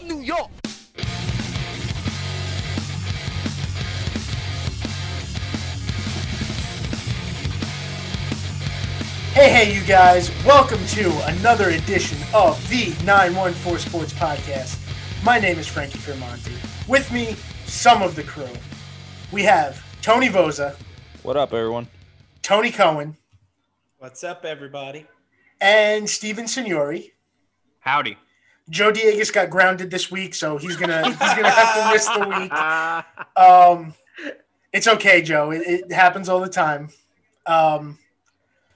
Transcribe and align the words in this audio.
from 0.00 0.08
New 0.08 0.20
York. 0.22 0.50
Hey, 9.32 9.48
hey, 9.66 9.74
you 9.74 9.80
guys. 9.86 10.30
Welcome 10.44 10.84
to 10.88 11.10
another 11.28 11.70
edition 11.70 12.18
of 12.34 12.58
the 12.68 12.88
914 13.04 13.78
Sports 13.78 14.12
Podcast. 14.12 14.76
My 15.24 15.38
name 15.38 15.58
is 15.58 15.66
Frankie 15.68 15.98
Firmonti. 15.98 16.52
With 16.88 17.10
me, 17.12 17.36
some 17.64 18.02
of 18.02 18.16
the 18.16 18.24
crew. 18.24 18.48
We 19.32 19.42
have 19.44 19.82
Tony 20.02 20.28
Voza, 20.28 20.74
What 21.22 21.36
up, 21.36 21.52
everyone? 21.54 21.86
Tony 22.42 22.70
Cohen, 22.72 23.16
What's 23.98 24.24
up, 24.24 24.44
everybody? 24.44 25.06
and 25.60 26.10
Steven 26.10 26.48
Signori. 26.48 27.12
Howdy. 27.78 28.18
Joe 28.70 28.92
Diegas 28.92 29.32
got 29.32 29.50
grounded 29.50 29.90
this 29.90 30.10
week, 30.10 30.34
so 30.34 30.56
he's 30.56 30.76
gonna 30.76 31.08
he's 31.08 31.18
gonna 31.18 31.50
have 31.50 31.74
to 31.74 31.92
miss 31.92 32.06
the 32.06 32.28
week. 32.28 32.52
Um, 33.36 33.94
it's 34.72 34.86
okay, 34.86 35.22
Joe. 35.22 35.50
It, 35.50 35.62
it 35.66 35.92
happens 35.92 36.28
all 36.28 36.40
the 36.40 36.48
time. 36.48 36.90
Um, 37.46 37.98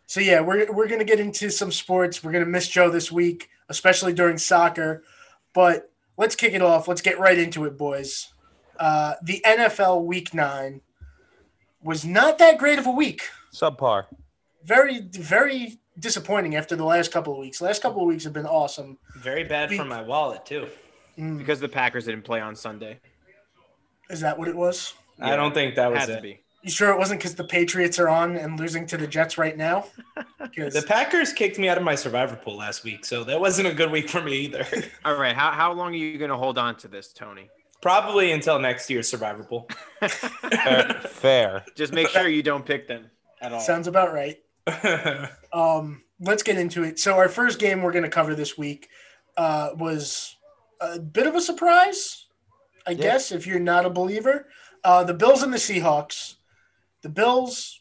so 0.06 0.20
yeah, 0.20 0.40
we're 0.40 0.70
we're 0.72 0.88
gonna 0.88 1.04
get 1.04 1.20
into 1.20 1.48
some 1.50 1.70
sports. 1.70 2.24
We're 2.24 2.32
gonna 2.32 2.46
miss 2.46 2.68
Joe 2.68 2.90
this 2.90 3.12
week, 3.12 3.48
especially 3.68 4.12
during 4.12 4.36
soccer. 4.36 5.04
But 5.52 5.90
let's 6.16 6.34
kick 6.34 6.54
it 6.54 6.62
off. 6.62 6.88
Let's 6.88 7.00
get 7.02 7.20
right 7.20 7.38
into 7.38 7.64
it, 7.64 7.78
boys. 7.78 8.32
Uh, 8.78 9.14
the 9.22 9.40
NFL 9.46 10.04
Week 10.04 10.34
Nine 10.34 10.80
was 11.82 12.04
not 12.04 12.38
that 12.38 12.58
great 12.58 12.80
of 12.80 12.86
a 12.86 12.90
week. 12.90 13.22
Subpar. 13.54 14.06
Very 14.64 15.02
very 15.02 15.78
disappointing 15.98 16.56
after 16.56 16.76
the 16.76 16.84
last 16.84 17.12
couple 17.12 17.32
of 17.32 17.38
weeks. 17.38 17.60
last 17.60 17.82
couple 17.82 18.02
of 18.02 18.06
weeks 18.08 18.24
have 18.24 18.32
been 18.32 18.46
awesome. 18.46 18.98
Very 19.16 19.44
bad 19.44 19.72
for 19.72 19.84
my 19.84 20.02
wallet 20.02 20.44
too. 20.46 20.66
Mm, 21.18 21.38
because 21.38 21.60
the 21.60 21.68
Packers 21.68 22.06
didn't 22.06 22.22
play 22.24 22.40
on 22.40 22.56
Sunday. 22.56 22.98
is 24.10 24.20
that 24.20 24.38
what 24.38 24.48
it 24.48 24.56
was? 24.56 24.94
I 25.20 25.36
don't 25.36 25.54
think 25.54 25.77
that 25.77 25.91
was 25.91 26.00
Had 26.00 26.06
to 26.06 26.16
it. 26.19 26.22
be. 26.22 26.41
You 26.62 26.70
sure 26.70 26.91
it 26.91 26.98
wasn't 26.98 27.20
because 27.20 27.34
the 27.34 27.44
Patriots 27.44 27.98
are 27.98 28.08
on 28.08 28.36
and 28.36 28.58
losing 28.58 28.86
to 28.86 28.96
the 28.96 29.06
Jets 29.06 29.36
right 29.38 29.56
now? 29.56 29.86
The 30.56 30.84
Packers 30.86 31.32
kicked 31.32 31.58
me 31.58 31.69
out 31.69 31.78
of 31.78 31.82
my 31.82 31.97
survivor 31.97 32.36
pool 32.36 32.56
last 32.56 32.84
week, 32.84 33.04
so 33.04 33.24
that 33.24 33.41
wasn't 33.41 33.66
a 33.66 33.74
good 33.74 33.91
week 33.91 34.08
for 34.08 34.22
me 34.22 34.34
either. 34.36 34.64
All 35.04 35.16
right. 35.16 35.34
How, 35.34 35.50
how 35.50 35.72
long 35.72 35.92
are 35.92 35.97
you 35.97 36.16
going 36.16 36.30
to 36.30 36.36
hold 36.36 36.58
on 36.58 36.76
to 36.76 36.86
this, 36.88 37.12
Tony? 37.12 37.50
Probably 37.82 38.30
until 38.30 38.60
next 38.60 38.88
year's 38.88 39.08
survivor 39.08 39.42
pool. 39.42 39.69
Fair. 40.08 41.00
Fair. 41.08 41.64
Just 41.74 41.92
make 41.92 42.08
sure 42.08 42.28
you 42.28 42.42
don't 42.42 42.64
pick 42.64 42.86
them 42.86 43.10
at 43.41 43.52
all. 43.52 43.58
sounds 43.60 43.88
about 43.88 44.12
right. 44.12 44.36
Um, 45.52 46.02
let's 46.20 46.42
get 46.42 46.58
into 46.58 46.82
it. 46.82 46.98
So 46.98 47.14
our 47.16 47.28
first 47.28 47.58
game 47.60 47.80
we're 47.82 47.92
going 47.92 48.02
to 48.04 48.10
cover 48.10 48.34
this 48.34 48.58
week 48.58 48.88
uh, 49.36 49.70
was 49.76 50.36
a 50.80 50.98
bit 50.98 51.26
of 51.28 51.34
a 51.36 51.40
surprise, 51.40 52.26
I 52.86 52.90
Yeah. 52.90 52.96
guess, 53.02 53.30
if 53.30 53.46
you're 53.46 53.60
not 53.60 53.86
a 53.86 53.90
believer. 53.90 54.48
Uh, 54.82 55.04
the 55.04 55.14
Bills 55.14 55.42
and 55.42 55.52
the 55.52 55.58
Seahawks. 55.58 56.34
The 57.02 57.08
Bills, 57.08 57.80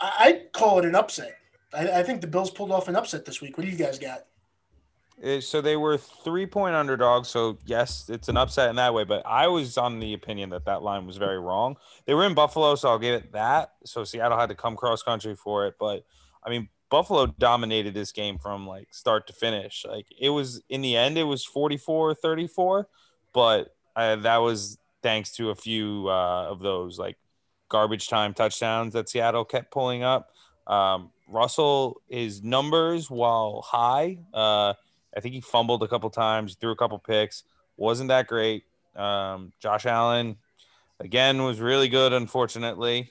I- 0.00 0.14
I'd 0.20 0.52
call 0.52 0.78
it 0.78 0.84
an 0.84 0.94
upset. 0.94 1.36
I, 1.72 2.00
I 2.00 2.02
think 2.04 2.20
the 2.20 2.26
Bills 2.28 2.50
pulled 2.50 2.70
off 2.70 2.86
an 2.88 2.94
upset 2.96 3.24
this 3.24 3.40
week. 3.40 3.56
What 3.58 3.64
do 3.64 3.70
you 3.72 3.76
guys 3.78 3.98
got? 3.98 4.24
Uh, 5.22 5.40
So 5.40 5.60
they 5.60 5.76
were 5.76 5.96
three 5.96 6.46
point 6.46 6.74
underdogs. 6.74 7.28
So, 7.28 7.58
yes, 7.66 8.08
it's 8.08 8.28
an 8.28 8.36
upset 8.36 8.70
in 8.70 8.76
that 8.76 8.94
way. 8.94 9.04
But 9.04 9.24
I 9.26 9.48
was 9.48 9.78
on 9.78 10.00
the 10.00 10.14
opinion 10.14 10.50
that 10.50 10.64
that 10.66 10.82
line 10.82 11.06
was 11.06 11.16
very 11.16 11.38
wrong. 11.38 11.76
They 12.06 12.14
were 12.14 12.24
in 12.26 12.34
Buffalo, 12.34 12.74
so 12.74 12.88
I'll 12.88 12.98
give 12.98 13.14
it 13.14 13.32
that. 13.32 13.72
So, 13.84 14.04
Seattle 14.04 14.38
had 14.38 14.48
to 14.48 14.54
come 14.54 14.76
cross 14.76 15.02
country 15.02 15.34
for 15.36 15.66
it. 15.66 15.74
But, 15.78 16.04
I 16.42 16.50
mean, 16.50 16.68
Buffalo 16.90 17.26
dominated 17.26 17.94
this 17.94 18.12
game 18.12 18.38
from 18.38 18.66
like 18.66 18.92
start 18.92 19.26
to 19.26 19.32
finish. 19.32 19.84
Like, 19.88 20.06
it 20.18 20.30
was 20.30 20.62
in 20.68 20.80
the 20.80 20.96
end, 20.96 21.18
it 21.18 21.24
was 21.24 21.44
44 21.44 22.14
34. 22.14 22.88
But 23.32 23.74
uh, 23.96 24.16
that 24.16 24.38
was 24.38 24.78
thanks 25.02 25.32
to 25.36 25.50
a 25.50 25.54
few 25.54 26.08
uh, 26.08 26.46
of 26.48 26.60
those 26.60 26.98
like 26.98 27.16
garbage 27.68 28.08
time 28.08 28.34
touchdowns 28.34 28.92
that 28.92 29.08
Seattle 29.08 29.44
kept 29.44 29.72
pulling 29.72 30.02
up. 30.02 30.30
Um, 30.66 31.10
Russell, 31.28 32.00
his 32.08 32.42
numbers, 32.42 33.10
while 33.10 33.62
high, 33.62 34.18
uh, 34.32 34.74
I 35.16 35.20
think 35.20 35.34
he 35.34 35.40
fumbled 35.40 35.82
a 35.82 35.88
couple 35.88 36.10
times, 36.10 36.56
threw 36.56 36.70
a 36.70 36.76
couple 36.76 36.98
picks, 36.98 37.44
wasn't 37.76 38.08
that 38.08 38.26
great. 38.26 38.64
Um, 38.96 39.52
Josh 39.60 39.86
Allen, 39.86 40.36
again, 41.00 41.42
was 41.42 41.60
really 41.60 41.88
good, 41.88 42.12
unfortunately. 42.12 43.10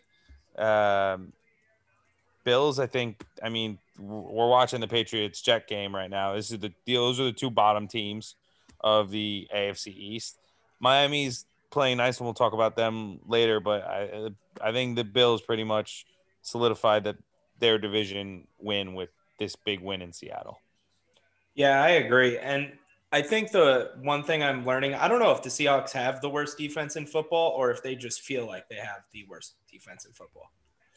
Um, 0.57 1.33
Bills, 2.43 2.79
I 2.79 2.87
think, 2.87 3.23
I 3.41 3.49
mean, 3.49 3.79
we're 3.97 4.49
watching 4.49 4.81
the 4.81 4.87
Patriots 4.87 5.41
Jet 5.41 5.67
game 5.67 5.95
right 5.95 6.09
now. 6.09 6.35
This 6.35 6.51
is 6.51 6.59
the 6.59 6.73
those 6.87 7.19
are 7.19 7.25
the 7.25 7.31
two 7.31 7.49
bottom 7.49 7.87
teams 7.87 8.35
of 8.81 9.11
the 9.11 9.47
AFC 9.53 9.87
East. 9.95 10.37
Miami's 10.79 11.45
playing 11.69 11.97
nice, 11.97 12.17
and 12.17 12.25
we'll 12.25 12.33
talk 12.33 12.53
about 12.53 12.75
them 12.75 13.19
later. 13.25 13.59
But 13.59 13.83
I, 13.83 14.29
I 14.61 14.71
think 14.71 14.95
the 14.95 15.03
Bills 15.03 15.41
pretty 15.41 15.63
much 15.63 16.05
solidified 16.41 17.05
that 17.05 17.17
their 17.59 17.77
division 17.77 18.47
win 18.59 18.93
with 18.93 19.09
this 19.39 19.55
big 19.55 19.79
win 19.79 20.01
in 20.01 20.11
Seattle. 20.11 20.59
Yeah, 21.55 21.81
I 21.81 21.89
agree. 21.91 22.37
And 22.37 22.73
I 23.11 23.21
think 23.21 23.51
the 23.51 23.91
one 24.01 24.23
thing 24.23 24.41
I'm 24.43 24.65
learning, 24.65 24.95
I 24.95 25.07
don't 25.07 25.19
know 25.19 25.31
if 25.31 25.43
the 25.43 25.49
Seahawks 25.49 25.91
have 25.91 26.21
the 26.21 26.29
worst 26.29 26.57
defense 26.57 26.95
in 26.95 27.05
football 27.05 27.51
or 27.51 27.71
if 27.71 27.83
they 27.83 27.95
just 27.95 28.21
feel 28.21 28.47
like 28.47 28.67
they 28.69 28.75
have 28.75 29.03
the 29.11 29.25
worst 29.29 29.55
defense 29.71 30.05
in 30.05 30.13
football. 30.13 30.51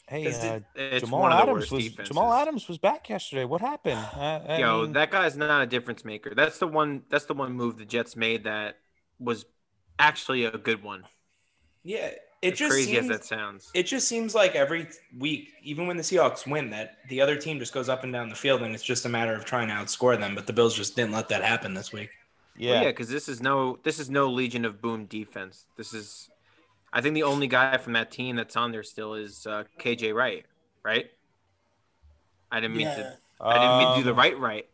Hey, 0.09 0.27
uh, 0.33 0.61
It's 0.77 1.05
Jamal 1.05 1.21
one 1.21 1.33
of 1.33 1.39
the 1.39 1.43
Adams 1.43 1.71
was 1.71 1.85
defenses. 1.85 2.09
Jamal 2.09 2.33
Adams 2.33 2.69
was 2.69 2.79
back 2.79 3.09
yesterday. 3.09 3.45
What 3.45 3.61
happened? 3.61 3.99
Uh, 4.17 4.41
I 4.49 4.59
Yo, 4.59 4.83
mean, 4.83 4.93
that 4.93 5.11
guy's 5.11 5.37
not 5.37 5.63
a 5.63 5.67
difference 5.67 6.05
maker. 6.05 6.33
That's 6.35 6.59
the 6.59 6.67
one. 6.67 7.03
That's 7.11 7.27
the 7.27 7.35
one 7.35 7.53
move 7.53 7.77
the 7.77 7.85
Jets 7.85 8.17
made 8.17 8.45
that 8.45 8.77
was 9.19 9.45
actually 9.99 10.45
a 10.45 10.57
good 10.57 10.83
one. 10.83 11.05
Yeah, 11.83 12.11
it 12.43 12.53
As 12.53 12.59
just 12.59 12.71
crazy 12.73 12.93
seems, 12.95 13.11
as 13.11 13.19
that 13.19 13.25
sounds. 13.25 13.71
it 13.75 13.85
just 13.85 14.07
seems 14.09 14.35
like 14.35 14.55
every 14.55 14.89
week, 15.19 15.55
even 15.63 15.87
when 15.87 15.97
the 15.97 16.03
Seahawks 16.03 16.47
win, 16.47 16.71
that 16.71 16.99
the 17.09 17.21
other 17.21 17.37
team 17.37 17.59
just 17.59 17.73
goes 17.73 17.89
up 17.89 18.05
and 18.05 18.13
down 18.13 18.29
the 18.29 18.35
field, 18.35 18.63
and 18.63 18.75
it's 18.75 18.85
just 18.85 19.05
a 19.07 19.09
matter 19.09 19.35
of 19.35 19.45
trying 19.45 19.69
to 19.69 19.75
outscore 19.75 20.19
them. 20.19 20.35
But 20.35 20.47
the 20.47 20.53
Bills 20.53 20.75
just 20.77 20.95
didn't 20.97 21.13
let 21.13 21.29
that 21.31 21.43
happen 21.43 21.75
this 21.75 21.93
week. 21.93 22.11
Well, 22.59 22.65
yeah, 22.69 22.83
yeah, 22.83 22.89
because 22.89 23.09
this 23.09 23.29
is 23.29 23.43
no 23.43 23.79
this 23.83 23.99
is 23.99 24.11
no 24.11 24.31
Legion 24.31 24.65
of 24.65 24.81
Boom 24.81 25.07
defense. 25.07 25.67
This 25.77 25.93
is, 25.95 26.31
I 26.93 27.01
think 27.01 27.15
the 27.15 27.23
only 27.25 27.47
guy 27.49 27.77
from 27.79 27.95
that 27.95 28.11
team 28.11 28.37
that's 28.37 28.57
on 28.57 28.71
there 28.73 28.83
still 28.83 29.15
is 29.15 29.47
uh, 29.47 29.65
KJ 29.79 30.15
Wright, 30.15 30.45
right? 30.83 31.11
I 32.53 32.61
didn't 32.61 32.77
mean 32.77 32.87
Yeah. 32.87 32.95
to. 32.97 33.19
I 33.41 33.55
didn't 33.59 33.79
mean 33.79 33.89
to 33.91 33.97
do 33.99 34.05
the 34.05 34.11
Um, 34.13 34.17
right 34.19 34.39
right. 34.39 34.67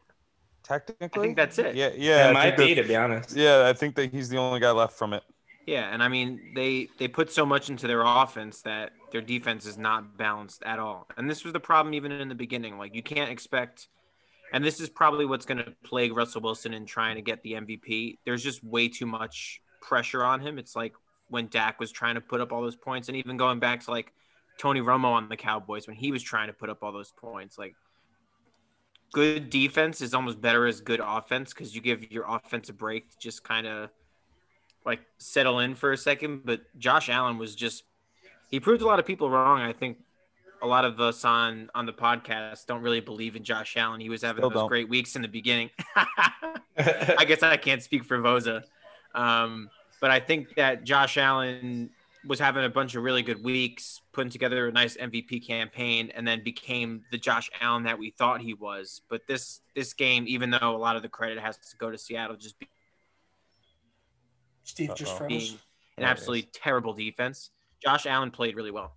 Technically, 0.63 1.09
I 1.21 1.25
think 1.25 1.37
that's 1.37 1.59
it. 1.59 1.75
Yeah, 1.75 1.91
yeah, 1.97 2.27
it 2.27 2.31
I 2.31 2.33
might 2.33 2.57
be, 2.57 2.75
that- 2.75 2.83
to 2.83 2.89
be 2.89 2.95
honest. 2.95 3.35
Yeah, 3.37 3.67
I 3.67 3.73
think 3.73 3.97
that 3.97 4.13
he's 4.13 4.29
the 4.29 4.37
only 4.37 4.61
guy 4.61 4.71
left 4.71 4.97
from 4.97 5.13
it. 5.13 5.25
Yeah, 5.67 5.93
and 5.93 6.03
I 6.03 6.09
mean 6.09 6.53
they 6.55 6.89
they 6.99 7.09
put 7.09 7.33
so 7.33 7.47
much 7.47 7.71
into 7.71 7.87
their 7.87 8.03
offense 8.03 8.63
that 8.63 8.93
their 9.13 9.21
defense 9.21 9.67
is 9.67 9.79
not 9.79 10.17
balanced 10.17 10.63
at 10.65 10.79
all. 10.79 11.07
And 11.17 11.31
this 11.31 11.45
was 11.45 11.53
the 11.53 11.61
problem 11.61 11.95
even 11.95 12.13
in 12.13 12.29
the 12.29 12.35
beginning. 12.35 12.79
Like 12.79 12.95
you 12.95 13.03
can't 13.03 13.31
expect 13.31 13.89
and 14.53 14.63
this 14.63 14.81
is 14.81 14.91
probably 14.91 15.25
what's 15.25 15.47
going 15.47 15.59
to 15.59 15.75
plague 15.83 16.15
Russell 16.15 16.43
Wilson 16.43 16.75
in 16.75 16.85
trying 16.85 17.17
to 17.17 17.23
get 17.23 17.43
the 17.43 17.53
MVP. 17.53 18.19
There's 18.25 18.43
just 18.43 18.63
way 18.63 18.89
too 18.89 19.07
much 19.07 19.63
pressure 19.81 20.23
on 20.23 20.41
him. 20.41 20.59
It's 20.59 20.77
like 20.77 20.93
when 21.29 21.49
Dak 21.49 21.81
was 21.81 21.91
trying 21.91 22.17
to 22.17 22.21
put 22.21 22.43
up 22.43 22.53
all 22.53 22.61
those 22.61 22.77
points 22.77 23.09
and 23.09 23.17
even 23.17 23.39
going 23.39 23.61
back 23.61 23.81
to 23.85 23.91
like 23.91 24.13
Tony 24.59 24.81
Romo 24.81 25.07
on 25.07 25.31
the 25.31 25.37
Cowboys 25.37 25.87
when 25.87 25.97
he 25.97 26.13
was 26.13 26.23
trying 26.23 26.49
to 26.49 26.53
put 26.53 26.69
up 26.69 26.83
all 26.83 26.93
those 26.93 27.13
points. 27.13 27.57
Like 27.57 27.75
good 29.13 29.49
defense 29.49 30.03
is 30.03 30.13
almost 30.13 30.41
better 30.41 30.67
as 30.67 30.83
good 30.83 31.01
offense 31.03 31.55
because 31.55 31.75
you 31.75 31.81
give 31.81 32.13
your 32.13 32.27
offense 32.29 32.69
a 32.69 32.75
break 32.75 33.11
to 33.11 33.17
just 33.19 33.43
kind 33.43 33.67
of 33.67 33.89
like 34.85 35.01
settle 35.19 35.59
in 35.61 35.75
for 35.75 35.93
a 35.93 35.97
second. 35.97 36.43
But 36.45 36.63
Josh 36.79 37.09
Allen 37.09 37.39
was 37.39 37.55
just 37.55 37.85
he 38.51 38.61
proved 38.61 38.83
a 38.83 38.87
lot 38.87 38.99
of 38.99 39.07
people 39.07 39.31
wrong. 39.31 39.61
I 39.61 39.73
think 39.73 39.99
a 40.63 40.67
lot 40.67 40.85
of 40.85 41.01
us 41.01 41.25
on 41.25 41.71
on 41.75 41.87
the 41.87 41.93
podcast 41.93 42.67
don't 42.67 42.83
really 42.83 43.01
believe 43.01 43.37
in 43.37 43.45
Josh 43.45 43.77
Allen. 43.77 44.01
He 44.01 44.09
was 44.09 44.23
having 44.23 44.41
Still 44.41 44.51
those 44.51 44.59
don't. 44.61 44.69
great 44.69 44.89
weeks 44.89 45.17
in 45.17 45.23
the 45.23 45.29
beginning. 45.29 45.71
I 46.77 47.25
guess 47.27 47.43
I 47.43 47.57
can't 47.57 47.83
speak 47.83 48.05
for 48.05 48.19
Voza. 48.19 48.63
Um, 49.15 49.69
but 50.01 50.11
I 50.11 50.21
think 50.21 50.55
that 50.57 50.85
Josh 50.85 51.17
Allen 51.17 51.91
was 52.27 52.39
having 52.39 52.65
a 52.65 52.69
bunch 52.69 52.95
of 52.95 53.03
really 53.03 53.23
good 53.23 53.43
weeks, 53.43 54.01
putting 54.13 54.31
together 54.31 54.69
a 54.69 54.73
nice 54.73 54.97
MVP 54.97 55.47
campaign, 55.47 56.13
and 56.15 56.27
then 56.27 56.43
became 56.43 57.03
the 57.11 57.19
Josh 57.19 57.51
Allen 57.61 57.83
that 57.85 57.99
we 57.99 58.11
thought 58.11 58.41
he 58.41 58.55
was. 58.55 59.03
But 59.09 59.27
this 59.27 59.61
this 59.75 59.93
game, 59.93 60.25
even 60.29 60.51
though 60.51 60.77
a 60.77 60.79
lot 60.79 60.97
of 60.97 61.03
the 61.03 61.09
credit 61.09 61.39
has 61.39 61.57
to 61.57 61.77
go 61.77 61.91
to 61.91 61.99
Seattle, 61.99 62.37
just 62.37 62.57
be- 64.63 64.69
Steve 64.69 64.95
just 64.97 65.13
Uh-oh. 65.13 65.19
froze. 65.19 65.29
being 65.29 65.59
an 65.99 66.05
absolutely 66.05 66.49
terrible 66.53 66.93
defense, 66.95 67.51
Josh 67.83 68.07
Allen 68.07 68.31
played 68.31 68.57
really 68.57 68.71
well. 68.71 68.95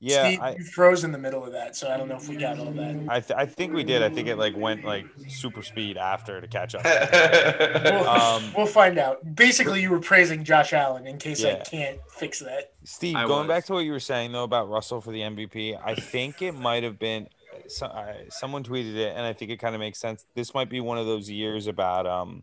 Yeah, 0.00 0.26
Steve, 0.26 0.40
I, 0.42 0.54
you 0.56 0.64
froze 0.64 1.04
in 1.04 1.12
the 1.12 1.18
middle 1.18 1.44
of 1.44 1.52
that, 1.52 1.76
so 1.76 1.88
I 1.90 1.96
don't 1.96 2.08
know 2.08 2.16
if 2.16 2.28
we 2.28 2.36
got 2.36 2.58
all 2.58 2.72
that. 2.72 3.06
I, 3.08 3.20
th- 3.20 3.38
I 3.38 3.46
think 3.46 3.72
we 3.72 3.84
did. 3.84 4.02
I 4.02 4.10
think 4.10 4.28
it 4.28 4.36
like 4.36 4.54
went 4.54 4.84
like 4.84 5.06
super 5.28 5.62
speed 5.62 5.96
after 5.96 6.42
to 6.42 6.46
catch 6.46 6.74
up. 6.74 6.84
We'll, 7.84 8.08
Um, 8.08 8.52
we'll 8.54 8.66
find 8.66 8.98
out. 8.98 9.34
Basically, 9.34 9.80
you 9.80 9.90
were 9.90 10.00
praising 10.00 10.44
Josh 10.44 10.74
Allen 10.74 11.06
in 11.06 11.16
case 11.16 11.42
I 11.44 11.54
can't 11.60 11.98
fix 12.10 12.40
that. 12.40 12.72
Steve, 12.82 13.16
I 13.16 13.26
going 13.26 13.48
back 13.48 13.64
to 13.66 13.72
what 13.72 13.84
you 13.84 13.92
were 13.92 14.00
saying 14.00 14.32
though 14.32 14.44
about 14.44 14.68
Russell 14.68 15.00
for 15.00 15.10
the 15.10 15.20
MVP, 15.20 15.78
I 15.82 15.94
think 15.94 16.42
it 16.42 16.52
might 16.52 16.82
have 16.82 16.98
been 16.98 17.28
so, 17.68 17.86
I 17.86 18.26
someone 18.28 18.62
tweeted 18.62 18.96
it, 18.96 19.14
and 19.16 19.24
I 19.24 19.32
think 19.32 19.50
it 19.52 19.58
kind 19.58 19.74
of 19.74 19.78
makes 19.78 19.98
sense. 19.98 20.26
This 20.34 20.52
might 20.52 20.68
be 20.68 20.80
one 20.80 20.98
of 20.98 21.06
those 21.06 21.30
years 21.30 21.66
about 21.66 22.06
um 22.06 22.42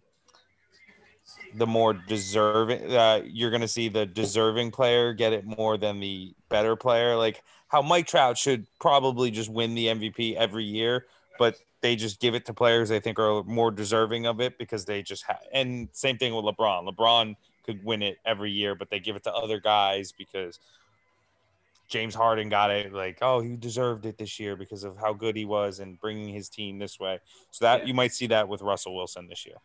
the 1.55 1.67
more 1.67 1.93
deserving. 1.93 2.93
Uh, 2.95 3.21
you're 3.25 3.51
gonna 3.51 3.67
see 3.67 3.89
the 3.89 4.05
deserving 4.05 4.71
player 4.71 5.13
get 5.13 5.33
it 5.33 5.45
more 5.45 5.77
than 5.77 5.99
the 5.99 6.33
better 6.49 6.75
player. 6.75 7.15
Like 7.15 7.43
how 7.67 7.81
Mike 7.81 8.07
Trout 8.07 8.37
should 8.37 8.65
probably 8.79 9.31
just 9.31 9.49
win 9.49 9.75
the 9.75 9.87
MVP 9.87 10.35
every 10.35 10.63
year, 10.63 11.05
but 11.39 11.57
they 11.81 11.95
just 11.95 12.19
give 12.19 12.35
it 12.35 12.45
to 12.45 12.53
players 12.53 12.89
they 12.89 12.99
think 12.99 13.19
are 13.19 13.43
more 13.43 13.71
deserving 13.71 14.25
of 14.25 14.39
it 14.39 14.57
because 14.57 14.85
they 14.85 15.01
just 15.01 15.23
have. 15.23 15.39
And 15.53 15.89
same 15.91 16.17
thing 16.17 16.33
with 16.33 16.45
LeBron. 16.45 16.87
LeBron 16.87 17.35
could 17.65 17.83
win 17.83 18.01
it 18.01 18.17
every 18.25 18.51
year, 18.51 18.75
but 18.75 18.89
they 18.89 18.99
give 18.99 19.15
it 19.15 19.23
to 19.23 19.33
other 19.33 19.59
guys 19.59 20.11
because 20.11 20.59
James 21.87 22.15
Harden 22.15 22.49
got 22.49 22.71
it. 22.71 22.93
Like, 22.93 23.17
oh, 23.21 23.41
he 23.41 23.55
deserved 23.57 24.05
it 24.05 24.17
this 24.17 24.39
year 24.39 24.55
because 24.55 24.83
of 24.83 24.97
how 24.97 25.13
good 25.13 25.35
he 25.35 25.45
was 25.45 25.79
and 25.79 25.99
bringing 25.99 26.33
his 26.33 26.49
team 26.49 26.79
this 26.79 26.99
way. 26.99 27.19
So 27.51 27.65
that 27.65 27.87
you 27.87 27.93
might 27.93 28.13
see 28.13 28.27
that 28.27 28.47
with 28.47 28.61
Russell 28.61 28.95
Wilson 28.95 29.27
this 29.27 29.45
year. 29.45 29.57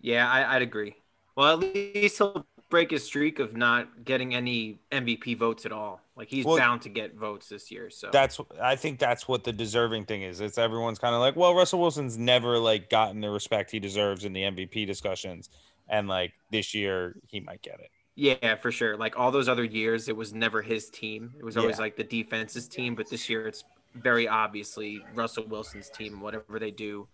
Yeah, 0.00 0.30
I, 0.30 0.56
I'd 0.56 0.62
agree. 0.62 0.96
Well, 1.36 1.52
at 1.52 1.74
least 1.74 2.18
he'll 2.18 2.46
break 2.70 2.90
his 2.90 3.04
streak 3.04 3.38
of 3.38 3.56
not 3.56 4.04
getting 4.04 4.34
any 4.34 4.78
MVP 4.90 5.36
votes 5.38 5.64
at 5.66 5.72
all. 5.72 6.00
Like 6.16 6.28
he's 6.28 6.44
Well- 6.44 6.56
bound 6.56 6.82
to 6.82 6.88
get 6.88 7.14
votes 7.14 7.48
this 7.48 7.70
year. 7.70 7.90
So 7.90 8.08
That's 8.12 8.40
I 8.60 8.74
think 8.76 8.98
that's 8.98 9.28
what 9.28 9.44
the 9.44 9.52
deserving 9.52 10.06
thing 10.06 10.22
is. 10.22 10.40
It's 10.40 10.58
everyone's 10.58 10.98
kind 10.98 11.14
of 11.14 11.20
like, 11.20 11.36
well, 11.36 11.54
Russell 11.54 11.80
Wilson's 11.80 12.16
never 12.18 12.58
like 12.58 12.88
gotten 12.90 13.20
the 13.20 13.30
respect 13.30 13.70
he 13.70 13.78
deserves 13.78 14.24
in 14.24 14.32
the 14.32 14.42
MVP 14.42 14.86
discussions, 14.86 15.50
and 15.88 16.08
like 16.08 16.32
this 16.50 16.74
year 16.74 17.16
he 17.26 17.40
might 17.40 17.62
get 17.62 17.78
it. 17.80 17.90
yeah, 18.14 18.54
for 18.56 18.72
sure. 18.72 18.96
Like 18.96 19.18
all 19.18 19.30
those 19.30 19.46
other 19.48 19.64
years, 19.64 20.08
it 20.08 20.16
was 20.16 20.32
never 20.32 20.62
his 20.62 20.88
team. 20.88 21.34
It 21.38 21.44
was 21.44 21.56
always 21.58 21.76
Yeah. 21.76 21.82
like 21.82 21.96
the 21.96 22.04
defense's 22.04 22.66
team. 22.66 22.94
But 22.94 23.10
this 23.10 23.28
year, 23.28 23.46
it's 23.46 23.62
very 23.94 24.26
obviously 24.26 25.02
Russell 25.14 25.44
Wilson's 25.46 25.90
team. 25.90 26.20
Whatever 26.20 26.58
they 26.58 26.70
do 26.70 27.06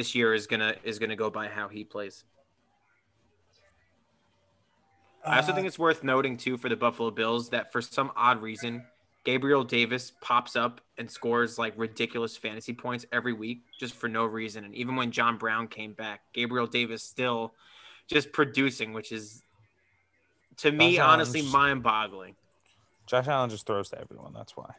this 0.00 0.14
year 0.14 0.32
is 0.32 0.46
gonna 0.46 0.74
is 0.82 0.98
gonna 0.98 1.14
go 1.14 1.28
by 1.28 1.46
how 1.46 1.68
he 1.68 1.84
plays. 1.84 2.24
I 5.26 5.36
also 5.36 5.52
Uh, 5.52 5.54
think 5.56 5.66
it's 5.66 5.78
worth 5.78 6.02
noting 6.02 6.38
too 6.38 6.56
for 6.56 6.70
the 6.70 6.76
Buffalo 6.76 7.10
Bills 7.10 7.50
that 7.50 7.70
for 7.70 7.82
some 7.82 8.10
odd 8.16 8.40
reason, 8.40 8.86
Gabriel 9.24 9.62
Davis 9.62 10.12
pops 10.22 10.56
up 10.56 10.80
and 10.96 11.10
scores 11.10 11.58
like 11.58 11.74
ridiculous 11.76 12.34
fantasy 12.34 12.72
points 12.72 13.04
every 13.12 13.34
week 13.34 13.60
just 13.78 13.94
for 13.94 14.08
no 14.08 14.24
reason. 14.24 14.64
And 14.64 14.74
even 14.74 14.96
when 14.96 15.10
John 15.10 15.36
Brown 15.36 15.68
came 15.68 15.92
back, 15.92 16.22
Gabriel 16.32 16.66
Davis 16.66 17.02
still 17.02 17.52
just 18.08 18.32
producing, 18.32 18.94
which 18.94 19.12
is 19.12 19.42
to 20.56 20.72
me 20.72 20.98
Allen 20.98 21.12
honestly 21.12 21.42
mind-boggling. 21.42 22.36
Josh 23.06 23.28
Allen 23.28 23.50
just 23.50 23.66
throws 23.66 23.90
to 23.90 24.00
everyone. 24.00 24.32
That's 24.32 24.56
why. 24.56 24.76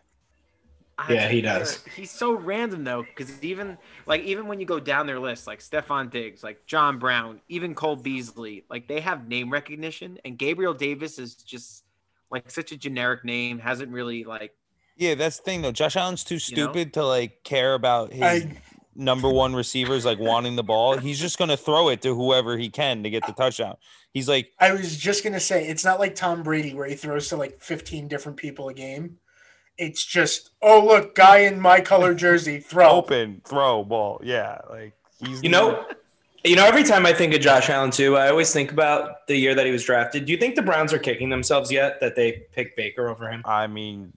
I 1.07 1.15
Yeah, 1.15 1.27
he 1.29 1.41
think, 1.41 1.43
does. 1.43 1.83
He's 1.95 2.11
so 2.11 2.33
random 2.33 2.83
though, 2.83 3.03
because 3.03 3.41
even 3.43 3.77
like 4.05 4.21
even 4.21 4.47
when 4.47 4.59
you 4.59 4.65
go 4.65 4.79
down 4.79 5.07
their 5.07 5.19
list, 5.19 5.47
like 5.47 5.59
Stefon 5.59 6.09
Diggs, 6.09 6.43
like 6.43 6.65
John 6.65 6.99
Brown, 6.99 7.41
even 7.49 7.75
Cole 7.75 7.95
Beasley, 7.95 8.65
like 8.69 8.87
they 8.87 9.01
have 9.01 9.27
name 9.27 9.49
recognition, 9.51 10.19
and 10.25 10.37
Gabriel 10.37 10.73
Davis 10.73 11.19
is 11.19 11.35
just 11.35 11.83
like 12.29 12.49
such 12.51 12.71
a 12.71 12.77
generic 12.77 13.25
name, 13.25 13.59
hasn't 13.59 13.91
really 13.91 14.23
like 14.23 14.53
Yeah, 14.95 15.15
that's 15.15 15.37
the 15.37 15.43
thing 15.43 15.61
though. 15.61 15.71
Josh 15.71 15.95
Allen's 15.95 16.23
too 16.23 16.39
You 16.45 16.57
know? 16.57 16.67
stupid 16.67 16.93
to 16.93 17.05
like 17.05 17.43
care 17.43 17.73
about 17.73 18.13
his 18.13 18.23
I 18.25 18.57
number 18.95 19.29
one 19.29 19.55
receivers 19.55 20.05
like 20.05 20.19
wanting 20.19 20.55
the 20.55 20.63
ball. 20.63 20.97
He's 20.97 21.19
just 21.19 21.37
gonna 21.37 21.57
throw 21.57 21.89
it 21.89 22.01
to 22.03 22.15
whoever 22.15 22.57
he 22.57 22.69
can 22.69 23.03
to 23.03 23.09
get 23.09 23.25
the 23.25 23.33
touchdown. 23.33 23.75
He's 24.13 24.27
like, 24.29 24.51
I 24.59 24.73
was 24.73 24.95
just 24.97 25.23
gonna 25.23 25.39
say 25.39 25.67
it's 25.67 25.83
not 25.83 25.99
like 25.99 26.15
Tom 26.15 26.43
Brady 26.43 26.73
where 26.73 26.87
he 26.87 26.95
throws 26.95 27.29
to 27.29 27.37
like 27.37 27.61
15 27.61 28.07
different 28.07 28.37
people 28.37 28.69
a 28.69 28.73
game. 28.73 29.17
It's 29.81 30.05
just 30.05 30.51
oh 30.61 30.85
look, 30.85 31.15
guy 31.15 31.39
in 31.39 31.59
my 31.59 31.81
color 31.81 32.13
jersey, 32.13 32.59
throw. 32.59 32.89
open, 32.89 33.41
throw 33.43 33.83
ball. 33.83 34.21
Yeah, 34.23 34.59
like 34.69 34.93
he's 35.19 35.41
You 35.41 35.49
know, 35.49 35.85
you 36.43 36.55
know, 36.55 36.65
every 36.65 36.83
time 36.83 37.05
I 37.07 37.13
think 37.13 37.33
of 37.33 37.41
Josh 37.41 37.67
Allen 37.67 37.89
too, 37.89 38.15
I 38.15 38.29
always 38.29 38.53
think 38.53 38.71
about 38.71 39.25
the 39.27 39.35
year 39.35 39.55
that 39.55 39.65
he 39.65 39.71
was 39.71 39.83
drafted. 39.83 40.25
Do 40.25 40.31
you 40.31 40.37
think 40.37 40.55
the 40.55 40.61
Browns 40.61 40.93
are 40.93 40.99
kicking 40.99 41.29
themselves 41.29 41.71
yet 41.71 41.99
that 41.99 42.15
they 42.15 42.43
picked 42.51 42.77
Baker 42.77 43.09
over 43.09 43.27
him? 43.27 43.41
I 43.43 43.65
mean, 43.65 44.13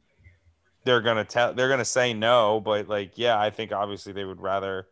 they're 0.85 1.01
gonna 1.01 1.25
tell, 1.25 1.55
they're 1.55 1.71
gonna 1.71 1.85
say 1.85 2.13
no, 2.13 2.61
but 2.61 2.87
like, 2.89 3.13
yeah, 3.17 3.41
I 3.41 3.49
think 3.49 3.73
obviously 3.73 4.13
they 4.13 4.25
would 4.25 4.43
rather 4.43 4.87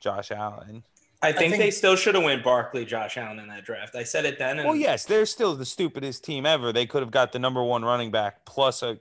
Josh 0.00 0.32
Allen. 0.32 0.82
I 1.22 1.32
think, 1.32 1.52
think- 1.52 1.62
they 1.62 1.70
still 1.70 1.96
should 1.96 2.14
have 2.14 2.24
went 2.24 2.44
Barkley, 2.44 2.84
Josh 2.84 3.16
Allen 3.16 3.38
in 3.38 3.48
that 3.48 3.64
draft. 3.64 3.94
I 3.94 4.02
said 4.02 4.24
it 4.24 4.38
then. 4.38 4.58
And 4.58 4.66
Well, 4.66 4.76
yes, 4.76 5.04
they're 5.04 5.26
still 5.26 5.54
the 5.56 5.64
stupidest 5.64 6.24
team 6.24 6.44
ever. 6.46 6.72
They 6.72 6.86
could 6.86 7.02
have 7.02 7.10
got 7.10 7.32
the 7.32 7.38
number 7.38 7.62
one 7.62 7.84
running 7.84 8.10
back 8.10 8.44
plus 8.44 8.82
a 8.82 8.98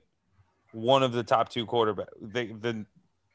one 0.76 1.02
of 1.04 1.12
the 1.14 1.24
top 1.24 1.50
two 1.50 1.66
quarterback. 1.66 2.10
They 2.22 2.48
the 2.48 2.86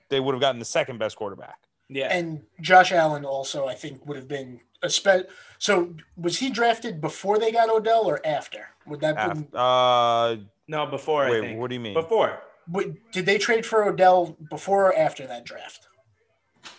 they 0.08 0.20
would 0.20 0.34
have 0.34 0.40
gotten 0.40 0.58
the 0.58 0.64
second 0.64 0.98
best 0.98 1.16
quarterback. 1.16 1.58
yeah. 1.88 2.08
And 2.12 2.42
Josh 2.60 2.92
Allen 2.92 3.24
also, 3.24 3.66
I 3.66 3.74
think, 3.74 4.04
would 4.06 4.16
have 4.16 4.28
been 4.28 4.60
a 4.82 4.90
spe- 4.90 5.28
So 5.58 5.94
was 6.16 6.38
he 6.38 6.50
drafted 6.50 7.00
before 7.00 7.38
they 7.38 7.52
got 7.52 7.68
Odell 7.70 8.06
or 8.06 8.24
after? 8.26 8.66
Would 8.86 9.00
that 9.00 9.14
Af- 9.18 9.34
been, 9.34 9.48
uh, 9.54 10.36
no, 10.68 10.86
before 10.86 11.24
I 11.26 11.30
wait, 11.30 11.40
think. 11.42 11.60
what 11.60 11.68
do 11.68 11.74
you 11.74 11.80
mean? 11.80 11.94
Before, 11.94 12.42
would, 12.68 12.96
did 13.12 13.24
they 13.26 13.38
trade 13.38 13.64
for 13.64 13.84
Odell 13.84 14.36
before 14.50 14.86
or 14.88 14.96
after 14.96 15.26
that 15.28 15.44
draft? 15.44 15.86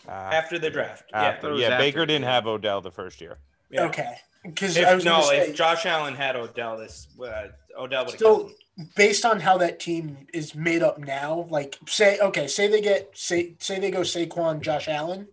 Uh, 0.08 0.12
after 0.12 0.60
the 0.60 0.70
draft. 0.70 1.06
after. 1.14 1.50
It 1.50 1.52
was 1.54 1.62
yeah, 1.62 1.68
after, 1.70 1.78
Baker 1.78 2.06
didn't 2.06 2.26
have 2.26 2.48
Odell 2.48 2.82
the 2.82 2.92
first 2.92 3.22
year. 3.22 3.38
Yeah. 3.70 3.84
Okay, 3.86 4.16
because 4.44 4.76
If, 4.76 4.86
I 4.88 4.96
was 4.96 5.06
no, 5.06 5.22
say, 5.22 5.50
if 5.50 5.56
Josh 5.56 5.86
Allen 5.86 6.16
had 6.16 6.36
Odell, 6.36 6.78
this 6.78 7.08
uh, 7.22 7.48
Odell 7.78 8.04
would 8.06 8.12
have 8.12 8.20
Still- 8.20 8.38
killed 8.40 8.50
him. 8.52 8.56
Based 8.96 9.26
on 9.26 9.40
how 9.40 9.58
that 9.58 9.80
team 9.80 10.28
is 10.34 10.56
made 10.56 10.84
up 10.84 11.00
now, 11.00 11.48
like 11.50 11.78
say 11.88 12.20
okay, 12.20 12.48
say 12.48 12.68
they 12.68 12.82
get 12.82 13.10
say 13.14 13.56
say 13.60 13.80
they 13.80 13.92
go 13.92 14.02
Saquon, 14.02 14.62
Josh 14.62 14.88
Allen. 14.88 15.28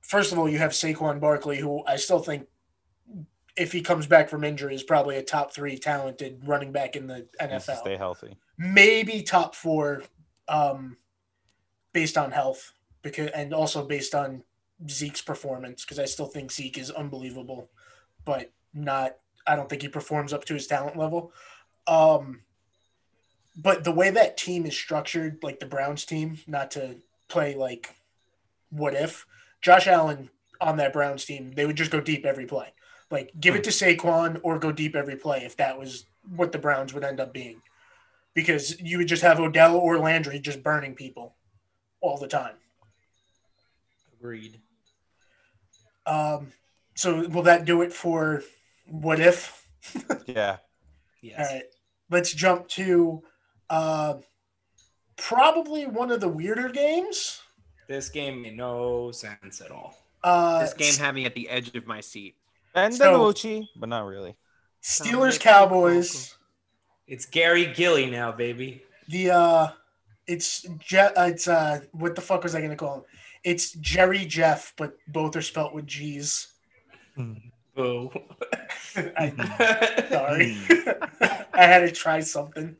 First 0.00 0.32
of 0.32 0.38
all, 0.38 0.48
you 0.48 0.58
have 0.58 0.72
Saquon 0.72 1.20
Barkley, 1.20 1.58
who 1.58 1.84
I 1.86 1.96
still 1.96 2.18
think, 2.18 2.46
if 3.56 3.72
he 3.72 3.80
comes 3.80 4.06
back 4.06 4.28
from 4.28 4.44
injury, 4.44 4.74
is 4.74 4.82
probably 4.82 5.16
a 5.16 5.22
top 5.22 5.54
three 5.54 5.78
talented 5.78 6.42
running 6.44 6.72
back 6.72 6.96
in 6.96 7.06
the 7.06 7.26
NFL. 7.40 7.78
stay 7.78 7.96
healthy. 7.96 8.36
Maybe 8.58 9.22
top 9.22 9.54
four, 9.54 10.02
um, 10.48 10.98
based 11.92 12.18
on 12.18 12.32
health, 12.32 12.72
because 13.02 13.30
and 13.30 13.54
also 13.54 13.86
based 13.86 14.14
on 14.14 14.42
Zeke's 14.90 15.22
performance, 15.22 15.84
because 15.84 15.98
I 15.98 16.04
still 16.04 16.26
think 16.26 16.52
Zeke 16.52 16.78
is 16.78 16.90
unbelievable, 16.90 17.70
but 18.24 18.52
not. 18.72 19.16
I 19.46 19.56
don't 19.56 19.68
think 19.68 19.82
he 19.82 19.88
performs 19.88 20.32
up 20.32 20.44
to 20.46 20.54
his 20.54 20.66
talent 20.66 20.96
level. 20.96 21.32
Um, 21.86 22.40
but 23.56 23.84
the 23.84 23.92
way 23.92 24.10
that 24.10 24.36
team 24.36 24.66
is 24.66 24.76
structured, 24.76 25.38
like 25.42 25.60
the 25.60 25.66
Browns 25.66 26.04
team, 26.04 26.38
not 26.46 26.70
to 26.72 26.96
play 27.28 27.54
like 27.54 27.94
what 28.70 28.94
if 28.94 29.26
Josh 29.60 29.86
Allen 29.86 30.30
on 30.60 30.76
that 30.78 30.92
Browns 30.92 31.24
team, 31.24 31.52
they 31.52 31.66
would 31.66 31.76
just 31.76 31.90
go 31.90 32.00
deep 32.00 32.26
every 32.26 32.46
play. 32.46 32.72
Like 33.10 33.32
give 33.38 33.54
it 33.54 33.64
to 33.64 33.70
Saquon 33.70 34.40
or 34.42 34.58
go 34.58 34.72
deep 34.72 34.96
every 34.96 35.16
play 35.16 35.44
if 35.44 35.56
that 35.58 35.78
was 35.78 36.06
what 36.34 36.52
the 36.52 36.58
Browns 36.58 36.92
would 36.92 37.04
end 37.04 37.20
up 37.20 37.32
being. 37.32 37.60
Because 38.34 38.80
you 38.80 38.98
would 38.98 39.06
just 39.06 39.22
have 39.22 39.38
Odell 39.38 39.76
or 39.76 39.98
Landry 39.98 40.40
just 40.40 40.62
burning 40.62 40.94
people 40.94 41.36
all 42.00 42.18
the 42.18 42.26
time. 42.26 42.56
Agreed. 44.18 44.58
Um, 46.06 46.52
so 46.94 47.28
will 47.28 47.42
that 47.42 47.64
do 47.64 47.82
it 47.82 47.92
for 47.92 48.42
what 48.86 49.20
if? 49.20 49.60
Yeah. 50.26 50.56
Yes. 51.20 51.38
All 51.38 51.56
right, 51.56 51.64
let's 52.14 52.32
jump 52.32 52.68
to 52.68 53.22
uh, 53.68 54.14
probably 55.16 55.84
one 55.86 56.10
of 56.10 56.20
the 56.20 56.28
weirder 56.28 56.68
games. 56.70 57.42
This 57.88 58.08
game 58.08 58.42
made 58.42 58.56
no 58.56 59.10
sense 59.10 59.60
at 59.60 59.70
all. 59.70 59.96
Uh, 60.22 60.60
this 60.60 60.72
game 60.72 60.94
had 60.94 61.14
me 61.14 61.26
at 61.26 61.34
the 61.34 61.48
edge 61.50 61.74
of 61.74 61.86
my 61.86 62.00
seat. 62.00 62.36
And 62.74 62.94
So- 62.94 63.18
DiNucci, 63.20 63.68
but 63.76 63.88
not 63.88 64.06
really. 64.06 64.36
Steelers 64.82 65.38
Cowboys. 65.40 66.36
It's 67.06 67.26
Gary 67.26 67.66
Gilly 67.74 68.10
now, 68.10 68.32
baby. 68.32 68.82
The 69.08 69.30
uh, 69.30 69.68
it's 70.26 70.62
Je- 70.78 70.98
uh, 70.98 71.26
it's 71.26 71.48
uh, 71.48 71.80
what 71.92 72.14
the 72.14 72.20
fuck 72.22 72.42
was 72.42 72.54
I 72.54 72.60
gonna 72.62 72.76
call 72.76 72.96
him? 72.96 73.02
It's 73.44 73.72
Jerry 73.72 74.24
Jeff, 74.24 74.72
but 74.76 74.96
both 75.08 75.36
are 75.36 75.42
spelt 75.42 75.74
with 75.74 75.86
G's. 75.86 76.48
Boo. 77.74 78.10
I, 78.96 80.06
sorry, 80.10 80.56
I 81.52 81.64
had 81.66 81.80
to 81.80 81.90
try 81.90 82.20
something. 82.20 82.76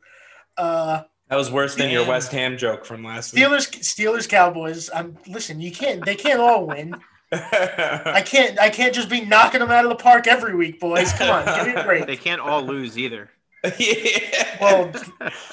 Uh, 0.57 1.03
That 1.29 1.35
was 1.35 1.51
worse 1.51 1.75
than 1.75 1.89
your 1.89 2.05
West 2.07 2.31
Ham 2.31 2.57
joke 2.57 2.85
from 2.85 3.03
last 3.03 3.33
week. 3.33 3.43
Steelers, 3.43 3.69
Steelers, 3.81 4.29
Cowboys. 4.29 4.89
Um, 4.93 5.17
listen, 5.27 5.59
you 5.59 5.71
can't. 5.71 6.05
They 6.05 6.15
can't 6.15 6.39
all 6.39 6.67
win. 6.67 6.95
I 7.31 8.23
can't. 8.25 8.57
I 8.59 8.69
can't 8.69 8.93
just 8.95 9.09
be 9.09 9.21
knocking 9.25 9.59
them 9.59 9.71
out 9.71 9.83
of 9.83 9.89
the 9.89 9.95
park 10.01 10.27
every 10.27 10.55
week, 10.55 10.79
boys. 10.79 11.11
Come 11.13 11.29
on, 11.29 11.45
give 11.57 11.67
me 11.67 11.81
a 11.81 11.83
break. 11.83 12.05
They 12.05 12.15
can't 12.17 12.39
all 12.39 12.61
lose 12.63 12.97
either. 12.97 13.29
yeah. 13.77 14.57
Well, 14.61 14.91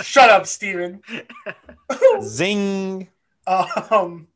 shut 0.02 0.30
up, 0.30 0.46
Steven. 0.46 1.00
Zing. 2.22 3.08
Um, 3.46 4.28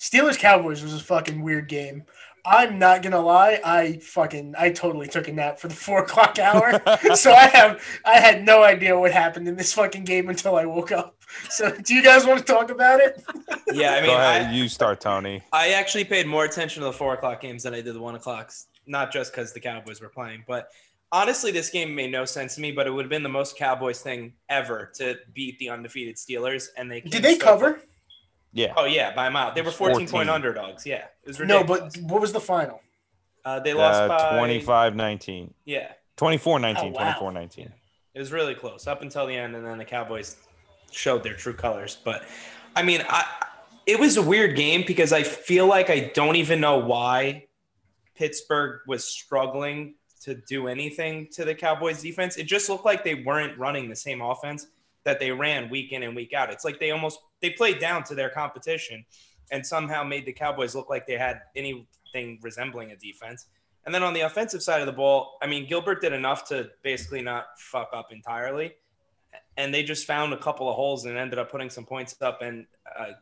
Steelers 0.00 0.38
Cowboys 0.38 0.82
was 0.82 0.94
a 0.94 1.00
fucking 1.00 1.42
weird 1.42 1.68
game. 1.68 2.04
I'm 2.44 2.78
not 2.78 3.02
gonna 3.02 3.20
lie. 3.20 3.60
I 3.64 3.98
fucking 3.98 4.54
I 4.58 4.70
totally 4.70 5.06
took 5.06 5.28
a 5.28 5.32
nap 5.32 5.58
for 5.58 5.68
the 5.68 5.74
four 5.86 6.00
o'clock 6.02 6.38
hour, 6.38 6.80
so 7.14 7.32
I 7.32 7.46
have 7.46 7.82
I 8.04 8.14
had 8.18 8.44
no 8.44 8.62
idea 8.64 8.98
what 8.98 9.12
happened 9.12 9.46
in 9.48 9.56
this 9.56 9.72
fucking 9.72 10.04
game 10.04 10.28
until 10.28 10.56
I 10.56 10.64
woke 10.64 10.90
up. 10.92 11.16
So, 11.48 11.70
do 11.74 11.94
you 11.94 12.02
guys 12.02 12.26
want 12.26 12.40
to 12.40 12.44
talk 12.44 12.70
about 12.70 13.00
it? 13.00 13.22
Yeah, 13.72 13.94
I 13.94 14.00
mean, 14.02 14.10
Go 14.10 14.16
ahead, 14.16 14.46
I, 14.48 14.52
you 14.52 14.68
start, 14.68 15.00
Tony. 15.00 15.42
I 15.50 15.70
actually 15.72 16.04
paid 16.04 16.26
more 16.26 16.44
attention 16.44 16.82
to 16.82 16.84
the 16.88 16.92
four 16.92 17.14
o'clock 17.14 17.40
games 17.40 17.62
than 17.62 17.72
I 17.72 17.80
did 17.80 17.94
the 17.94 18.00
one 18.00 18.14
o'clocks. 18.14 18.66
Not 18.86 19.10
just 19.10 19.32
because 19.32 19.54
the 19.54 19.60
Cowboys 19.60 20.02
were 20.02 20.10
playing, 20.10 20.44
but 20.46 20.68
honestly, 21.10 21.52
this 21.52 21.70
game 21.70 21.94
made 21.94 22.12
no 22.12 22.26
sense 22.26 22.54
to 22.56 22.60
me. 22.60 22.70
But 22.70 22.86
it 22.86 22.90
would 22.90 23.06
have 23.06 23.10
been 23.10 23.22
the 23.22 23.30
most 23.30 23.56
Cowboys 23.56 24.02
thing 24.02 24.34
ever 24.50 24.90
to 24.96 25.16
beat 25.32 25.58
the 25.58 25.70
undefeated 25.70 26.16
Steelers, 26.16 26.66
and 26.76 26.90
they 26.90 27.00
Did 27.00 27.22
they 27.22 27.38
so- 27.38 27.44
cover? 27.44 27.80
Yeah. 28.52 28.74
Oh 28.76 28.84
yeah, 28.84 29.14
by 29.14 29.26
a 29.28 29.30
mile. 29.30 29.54
They 29.54 29.62
were 29.62 29.70
14, 29.70 30.06
14. 30.06 30.08
point 30.08 30.30
underdogs. 30.30 30.86
Yeah, 30.86 31.04
it 31.24 31.28
was 31.28 31.40
No, 31.40 31.64
but 31.64 31.96
what 31.98 32.20
was 32.20 32.32
the 32.32 32.40
final? 32.40 32.80
uh, 33.44 33.58
they 33.60 33.74
lost 33.74 34.00
Uh, 34.02 34.08
by 34.08 34.38
25 34.38 34.94
19. 34.94 35.54
Yeah, 35.64 35.92
24 36.16 36.60
19. 36.60 36.84
Oh, 36.84 36.88
wow. 36.90 37.02
24 37.14 37.32
19. 37.32 37.72
It 38.14 38.18
was 38.18 38.30
really 38.30 38.54
close 38.54 38.86
up 38.86 39.02
until 39.02 39.26
the 39.26 39.34
end, 39.34 39.56
and 39.56 39.64
then 39.64 39.78
the 39.78 39.84
Cowboys 39.84 40.36
showed 40.90 41.22
their 41.22 41.34
true 41.34 41.54
colors. 41.54 41.96
But 42.04 42.24
I 42.76 42.82
mean, 42.82 43.02
I 43.08 43.24
it 43.86 43.98
was 43.98 44.16
a 44.16 44.22
weird 44.22 44.54
game 44.54 44.84
because 44.86 45.12
I 45.12 45.22
feel 45.22 45.66
like 45.66 45.90
I 45.90 46.12
don't 46.14 46.36
even 46.36 46.60
know 46.60 46.78
why 46.78 47.46
Pittsburgh 48.14 48.80
was 48.86 49.04
struggling 49.04 49.94
to 50.22 50.34
do 50.34 50.68
anything 50.68 51.26
to 51.32 51.44
the 51.44 51.54
Cowboys 51.54 52.00
defense. 52.02 52.36
It 52.36 52.44
just 52.44 52.68
looked 52.68 52.84
like 52.84 53.02
they 53.02 53.16
weren't 53.16 53.58
running 53.58 53.88
the 53.88 53.96
same 53.96 54.20
offense 54.20 54.66
that 55.04 55.20
they 55.20 55.30
ran 55.30 55.68
week 55.68 55.92
in 55.92 56.02
and 56.02 56.14
week 56.14 56.32
out. 56.32 56.50
It's 56.50 56.64
like 56.64 56.78
they 56.78 56.90
almost 56.90 57.18
they 57.40 57.50
played 57.50 57.78
down 57.78 58.04
to 58.04 58.14
their 58.14 58.30
competition 58.30 59.04
and 59.50 59.66
somehow 59.66 60.02
made 60.02 60.26
the 60.26 60.32
Cowboys 60.32 60.74
look 60.74 60.88
like 60.88 61.06
they 61.06 61.18
had 61.18 61.40
anything 61.56 62.38
resembling 62.42 62.90
a 62.92 62.96
defense. 62.96 63.46
And 63.84 63.94
then 63.94 64.02
on 64.02 64.14
the 64.14 64.20
offensive 64.20 64.62
side 64.62 64.80
of 64.80 64.86
the 64.86 64.92
ball, 64.92 65.38
I 65.42 65.46
mean, 65.46 65.66
Gilbert 65.66 66.00
did 66.00 66.12
enough 66.12 66.48
to 66.48 66.70
basically 66.82 67.20
not 67.20 67.46
fuck 67.58 67.90
up 67.92 68.12
entirely. 68.12 68.72
And 69.56 69.74
they 69.74 69.82
just 69.82 70.06
found 70.06 70.32
a 70.32 70.38
couple 70.38 70.68
of 70.68 70.76
holes 70.76 71.04
and 71.04 71.18
ended 71.18 71.38
up 71.38 71.50
putting 71.50 71.68
some 71.68 71.84
points 71.84 72.14
up. 72.22 72.42
And 72.42 72.66
uh, 72.98 73.12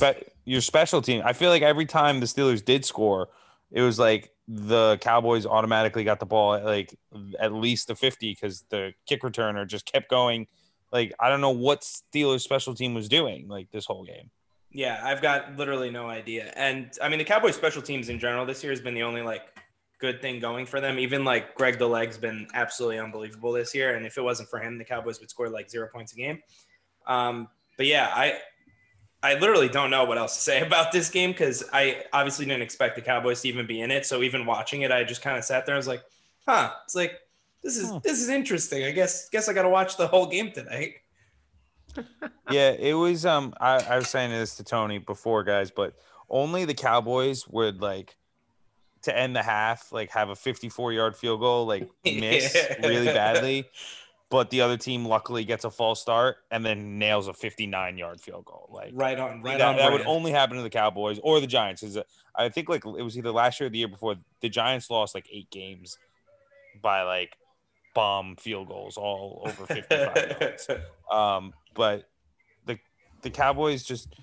Your, 0.00 0.12
spe- 0.12 0.28
your 0.44 0.60
special 0.60 1.00
team. 1.00 1.22
I 1.24 1.32
feel 1.32 1.50
like 1.50 1.62
every 1.62 1.86
time 1.86 2.20
the 2.20 2.26
Steelers 2.26 2.64
did 2.64 2.84
score, 2.84 3.28
it 3.70 3.80
was 3.80 3.98
like 3.98 4.32
the 4.46 4.98
Cowboys 5.00 5.46
automatically 5.46 6.04
got 6.04 6.20
the 6.20 6.26
ball 6.26 6.54
at 6.54 6.64
like 6.64 6.94
at 7.38 7.52
least 7.52 7.86
the 7.88 7.94
50 7.94 8.32
because 8.32 8.62
the 8.68 8.92
kick 9.06 9.22
returner 9.22 9.66
just 9.66 9.86
kept 9.86 10.10
going. 10.10 10.46
Like, 10.92 11.12
I 11.20 11.28
don't 11.28 11.40
know 11.40 11.50
what 11.50 11.82
Steelers 11.82 12.40
special 12.40 12.74
team 12.74 12.94
was 12.94 13.08
doing 13.08 13.48
like 13.48 13.70
this 13.70 13.86
whole 13.86 14.04
game. 14.04 14.30
yeah, 14.72 15.00
I've 15.02 15.20
got 15.20 15.56
literally 15.56 15.90
no 15.90 16.08
idea. 16.08 16.52
And 16.56 16.90
I 17.02 17.08
mean, 17.08 17.18
the 17.18 17.24
Cowboys 17.24 17.56
special 17.56 17.82
teams 17.82 18.08
in 18.08 18.18
general 18.18 18.46
this 18.46 18.62
year 18.62 18.72
has 18.72 18.80
been 18.80 18.94
the 18.94 19.02
only 19.02 19.22
like 19.22 19.42
good 20.00 20.22
thing 20.22 20.40
going 20.40 20.66
for 20.66 20.80
them. 20.80 20.98
Even 20.98 21.24
like 21.24 21.54
Greg 21.54 21.78
the 21.78 21.86
Leg's 21.86 22.18
been 22.18 22.46
absolutely 22.54 22.98
unbelievable 22.98 23.52
this 23.52 23.74
year. 23.74 23.96
And 23.96 24.06
if 24.06 24.16
it 24.16 24.22
wasn't 24.22 24.48
for 24.48 24.58
him, 24.58 24.78
the 24.78 24.84
Cowboys 24.84 25.20
would 25.20 25.30
score 25.30 25.48
like 25.48 25.68
zero 25.70 25.88
points 25.92 26.12
a 26.12 26.16
game. 26.16 26.40
Um, 27.06 27.48
but 27.76 27.86
yeah, 27.86 28.10
I 28.12 28.38
I 29.22 29.34
literally 29.34 29.68
don't 29.68 29.90
know 29.90 30.04
what 30.04 30.18
else 30.18 30.34
to 30.36 30.40
say 30.40 30.60
about 30.66 30.92
this 30.92 31.10
game 31.10 31.30
because 31.30 31.64
I 31.72 32.04
obviously 32.12 32.46
didn't 32.46 32.62
expect 32.62 32.96
the 32.96 33.02
Cowboys 33.02 33.42
to 33.42 33.48
even 33.48 33.66
be 33.66 33.80
in 33.80 33.90
it. 33.90 34.06
So 34.06 34.22
even 34.22 34.46
watching 34.46 34.82
it, 34.82 34.92
I 34.92 35.04
just 35.04 35.22
kind 35.22 35.36
of 35.36 35.44
sat 35.44 35.66
there 35.66 35.74
and 35.74 35.80
was 35.80 35.88
like, 35.88 36.02
huh, 36.46 36.72
it's 36.84 36.94
like 36.94 37.18
this 37.62 37.76
is 37.76 37.88
Hmm. 37.90 37.98
this 38.02 38.20
is 38.20 38.28
interesting. 38.28 38.84
I 38.84 38.90
guess 38.92 39.28
guess 39.28 39.48
I 39.48 39.52
gotta 39.52 39.68
watch 39.68 39.96
the 39.96 40.06
whole 40.06 40.26
game 40.26 40.52
tonight. 40.52 40.94
yeah, 42.50 42.70
it 42.70 42.94
was. 42.94 43.26
Um, 43.26 43.52
I, 43.60 43.76
I 43.82 43.96
was 43.96 44.08
saying 44.08 44.30
this 44.30 44.56
to 44.56 44.64
Tony 44.64 44.98
before, 44.98 45.42
guys, 45.44 45.70
but 45.70 45.94
only 46.28 46.64
the 46.64 46.74
Cowboys 46.74 47.48
would 47.48 47.80
like 47.82 48.16
to 49.02 49.16
end 49.16 49.34
the 49.34 49.42
half, 49.42 49.90
like 49.92 50.10
have 50.10 50.28
a 50.28 50.36
54 50.36 50.92
yard 50.92 51.16
field 51.16 51.40
goal, 51.40 51.66
like 51.66 51.88
miss 52.04 52.54
Yeah. 52.54 52.86
really 52.86 53.06
badly. 53.06 53.64
But 54.28 54.50
the 54.50 54.60
other 54.60 54.76
team 54.76 55.04
luckily 55.06 55.42
gets 55.44 55.64
a 55.64 55.70
false 55.72 56.00
start 56.00 56.36
and 56.52 56.64
then 56.64 57.00
nails 57.00 57.26
a 57.26 57.32
59 57.32 57.98
yard 57.98 58.20
field 58.20 58.44
goal. 58.44 58.68
Like 58.72 58.90
Right 58.94 59.18
on, 59.18 59.42
right 59.42 59.58
that, 59.58 59.68
on. 59.70 59.76
that 59.78 59.90
would 59.90 60.02
only 60.06 60.30
happen 60.30 60.56
to 60.56 60.62
the 60.62 60.70
Cowboys 60.70 61.18
or 61.24 61.40
the 61.40 61.48
Giants. 61.48 61.82
Is 61.82 61.98
I 62.36 62.48
think 62.48 62.68
like 62.68 62.84
it 62.86 63.02
was 63.02 63.18
either 63.18 63.32
last 63.32 63.58
year 63.58 63.66
or 63.66 63.70
the 63.70 63.78
year 63.78 63.88
before. 63.88 64.14
The 64.40 64.48
Giants 64.48 64.88
lost 64.88 65.16
like 65.16 65.26
eight 65.32 65.50
games 65.50 65.98
by 66.80 67.02
like 67.02 67.36
bomb 67.94 68.36
field 68.36 68.68
goals 68.68 68.96
all 68.96 69.42
over 69.46 69.66
55 69.66 70.36
yards. 70.40 70.68
Um, 71.10 71.52
but 71.74 72.08
the 72.66 72.78
the 73.22 73.30
Cowboys 73.30 73.82
just 73.82 74.14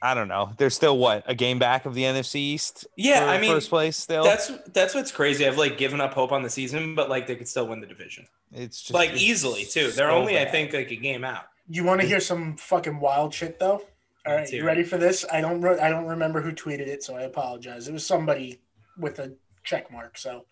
I 0.00 0.14
don't 0.14 0.28
know. 0.28 0.52
They're 0.56 0.70
still 0.70 0.98
what 0.98 1.24
a 1.26 1.34
game 1.34 1.58
back 1.58 1.86
of 1.86 1.94
the 1.94 2.02
NFC 2.02 2.36
East. 2.36 2.86
Yeah, 2.96 3.24
I 3.24 3.40
mean, 3.40 3.50
first 3.50 3.68
place 3.68 3.96
still. 3.96 4.24
That's 4.24 4.50
that's 4.72 4.94
what's 4.94 5.10
crazy. 5.10 5.46
I've 5.46 5.58
like 5.58 5.78
given 5.78 6.00
up 6.00 6.14
hope 6.14 6.30
on 6.30 6.42
the 6.42 6.50
season, 6.50 6.94
but 6.94 7.08
like 7.08 7.26
they 7.26 7.34
could 7.34 7.48
still 7.48 7.66
win 7.66 7.80
the 7.80 7.86
division, 7.86 8.26
it's 8.52 8.80
just 8.80 8.94
like 8.94 9.10
it's 9.10 9.22
easily 9.22 9.64
too. 9.64 9.90
They're 9.90 10.10
so 10.10 10.16
only, 10.16 10.38
I 10.38 10.44
think, 10.44 10.72
like 10.72 10.90
a 10.90 10.96
game 10.96 11.24
out. 11.24 11.44
You 11.68 11.84
want 11.84 12.00
to 12.00 12.06
hear 12.06 12.20
some 12.20 12.56
fucking 12.56 13.00
wild 13.00 13.34
shit 13.34 13.58
though? 13.58 13.82
All 14.26 14.34
right, 14.34 14.40
Let's 14.40 14.52
you 14.52 14.64
ready 14.64 14.82
for 14.82 14.98
this? 14.98 15.24
I 15.32 15.40
don't 15.40 15.60
re- 15.60 15.78
I 15.78 15.88
don't 15.88 16.06
remember 16.06 16.40
who 16.40 16.52
tweeted 16.52 16.86
it, 16.86 17.02
so 17.02 17.16
I 17.16 17.22
apologize. 17.22 17.88
It 17.88 17.92
was 17.92 18.06
somebody 18.06 18.60
with 18.98 19.18
a 19.18 19.34
check 19.64 19.90
mark, 19.90 20.18
so 20.18 20.44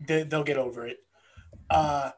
they, 0.00 0.24
they'll 0.24 0.44
get 0.44 0.56
over 0.56 0.86
it. 0.86 0.98
Uh, 1.70 2.10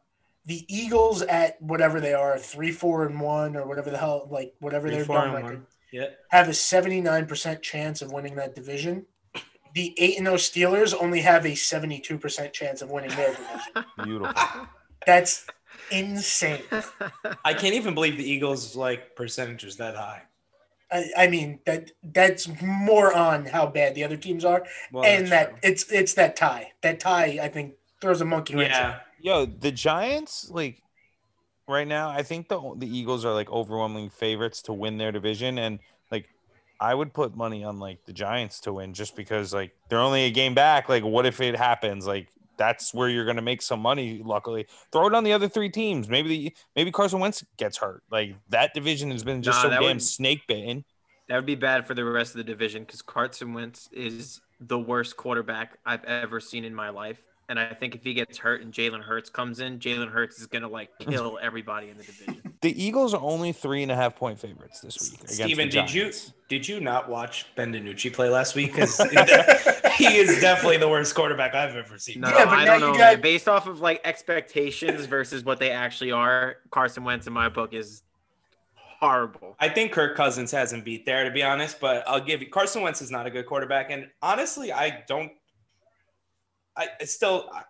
the 0.47 0.64
Eagles 0.69 1.23
at 1.23 1.61
whatever 1.61 2.00
they 2.00 2.14
are, 2.14 2.38
three, 2.38 2.73
four, 2.73 3.07
and 3.07 3.21
one, 3.21 3.57
or 3.57 3.66
whatever 3.66 3.90
the 3.90 3.99
hell, 3.99 4.26
like 4.30 4.54
whatever 4.61 4.88
Three, 4.88 4.97
their 4.97 5.04
four, 5.04 5.16
dumb 5.16 5.35
and 5.35 5.45
record. 5.45 5.66
Yeah, 5.92 6.07
have 6.30 6.49
a 6.49 6.54
seventy 6.54 7.00
nine 7.00 7.26
percent 7.26 7.62
chance 7.62 8.00
of 8.02 8.12
winning 8.12 8.37
that 8.37 8.54
division. 8.54 9.07
The 9.75 9.95
eight 9.99 10.19
and 10.19 10.26
zero 10.26 10.37
Steelers 10.37 10.95
only 11.00 11.21
have 11.21 11.45
a 11.47 11.54
seventy 11.54 12.00
two 12.00 12.19
percent 12.19 12.52
chance 12.52 12.80
of 12.83 12.90
winning 12.90 13.11
their 13.11 13.30
division. 13.30 13.85
beautiful. 14.04 14.66
That's 15.07 15.47
insane. 15.90 16.62
I 17.45 17.54
can't 17.54 17.75
even 17.75 17.95
believe 17.95 18.16
the 18.16 18.28
Eagles 18.28 18.75
like 18.76 19.14
percentage 19.16 19.64
is 19.64 19.76
that 19.76 19.95
high. 19.97 20.23
I, 20.90 21.04
I 21.16 21.26
mean 21.28 21.61
that 21.66 21.92
that's 22.02 22.49
more 22.62 23.12
on 23.14 23.45
how 23.47 23.66
bad 23.66 23.95
the 23.95 24.04
other 24.04 24.16
teams 24.16 24.45
are, 24.45 24.64
Well, 24.92 25.04
and 25.04 25.28
that 25.28 25.50
true. 25.50 25.59
it's 25.62 25.90
it's 25.92 26.14
that 26.14 26.35
tie. 26.37 26.73
That 26.83 26.99
tie, 26.99 27.38
I 27.42 27.49
think, 27.49 27.75
throws 28.00 28.21
a 28.21 28.25
monkey 28.25 28.54
wrench. 28.57 28.71
in 28.71 28.75
yeah, 28.75 29.00
Yo, 29.22 29.46
the 29.46 29.70
Giants 29.72 30.50
like 30.50 30.82
right 31.68 31.86
now. 31.86 32.08
I 32.10 32.22
think 32.22 32.48
the 32.48 32.60
the 32.76 32.86
Eagles 32.86 33.24
are 33.24 33.32
like 33.34 33.50
overwhelming 33.50 34.10
favorites 34.10 34.62
to 34.62 34.72
win 34.72 34.98
their 34.98 35.12
division, 35.12 35.58
and 35.58 35.78
like 36.10 36.28
I 36.80 36.94
would 36.94 37.12
put 37.12 37.36
money 37.36 37.64
on 37.64 37.78
like 37.78 38.04
the 38.06 38.12
Giants 38.12 38.60
to 38.60 38.72
win 38.72 38.94
just 38.94 39.16
because 39.16 39.52
like 39.52 39.72
they're 39.88 40.00
only 40.00 40.24
a 40.24 40.30
game 40.30 40.54
back. 40.54 40.88
Like, 40.88 41.04
what 41.04 41.26
if 41.26 41.40
it 41.40 41.56
happens? 41.56 42.06
Like 42.06 42.28
that's 42.56 42.92
where 42.92 43.08
you're 43.08 43.24
gonna 43.26 43.42
make 43.42 43.62
some 43.62 43.80
money. 43.80 44.22
Luckily, 44.24 44.66
throw 44.92 45.06
it 45.06 45.14
on 45.14 45.24
the 45.24 45.32
other 45.32 45.48
three 45.48 45.70
teams. 45.70 46.08
Maybe 46.08 46.28
the 46.28 46.56
maybe 46.76 46.90
Carson 46.90 47.20
Wentz 47.20 47.44
gets 47.56 47.78
hurt. 47.78 48.02
Like 48.10 48.34
that 48.48 48.74
division 48.74 49.10
has 49.10 49.24
been 49.24 49.42
just 49.42 49.58
Nah, 49.58 49.62
so 49.62 49.70
damn 49.70 49.82
would- 49.82 50.02
snake 50.02 50.42
bitten. 50.46 50.84
That 51.28 51.36
would 51.36 51.46
be 51.46 51.54
bad 51.54 51.86
for 51.86 51.94
the 51.94 52.04
rest 52.04 52.32
of 52.32 52.38
the 52.38 52.44
division 52.44 52.82
because 52.82 53.02
Carson 53.02 53.54
Wentz 53.54 53.88
is 53.92 54.40
the 54.58 54.78
worst 54.78 55.16
quarterback 55.16 55.78
I've 55.86 56.02
ever 56.04 56.40
seen 56.40 56.64
in 56.64 56.74
my 56.74 56.88
life. 56.90 57.22
And 57.50 57.59
I 57.59 57.75
think 57.75 57.97
if 57.97 58.04
he 58.04 58.14
gets 58.14 58.38
hurt 58.38 58.62
and 58.62 58.73
Jalen 58.73 59.02
Hurts 59.02 59.28
comes 59.28 59.59
in, 59.59 59.80
Jalen 59.80 60.09
Hurts 60.09 60.38
is 60.38 60.47
gonna 60.47 60.69
like 60.69 60.90
kill 61.00 61.37
everybody 61.42 61.88
in 61.90 61.97
the 61.97 62.04
division. 62.04 62.54
The 62.61 62.80
Eagles 62.80 63.12
are 63.12 63.21
only 63.21 63.50
three 63.50 63.83
and 63.83 63.90
a 63.90 63.97
half 63.97 64.14
point 64.14 64.38
favorites 64.38 64.78
this 64.80 65.11
week. 65.11 65.19
against 65.23 65.35
Steven, 65.42 65.69
did 65.69 65.92
you 65.92 66.12
did 66.49 66.69
you 66.69 66.78
not 66.78 67.09
watch 67.09 67.47
Ben 67.57 67.73
DiNucci 67.73 68.12
play 68.12 68.28
last 68.28 68.54
week? 68.54 68.73
Because 68.73 68.99
he 69.97 70.16
is 70.16 70.40
definitely 70.40 70.76
the 70.76 70.88
worst 70.88 71.16
quarterback 71.16 71.57
I've 71.57 71.75
ever 71.75 71.99
seen. 71.99 72.21
No, 72.21 72.28
Yeah, 72.28 72.49
I 72.49 72.64
don't 72.64 72.80
know. 72.80 72.95
got- 72.97 73.21
Based 73.21 73.49
off 73.49 73.66
of 73.66 73.80
like 73.80 74.00
expectations 74.04 75.07
versus 75.07 75.42
what 75.45 75.59
they 75.59 75.73
actually 75.73 76.12
are, 76.12 76.59
Carson 76.71 77.02
Wentz 77.02 77.26
in 77.26 77.33
my 77.33 77.49
book 77.49 77.75
is 77.75 78.04
horrible. 79.00 79.57
I 79.59 79.69
think 79.69 79.90
Kirk 79.90 80.16
Cousins 80.16 80.52
hasn't 80.52 80.85
beat 80.85 81.04
there, 81.04 81.25
to 81.25 81.33
be 81.33 81.42
honest. 81.42 81.80
But 81.80 82.04
I'll 82.07 82.21
give 82.21 82.42
you 82.42 82.49
Carson 82.49 82.83
Wentz 82.83 83.02
is 83.02 83.11
not 83.11 83.26
a 83.26 83.30
good 83.30 83.47
quarterback, 83.47 83.90
and 83.90 84.09
honestly, 84.23 84.73
I 84.73 85.02
don't. 85.09 85.33
I 86.76 86.88
I 87.00 87.04
still, 87.04 87.48
I- 87.52 87.64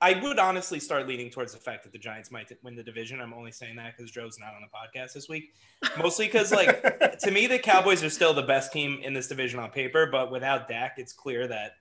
I 0.00 0.12
would 0.22 0.38
honestly 0.38 0.78
start 0.78 1.08
leaning 1.08 1.28
towards 1.28 1.52
the 1.52 1.58
fact 1.58 1.82
that 1.82 1.90
the 1.92 1.98
Giants 1.98 2.30
might 2.30 2.52
win 2.62 2.76
the 2.76 2.84
division. 2.84 3.20
I'm 3.20 3.34
only 3.34 3.50
saying 3.50 3.74
that 3.76 3.96
because 3.96 4.12
Joe's 4.12 4.38
not 4.38 4.54
on 4.54 4.60
the 4.62 4.68
podcast 4.68 5.12
this 5.12 5.28
week, 5.28 5.54
mostly 5.98 6.26
because 6.26 6.52
like 6.52 7.18
to 7.18 7.30
me 7.32 7.48
the 7.48 7.58
Cowboys 7.58 8.04
are 8.04 8.10
still 8.10 8.32
the 8.32 8.42
best 8.44 8.72
team 8.72 9.00
in 9.02 9.12
this 9.12 9.26
division 9.26 9.58
on 9.58 9.70
paper, 9.70 10.06
but 10.06 10.30
without 10.30 10.68
Dak, 10.68 10.94
it's 10.98 11.12
clear 11.12 11.48
that 11.48 11.72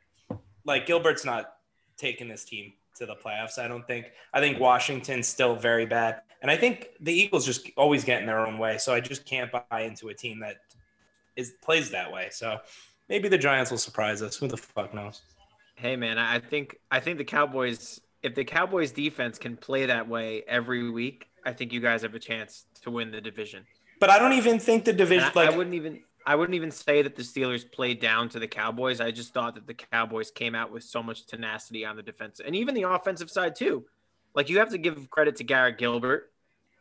like 0.65 0.87
Gilbert's 0.87 1.25
not 1.25 1.57
taking 1.95 2.27
this 2.27 2.43
team 2.43 2.73
to 2.95 3.05
the 3.05 3.15
playoffs. 3.15 3.59
I 3.59 3.67
don't 3.67 3.85
think. 3.85 4.07
I 4.33 4.39
think 4.39 4.59
Washington's 4.59 5.27
still 5.27 5.55
very 5.55 5.85
bad, 5.85 6.21
and 6.41 6.49
I 6.49 6.57
think 6.57 6.89
the 6.99 7.13
Eagles 7.13 7.45
just 7.45 7.69
always 7.77 8.03
get 8.03 8.19
in 8.19 8.25
their 8.25 8.39
own 8.47 8.57
way. 8.57 8.79
So 8.79 8.95
I 8.95 8.99
just 8.99 9.25
can't 9.25 9.51
buy 9.51 9.81
into 9.81 10.09
a 10.09 10.13
team 10.15 10.39
that 10.39 10.55
is 11.35 11.53
plays 11.61 11.91
that 11.91 12.11
way. 12.11 12.29
So 12.31 12.57
maybe 13.09 13.29
the 13.29 13.37
Giants 13.37 13.69
will 13.69 13.77
surprise 13.77 14.23
us. 14.23 14.35
Who 14.37 14.47
the 14.47 14.57
fuck 14.57 14.91
knows? 14.95 15.21
Hey 15.77 15.95
man, 15.95 16.17
I 16.17 16.39
think 16.39 16.79
I 16.89 16.99
think 16.99 17.19
the 17.19 17.23
Cowboys 17.23 18.01
if 18.23 18.33
the 18.33 18.43
Cowboys 18.43 18.91
defense 18.91 19.37
can 19.37 19.55
play 19.55 19.85
that 19.85 20.09
way 20.09 20.43
every 20.47 20.89
week, 20.89 21.29
I 21.45 21.53
think 21.53 21.71
you 21.71 21.79
guys 21.79 22.01
have 22.01 22.15
a 22.15 22.19
chance 22.19 22.65
to 22.81 22.89
win 22.89 23.11
the 23.11 23.21
division. 23.21 23.63
But 23.99 24.09
I 24.09 24.17
don't 24.17 24.33
even 24.33 24.59
think 24.59 24.85
the 24.85 24.93
division 24.93 25.29
I, 25.35 25.39
like 25.39 25.53
I 25.53 25.55
wouldn't 25.55 25.75
even 25.75 26.01
I 26.25 26.35
wouldn't 26.35 26.55
even 26.55 26.71
say 26.71 27.03
that 27.03 27.15
the 27.15 27.21
Steelers 27.21 27.71
played 27.71 28.01
down 28.01 28.27
to 28.29 28.39
the 28.39 28.47
Cowboys. 28.47 28.99
I 28.99 29.11
just 29.11 29.35
thought 29.35 29.53
that 29.53 29.67
the 29.67 29.75
Cowboys 29.75 30.31
came 30.31 30.55
out 30.55 30.71
with 30.71 30.83
so 30.83 31.03
much 31.03 31.27
tenacity 31.27 31.85
on 31.85 31.95
the 31.95 32.03
defense 32.03 32.41
and 32.43 32.55
even 32.55 32.73
the 32.73 32.83
offensive 32.83 33.29
side 33.29 33.55
too. 33.55 33.85
Like 34.33 34.49
you 34.49 34.57
have 34.57 34.71
to 34.71 34.79
give 34.79 35.11
credit 35.11 35.35
to 35.35 35.43
Garrett 35.43 35.77
Gilbert. 35.77 36.31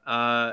Uh, 0.07 0.53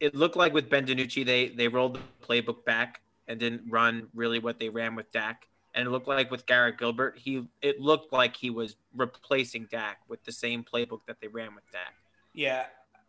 it 0.00 0.14
looked 0.14 0.36
like 0.36 0.54
with 0.54 0.70
Ben 0.70 0.86
DiNucci, 0.86 1.26
they 1.26 1.48
they 1.48 1.68
rolled 1.68 1.96
the 1.96 2.26
playbook 2.26 2.64
back 2.64 3.02
and 3.28 3.38
didn't 3.38 3.62
run 3.68 4.08
really 4.14 4.38
what 4.38 4.58
they 4.58 4.70
ran 4.70 4.94
with 4.94 5.12
Dak. 5.12 5.46
And 5.74 5.86
it 5.86 5.90
looked 5.90 6.08
like 6.08 6.30
with 6.30 6.44
Garrett 6.46 6.78
Gilbert, 6.78 7.16
he 7.18 7.46
it 7.62 7.80
looked 7.80 8.12
like 8.12 8.36
he 8.36 8.50
was 8.50 8.76
replacing 8.94 9.68
Dak 9.70 9.98
with 10.08 10.22
the 10.24 10.32
same 10.32 10.62
playbook 10.64 11.00
that 11.06 11.16
they 11.20 11.28
ran 11.28 11.54
with 11.54 11.64
Dak. 11.72 11.94
Yeah, 12.34 12.66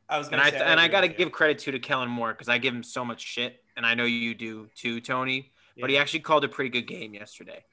I 0.08 0.17
was 0.17 0.27
And 0.27 0.38
gonna 0.38 0.43
I 0.48 0.51
say, 0.51 0.62
and 0.63 0.79
I 0.79 0.88
got 0.88 1.01
to 1.01 1.08
give 1.10 1.32
credit 1.32 1.60
too 1.60 1.72
to 1.72 1.79
Kellen 1.79 2.10
Moore 2.10 2.32
because 2.32 2.48
I 2.50 2.58
give 2.58 2.74
him 2.74 2.84
so 2.84 3.03
much 3.03 3.22
shit, 3.22 3.63
and 3.75 3.86
I 3.86 3.93
know 3.96 4.05
you 4.05 4.34
do 4.34 4.70
too, 4.75 5.01
Tony. 5.01 5.51
But 5.79 5.89
he 5.89 5.98
actually 5.98 6.20
called 6.20 6.43
a 6.43 6.48
pretty 6.50 6.70
good 6.70 6.88
game 6.88 7.13
yesterday. 7.13 7.63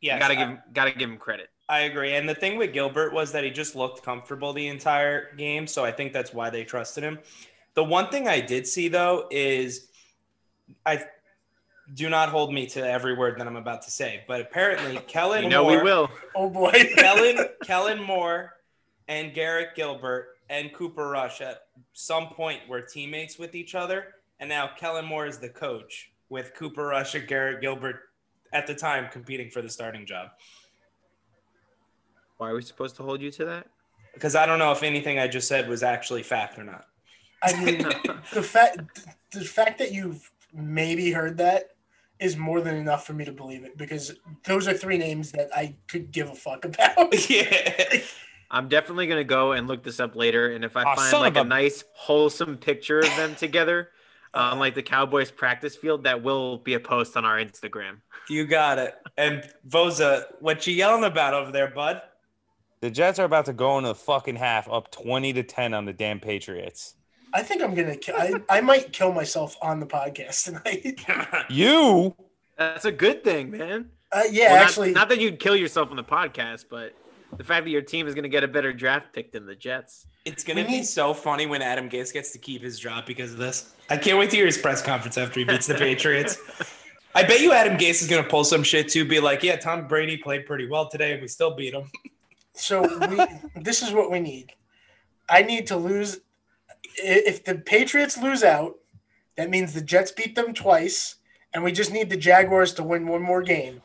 Yes, 0.00 0.18
gotta 0.18 0.34
I- 0.34 0.36
give 0.36 0.48
him 0.48 0.58
gotta 0.72 0.90
give 0.92 1.10
him 1.10 1.16
credit. 1.18 1.50
I 1.68 1.80
agree. 1.80 2.14
And 2.14 2.28
the 2.28 2.34
thing 2.34 2.58
with 2.58 2.72
Gilbert 2.74 3.14
was 3.14 3.32
that 3.32 3.42
he 3.44 3.50
just 3.50 3.74
looked 3.74 4.02
comfortable 4.02 4.52
the 4.52 4.66
entire 4.68 5.34
game. 5.36 5.66
So 5.66 5.82
I 5.82 5.92
think 5.92 6.12
that's 6.12 6.34
why 6.34 6.50
they 6.50 6.62
trusted 6.62 7.02
him. 7.02 7.18
The 7.72 7.82
one 7.84 8.08
thing 8.10 8.28
I 8.28 8.40
did 8.40 8.66
see 8.66 8.88
though 8.88 9.28
is 9.30 9.88
I 10.84 11.04
do 11.92 12.08
not 12.08 12.30
hold 12.30 12.52
me 12.52 12.66
to 12.66 12.80
every 12.80 13.14
word 13.14 13.38
that 13.38 13.46
I'm 13.46 13.56
about 13.56 13.82
to 13.82 13.90
say, 13.90 14.24
but 14.26 14.40
apparently 14.40 14.96
Kellen 15.06 15.44
You 15.44 15.50
know 15.50 15.64
Moore, 15.64 15.76
we 15.76 15.82
will. 15.82 16.10
Oh 16.34 16.48
boy. 16.48 16.72
Kellen, 16.96 17.48
Kellen 17.64 18.02
Moore 18.02 18.54
and 19.08 19.34
Garrett 19.34 19.74
Gilbert 19.74 20.28
and 20.48 20.72
Cooper 20.72 21.08
Rush 21.08 21.40
at 21.40 21.66
some 21.92 22.28
point 22.28 22.60
were 22.68 22.80
teammates 22.80 23.38
with 23.38 23.54
each 23.54 23.74
other. 23.74 24.14
And 24.40 24.48
now 24.48 24.70
Kellen 24.78 25.04
Moore 25.04 25.26
is 25.26 25.38
the 25.38 25.48
coach 25.48 26.10
with 26.30 26.54
Cooper 26.54 26.86
Rush 26.86 27.14
and 27.14 27.28
Garrett 27.28 27.60
Gilbert 27.60 28.00
at 28.52 28.66
the 28.66 28.74
time 28.74 29.08
competing 29.10 29.50
for 29.50 29.60
the 29.60 29.68
starting 29.68 30.06
job. 30.06 30.28
Why 32.38 32.50
are 32.50 32.54
we 32.54 32.62
supposed 32.62 32.96
to 32.96 33.02
hold 33.02 33.20
you 33.20 33.30
to 33.32 33.44
that? 33.44 33.66
Because 34.14 34.34
I 34.34 34.46
don't 34.46 34.58
know 34.58 34.72
if 34.72 34.82
anything 34.82 35.18
I 35.18 35.28
just 35.28 35.48
said 35.48 35.68
was 35.68 35.82
actually 35.82 36.22
fact 36.22 36.58
or 36.58 36.64
not. 36.64 36.86
I 37.42 37.62
mean, 37.62 37.78
the 38.32 38.42
fact 38.42 39.06
the 39.32 39.44
fact 39.44 39.78
that 39.78 39.92
you've 39.92 40.30
maybe 40.54 41.10
heard 41.10 41.36
that 41.38 41.73
is 42.24 42.36
more 42.38 42.62
than 42.62 42.74
enough 42.74 43.06
for 43.06 43.12
me 43.12 43.24
to 43.26 43.32
believe 43.32 43.64
it 43.64 43.76
because 43.76 44.14
those 44.44 44.66
are 44.66 44.72
three 44.72 44.96
names 44.96 45.30
that 45.32 45.50
I 45.54 45.76
could 45.86 46.10
give 46.10 46.30
a 46.30 46.34
fuck 46.34 46.64
about. 46.64 47.28
yeah. 47.30 48.00
I'm 48.50 48.68
definitely 48.68 49.06
gonna 49.06 49.24
go 49.24 49.52
and 49.52 49.68
look 49.68 49.82
this 49.82 50.00
up 50.00 50.16
later, 50.16 50.52
and 50.52 50.64
if 50.64 50.76
I 50.76 50.84
Aw, 50.84 50.94
find 50.94 51.12
like 51.20 51.36
a 51.36 51.40
a- 51.40 51.44
nice 51.44 51.84
wholesome 51.92 52.56
picture 52.56 53.00
of 53.00 53.14
them 53.16 53.34
together 53.36 53.90
uh, 54.32 54.50
on 54.52 54.58
like 54.58 54.74
the 54.74 54.82
Cowboys 54.82 55.30
practice 55.30 55.76
field, 55.76 56.04
that 56.04 56.22
will 56.22 56.58
be 56.58 56.74
a 56.74 56.80
post 56.80 57.16
on 57.16 57.24
our 57.24 57.36
Instagram. 57.36 57.98
You 58.28 58.46
got 58.46 58.78
it. 58.78 58.94
And 59.18 59.48
Voza, 59.68 60.24
what 60.40 60.66
you 60.66 60.74
yelling 60.74 61.04
about 61.04 61.34
over 61.34 61.52
there, 61.52 61.68
bud? 61.68 62.00
The 62.80 62.90
Jets 62.90 63.18
are 63.18 63.24
about 63.24 63.46
to 63.46 63.52
go 63.52 63.76
into 63.78 63.88
the 63.88 63.94
fucking 63.94 64.36
half 64.36 64.68
up 64.68 64.90
20 64.90 65.32
to 65.34 65.42
10 65.42 65.74
on 65.74 65.84
the 65.84 65.92
damn 65.92 66.20
Patriots. 66.20 66.94
I 67.34 67.42
think 67.42 67.62
I'm 67.62 67.74
gonna. 67.74 67.96
ki- 67.96 68.12
I, 68.16 68.34
I 68.48 68.60
might 68.60 68.92
kill 68.92 69.12
myself 69.12 69.56
on 69.60 69.80
the 69.80 69.86
podcast 69.86 70.44
tonight. 70.44 71.04
You? 71.50 72.14
That's 72.56 72.84
a 72.84 72.92
good 72.92 73.24
thing, 73.24 73.50
man. 73.50 73.90
Uh, 74.12 74.22
yeah, 74.30 74.52
Well, 74.52 74.56
not- 74.60 74.66
actually, 74.68 74.92
not, 74.92 75.08
that 75.08 75.18
you'd 75.20 75.40
kill 75.40 75.56
yourself 75.56 75.90
on 75.90 75.96
the 75.96 76.04
podcast, 76.04 76.66
but 76.70 76.94
the 77.36 77.42
fact 77.42 77.64
that 77.64 77.70
your 77.70 77.82
team 77.82 78.06
is 78.06 78.14
gonna 78.14 78.28
get 78.28 78.44
a 78.44 78.48
better 78.48 78.72
draft 78.72 79.12
pick 79.12 79.32
than 79.32 79.44
the 79.46 79.56
Jets. 79.56 80.06
It's 80.24 80.44
gonna 80.44 80.60
We 80.62 80.66
be 80.68 80.72
need- 80.78 80.86
so 80.86 81.12
funny 81.12 81.46
when 81.46 81.60
Adam 81.60 81.90
Gase 81.90 82.12
gets 82.12 82.30
to 82.32 82.38
keep 82.38 82.62
his 82.62 82.78
job 82.78 83.04
because 83.06 83.32
of 83.32 83.38
this. 83.38 83.74
I 83.90 83.96
can't 83.96 84.16
wait 84.18 84.30
to 84.30 84.36
hear 84.36 84.46
his 84.46 84.56
press 84.56 84.80
conference 84.80 85.18
after 85.18 85.40
he 85.40 85.44
beats 85.44 85.66
the 85.66 85.74
Patriots. 85.86 86.38
I 87.16 87.22
bet 87.24 87.40
you 87.40 87.52
Adam 87.52 87.76
Gase 87.76 88.00
is 88.02 88.06
gonna 88.08 88.22
pull 88.28 88.44
some 88.44 88.62
shit 88.62 88.88
too, 88.88 89.04
be 89.04 89.18
like, 89.20 89.42
"Yeah, 89.42 89.56
Tom 89.56 89.88
Brady 89.88 90.16
played 90.16 90.46
pretty 90.46 90.66
well 90.68 90.88
today, 90.88 91.12
and 91.12 91.20
we 91.20 91.26
still 91.28 91.54
beat 91.54 91.74
him." 91.74 91.90
so 92.54 92.82
we, 93.08 93.60
this 93.62 93.82
is 93.82 93.92
what 93.92 94.10
we 94.12 94.20
need. 94.20 94.52
I 95.28 95.42
need 95.42 95.66
to 95.68 95.76
lose. 95.76 96.20
If 96.96 97.44
the 97.44 97.56
Patriots 97.56 98.16
lose 98.16 98.42
out, 98.42 98.74
that 99.36 99.50
means 99.50 99.72
the 99.74 99.80
Jets 99.80 100.12
beat 100.12 100.34
them 100.34 100.54
twice, 100.54 101.16
and 101.52 101.64
we 101.64 101.72
just 101.72 101.92
need 101.92 102.10
the 102.10 102.16
Jaguars 102.16 102.72
to 102.74 102.82
win 102.82 103.06
one 103.06 103.22
more 103.22 103.42
game. 103.42 103.82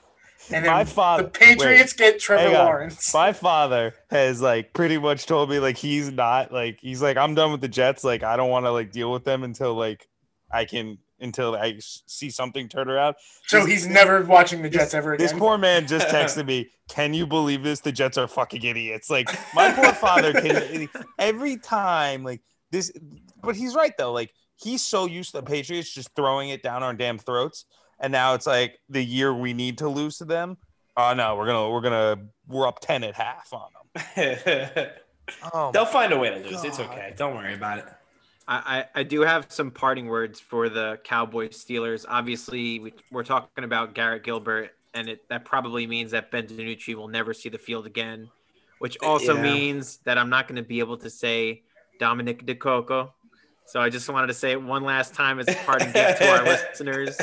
And 0.52 0.66
then 0.66 0.72
My 0.72 0.84
father- 0.84 1.24
the 1.24 1.30
Patriots 1.30 1.94
get 1.94 2.20
Trevor. 2.20 2.52
Lawrence. 2.54 3.14
My 3.14 3.34
father 3.34 3.94
has 4.10 4.42
like 4.42 4.74
pretty 4.74 4.98
much 4.98 5.26
told 5.26 5.50
me 5.50 5.60
like 5.60 5.78
he's 5.78 6.12
not 6.12 6.52
like 6.52 6.80
he's 6.82 7.02
like 7.02 7.18
I'm 7.18 7.36
done 7.36 7.52
with 7.52 7.62
the 7.62 7.68
Jets. 7.68 8.04
Like 8.04 8.24
I 8.24 8.36
don't 8.38 8.50
want 8.50 8.66
to 8.66 8.72
like 8.72 8.92
deal 8.92 9.12
with 9.12 9.26
them 9.26 9.44
until 9.44 9.76
like 9.76 10.08
I 10.52 10.66
can 10.66 10.98
until 11.20 11.56
I 11.56 11.76
see 11.80 12.30
something 12.30 12.70
turn 12.70 12.90
around. 12.90 13.18
So 13.48 13.66
he's 13.66 13.86
never 13.86 14.24
watching 14.24 14.62
the 14.62 14.70
Jets 14.70 14.94
ever 14.94 15.14
again. 15.14 15.24
This 15.26 15.34
poor 15.38 15.58
man 15.58 15.86
just 15.86 16.08
texted 16.16 16.46
me. 16.46 16.70
Can 16.88 17.14
you 17.14 17.28
believe 17.28 17.62
this? 17.62 17.82
The 17.82 17.92
Jets 17.92 18.18
are 18.18 18.28
fucking 18.28 18.64
idiots. 18.64 19.10
Like 19.10 19.28
my 19.54 19.72
poor 19.72 19.94
father 19.94 20.34
can 20.34 20.90
every 21.20 21.58
time 21.58 22.24
like 22.24 22.42
this. 22.72 22.92
But 23.42 23.56
he's 23.56 23.76
right 23.76 23.94
though. 23.98 24.12
Like 24.12 24.34
he's 24.56 24.82
so 24.82 25.06
used 25.06 25.32
to 25.32 25.38
the 25.38 25.44
Patriots 25.44 25.94
just 25.94 26.10
throwing 26.16 26.50
it 26.50 26.64
down 26.64 26.84
our 26.84 26.94
damn 26.94 27.18
throats, 27.18 27.66
and 28.00 28.12
now 28.12 28.34
it's 28.34 28.48
like 28.48 28.80
the 28.90 29.04
year 29.04 29.34
we 29.34 29.54
need 29.54 29.78
to 29.80 29.88
lose 29.90 30.18
to 30.18 30.26
them. 30.26 30.58
Oh 30.98 31.14
no, 31.14 31.36
we're 31.36 31.46
gonna 31.46 31.70
we're 31.70 31.82
gonna 31.82 32.18
we're 32.48 32.68
up 32.68 32.80
ten 32.80 33.04
at 33.04 33.16
half 33.16 33.52
on 33.54 33.70
them. 34.16 34.88
Oh, 35.54 35.72
They'll 35.72 35.86
find 35.86 36.12
a 36.12 36.18
way 36.18 36.30
to 36.32 36.38
lose. 36.50 36.64
It's 36.64 36.80
okay. 36.80 37.14
Don't 37.16 37.36
worry 37.36 37.54
about 37.54 37.78
it. 37.78 37.86
I, 38.48 38.80
I, 38.96 39.02
I 39.02 39.04
do 39.04 39.22
have 39.22 39.46
some 39.50 39.70
parting 39.70 40.08
words 40.08 40.40
for 40.40 40.70
the 40.70 41.00
Cowboys 41.04 41.64
Steelers. 41.64 42.04
Obviously, 42.10 42.80
we, 42.80 42.94
we're 43.12 43.24
talking 43.24 43.64
about 43.64 43.94
Garrett 43.94 44.24
Gilbert, 44.24 44.72
and 44.96 45.08
it, 45.08 45.30
that 45.30 45.46
probably 45.46 45.86
means 45.86 46.10
that 46.12 46.32
Ben 46.32 46.48
DiNucci 46.48 46.96
will 46.96 47.08
never 47.10 47.34
see 47.36 47.48
the 47.50 47.60
field 47.60 47.86
again, 47.86 48.28
which 48.80 48.98
also 49.04 49.36
Yeah. 49.36 49.44
means 49.44 49.98
that 50.06 50.18
I'm 50.18 50.32
not 50.32 50.48
going 50.48 50.56
to 50.56 50.68
be 50.68 50.80
able 50.80 50.98
to 50.98 51.12
say 51.12 51.62
Dominic 52.00 52.46
DeCoco. 52.46 53.12
So 53.66 53.80
I 53.80 53.90
just 53.90 54.10
wanted 54.10 54.28
to 54.28 54.34
say 54.34 54.52
it 54.54 54.62
one 54.64 54.84
last 54.84 55.14
time 55.14 55.40
as 55.40 55.48
a 55.48 55.54
parting 55.54 55.92
gift 55.92 56.18
to 56.22 56.28
our 56.30 56.44
listeners. 56.44 57.18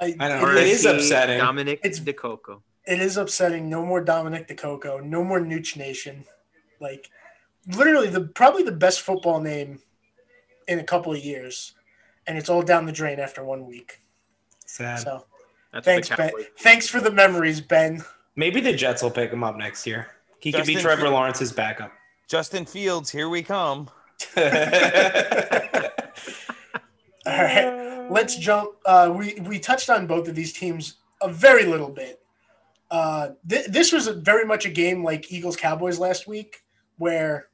I, 0.00 0.16
I 0.18 0.28
know. 0.28 0.48
it, 0.50 0.56
It 0.56 0.66
is, 0.66 0.80
is 0.80 0.86
upsetting. 0.86 1.38
Dominic 1.38 1.80
It's- 1.84 2.00
DeCoco. 2.00 2.60
it 2.86 3.00
is 3.00 3.16
upsetting. 3.16 3.68
No 3.68 3.84
more 3.86 4.02
Dominic 4.02 4.48
DeCoco. 4.48 5.02
No 5.04 5.22
more 5.22 5.38
Nooch 5.40 5.76
Nation. 5.76 6.24
Like, 6.80 7.08
literally, 7.76 8.08
the 8.08 8.22
probably 8.22 8.62
the 8.64 8.72
best 8.72 9.00
football 9.02 9.40
name 9.40 9.80
in 10.66 10.78
a 10.80 10.84
couple 10.84 11.12
of 11.12 11.18
years, 11.18 11.74
and 12.26 12.36
it's 12.36 12.48
all 12.48 12.62
down 12.62 12.86
the 12.86 12.92
drain 12.92 13.18
after 13.20 13.44
one 13.44 13.66
week. 13.66 14.00
Sad. 14.66 15.00
So 15.00 15.24
That's 15.72 15.84
thanks, 15.84 16.08
Ben. 16.10 16.30
Thanks 16.58 16.88
for 16.88 17.00
the 17.00 17.10
memories, 17.10 17.60
Ben. 17.60 18.04
Maybe 18.36 18.60
the 18.60 18.72
Jets 18.72 19.02
will 19.02 19.10
pick 19.10 19.32
him 19.32 19.42
up 19.42 19.56
next 19.56 19.86
year. 19.86 20.08
He 20.40 20.52
could 20.52 20.66
be 20.66 20.74
Trevor 20.76 21.02
Fields. 21.02 21.12
Lawrence's 21.12 21.52
backup. 21.52 21.90
Justin 22.28 22.66
Fields, 22.66 23.10
here 23.10 23.30
we 23.30 23.42
come. 23.42 23.88
All 24.36 24.42
right, 27.26 28.06
let's 28.10 28.36
jump. 28.36 28.72
Uh, 28.84 29.12
we 29.16 29.34
we 29.42 29.58
touched 29.58 29.88
on 29.88 30.06
both 30.06 30.28
of 30.28 30.34
these 30.34 30.52
teams 30.52 30.96
a 31.22 31.28
very 31.28 31.64
little 31.64 31.88
bit. 31.88 32.20
Uh, 32.90 33.30
th- 33.48 33.66
this 33.66 33.92
was 33.92 34.06
a, 34.06 34.12
very 34.12 34.44
much 34.44 34.66
a 34.66 34.70
game 34.70 35.02
like 35.02 35.32
Eagles 35.32 35.56
Cowboys 35.56 35.98
last 35.98 36.26
week, 36.26 36.62
where 36.98 37.48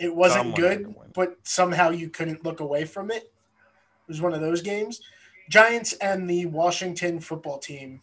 it 0.00 0.14
wasn't 0.14 0.56
good, 0.56 0.94
but 1.14 1.36
somehow 1.44 1.90
you 1.90 2.08
couldn't 2.10 2.44
look 2.44 2.60
away 2.60 2.84
from 2.84 3.10
it. 3.10 3.22
It 3.22 4.08
was 4.08 4.20
one 4.20 4.34
of 4.34 4.40
those 4.40 4.62
games. 4.62 5.00
Giants 5.48 5.92
and 5.94 6.28
the 6.28 6.46
Washington 6.46 7.20
football 7.20 7.58
team 7.58 8.02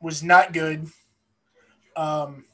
was 0.00 0.22
not 0.22 0.52
good. 0.52 0.88
Um, 1.96 2.44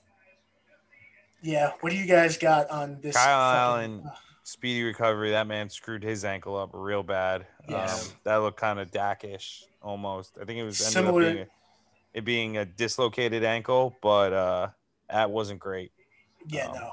yeah, 1.42 1.72
what 1.80 1.90
do 1.90 1.96
you 1.96 2.06
guys 2.06 2.36
got 2.38 2.70
on 2.70 3.00
this? 3.00 3.16
Kyle 3.16 3.76
fucking- 3.76 4.00
Allen. 4.00 4.10
Speedy 4.44 4.82
recovery. 4.82 5.32
That 5.32 5.46
man 5.46 5.68
screwed 5.68 6.02
his 6.02 6.24
ankle 6.24 6.56
up 6.56 6.70
real 6.72 7.02
bad. 7.02 7.46
Yes. 7.68 8.06
Um, 8.08 8.14
that 8.24 8.36
looked 8.36 8.58
kind 8.58 8.78
of 8.80 8.90
Dakish 8.90 9.62
almost. 9.82 10.38
I 10.40 10.46
think 10.46 10.58
it 10.58 10.64
was 10.64 10.78
Similar- 10.78 11.20
being 11.32 11.38
a, 11.42 11.46
it 12.14 12.24
being 12.24 12.56
a 12.56 12.64
dislocated 12.64 13.44
ankle, 13.44 13.94
but 14.00 14.32
uh, 14.32 14.68
that 15.10 15.30
wasn't 15.30 15.60
great. 15.60 15.92
yeah, 16.48 16.68
um, 16.68 16.74
no. 16.74 16.92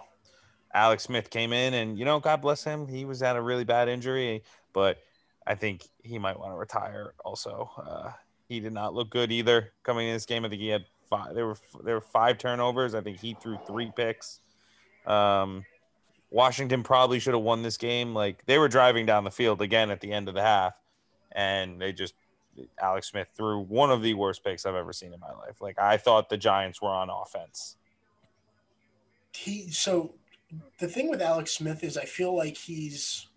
Alex 0.74 1.04
Smith 1.04 1.30
came 1.30 1.54
in, 1.54 1.74
and 1.74 1.98
you 1.98 2.04
know, 2.04 2.20
God 2.20 2.42
bless 2.42 2.62
him. 2.62 2.86
He 2.90 3.06
was 3.06 3.24
at 3.24 3.38
a 3.38 3.42
really 3.42 3.64
bad 3.64 3.88
injury, 3.88 4.44
but 4.74 4.98
I 5.48 5.56
think 5.56 5.88
he 6.04 6.20
might 6.20 6.38
want 6.38 6.52
to 6.52 6.58
retire. 6.58 7.14
Also, 7.24 7.72
uh, 7.78 8.12
he 8.50 8.60
did 8.60 8.74
not 8.74 8.94
look 8.94 9.10
good 9.10 9.32
either 9.32 9.72
coming 9.84 10.08
in 10.10 10.14
this 10.14 10.26
game. 10.26 10.44
I 10.44 10.50
think 10.50 10.62
he 10.62 10.68
had 10.68 10.84
five. 11.10 11.36
There 11.36 11.48
were 11.48 11.58
there 11.84 11.96
were 11.96 12.02
five 12.02 12.38
turnovers. 12.38 12.96
I 12.96 13.02
think 13.02 13.20
he 13.20 13.36
threw 13.42 13.58
three 13.68 13.92
picks. 13.96 14.40
Um, 15.06 15.66
Washington 16.32 16.84
probably 16.84 17.20
should 17.20 17.34
have 17.34 17.44
won 17.44 17.62
this 17.62 17.78
game. 17.78 18.14
Like 18.14 18.46
they 18.46 18.58
were 18.58 18.68
driving 18.68 19.06
down 19.06 19.24
the 19.24 19.32
field 19.32 19.62
again 19.62 19.92
at 19.92 20.02
the 20.02 20.12
end 20.12 20.28
of 20.28 20.36
the 20.36 20.42
half, 20.42 20.74
and 21.32 21.82
they 21.82 21.94
just 21.94 22.14
Alex 22.82 23.10
Smith 23.10 23.28
threw 23.36 23.60
one 23.62 23.92
of 23.92 24.02
the 24.02 24.14
worst 24.14 24.44
picks 24.44 24.66
I've 24.66 24.76
ever 24.76 24.94
seen 24.94 25.14
in 25.14 25.20
my 25.20 25.32
life. 25.32 25.62
Like 25.62 25.80
I 25.80 25.98
thought 25.98 26.30
the 26.30 26.38
Giants 26.38 26.82
were 26.82 26.90
on 26.90 27.10
offense. 27.10 27.78
he 29.34 29.70
so 29.70 30.16
the 30.80 30.88
thing 30.88 31.10
with 31.10 31.22
Alex 31.22 31.52
Smith 31.52 31.84
is 31.84 31.98
I 31.98 32.06
feel 32.06 32.36
like 32.36 32.58
he's 32.58 33.28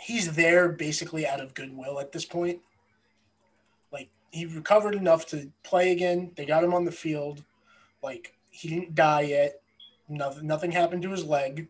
he's 0.00 0.34
there 0.34 0.68
basically 0.68 1.26
out 1.26 1.40
of 1.40 1.54
goodwill 1.54 2.00
at 2.00 2.12
this 2.12 2.24
point. 2.24 2.60
He 4.30 4.46
recovered 4.46 4.94
enough 4.94 5.26
to 5.26 5.50
play 5.62 5.92
again. 5.92 6.32
They 6.36 6.44
got 6.44 6.64
him 6.64 6.74
on 6.74 6.84
the 6.84 6.92
field. 6.92 7.44
Like 8.02 8.34
he 8.50 8.68
didn't 8.68 8.94
die 8.94 9.22
yet. 9.22 9.60
Nothing 10.08 10.46
nothing 10.46 10.72
happened 10.72 11.02
to 11.02 11.10
his 11.10 11.24
leg. 11.24 11.68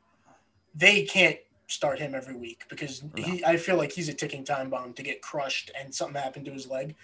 They 0.74 1.02
can't 1.04 1.38
start 1.66 1.98
him 1.98 2.14
every 2.14 2.36
week 2.36 2.64
because 2.68 3.02
he 3.16 3.44
I 3.44 3.56
feel 3.56 3.76
like 3.76 3.92
he's 3.92 4.08
a 4.08 4.14
ticking 4.14 4.44
time 4.44 4.70
bomb 4.70 4.94
to 4.94 5.02
get 5.02 5.22
crushed 5.22 5.70
and 5.78 5.94
something 5.94 6.20
happened 6.20 6.46
to 6.46 6.52
his 6.52 6.68
leg. 6.68 6.94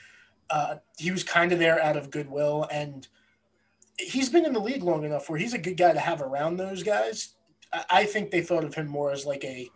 Uh, 0.51 0.77
he 0.99 1.11
was 1.11 1.23
kind 1.25 1.53
of 1.53 1.59
there 1.59 1.83
out 1.83 1.97
of 1.97 2.11
goodwill 2.11 2.67
and 2.71 3.09
he's 3.99 4.29
been 4.29 4.45
in 4.45 4.53
the 4.53 4.61
league 4.61 4.83
long 4.83 5.05
enough 5.05 5.29
where 5.29 5.39
he's 5.39 5.55
a 5.55 5.59
good 5.59 5.77
guy 5.77 5.93
to 5.93 6.01
have 6.01 6.21
around 6.21 6.57
those 6.57 6.83
guys. 6.83 7.35
I, 7.73 7.85
I 7.91 8.05
think 8.05 8.31
they 8.31 8.43
thought 8.43 8.65
of 8.65 8.75
him 8.75 8.87
more 8.87 9.11
as 9.11 9.25
like 9.27 9.45
a 9.45 9.71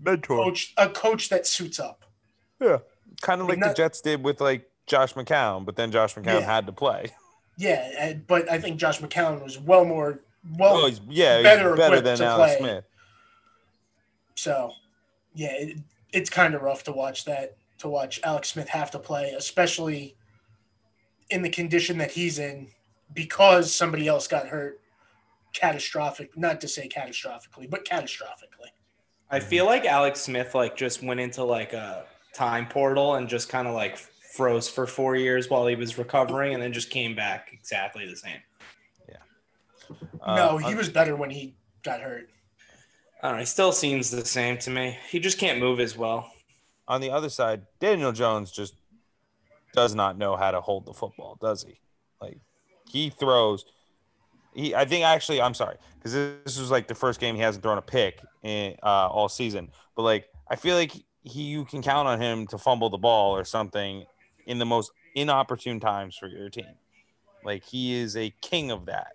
Mentor. 0.00 0.36
coach, 0.36 0.72
a 0.76 0.88
coach 0.88 1.28
that 1.28 1.46
suits 1.46 1.78
up. 1.80 2.04
Yeah. 2.60 2.78
Kind 3.20 3.40
of 3.40 3.48
like 3.48 3.58
Not- 3.58 3.70
the 3.70 3.74
Jets 3.74 4.00
did 4.00 4.22
with 4.22 4.40
like 4.40 4.68
Josh 4.86 5.14
McCown, 5.14 5.64
but 5.64 5.76
then 5.76 5.90
Josh 5.90 6.14
McCown 6.14 6.40
Yeah. 6.40 6.40
had 6.40 6.66
to 6.66 6.72
play. 6.72 7.06
Yeah, 7.56 8.14
but 8.26 8.50
I 8.50 8.58
think 8.58 8.78
Josh 8.78 9.00
McCown 9.00 9.42
was 9.42 9.58
well 9.58 9.84
more 9.84 10.20
well. 10.58 10.76
Oh, 10.76 10.86
he's, 10.86 11.00
yeah, 11.08 11.36
he's 11.36 11.44
better 11.44 11.74
better, 11.76 11.96
equipped 11.96 12.04
than 12.04 12.18
to 12.18 12.24
Alex 12.26 12.56
play. 12.56 12.58
Smith. 12.68 12.84
So, 14.34 14.72
yeah, 15.34 15.52
it, 15.52 15.78
it's 16.12 16.30
kind 16.30 16.54
of 16.54 16.62
rough 16.62 16.84
to 16.84 16.92
watch 16.92 17.24
that 17.24 17.56
to 17.78 17.88
watch 17.88 18.20
Alex 18.24 18.48
Smith 18.50 18.68
have 18.68 18.90
to 18.92 18.98
play, 18.98 19.30
especially 19.36 20.16
in 21.30 21.42
the 21.42 21.48
condition 21.50 21.98
that 21.98 22.10
he's 22.12 22.38
in, 22.38 22.68
because 23.12 23.74
somebody 23.74 24.06
else 24.08 24.26
got 24.26 24.48
hurt. 24.48 24.80
Catastrophic, 25.52 26.36
not 26.36 26.60
to 26.62 26.66
say 26.68 26.88
catastrophically, 26.88 27.70
but 27.70 27.84
catastrophically. 27.84 28.70
I 29.30 29.38
feel 29.38 29.66
like 29.66 29.84
Alex 29.84 30.20
Smith 30.20 30.52
like 30.52 30.76
just 30.76 31.00
went 31.00 31.20
into 31.20 31.44
like 31.44 31.72
a 31.72 32.06
time 32.34 32.66
portal 32.66 33.14
and 33.14 33.28
just 33.28 33.48
kind 33.48 33.68
of 33.68 33.74
like 33.74 33.98
froze 34.34 34.68
for 34.68 34.86
four 34.86 35.14
years 35.16 35.48
while 35.48 35.66
he 35.66 35.76
was 35.76 35.96
recovering, 35.96 36.54
and 36.54 36.62
then 36.62 36.72
just 36.72 36.90
came 36.90 37.14
back 37.14 37.50
exactly 37.52 38.06
the 38.06 38.16
same. 38.16 38.40
Uh, 40.20 40.36
no, 40.36 40.56
he 40.56 40.74
was 40.74 40.88
better 40.88 41.14
when 41.14 41.30
he 41.30 41.54
got 41.82 42.00
hurt. 42.00 42.30
I 43.22 43.28
don't 43.28 43.36
know. 43.36 43.40
He 43.40 43.46
still 43.46 43.72
seems 43.72 44.10
the 44.10 44.24
same 44.24 44.56
to 44.58 44.70
me. 44.70 44.96
He 45.10 45.20
just 45.20 45.38
can't 45.38 45.58
move 45.58 45.78
as 45.80 45.96
well. 45.96 46.32
on 46.88 47.00
the 47.00 47.10
other 47.10 47.28
side, 47.28 47.62
Daniel 47.80 48.12
Jones 48.12 48.50
just 48.50 48.74
does 49.72 49.94
not 49.94 50.16
know 50.16 50.36
how 50.36 50.50
to 50.50 50.60
hold 50.60 50.86
the 50.86 50.92
football, 50.92 51.36
does 51.40 51.62
he? 51.62 51.78
Like 52.20 52.38
he 52.90 53.10
throws. 53.10 53.64
He, 54.54 54.74
I 54.74 54.84
think 54.84 55.04
actually, 55.04 55.40
I'm 55.40 55.54
sorry, 55.54 55.76
because 55.98 56.12
this 56.12 56.58
was 56.58 56.70
like 56.70 56.86
the 56.86 56.94
first 56.94 57.20
game 57.20 57.34
he 57.34 57.42
hasn't 57.42 57.62
thrown 57.62 57.78
a 57.78 57.82
pick 57.82 58.20
in 58.42 58.76
uh, 58.82 59.08
all 59.08 59.28
season. 59.28 59.70
But 59.96 60.02
like, 60.02 60.28
I 60.48 60.56
feel 60.56 60.76
like 60.76 60.92
he, 61.22 61.42
you 61.42 61.64
can 61.64 61.82
count 61.82 62.06
on 62.06 62.20
him 62.20 62.46
to 62.48 62.58
fumble 62.58 62.88
the 62.88 62.98
ball 62.98 63.36
or 63.36 63.44
something 63.44 64.04
in 64.46 64.58
the 64.58 64.66
most 64.66 64.92
inopportune 65.14 65.80
times 65.80 66.16
for 66.16 66.26
your 66.26 66.48
team. 66.48 66.74
Like 67.44 67.64
he 67.64 67.94
is 67.94 68.16
a 68.16 68.30
king 68.40 68.70
of 68.70 68.86
that. 68.86 69.12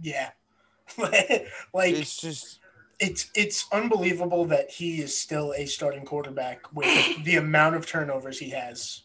Yeah, 0.00 0.30
like 0.98 1.94
It's 1.94 2.16
just 2.16 2.58
it's 2.98 3.30
it's 3.34 3.66
unbelievable 3.72 4.44
that 4.46 4.70
he 4.70 5.00
is 5.00 5.16
still 5.16 5.52
a 5.56 5.66
starting 5.66 6.04
quarterback 6.04 6.72
with 6.72 6.86
the 7.24 7.36
amount 7.36 7.74
of 7.76 7.86
turnovers 7.86 8.38
he 8.38 8.50
has. 8.50 9.02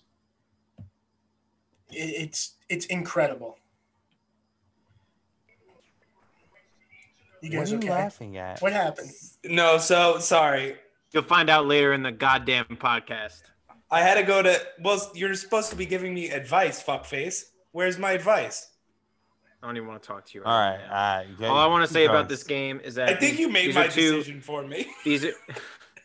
It's 1.90 2.56
it's 2.70 2.86
incredible. 2.88 3.58
You 7.42 7.52
what 7.52 7.58
guys 7.60 7.72
are 7.72 7.76
you 7.76 7.80
okay? 7.80 7.90
laughing 7.90 8.38
at? 8.38 8.62
What 8.62 8.74
happened? 8.74 9.12
No, 9.46 9.78
so 9.78 10.20
sorry. 10.20 10.76
You'll 11.12 11.24
find 11.24 11.50
out 11.50 11.66
later 11.66 11.94
in 11.94 12.04
the 12.04 12.12
goddamn 12.12 12.66
podcast. 12.66 13.42
I 13.90 14.02
had 14.02 14.16
to 14.16 14.24
go 14.24 14.42
to. 14.42 14.60
Well, 14.82 15.12
you're 15.16 15.34
supposed 15.36 15.70
to 15.70 15.76
be 15.76 15.86
giving 15.86 16.14
me 16.14 16.30
advice, 16.30 16.84
fuckface. 16.84 17.46
Where's 17.72 17.98
my 17.98 18.12
advice? 18.12 18.70
I 19.62 19.68
don't 19.68 19.76
even 19.78 19.88
want 19.88 20.02
to 20.04 20.08
talk 20.08 20.26
to 20.26 20.38
you. 20.38 20.44
All 20.44 20.60
right, 20.60 20.78
now. 20.78 20.94
all 20.94 21.24
right. 21.40 21.50
All 21.50 21.58
I 21.58 21.66
want 21.68 21.88
to 21.88 21.92
say 21.94 22.06
going. 22.06 22.16
about 22.16 22.30
this 22.30 22.44
game 22.44 22.80
is 22.84 22.96
that 22.96 23.10
I 23.10 23.16
think 23.16 23.32
these- 23.32 23.40
you 23.40 23.50
made 23.50 23.74
my 23.74 23.88
two, 23.88 24.18
decision 24.18 24.42
for 24.42 24.66
me. 24.66 24.88
These 25.04 25.26
are. 25.26 25.32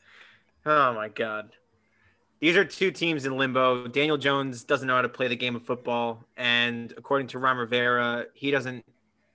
oh 0.67 0.95
my 0.95 1.09
god. 1.09 1.51
These 2.41 2.57
are 2.57 2.65
two 2.65 2.91
teams 2.91 3.25
in 3.25 3.37
limbo. 3.37 3.87
Daniel 3.87 4.17
Jones 4.17 4.65
doesn't 4.65 4.89
know 4.89 4.97
how 4.97 5.03
to 5.03 5.09
play 5.09 5.29
the 5.29 5.37
game 5.37 5.55
of 5.55 5.63
football, 5.63 6.25
and 6.37 6.93
according 6.97 7.29
to 7.29 7.39
Ron 7.39 7.57
Rivera, 7.57 8.27
he 8.35 8.51
doesn't 8.51 8.85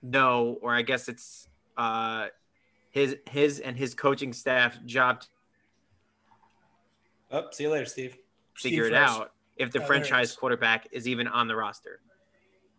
know, 0.02 0.58
or 0.60 0.74
I 0.74 0.82
guess 0.82 1.08
it's 1.08 1.48
uh, 1.78 2.26
his 2.90 3.16
his 3.30 3.60
and 3.60 3.76
his 3.76 3.94
coaching 3.94 4.32
staff 4.32 4.78
job 4.84 5.20
to 5.22 5.26
Oh, 7.30 7.46
see 7.50 7.64
you 7.64 7.70
later, 7.70 7.84
Steve. 7.86 8.16
Figure 8.58 8.84
Steve 8.84 8.94
it 8.94 8.98
Rose. 9.00 9.08
out 9.10 9.32
if 9.56 9.70
the 9.72 9.82
Oh, 9.82 9.86
franchise 9.86 10.34
quarterback 10.34 10.86
is 10.92 11.08
even 11.08 11.26
on 11.28 11.48
the 11.48 11.56
roster. 11.56 12.00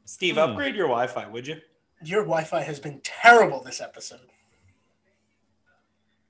Steve, 0.06 0.36
Hmm. 0.36 0.39
upgrade 0.52 0.76
your 0.76 0.88
Wi-Fi, 0.88 1.28
would 1.28 1.46
you? 1.48 1.58
Your 2.04 2.22
Wi-Fi 2.22 2.62
has 2.62 2.80
been 2.80 3.02
terrible 3.04 3.62
this 3.63 3.82
episode. 3.82 4.22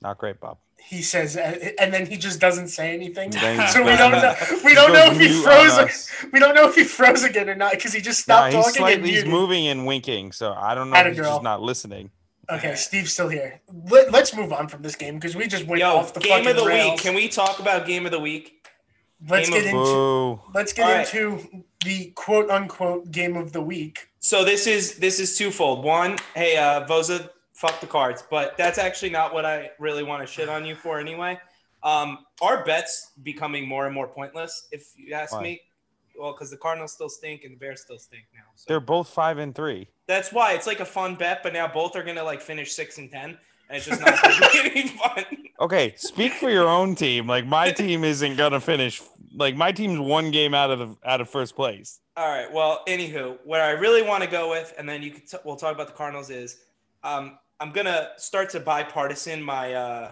Not 0.02 0.18
great, 0.18 0.40
Bob. 0.40 0.58
He 0.82 1.02
says, 1.02 1.36
uh, 1.36 1.72
and 1.78 1.94
then 1.94 2.06
he 2.06 2.16
just 2.18 2.40
doesn't 2.40 2.70
say 2.70 2.94
anything. 2.94 3.32
Then 3.32 3.68
So 3.74 3.84
we 3.84 3.96
don't 3.98 4.12
know. 4.14 4.34
We 4.64 4.74
don't 4.74 4.94
know 4.94 5.12
if 5.12 5.20
he 5.20 5.28
froze. 5.44 6.10
We 6.32 6.40
don't 6.40 6.56
know 6.56 6.70
if 6.70 6.76
he 6.76 6.84
froze 6.86 7.24
again 7.24 7.50
or 7.50 7.56
not 7.56 7.72
because 7.74 7.94
he 7.94 8.00
just 8.02 8.28
Nah, 8.28 8.50
stopped 8.50 8.54
he's 8.54 8.66
talking 8.66 8.68
and 8.68 8.76
slightly 9.04 9.12
he's 9.12 9.26
moving 9.26 9.68
and 9.68 9.86
winking, 9.86 10.32
so 10.32 10.54
I 10.54 10.74
don't 10.76 10.90
know 10.90 10.96
Atta 10.96 11.10
if 11.10 11.16
he's 11.16 11.22
girl. 11.26 11.34
just 11.36 11.44
not 11.44 11.62
listening. 11.62 12.12
Okay, 12.50 12.74
Steve's 12.76 13.14
still 13.14 13.28
here. 13.30 13.62
Let, 13.92 14.12
let's 14.12 14.34
move 14.36 14.52
on 14.54 14.68
from 14.70 14.82
this 14.82 14.96
game 14.96 15.16
because 15.16 15.36
we 15.36 15.48
just 15.48 15.68
went 15.68 15.82
Yo, 15.82 15.98
off 15.98 16.14
the 16.14 16.22
game 16.22 16.32
fucking 16.32 16.48
of 16.50 16.56
the 16.56 16.66
rails. 16.66 16.92
week. 16.94 17.00
Can 17.02 17.14
we 17.14 17.28
talk 17.28 17.60
about 17.60 17.86
game 17.86 18.06
of 18.06 18.12
the 18.12 18.20
week? 18.20 18.59
Let's 19.28 19.50
game 19.50 19.62
get 19.62 19.74
of- 19.74 19.80
into 19.80 19.84
Boo. 19.84 20.42
let's 20.54 20.74
get 20.74 20.86
All 20.88 20.94
right. 20.94 21.14
into 21.14 21.64
the 21.84 22.12
quote 22.16 22.50
unquote 22.50 23.12
game 23.12 23.36
of 23.38 23.52
the 23.52 23.62
week. 23.62 24.08
So 24.20 24.44
this 24.44 24.68
is 24.68 24.96
this 24.96 25.20
is 25.20 25.38
twofold. 25.38 25.84
One, 25.84 26.18
hey, 26.36 26.58
uh, 26.58 26.86
Voza, 26.86 27.30
fuck 27.54 27.80
the 27.82 27.88
cards, 27.88 28.24
but 28.30 28.58
that's 28.58 28.78
actually 28.78 29.10
not 29.12 29.34
what 29.34 29.46
I 29.46 29.72
really 29.80 30.04
want 30.04 30.22
to 30.22 30.28
shit 30.28 30.50
on 30.50 30.66
you 30.66 30.76
for 30.76 31.00
anyway. 31.00 31.40
Um, 31.84 32.26
our 32.42 32.66
bets 32.66 33.12
becoming 33.24 33.66
more 33.68 33.86
and 33.86 33.96
more 33.96 34.08
pointless, 34.08 34.68
if 34.72 34.92
you 34.98 35.14
ask 35.14 35.34
Why? 35.34 35.42
me. 35.44 35.62
Well, 36.18 36.34
because 36.34 36.52
the 36.52 36.58
Cardinals 36.58 36.92
still 36.92 37.08
stink 37.08 37.46
and 37.46 37.54
the 37.54 37.58
Bears 37.58 37.80
still 37.80 37.98
stink 37.98 38.24
now. 38.34 38.42
So 38.56 38.66
They're 38.68 38.82
both 38.82 39.08
five 39.08 39.38
and 39.38 39.56
three. 39.56 39.88
that's 40.06 40.34
why 40.34 40.52
it's 40.52 40.68
like 40.68 40.82
a 40.82 40.86
fun 40.86 41.16
bet, 41.16 41.42
but 41.44 41.54
now 41.54 41.66
both 41.66 41.96
are 41.96 42.04
gonna 42.04 42.24
like 42.26 42.42
finish 42.42 42.74
six 42.74 42.98
and 42.98 43.10
ten, 43.10 43.38
and 43.70 43.78
it's 43.78 43.86
just 43.86 44.02
not 44.02 44.66
any 44.66 44.88
fun. 44.88 45.26
Okay, 45.62 45.94
speak 45.98 46.32
for 46.32 46.50
your 46.50 46.70
own 46.70 46.96
team. 46.96 47.28
Like 47.28 47.46
my 47.46 47.72
team 47.74 48.06
isn't 48.06 48.38
gonna 48.38 48.62
finish. 48.62 49.02
Like 49.36 49.58
my 49.58 49.74
team's 49.74 50.00
one 50.00 50.32
game 50.32 50.54
out 50.54 50.72
of 50.72 50.80
the 50.80 50.96
out 51.06 51.20
of 51.20 51.30
first 51.30 51.54
place. 51.54 52.00
All 52.16 52.30
right. 52.30 52.50
Well, 52.50 52.82
anywho, 52.88 53.38
where 53.44 53.62
I 53.62 53.72
really 53.72 54.02
want 54.02 54.24
to 54.24 54.30
go 54.30 54.50
with, 54.50 54.74
and 54.78 54.88
then 54.88 55.02
you 55.04 55.12
can 55.12 55.22
t- 55.26 55.38
we'll 55.44 55.58
talk 55.58 55.76
about 55.76 55.88
the 55.88 55.94
Cardinals 55.94 56.30
is, 56.30 56.60
um, 57.04 57.40
I'm 57.60 57.72
gonna 57.74 58.12
start 58.16 58.50
to 58.52 58.62
bipartisan 58.62 59.44
my 59.44 59.74
uh, 59.74 60.12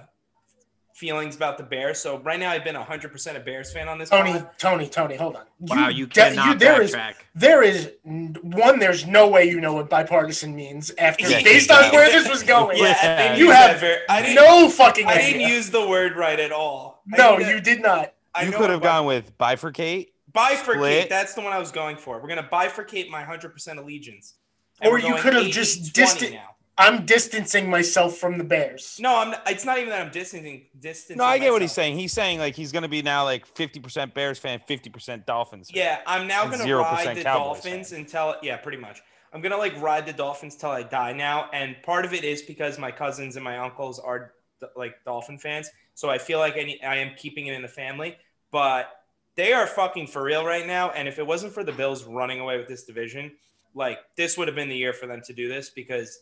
feelings 0.97 1.35
about 1.35 1.57
the 1.57 1.63
Bears. 1.63 1.99
So 1.99 2.17
right 2.19 2.39
now, 2.39 2.49
I've 2.49 2.63
been 2.63 2.75
100% 2.75 3.35
a 3.35 3.39
Bears 3.39 3.71
fan 3.71 3.87
on 3.87 3.99
this. 3.99 4.09
Tony, 4.09 4.33
pod. 4.33 4.49
Tony, 4.57 4.87
Tony, 4.89 5.15
hold 5.15 5.35
on. 5.35 5.45
Wow, 5.59 5.89
you 5.89 6.07
de- 6.07 6.13
cannot 6.13 6.57
there 6.59 6.81
is 6.81 6.93
backtrack. 6.95 7.13
there 7.35 7.61
is 7.61 7.91
one. 8.03 8.79
There's 8.79 9.05
no 9.05 9.27
way 9.27 9.45
you 9.47 9.61
know 9.61 9.73
what 9.73 9.89
bipartisan 9.89 10.55
means 10.55 10.91
after 10.97 11.29
Yeah, 11.29 11.43
based 11.43 11.69
on 11.69 11.91
where 11.91 12.09
this 12.11 12.27
was 12.27 12.41
going. 12.43 12.77
Yeah, 12.81 13.31
I 13.33 13.37
You 13.37 13.51
have 13.51 13.79
that 13.79 13.79
ver- 13.79 14.01
I 14.09 14.33
no 14.33 14.69
fucking 14.69 15.05
I 15.07 15.13
idea. 15.13 15.25
didn't 15.33 15.49
use 15.49 15.69
the 15.69 15.87
word 15.87 16.15
right 16.15 16.39
at 16.39 16.51
all. 16.51 17.03
No, 17.05 17.37
need 17.37 17.47
you 17.49 17.61
did 17.61 17.81
not. 17.81 18.13
I 18.33 18.43
you 18.43 18.51
could 18.51 18.69
have 18.69 18.81
gone 18.81 19.05
with 19.05 19.37
bifurcate. 19.37 20.09
bifurcate. 20.33 20.73
split. 20.73 21.09
That's 21.09 21.33
the 21.35 21.41
one 21.41 21.53
I 21.53 21.59
was 21.59 21.71
going 21.71 21.97
for. 21.97 22.19
We're 22.21 22.27
gonna 22.29 22.47
bifurcate 22.51 23.09
my 23.09 23.23
100% 23.23 23.77
allegiance. 23.77 24.33
And 24.81 24.91
Or 24.91 24.99
you 24.99 25.15
could 25.15 25.33
have 25.33 25.45
just 25.47 25.93
20 25.95 26.05
distant- 26.11 26.33
now. 26.33 26.55
I'm 26.79 27.05
distancing 27.05 27.69
myself 27.69 28.17
from 28.17 28.37
the 28.37 28.43
Bears. 28.43 28.99
No, 29.01 29.15
I'm. 29.15 29.33
It's 29.47 29.65
not 29.65 29.79
even 29.79 29.89
that 29.89 30.01
I'm 30.01 30.11
distancing. 30.11 30.67
distancing 30.79 31.17
No, 31.17 31.23
I 31.23 31.39
get 31.39 31.51
what 31.51 31.61
he's 31.61 31.71
saying. 31.71 31.97
He's 31.97 32.13
saying 32.13 32.37
like 32.37 32.55
he's 32.55 32.71
gonna 32.71 32.87
be 32.87 33.01
now 33.01 33.23
like 33.23 33.47
fifty 33.47 33.79
percent 33.79 34.13
Bears 34.13 34.37
fan, 34.37 34.61
fifty 34.67 34.89
percent 34.89 35.25
Dolphins. 35.25 35.71
fan. 35.71 35.81
Yeah, 35.81 35.99
I'm 36.05 36.27
now 36.27 36.45
gonna 36.45 36.63
ride 36.75 37.17
the 37.17 37.23
Cowboys 37.23 37.63
Dolphins 37.63 37.89
fan. 37.89 38.01
until 38.01 38.35
yeah, 38.43 38.57
pretty 38.57 38.77
much. 38.77 39.01
I'm 39.33 39.41
gonna 39.41 39.57
like 39.57 39.79
ride 39.81 40.05
the 40.05 40.13
Dolphins 40.13 40.55
till 40.55 40.69
I 40.69 40.83
die 40.83 41.13
now, 41.13 41.49
and 41.51 41.75
part 41.81 42.05
of 42.05 42.13
it 42.13 42.23
is 42.23 42.43
because 42.43 42.77
my 42.77 42.91
cousins 42.91 43.35
and 43.35 43.43
my 43.43 43.57
uncles 43.57 43.97
are 43.99 44.33
like 44.75 45.03
Dolphin 45.03 45.39
fans, 45.39 45.69
so 45.95 46.09
I 46.09 46.17
feel 46.17 46.39
like 46.39 46.57
I, 46.57 46.63
need, 46.63 46.79
I 46.83 46.97
am 46.97 47.15
keeping 47.17 47.47
it 47.47 47.53
in 47.53 47.61
the 47.61 47.67
family. 47.67 48.17
But 48.51 48.89
they 49.35 49.51
are 49.53 49.67
fucking 49.67 50.07
for 50.07 50.23
real 50.23 50.45
right 50.45 50.65
now, 50.65 50.91
and 50.91 51.07
if 51.07 51.17
it 51.17 51.25
wasn't 51.25 51.53
for 51.53 51.63
the 51.63 51.71
Bills 51.71 52.03
running 52.05 52.39
away 52.39 52.57
with 52.57 52.67
this 52.67 52.83
division, 52.83 53.31
like 53.73 53.99
this 54.15 54.37
would 54.37 54.47
have 54.47 54.55
been 54.55 54.69
the 54.69 54.77
year 54.77 54.93
for 54.93 55.07
them 55.07 55.21
to 55.25 55.33
do 55.33 55.47
this 55.47 55.69
because 55.69 56.19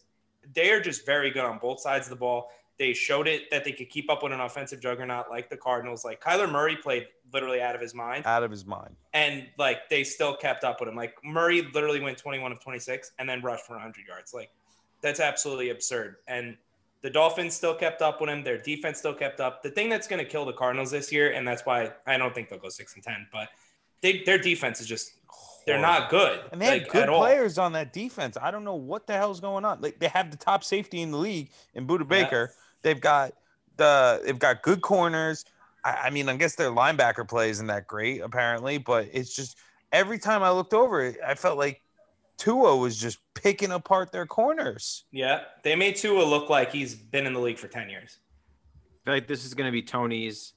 they 0.53 0.71
are 0.71 0.81
just 0.81 1.05
very 1.05 1.31
good 1.31 1.43
on 1.45 1.58
both 1.60 1.79
sides 1.79 2.05
of 2.08 2.10
the 2.12 2.15
ball. 2.15 2.51
They 2.77 2.91
showed 2.93 3.27
it 3.27 3.49
that 3.51 3.63
they 3.63 3.71
could 3.71 3.89
keep 3.89 4.10
up 4.12 4.21
with 4.21 4.34
an 4.34 4.41
offensive 4.41 4.81
juggernaut 4.81 5.29
like 5.29 5.49
the 5.49 5.55
Cardinals. 5.55 6.03
Like 6.03 6.21
Kyler 6.21 6.51
Murray 6.51 6.75
played 6.75 7.08
literally 7.31 7.62
out 7.62 7.73
of 7.73 7.79
his 7.81 7.93
mind 7.95 8.25
Out 8.25 8.43
of 8.43 8.51
his 8.51 8.65
mind. 8.65 8.95
and 9.13 9.47
like 9.58 9.88
they 9.89 10.03
still 10.03 10.36
kept 10.36 10.63
up 10.65 10.79
with 10.81 10.89
him. 10.89 10.95
Like 10.95 11.15
Murray 11.23 11.62
literally 11.73 12.01
went 12.01 12.17
21 12.17 12.51
of 12.51 12.60
26 12.60 13.12
and 13.17 13.29
then 13.29 13.41
rushed 13.41 13.65
for 13.65 13.73
100 13.73 14.05
yards. 14.05 14.34
Like 14.34 14.49
that's 15.01 15.21
absolutely 15.21 15.69
absurd. 15.69 16.17
And 16.27 16.58
the 17.01 17.10
Dolphins 17.10 17.53
still 17.53 17.75
kept 17.75 18.01
up 18.01 18.19
with 18.19 18.29
him. 18.29 18.43
Their 18.43 18.58
defense 18.58 18.97
still 18.97 19.13
kept 19.13 19.39
up. 19.39 19.63
The 19.63 19.69
thing 19.69 19.88
that's 19.89 20.08
going 20.08 20.23
to 20.23 20.29
kill 20.29 20.43
the 20.43 20.53
Cardinals 20.53 20.91
this 20.91 21.12
year, 21.12 21.31
and 21.34 21.47
that's 21.47 21.65
why 21.65 21.91
I 22.08 22.17
don't 22.17 22.34
think 22.36 22.49
they'll 22.49 22.60
go 22.60 22.69
six 22.69 22.95
and 22.95 23.03
ten, 23.03 23.27
but 23.31 23.49
they, 24.01 24.23
their 24.23 24.38
defense 24.39 24.81
is 24.81 24.88
just 24.88 25.13
they're 25.65 25.80
not 25.80 26.10
good. 26.10 26.41
And 26.51 26.62
they 26.62 26.65
have 26.65 26.78
like, 26.84 26.91
good 26.91 27.04
at 27.04 27.10
all. 27.10 27.19
players 27.21 27.58
on 27.58 27.73
that 27.73 27.91
defense. 27.93 28.38
I 28.41 28.51
don't 28.51 28.63
know 28.63 28.75
what 28.75 29.08
the 29.08 29.13
hell's 29.13 29.39
going 29.39 29.65
on. 29.65 29.82
Like 29.82 29.99
they 29.99 30.08
have 30.08 30.32
the 30.32 30.38
top 30.38 30.63
safety 30.63 31.01
in 31.01 31.12
the 31.12 31.17
league 31.17 31.49
in 31.73 31.88
Budda 31.88 31.99
Yeah. 32.01 32.06
Baker. 32.23 32.51
They've 32.82 32.99
got 33.01 33.34
the 33.78 34.21
they've 34.25 34.38
got 34.39 34.62
good 34.62 34.82
corners. 34.82 35.45
I, 35.84 35.91
I 36.06 36.10
mean, 36.10 36.30
I 36.30 36.36
guess 36.36 36.56
their 36.56 36.69
linebacker 36.71 37.28
play 37.28 37.49
isn't 37.49 37.67
that 37.67 37.88
great 37.88 38.21
apparently, 38.21 38.78
but 38.78 39.08
it's 39.12 39.36
just 39.36 39.58
every 39.91 40.19
time 40.19 40.43
I 40.43 40.51
looked 40.51 40.73
over 40.73 41.01
it, 41.04 41.17
I 41.25 41.36
felt 41.36 41.58
like 41.58 41.82
Tua 42.38 42.75
was 42.75 42.97
just 42.97 43.19
picking 43.34 43.71
apart 43.71 44.12
their 44.12 44.25
corners. 44.25 45.06
Yeah, 45.12 45.43
they 45.63 45.75
made 45.75 45.95
Tua 45.95 46.23
look 46.23 46.49
like 46.49 46.71
he's 46.71 46.93
been 46.93 47.25
in 47.25 47.34
the 47.34 47.39
league 47.39 47.58
for 47.58 47.67
ten 47.67 47.89
years. 47.89 48.19
I 48.75 49.06
feel 49.06 49.13
like 49.13 49.28
this 49.28 49.45
is 49.45 49.54
going 49.54 49.67
to 49.67 49.71
be 49.71 49.82
Tony's 49.82 50.54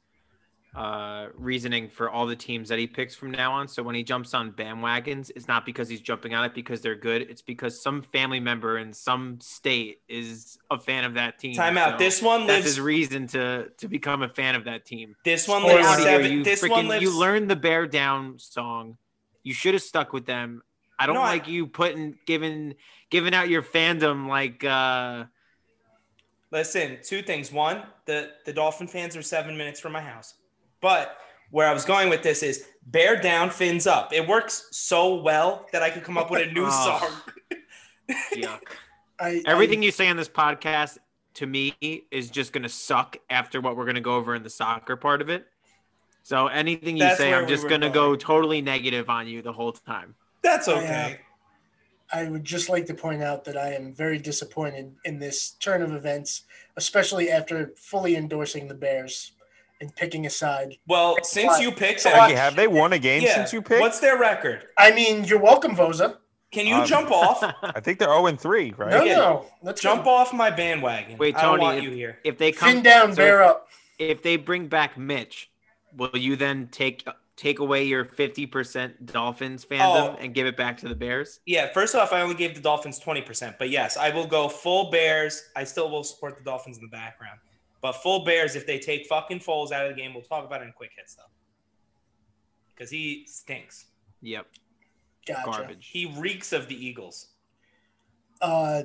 uh, 0.79 1.27
reasoning 1.35 1.88
for 1.88 2.09
all 2.09 2.25
the 2.25 2.37
teams 2.37 2.69
that 2.69 2.79
he 2.79 2.87
picks 2.87 3.12
from 3.12 3.33
now 3.33 3.53
on. 3.53 3.67
So 3.67 3.83
when 3.83 3.97
he 3.97 4.05
jumps 4.05 4.33
on 4.33 4.53
bandwagons, 4.53 5.31
it's 5.35 5.49
not 5.49 5.67
because 5.67 5.88
he's 5.88 6.01
jumping 6.01 6.35
on 6.35 6.45
it 6.45 6.55
because 6.55 6.81
they're 6.81 6.95
good. 6.95 7.23
It's 7.23 7.43
because 7.43 7.81
some 7.83 8.01
family 8.03 8.38
member 8.38 8.79
in 8.79 8.93
some 8.93 9.41
state 9.41 10.03
is 10.09 10.57
a 10.71 10.79
fan 10.79 11.03
of 11.03 11.14
that 11.14 11.41
team. 11.41 11.55
Time 11.55 11.77
out. 11.77 11.99
So 11.99 12.05
this 12.05 12.23
one 12.23 12.47
that's 12.47 12.64
his 12.64 12.79
reason 12.81 13.27
to 13.29 13.71
to 13.79 13.88
become 13.88 14.23
a 14.23 14.29
fan 14.29 14.55
of 14.55 14.64
that 14.64 14.85
team. 14.85 15.17
This 15.25 15.49
one 15.49 15.64
lives 15.64 15.88
here, 15.97 15.99
seven. 15.99 16.31
you 16.33 16.45
This 16.45 16.62
freaking- 16.62 16.71
one 16.71 16.88
lives. 16.88 17.03
You 17.03 17.19
learned 17.19 17.51
the 17.51 17.57
Bear 17.57 17.87
Down 17.88 18.38
song. 18.38 18.99
You 19.43 19.55
should 19.55 19.75
have 19.75 19.83
stuck 19.83 20.12
with 20.12 20.27
them. 20.27 20.62
I 20.97 21.07
don't 21.07 21.17
No, 21.17 21.23
I- 21.23 21.31
like 21.33 21.49
you 21.49 21.67
putting 21.67 22.19
giving 22.25 22.77
giving 23.11 23.35
out 23.35 23.49
your 23.49 23.62
fandom 23.62 24.29
like 24.29 24.62
uh 24.62 25.25
Listen, 26.51 26.99
two 27.03 27.21
things. 27.23 27.51
One, 27.53 27.83
the 28.07 28.31
the 28.47 28.53
Dolphin 28.53 28.87
fans 28.87 29.17
are 29.17 29.23
seven 29.23 29.57
minutes 29.57 29.81
from 29.81 29.93
my 29.93 30.01
house. 30.01 30.35
But 30.81 31.17
where 31.51 31.69
I 31.69 31.73
was 31.73 31.85
going 31.85 32.09
with 32.09 32.23
this 32.23 32.43
is 32.43 32.67
bear 32.87 33.21
down, 33.21 33.51
fins 33.51 33.87
up. 33.87 34.12
It 34.12 34.27
works 34.27 34.69
so 34.73 35.17
well 35.17 35.67
that 35.73 35.83
I 35.83 35.91
could 35.91 36.05
come 36.05 36.19
up 36.19 36.31
with 36.31 36.49
a 36.49 36.53
new 36.53 36.67
Oh. 36.69 36.99
song. 37.01 38.17
yuck. 38.35 38.61
I, 39.21 39.43
Everything 39.47 39.83
you 39.83 39.91
say 39.91 40.09
on 40.09 40.17
this 40.17 40.29
podcast 40.29 40.99
to 41.35 41.47
me 41.47 41.75
is 42.12 42.31
just 42.31 42.53
going 42.53 42.62
to 42.62 42.69
suck 42.69 43.17
after 43.31 43.61
what 43.61 43.77
we're 43.77 43.85
going 43.85 43.97
to 43.97 44.01
go 44.01 44.14
over 44.14 44.35
in 44.35 44.43
the 44.45 44.51
soccer 44.51 44.97
part 44.97 45.21
of 45.21 45.29
it. 45.29 45.47
So 46.23 46.47
anything 46.47 46.97
you 46.97 47.14
say, 47.17 47.35
I'm 47.35 47.45
we 47.45 47.49
just 47.49 47.64
were 47.64 47.69
going 47.69 47.81
to 47.81 47.91
go 47.91 48.14
totally 48.14 48.61
negative 48.62 49.09
on 49.11 49.27
you 49.27 49.43
the 49.43 49.53
whole 49.53 49.73
time. 49.73 50.14
That's 50.43 50.69
I, 50.69 50.73
uh, 50.73 50.77
okay. 50.77 51.21
I 52.12 52.29
would 52.29 52.45
just 52.45 52.69
like 52.69 52.87
to 52.87 52.95
point 52.95 53.23
out 53.23 53.45
that 53.45 53.57
I 53.57 53.73
am 53.73 53.93
very 53.93 54.19
disappointed 54.19 54.95
in 55.05 55.19
this 55.19 55.53
turn 55.53 55.83
of 55.83 55.93
events, 55.93 56.45
especially 56.77 57.31
after 57.31 57.73
fully 57.77 58.14
endorsing 58.17 58.69
the 58.69 58.75
Bears 58.75 59.33
and 59.81 59.95
picking 59.95 60.27
a 60.27 60.31
side. 60.31 60.77
Well, 60.87 61.17
since 61.23 61.61
you 61.61 61.71
picked 61.71 62.01
So 62.01 62.11
them, 62.11 62.21
I- 62.21 62.31
have 62.33 62.57
they 62.57 62.67
won 62.67 62.93
a 62.93 62.99
game 62.99 63.23
yeah, 63.23 63.35
since 63.35 63.53
you 63.53 63.62
picked? 63.62 63.81
what's 63.81 64.01
their 64.01 64.19
record? 64.19 64.67
I 64.77 64.91
mean, 64.93 65.25
you're 65.25 65.38
welcome, 65.41 65.75
Voza. 65.77 66.19
Can 66.51 66.67
you 66.67 66.77
Um, 66.77 66.87
jump 66.87 67.11
off? 67.11 67.43
I 67.62 67.81
think 67.81 67.99
they're 67.99 68.09
0 68.09 68.27
and 68.27 68.41
3, 68.41 68.73
right? 68.77 68.91
No, 68.91 69.05
Yeah. 69.05 69.17
no. 69.17 69.47
Let's 69.62 69.81
Jump 69.83 70.05
go. 70.05 70.11
off 70.11 70.33
my 70.33 70.51
bandwagon. 70.51 71.19
Wait, 71.19 71.37
I 71.37 71.43
don't 71.43 71.51
Tony, 71.59 71.62
want 71.62 71.79
if- 71.79 71.85
you 71.85 71.91
here. 71.91 72.19
if 72.25 72.38
they 72.38 72.53
come 72.53 72.73
Fin 72.75 72.83
down, 72.83 73.12
so 73.12 73.17
bear 73.17 73.43
up. 73.43 73.69
if 73.99 74.23
they 74.23 74.37
bring 74.37 74.67
back 74.67 74.97
Mitch, 74.97 75.51
will 75.97 76.11
you 76.17 76.37
then 76.37 76.69
take 76.73 77.07
take 77.37 77.61
away 77.61 77.85
your 77.85 78.05
50% 78.05 79.07
Dolphins 79.12 79.64
fandom 79.64 80.14
Oh. 80.14 80.17
and 80.19 80.35
give 80.35 80.45
it 80.49 80.57
back 80.57 80.77
to 80.79 80.88
the 80.88 80.95
Bears? 80.97 81.38
Yeah, 81.47 81.73
first 81.73 81.95
off, 81.95 82.12
I 82.12 82.21
only 82.23 82.35
gave 82.35 82.57
the 82.57 82.61
Dolphins 82.61 82.99
20%, 82.99 83.55
but 83.61 83.71
yes, 83.71 83.97
I 83.97 84.11
will 84.11 84.27
go 84.27 84.49
full 84.49 84.91
Bears. 84.91 85.45
I 85.55 85.62
still 85.62 85.88
will 85.88 86.03
support 86.03 86.37
the 86.37 86.43
Dolphins 86.43 86.79
in 86.79 86.83
the 86.83 86.88
background. 86.91 87.38
But 87.81 87.93
full 87.93 88.25
Bears, 88.25 88.57
if 88.57 88.67
they 88.67 88.79
take 88.79 89.07
fucking 89.07 89.41
Foles 89.41 89.71
out 89.73 89.87
of 89.87 89.95
the 89.95 90.01
game, 90.01 90.12
we'll 90.14 90.23
talk 90.25 90.45
about 90.45 90.62
it 90.62 90.64
in 90.64 90.73
quick 90.73 90.91
hits, 90.97 91.14
though. 91.14 91.23
Because 92.75 92.91
he 92.91 93.25
stinks. 93.27 93.87
Yep, 94.21 94.47
Gotcha. 95.27 95.43
garbage. 95.51 95.88
He 95.88 96.07
reeks 96.19 96.53
of 96.53 96.67
the 96.69 96.75
Eagles. 96.75 97.29
Uh, 98.41 98.83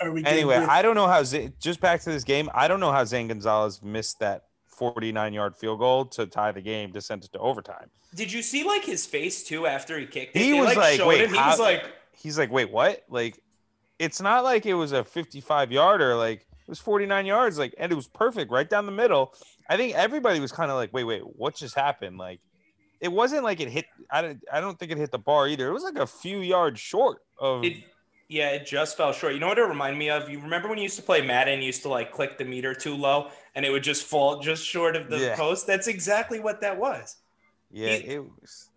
are 0.00 0.10
we 0.10 0.24
Anyway, 0.24 0.58
with- 0.60 0.68
I 0.68 0.80
don't 0.82 0.94
know 0.94 1.06
how 1.06 1.22
Z- 1.22 1.52
just 1.60 1.80
back 1.80 2.00
to 2.02 2.10
this 2.10 2.24
game. 2.24 2.48
I 2.54 2.68
don't 2.68 2.80
know 2.80 2.92
how 2.92 3.04
Zane 3.04 3.28
Gonzalez 3.28 3.82
missed 3.82 4.18
that 4.20 4.44
49 4.66 5.32
yard 5.34 5.56
field 5.56 5.80
goal 5.80 6.04
to 6.06 6.26
tie 6.26 6.52
the 6.52 6.60
game 6.62 6.92
to 6.92 7.00
send 7.00 7.24
it 7.24 7.32
to 7.32 7.38
overtime. 7.40 7.90
Did 8.14 8.32
you 8.32 8.40
see 8.42 8.62
like 8.64 8.84
his 8.84 9.04
face 9.04 9.42
too 9.42 9.66
after 9.66 9.98
he 9.98 10.06
kicked 10.06 10.34
it? 10.36 10.40
He 10.40 10.52
They, 10.52 10.60
was 10.60 10.76
like, 10.76 10.96
showed 10.98 11.08
wait, 11.08 11.20
him. 11.22 11.30
He 11.30 11.36
how- 11.36 11.50
was 11.50 11.58
like, 11.60 11.84
He's 12.16 12.36
like, 12.38 12.50
wait, 12.50 12.70
what? 12.72 13.04
Like, 13.08 13.38
it's 14.00 14.20
not 14.20 14.42
like 14.42 14.66
it 14.66 14.74
was 14.74 14.90
a 14.90 15.04
55 15.04 15.70
yarder. 15.70 16.16
Like, 16.16 16.46
it 16.68 16.70
was 16.70 16.78
49 16.78 17.24
yards. 17.24 17.58
Like, 17.58 17.74
and 17.78 17.90
it 17.90 17.94
was 17.94 18.06
perfect 18.06 18.52
right 18.52 18.68
down 18.68 18.84
the 18.84 18.92
middle. 18.92 19.32
I 19.70 19.78
think 19.78 19.94
everybody 19.96 20.38
was 20.38 20.52
kind 20.52 20.70
of 20.70 20.76
like, 20.76 20.92
wait, 20.92 21.04
wait, 21.04 21.22
what 21.22 21.54
just 21.54 21.74
happened? 21.74 22.18
Like, 22.18 22.40
it 23.00 23.08
wasn't 23.10 23.42
like 23.42 23.60
it 23.60 23.68
hit. 23.70 23.86
I 24.10 24.20
don't. 24.20 24.42
I 24.52 24.60
don't 24.60 24.78
think 24.78 24.92
it 24.92 24.98
hit 24.98 25.10
the 25.10 25.18
bar 25.18 25.48
either. 25.48 25.66
It 25.68 25.72
was 25.72 25.82
like 25.82 25.96
a 25.96 26.06
few 26.06 26.40
yards 26.40 26.78
short 26.78 27.22
of. 27.38 27.64
it, 27.64 27.84
yeah, 28.28 28.50
it 28.50 28.66
just 28.66 28.98
fell 28.98 29.12
short. 29.12 29.32
You 29.32 29.40
know 29.40 29.46
what 29.48 29.56
it 29.56 29.62
reminded 29.62 29.98
me 29.98 30.10
of? 30.10 30.28
You 30.28 30.40
remember 30.40 30.68
when 30.68 30.76
you 30.76 30.82
used 30.82 30.96
to 30.96 31.02
play 31.02 31.22
Madden, 31.22 31.60
you 31.60 31.66
used 31.66 31.80
to 31.82 31.88
like 31.88 32.12
click 32.12 32.36
the 32.36 32.44
meter 32.44 32.74
too 32.74 32.94
low 32.94 33.30
and 33.54 33.64
it 33.64 33.70
would 33.70 33.82
just 33.82 34.04
fall 34.04 34.40
just 34.40 34.62
short 34.66 34.96
of 34.96 35.08
the 35.08 35.18
Yeah. 35.18 35.36
post? 35.36 35.66
That's 35.66 35.86
exactly 35.86 36.38
what 36.38 36.60
that 36.60 36.78
was. 36.78 37.16
yeah, 37.70 37.94
he- 37.96 38.04
it 38.14 38.22
was. 38.22 38.68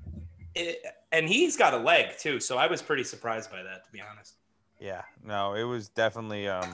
it, 0.56 0.82
and 1.12 1.28
he's 1.28 1.58
got 1.58 1.74
a 1.74 1.78
leg 1.78 2.18
too, 2.18 2.40
so 2.40 2.58
I 2.58 2.68
was 2.68 2.82
pretty 2.82 3.04
surprised 3.04 3.52
by 3.52 3.62
that, 3.64 3.84
to 3.86 3.92
be 3.92 4.00
honest. 4.02 4.36
Yeah, 4.80 5.02
no, 5.26 5.54
it 5.56 5.64
was 5.64 5.90
definitely 5.90 6.48
um 6.48 6.72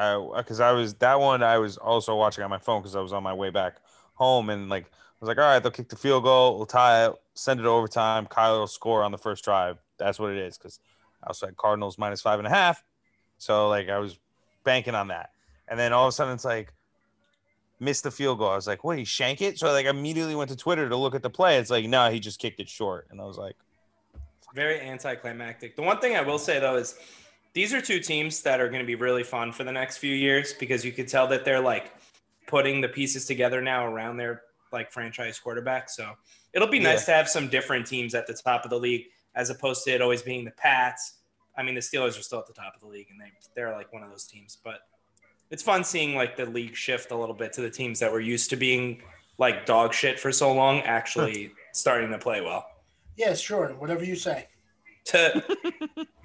I 0.00 0.38
because 0.38 0.60
I 0.60 0.72
was 0.72 0.94
that 0.94 1.20
one 1.20 1.42
I 1.42 1.58
was 1.58 1.76
also 1.76 2.16
watching 2.16 2.42
on 2.42 2.50
my 2.50 2.58
phone 2.58 2.80
because 2.80 2.96
I 2.96 3.00
was 3.00 3.12
on 3.12 3.22
my 3.22 3.34
way 3.34 3.50
back 3.50 3.76
home 4.14 4.48
and 4.48 4.68
like 4.68 4.84
I 4.84 4.88
was 5.20 5.28
like, 5.28 5.36
all 5.36 5.44
right, 5.44 5.58
they'll 5.58 5.70
kick 5.70 5.90
the 5.90 5.96
field 5.96 6.24
goal, 6.24 6.56
we'll 6.56 6.64
tie 6.64 7.06
it, 7.06 7.12
send 7.34 7.60
it 7.60 7.64
to 7.64 7.68
overtime, 7.68 8.26
Kyler 8.26 8.60
will 8.60 8.66
score 8.66 9.02
on 9.02 9.12
the 9.12 9.18
first 9.18 9.44
drive. 9.44 9.76
That's 9.98 10.18
what 10.18 10.30
it 10.30 10.38
is 10.38 10.56
because 10.56 10.80
I 11.22 11.26
also 11.28 11.46
had 11.46 11.56
Cardinals 11.58 11.98
minus 11.98 12.22
five 12.22 12.38
and 12.38 12.46
a 12.46 12.50
half, 12.50 12.82
so 13.36 13.68
like 13.68 13.90
I 13.90 13.98
was 13.98 14.18
banking 14.64 14.94
on 14.94 15.08
that, 15.08 15.30
and 15.68 15.78
then 15.78 15.92
all 15.92 16.06
of 16.06 16.08
a 16.08 16.12
sudden 16.12 16.32
it's 16.32 16.46
like 16.46 16.72
missed 17.78 18.04
the 18.04 18.10
field 18.10 18.38
goal. 18.38 18.48
I 18.48 18.56
was 18.56 18.66
like, 18.66 18.82
what? 18.84 18.96
He 18.96 19.04
shank 19.04 19.42
it? 19.42 19.58
So 19.58 19.68
I 19.68 19.72
like 19.72 19.86
immediately 19.86 20.34
went 20.34 20.48
to 20.48 20.56
Twitter 20.56 20.88
to 20.88 20.96
look 20.96 21.14
at 21.14 21.22
the 21.22 21.30
play. 21.30 21.58
It's 21.58 21.70
like, 21.70 21.84
no, 21.86 22.10
he 22.10 22.20
just 22.20 22.38
kicked 22.38 22.58
it 22.60 22.70
short, 22.70 23.08
and 23.10 23.20
I 23.20 23.24
was 23.24 23.36
like, 23.36 23.56
Very 24.54 24.80
anticlimactic. 24.80 25.76
The 25.76 25.82
one 25.82 25.98
thing 25.98 26.16
I 26.16 26.22
will 26.22 26.38
say 26.38 26.58
though 26.58 26.76
is 26.76 26.94
these 27.52 27.74
are 27.74 27.80
two 27.80 28.00
teams 28.00 28.42
that 28.42 28.60
are 28.60 28.68
going 28.68 28.80
to 28.80 28.86
be 28.86 28.94
really 28.94 29.24
fun 29.24 29.52
for 29.52 29.64
the 29.64 29.72
next 29.72 29.98
few 29.98 30.14
years 30.14 30.52
because 30.52 30.84
you 30.84 30.92
could 30.92 31.08
tell 31.08 31.26
that 31.28 31.44
they're 31.44 31.60
like 31.60 31.92
putting 32.46 32.80
the 32.80 32.88
pieces 32.88 33.26
together 33.26 33.60
now 33.60 33.86
around 33.86 34.16
their 34.16 34.42
like 34.72 34.90
franchise 34.90 35.38
quarterback. 35.38 35.90
So 35.90 36.12
it'll 36.52 36.68
be 36.68 36.78
nice 36.78 37.04
to 37.06 37.12
have 37.12 37.28
some 37.28 37.48
different 37.48 37.86
teams 37.86 38.14
at 38.14 38.26
the 38.26 38.34
top 38.34 38.64
of 38.64 38.70
the 38.70 38.78
league 38.78 39.06
as 39.34 39.50
opposed 39.50 39.84
to 39.84 39.90
it 39.90 40.02
always 40.02 40.22
being 40.22 40.44
the 40.44 40.50
Pats. 40.52 41.14
I 41.56 41.62
mean, 41.62 41.74
the 41.74 41.80
Steelers 41.80 42.18
are 42.18 42.22
still 42.22 42.38
at 42.38 42.46
the 42.46 42.52
top 42.52 42.74
of 42.74 42.80
the 42.80 42.86
league 42.86 43.08
and 43.10 43.20
they 43.20 43.32
they're 43.54 43.72
like 43.72 43.92
one 43.92 44.02
of 44.02 44.10
those 44.10 44.26
teams, 44.26 44.58
but 44.62 44.80
it's 45.50 45.62
fun 45.62 45.82
seeing 45.82 46.14
like 46.14 46.36
the 46.36 46.46
league 46.46 46.76
shift 46.76 47.10
a 47.10 47.16
little 47.16 47.34
bit 47.34 47.52
to 47.54 47.60
the 47.60 47.70
teams 47.70 47.98
that 47.98 48.12
were 48.12 48.20
used 48.20 48.50
to 48.50 48.56
being 48.56 49.02
like 49.38 49.66
dog 49.66 49.92
shit 49.92 50.20
for 50.20 50.30
so 50.30 50.52
long 50.52 50.80
actually 50.82 51.52
starting 51.72 52.10
to 52.10 52.18
play 52.18 52.40
well. 52.40 52.66
Yeah, 53.16 53.34
sure. 53.34 53.68
Whatever 53.70 54.04
you 54.04 54.14
say. 54.14 54.48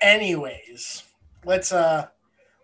Anyways, 0.00 1.02
let's 1.44 1.72
uh 1.72 2.06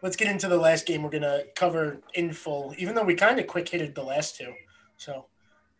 let's 0.02 0.16
get 0.16 0.28
into 0.28 0.48
the 0.48 0.56
last 0.56 0.86
game 0.86 1.02
we're 1.02 1.10
gonna 1.10 1.42
cover 1.56 2.00
in 2.14 2.32
full, 2.32 2.74
even 2.78 2.94
though 2.94 3.02
we 3.04 3.14
kind 3.14 3.38
of 3.40 3.46
quick 3.46 3.68
hitted 3.68 3.94
the 3.94 4.02
last 4.02 4.36
two. 4.36 4.52
So 4.96 5.26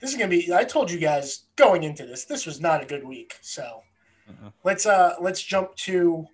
this 0.00 0.10
is 0.10 0.16
gonna 0.16 0.28
be 0.30 0.52
I 0.52 0.64
told 0.64 0.90
you 0.90 0.98
guys 0.98 1.44
going 1.56 1.82
into 1.84 2.06
this, 2.06 2.24
this 2.24 2.46
was 2.46 2.60
not 2.60 2.82
a 2.82 2.86
good 2.86 3.04
week. 3.06 3.38
So 3.40 3.82
Mhm. 4.30 4.52
let's 4.64 4.86
uh 4.86 5.14
let's 5.20 5.42
jump 5.42 5.74
to 5.76 6.26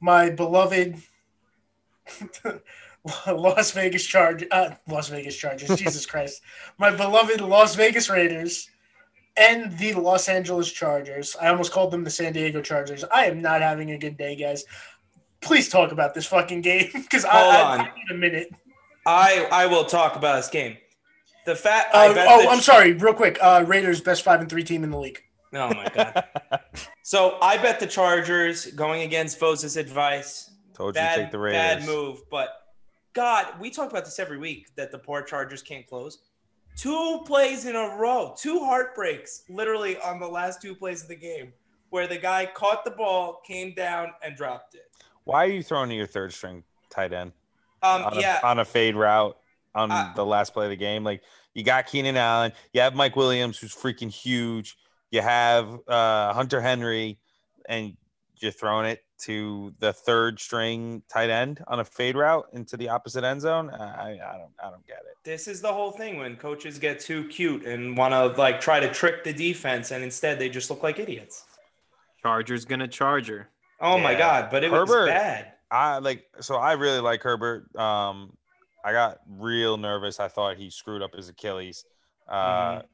my 0.00 0.30
beloved 0.30 0.96
Las 3.26 3.70
Vegas 3.72 4.04
Charge 4.06 4.44
uh 4.50 4.70
Las 4.88 5.08
Vegas 5.08 5.36
Chargers, 5.36 5.76
Jesus 5.78 6.06
Christ. 6.12 6.40
My 6.78 6.90
beloved 6.90 7.40
Las 7.40 7.74
Vegas 7.74 8.08
Raiders 8.08 8.70
and 9.36 9.76
the 9.78 9.94
Los 9.94 10.28
Angeles 10.28 10.70
Chargers. 10.70 11.36
I 11.40 11.48
almost 11.48 11.72
called 11.72 11.90
them 11.90 12.04
the 12.04 12.10
San 12.10 12.32
Diego 12.32 12.60
Chargers. 12.62 13.04
I 13.04 13.26
am 13.26 13.42
not 13.42 13.60
having 13.62 13.90
a 13.90 13.98
good 13.98 14.16
day, 14.16 14.36
guys. 14.36 14.64
Please 15.40 15.68
talk 15.68 15.92
about 15.92 16.14
this 16.14 16.26
fucking 16.26 16.60
game 16.62 16.90
because 16.94 17.24
I, 17.24 17.38
I. 17.40 17.76
I 17.76 17.82
need 17.82 18.10
a 18.10 18.14
minute. 18.14 18.48
I 19.06 19.46
I 19.52 19.66
will 19.66 19.84
talk 19.84 20.16
about 20.16 20.36
this 20.36 20.48
game. 20.48 20.76
The 21.44 21.54
fact 21.54 21.94
Uh, 21.94 21.98
I 21.98 22.14
bet 22.14 22.26
oh, 22.30 22.42
the- 22.42 22.48
I'm 22.48 22.60
sorry. 22.60 22.92
Real 22.94 23.12
quick. 23.12 23.38
Uh, 23.40 23.64
Raiders 23.66 24.00
best 24.00 24.22
five 24.22 24.40
and 24.40 24.48
three 24.48 24.64
team 24.64 24.82
in 24.84 24.90
the 24.90 24.98
league. 24.98 25.20
Oh 25.52 25.68
my 25.68 25.88
god. 25.94 26.24
so 27.02 27.38
I 27.42 27.58
bet 27.58 27.78
the 27.78 27.86
Chargers 27.86 28.66
going 28.66 29.02
against 29.02 29.38
Fose's 29.38 29.76
advice. 29.76 30.50
told 30.74 30.96
you 30.96 31.02
to 31.02 31.14
take 31.14 31.30
the 31.30 31.38
Raiders. 31.38 31.84
bad 31.84 31.86
move, 31.86 32.22
but 32.30 32.48
God, 33.12 33.60
we 33.60 33.70
talk 33.70 33.90
about 33.90 34.04
this 34.04 34.18
every 34.18 34.38
week 34.38 34.74
that 34.76 34.90
the 34.90 34.98
poor 34.98 35.22
Chargers 35.22 35.62
can't 35.62 35.86
close. 35.86 36.18
Two 36.76 37.22
plays 37.24 37.66
in 37.66 37.76
a 37.76 37.96
row, 37.96 38.34
two 38.36 38.58
heartbreaks, 38.60 39.42
literally 39.48 39.96
on 40.00 40.18
the 40.18 40.26
last 40.26 40.60
two 40.60 40.74
plays 40.74 41.02
of 41.02 41.08
the 41.08 41.16
game, 41.16 41.52
where 41.90 42.06
the 42.06 42.18
guy 42.18 42.46
caught 42.46 42.84
the 42.84 42.90
ball, 42.90 43.40
came 43.46 43.72
down, 43.74 44.08
and 44.22 44.36
dropped 44.36 44.74
it. 44.74 44.90
Why 45.24 45.44
are 45.44 45.48
you 45.48 45.62
throwing 45.62 45.88
to 45.90 45.94
your 45.94 46.06
third 46.08 46.32
string 46.32 46.64
tight 46.90 47.12
end 47.12 47.32
Um, 47.82 48.02
on, 48.04 48.16
a, 48.18 48.20
yeah, 48.20 48.40
on 48.42 48.58
a 48.58 48.64
fade 48.64 48.96
route 48.96 49.36
on 49.74 49.90
Uh, 49.90 50.12
the 50.16 50.26
last 50.26 50.52
play 50.52 50.66
of 50.66 50.70
the 50.70 50.76
game? 50.76 51.04
Like 51.04 51.22
you 51.54 51.62
got 51.62 51.86
Keenan 51.86 52.16
Allen, 52.16 52.52
you 52.72 52.80
have 52.80 52.94
Mike 52.94 53.14
Williams, 53.16 53.56
who's 53.58 53.74
freaking 53.74 54.10
huge. 54.10 54.76
you 55.10 55.22
have 55.22 55.78
uh, 55.86 56.32
Hunter 56.32 56.60
Henry, 56.60 57.20
and 57.68 57.96
you're 58.38 58.50
throwing 58.50 58.86
it 58.86 59.04
to 59.22 59.72
the 59.78 59.92
third 59.92 60.40
string 60.40 61.02
tight 61.08 61.30
end 61.30 61.62
on 61.68 61.80
a 61.80 61.84
fade 61.84 62.16
route 62.16 62.46
into 62.52 62.76
the 62.76 62.88
opposite 62.88 63.24
end 63.24 63.40
zone. 63.40 63.70
I, 63.70 64.12
I 64.12 64.36
don't 64.38 64.52
I 64.62 64.70
don't 64.70 64.86
get 64.86 64.98
it. 64.98 65.16
This 65.24 65.46
is 65.48 65.60
the 65.60 65.72
whole 65.72 65.92
thing 65.92 66.16
when 66.18 66.36
coaches 66.36 66.78
get 66.78 67.00
too 67.00 67.26
cute 67.28 67.64
and 67.64 67.96
want 67.96 68.12
to 68.12 68.26
like 68.40 68.60
try 68.60 68.80
to 68.80 68.92
trick 68.92 69.24
the 69.24 69.32
defense, 69.32 69.90
and 69.92 70.02
instead 70.04 70.38
they 70.38 70.48
just 70.48 70.68
look 70.70 70.82
like 70.82 70.98
idiots. 70.98 71.44
Chargers 72.22 72.64
gonna 72.64 72.88
charger. 72.88 73.48
Oh 73.80 73.98
my 73.98 74.14
god! 74.14 74.48
But 74.50 74.64
it 74.64 74.70
Herbert- 74.70 74.86
was 75.00 75.06
bad. 75.08 75.52
I 75.70 75.98
like 75.98 76.24
so 76.40 76.56
I 76.56 76.72
really 76.72 77.00
like 77.00 77.22
Herbert. 77.22 77.74
Um, 77.76 78.36
I 78.84 78.92
got 78.92 79.18
real 79.28 79.76
nervous. 79.76 80.20
I 80.20 80.28
thought 80.28 80.56
he 80.56 80.70
screwed 80.70 81.02
up 81.02 81.14
his 81.14 81.28
Achilles. 81.28 81.84
Uh, 82.28 82.34
Mhm. 82.80 82.84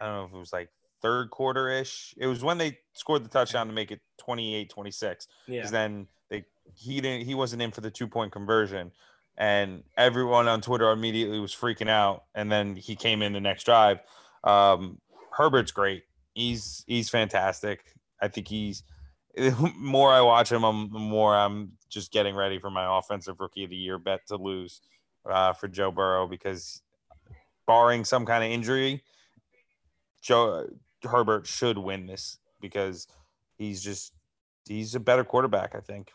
I 0.00 0.04
don't 0.06 0.14
know 0.14 0.24
if 0.26 0.32
it 0.34 0.38
was 0.38 0.52
like 0.52 0.68
third 1.06 1.30
quarter 1.30 1.68
ish. 1.68 2.14
It 2.16 2.26
was 2.26 2.42
when 2.42 2.58
they 2.58 2.78
scored 2.92 3.24
the 3.24 3.28
touchdown 3.28 3.68
to 3.68 3.72
make 3.72 3.92
it 3.92 4.00
28-26. 4.26 5.26
Yeah. 5.46 5.58
Because 5.58 5.70
then 5.70 6.08
they 6.30 6.44
he 6.74 7.00
didn't 7.00 7.26
he 7.26 7.34
wasn't 7.34 7.62
in 7.62 7.70
for 7.70 7.80
the 7.80 7.90
two 7.90 8.08
point 8.08 8.32
conversion, 8.32 8.90
and 9.38 9.84
everyone 9.96 10.48
on 10.48 10.60
Twitter 10.60 10.90
immediately 10.90 11.38
was 11.38 11.54
freaking 11.54 11.88
out. 11.88 12.24
And 12.34 12.50
then 12.50 12.74
he 12.74 12.96
came 12.96 13.22
in 13.22 13.32
the 13.32 13.40
next 13.40 13.64
drive. 13.64 14.00
Um, 14.42 14.98
Herbert's 15.30 15.72
great. 15.72 16.04
He's 16.34 16.84
he's 16.88 17.08
fantastic. 17.08 17.94
I 18.20 18.28
think 18.28 18.48
he's 18.48 18.82
the 19.36 19.72
more 19.76 20.12
I 20.12 20.22
watch 20.22 20.50
him, 20.50 20.64
I'm, 20.64 20.90
the 20.92 20.98
more 20.98 21.36
I'm 21.36 21.72
just 21.88 22.10
getting 22.10 22.34
ready 22.34 22.58
for 22.58 22.70
my 22.70 22.98
offensive 22.98 23.38
rookie 23.38 23.64
of 23.64 23.70
the 23.70 23.76
year 23.76 23.98
bet 23.98 24.26
to 24.28 24.36
lose 24.36 24.80
uh, 25.30 25.52
for 25.52 25.68
Joe 25.68 25.92
Burrow 25.92 26.26
because 26.26 26.82
barring 27.66 28.04
some 28.04 28.24
kind 28.26 28.42
of 28.42 28.50
injury, 28.50 29.02
Joe 30.22 30.66
Herbert 31.04 31.46
should 31.46 31.78
win 31.78 32.06
this 32.06 32.38
because 32.60 33.06
he's 33.58 33.82
just 33.82 34.12
he's 34.66 34.94
a 34.94 35.00
better 35.00 35.24
quarterback. 35.24 35.74
I 35.74 35.80
think 35.80 36.12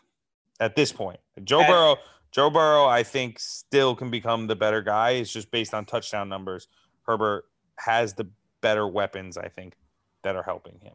at 0.60 0.76
this 0.76 0.92
point, 0.92 1.20
Joe 1.44 1.62
At- 1.62 1.68
Burrow. 1.68 1.96
Joe 2.32 2.48
Burrow, 2.48 2.86
I 2.86 3.02
think, 3.02 3.38
still 3.38 3.94
can 3.94 4.10
become 4.10 4.46
the 4.46 4.56
better 4.56 4.80
guy. 4.80 5.10
It's 5.10 5.30
just 5.30 5.50
based 5.50 5.74
on 5.74 5.84
touchdown 5.84 6.30
numbers. 6.30 6.66
Herbert 7.06 7.44
has 7.76 8.14
the 8.14 8.26
better 8.62 8.88
weapons, 8.88 9.36
I 9.36 9.48
think, 9.48 9.74
that 10.22 10.34
are 10.34 10.42
helping 10.42 10.78
him. 10.80 10.94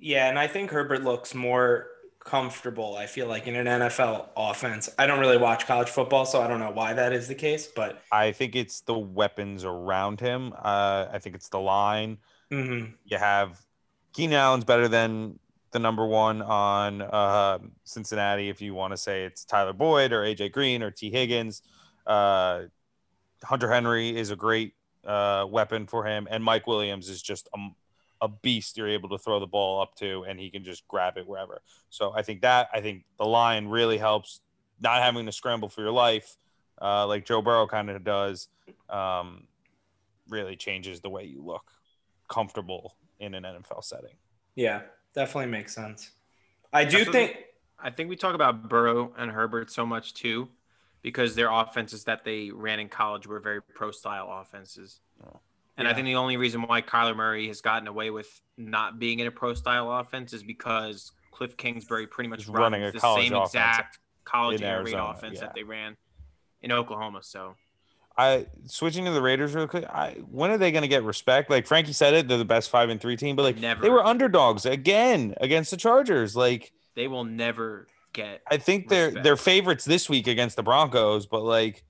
Yeah, 0.00 0.28
and 0.28 0.36
I 0.40 0.48
think 0.48 0.72
Herbert 0.72 1.04
looks 1.04 1.36
more 1.36 1.86
comfortable. 2.18 2.96
I 2.96 3.06
feel 3.06 3.28
like 3.28 3.46
in 3.46 3.54
an 3.54 3.66
NFL 3.66 4.30
offense. 4.36 4.88
I 4.98 5.06
don't 5.06 5.20
really 5.20 5.36
watch 5.36 5.66
college 5.66 5.88
football, 5.88 6.26
so 6.26 6.42
I 6.42 6.48
don't 6.48 6.58
know 6.58 6.72
why 6.72 6.94
that 6.94 7.12
is 7.12 7.28
the 7.28 7.34
case. 7.36 7.68
But 7.68 8.02
I 8.10 8.32
think 8.32 8.56
it's 8.56 8.80
the 8.80 8.98
weapons 8.98 9.64
around 9.64 10.18
him. 10.18 10.52
Uh, 10.52 11.06
I 11.12 11.18
think 11.20 11.36
it's 11.36 11.48
the 11.48 11.60
line. 11.60 12.18
Mhm. 12.52 12.94
You 13.06 13.16
have 13.16 13.64
Keenan 14.12 14.36
Allen's 14.36 14.64
better 14.64 14.86
than 14.86 15.38
the 15.70 15.78
number 15.78 16.04
one 16.04 16.42
on 16.42 17.00
uh, 17.00 17.58
Cincinnati. 17.84 18.50
If 18.50 18.60
you 18.60 18.74
want 18.74 18.92
to 18.92 18.96
say 18.98 19.24
it's 19.24 19.44
Tyler 19.44 19.72
Boyd 19.72 20.12
or 20.12 20.22
AJ 20.22 20.52
Green 20.52 20.82
or 20.82 20.90
Tee 20.90 21.10
Higgins, 21.10 21.62
uh, 22.06 22.64
Hunter 23.42 23.72
Henry 23.72 24.14
is 24.14 24.30
a 24.30 24.36
great 24.36 24.74
uh, 25.06 25.46
weapon 25.48 25.86
for 25.86 26.04
him, 26.04 26.28
and 26.30 26.44
Mike 26.44 26.66
Williams 26.66 27.08
is 27.08 27.22
just 27.22 27.48
a, 27.56 27.68
a 28.20 28.28
beast. 28.28 28.76
You're 28.76 28.88
able 28.88 29.08
to 29.08 29.18
throw 29.18 29.40
the 29.40 29.46
ball 29.46 29.80
up 29.80 29.94
to, 29.96 30.24
and 30.28 30.38
he 30.38 30.50
can 30.50 30.62
just 30.62 30.86
grab 30.88 31.16
it 31.16 31.26
wherever. 31.26 31.62
So 31.88 32.12
I 32.14 32.20
think 32.20 32.42
that 32.42 32.68
I 32.74 32.82
think 32.82 33.04
the 33.16 33.24
line 33.24 33.66
really 33.66 33.96
helps 33.96 34.42
not 34.78 35.02
having 35.02 35.24
to 35.24 35.32
scramble 35.32 35.70
for 35.70 35.80
your 35.80 35.90
life 35.92 36.36
uh, 36.82 37.06
like 37.06 37.24
Joe 37.24 37.40
Burrow 37.40 37.66
kind 37.66 37.88
of 37.88 38.04
does. 38.04 38.48
Um, 38.90 39.44
really 40.28 40.56
changes 40.56 41.00
the 41.00 41.10
way 41.10 41.24
you 41.24 41.42
look 41.42 41.72
comfortable 42.32 42.96
in 43.20 43.34
an 43.34 43.44
NFL 43.44 43.84
setting. 43.84 44.14
yeah, 44.54 44.82
definitely 45.14 45.50
makes 45.50 45.74
sense. 45.74 46.10
I 46.72 46.84
do 46.84 46.98
That's 46.98 47.10
think. 47.10 47.36
I 47.78 47.90
think 47.90 48.08
we 48.08 48.16
talk 48.16 48.34
about 48.34 48.68
Burrow 48.68 49.12
and 49.18 49.30
Herbert 49.30 49.70
so 49.70 49.84
much 49.84 50.14
too, 50.14 50.48
because 51.02 51.34
their 51.34 51.50
offenses 51.50 52.04
that 52.04 52.24
they 52.24 52.50
ran 52.50 52.80
in 52.80 52.88
college 52.88 53.26
were 53.26 53.40
very 53.40 53.60
pro 53.60 53.90
style 53.90 54.28
offenses. 54.40 55.00
Oh. 55.24 55.40
And 55.76 55.88
I 55.88 55.94
think 55.94 56.06
the 56.06 56.16
only 56.16 56.36
reason 56.36 56.62
why 56.62 56.80
Kyler 56.80 57.16
Murray 57.16 57.48
has 57.48 57.60
gotten 57.60 57.88
away 57.88 58.10
with 58.10 58.28
not 58.56 58.98
being 58.98 59.18
in 59.18 59.26
a 59.26 59.30
pro 59.30 59.54
style 59.54 59.90
offense 59.90 60.32
is 60.32 60.42
because 60.42 61.12
Cliff 61.32 61.56
Kingsbury 61.56 62.06
pretty 62.06 62.28
much 62.28 62.40
He's 62.40 62.48
runs 62.48 62.60
running 62.60 62.84
a 62.84 62.92
the 62.92 63.00
same 63.00 63.34
exact 63.34 63.98
college 64.24 64.60
in 64.60 64.66
air 64.66 64.78
raid 64.78 64.94
Arizona, 64.94 65.04
offense 65.04 65.36
yeah. 65.36 65.46
that 65.46 65.54
they 65.54 65.64
ran 65.64 65.96
in 66.60 66.70
Oklahoma. 66.72 67.20
So 67.22 67.56
I 68.16 68.46
switching 68.66 69.04
to 69.06 69.10
the 69.10 69.22
Raiders 69.22 69.54
real 69.54 69.66
quick. 69.66 69.84
I, 69.84 70.16
when 70.30 70.50
are 70.50 70.58
they 70.58 70.70
going 70.70 70.82
to 70.82 70.88
get 70.88 71.02
respect? 71.02 71.50
Like 71.50 71.66
Frankie 71.66 71.92
said 71.92 72.14
it, 72.14 72.28
they're 72.28 72.38
the 72.38 72.44
best 72.44 72.70
five 72.70 72.90
and 72.90 73.00
three 73.00 73.16
team, 73.16 73.36
but 73.36 73.42
like 73.42 73.58
Never. 73.58 73.80
they 73.82 73.90
were 73.90 74.04
underdogs 74.04 74.66
again 74.66 75.34
against 75.40 75.70
the 75.70 75.76
Chargers. 75.76 76.36
Like 76.36 76.72
they 76.94 77.08
will 77.08 77.24
never 77.24 77.86
get 78.12 78.42
I 78.50 78.58
think 78.58 78.88
they're 78.88 79.06
Respect. 79.06 79.24
they're 79.24 79.36
favorites 79.36 79.84
this 79.84 80.08
week 80.10 80.26
against 80.26 80.56
the 80.56 80.62
Broncos, 80.62 81.26
but 81.26 81.42
like, 81.42 81.84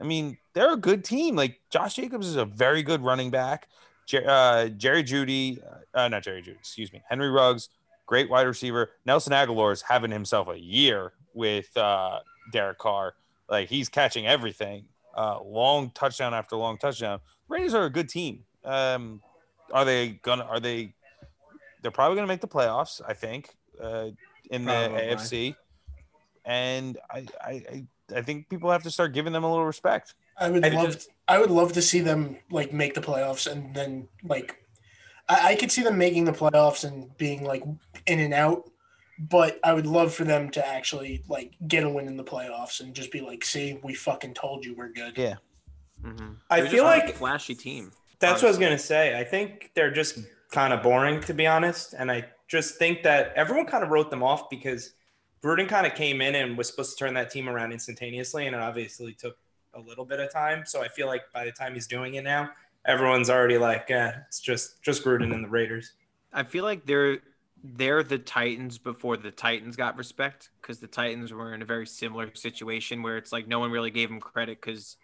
I 0.00 0.04
mean, 0.04 0.38
they're 0.54 0.72
a 0.72 0.78
good 0.78 1.04
team. 1.04 1.36
Like 1.36 1.60
Josh 1.70 1.94
Jacobs 1.96 2.26
is 2.26 2.36
a 2.36 2.44
very 2.46 2.82
good 2.82 3.02
running 3.02 3.30
back. 3.30 3.68
Jer- 4.06 4.24
uh, 4.26 4.68
Jerry 4.68 5.02
Jeudy, 5.02 5.58
uh, 5.94 6.08
not 6.08 6.22
Jerry 6.22 6.40
Jeudy, 6.40 6.58
excuse 6.58 6.92
me, 6.92 7.02
Henry 7.08 7.28
Ruggs, 7.28 7.68
great 8.06 8.30
wide 8.30 8.46
receiver. 8.46 8.90
Nelson 9.04 9.32
Agholor 9.32 9.72
is 9.72 9.82
having 9.82 10.10
himself 10.10 10.48
a 10.48 10.58
year 10.58 11.12
with 11.34 11.76
uh, 11.76 12.20
Derek 12.52 12.78
Carr. 12.78 13.14
Like 13.50 13.68
he's 13.68 13.88
catching 13.88 14.26
everything. 14.26 14.86
Uh, 15.16 15.40
long 15.42 15.90
touchdown 15.90 16.34
after 16.34 16.56
long 16.56 16.76
touchdown. 16.76 17.20
Raiders 17.48 17.72
are 17.74 17.84
a 17.86 17.90
good 17.90 18.08
team. 18.08 18.44
Um, 18.64 19.22
are 19.72 19.84
they 19.84 20.08
gonna? 20.22 20.44
Are 20.44 20.60
they? 20.60 20.94
They're 21.80 21.90
probably 21.90 22.16
gonna 22.16 22.26
make 22.26 22.42
the 22.42 22.48
playoffs. 22.48 23.00
I 23.06 23.14
think 23.14 23.48
uh, 23.82 24.08
in 24.50 24.64
the 24.66 24.72
AFC, 24.72 25.56
and 26.44 26.98
I, 27.10 27.26
I, 27.40 27.50
I, 27.50 27.84
I 28.16 28.22
think 28.22 28.48
people 28.48 28.70
have 28.70 28.82
to 28.82 28.90
start 28.90 29.12
giving 29.14 29.32
them 29.32 29.44
a 29.44 29.48
little 29.50 29.64
respect. 29.66 30.14
I 30.38 30.50
would 30.50 30.64
I 30.64 30.68
love 30.68 30.86
just- 30.92 31.08
I 31.28 31.38
would 31.38 31.50
love 31.50 31.72
to 31.72 31.82
see 31.82 32.00
them 32.00 32.36
like 32.50 32.72
make 32.72 32.94
the 32.94 33.00
playoffs 33.00 33.50
and 33.50 33.74
then 33.74 34.06
like 34.22 34.62
I, 35.28 35.52
I 35.52 35.56
could 35.56 35.72
see 35.72 35.82
them 35.82 35.96
making 35.98 36.24
the 36.24 36.32
playoffs 36.32 36.84
and 36.84 37.16
being 37.16 37.42
like 37.42 37.64
in 38.06 38.20
and 38.20 38.34
out, 38.34 38.70
but 39.18 39.58
I 39.64 39.72
would 39.72 39.86
love 39.86 40.14
for 40.14 40.24
them 40.24 40.50
to 40.50 40.66
actually 40.66 41.22
like 41.28 41.52
get 41.66 41.84
a 41.84 41.88
win 41.88 42.06
in 42.06 42.16
the 42.16 42.24
playoffs 42.24 42.80
and 42.80 42.94
just 42.94 43.10
be 43.10 43.20
like, 43.20 43.44
see, 43.44 43.78
we 43.82 43.94
fucking 43.94 44.34
told 44.34 44.64
you 44.64 44.74
we're 44.74 44.92
good. 44.92 45.16
Yeah. 45.16 45.36
Mhm. 46.02 46.36
I 46.50 46.60
feel 46.62 46.70
just 46.70 46.82
not 46.82 46.96
a 47.02 47.06
like- 47.06 47.14
flashy 47.16 47.54
team. 47.54 47.92
That's 48.18 48.42
what 48.42 48.48
I 48.48 48.50
was 48.50 48.58
gonna 48.58 48.78
say. 48.78 49.18
I 49.18 49.24
think 49.24 49.70
they're 49.74 49.90
just 49.90 50.18
kind 50.50 50.72
of 50.72 50.82
boring, 50.82 51.20
to 51.22 51.34
be 51.34 51.46
honest. 51.46 51.92
And 51.92 52.10
I 52.10 52.26
just 52.48 52.76
think 52.76 53.02
that 53.02 53.32
everyone 53.36 53.66
kind 53.66 53.84
of 53.84 53.90
wrote 53.90 54.10
them 54.10 54.22
off 54.22 54.48
because 54.48 54.92
Gruden 55.42 55.68
kind 55.68 55.86
of 55.86 55.94
came 55.94 56.20
in 56.22 56.34
and 56.34 56.56
was 56.56 56.68
supposed 56.68 56.96
to 56.96 57.04
turn 57.04 57.14
that 57.14 57.30
team 57.30 57.48
around 57.48 57.72
instantaneously, 57.72 58.46
and 58.46 58.56
it 58.56 58.62
obviously 58.62 59.12
took 59.12 59.36
a 59.74 59.80
little 59.80 60.04
bit 60.04 60.18
of 60.18 60.32
time. 60.32 60.64
So 60.64 60.82
I 60.82 60.88
feel 60.88 61.06
like 61.06 61.22
by 61.34 61.44
the 61.44 61.52
time 61.52 61.74
he's 61.74 61.86
doing 61.86 62.14
it 62.14 62.24
now, 62.24 62.50
everyone's 62.86 63.28
already 63.28 63.58
like, 63.58 63.90
eh, 63.90 64.12
it's 64.28 64.40
just 64.40 64.82
just 64.82 65.04
Gruden 65.04 65.34
and 65.34 65.44
the 65.44 65.48
Raiders. 65.48 65.92
I 66.32 66.42
feel 66.44 66.64
like 66.64 66.86
they're 66.86 67.18
they're 67.74 68.02
the 68.02 68.18
Titans 68.18 68.78
before 68.78 69.16
the 69.16 69.30
Titans 69.30 69.76
got 69.76 69.96
respect 69.96 70.50
because 70.60 70.78
the 70.78 70.86
Titans 70.86 71.32
were 71.32 71.54
in 71.54 71.62
a 71.62 71.64
very 71.64 71.86
similar 71.86 72.34
situation 72.34 73.02
where 73.02 73.16
it's 73.16 73.32
like 73.32 73.48
no 73.48 73.58
one 73.58 73.70
really 73.70 73.90
gave 73.90 74.08
them 74.08 74.20
credit 74.20 74.60
because 74.60 74.96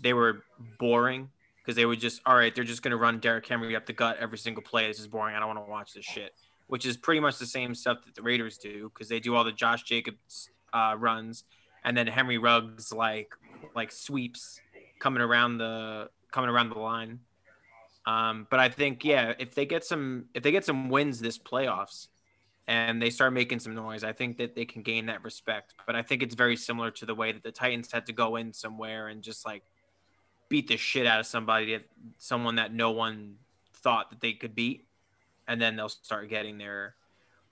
they 0.00 0.12
were 0.12 0.44
boring 0.78 1.28
because 1.58 1.76
they 1.76 1.84
would 1.84 2.00
just 2.00 2.20
all 2.24 2.34
right 2.34 2.54
they're 2.54 2.64
just 2.64 2.82
gonna 2.82 2.96
run 2.96 3.18
Derrick 3.18 3.46
Henry 3.46 3.76
up 3.76 3.86
the 3.86 3.92
gut 3.92 4.16
every 4.18 4.38
single 4.38 4.62
play. 4.62 4.88
This 4.88 5.00
is 5.00 5.08
boring. 5.08 5.34
I 5.34 5.38
don't 5.38 5.48
want 5.48 5.64
to 5.64 5.70
watch 5.70 5.94
this 5.94 6.04
shit. 6.04 6.34
Which 6.68 6.86
is 6.86 6.96
pretty 6.96 7.20
much 7.20 7.38
the 7.38 7.46
same 7.46 7.74
stuff 7.74 8.04
that 8.06 8.14
the 8.14 8.22
Raiders 8.22 8.56
do 8.56 8.90
because 8.92 9.08
they 9.08 9.20
do 9.20 9.34
all 9.34 9.44
the 9.44 9.52
Josh 9.52 9.82
Jacobs 9.82 10.48
uh, 10.72 10.94
runs 10.98 11.44
and 11.84 11.96
then 11.96 12.06
Henry 12.06 12.38
Ruggs 12.38 12.92
like 12.92 13.32
like 13.74 13.92
sweeps 13.92 14.60
coming 14.98 15.22
around 15.22 15.58
the 15.58 16.08
coming 16.30 16.50
around 16.50 16.70
the 16.70 16.78
line. 16.78 17.20
Um, 18.06 18.46
but 18.50 18.58
I 18.58 18.68
think 18.68 19.04
yeah, 19.04 19.34
if 19.38 19.54
they 19.54 19.66
get 19.66 19.84
some 19.84 20.26
if 20.34 20.42
they 20.42 20.50
get 20.50 20.64
some 20.64 20.88
wins 20.88 21.20
this 21.20 21.38
playoffs 21.38 22.08
and 22.66 23.00
they 23.00 23.10
start 23.10 23.32
making 23.32 23.60
some 23.60 23.74
noise, 23.74 24.04
I 24.04 24.12
think 24.12 24.38
that 24.38 24.54
they 24.54 24.64
can 24.64 24.82
gain 24.82 25.06
that 25.06 25.22
respect. 25.22 25.74
But 25.86 25.94
I 25.96 26.02
think 26.02 26.22
it's 26.22 26.34
very 26.34 26.56
similar 26.56 26.90
to 26.92 27.06
the 27.06 27.14
way 27.14 27.32
that 27.32 27.42
the 27.42 27.52
Titans 27.52 27.92
had 27.92 28.06
to 28.06 28.12
go 28.12 28.36
in 28.36 28.52
somewhere 28.52 29.08
and 29.08 29.22
just 29.22 29.46
like 29.46 29.62
beat 30.48 30.68
the 30.68 30.76
shit 30.76 31.06
out 31.06 31.20
of 31.20 31.26
somebody 31.26 31.78
someone 32.18 32.56
that 32.56 32.74
no 32.74 32.90
one 32.90 33.36
thought 33.74 34.10
that 34.10 34.20
they 34.20 34.32
could 34.32 34.54
beat, 34.54 34.86
and 35.46 35.60
then 35.60 35.76
they'll 35.76 35.88
start 35.88 36.28
getting 36.28 36.58
their 36.58 36.94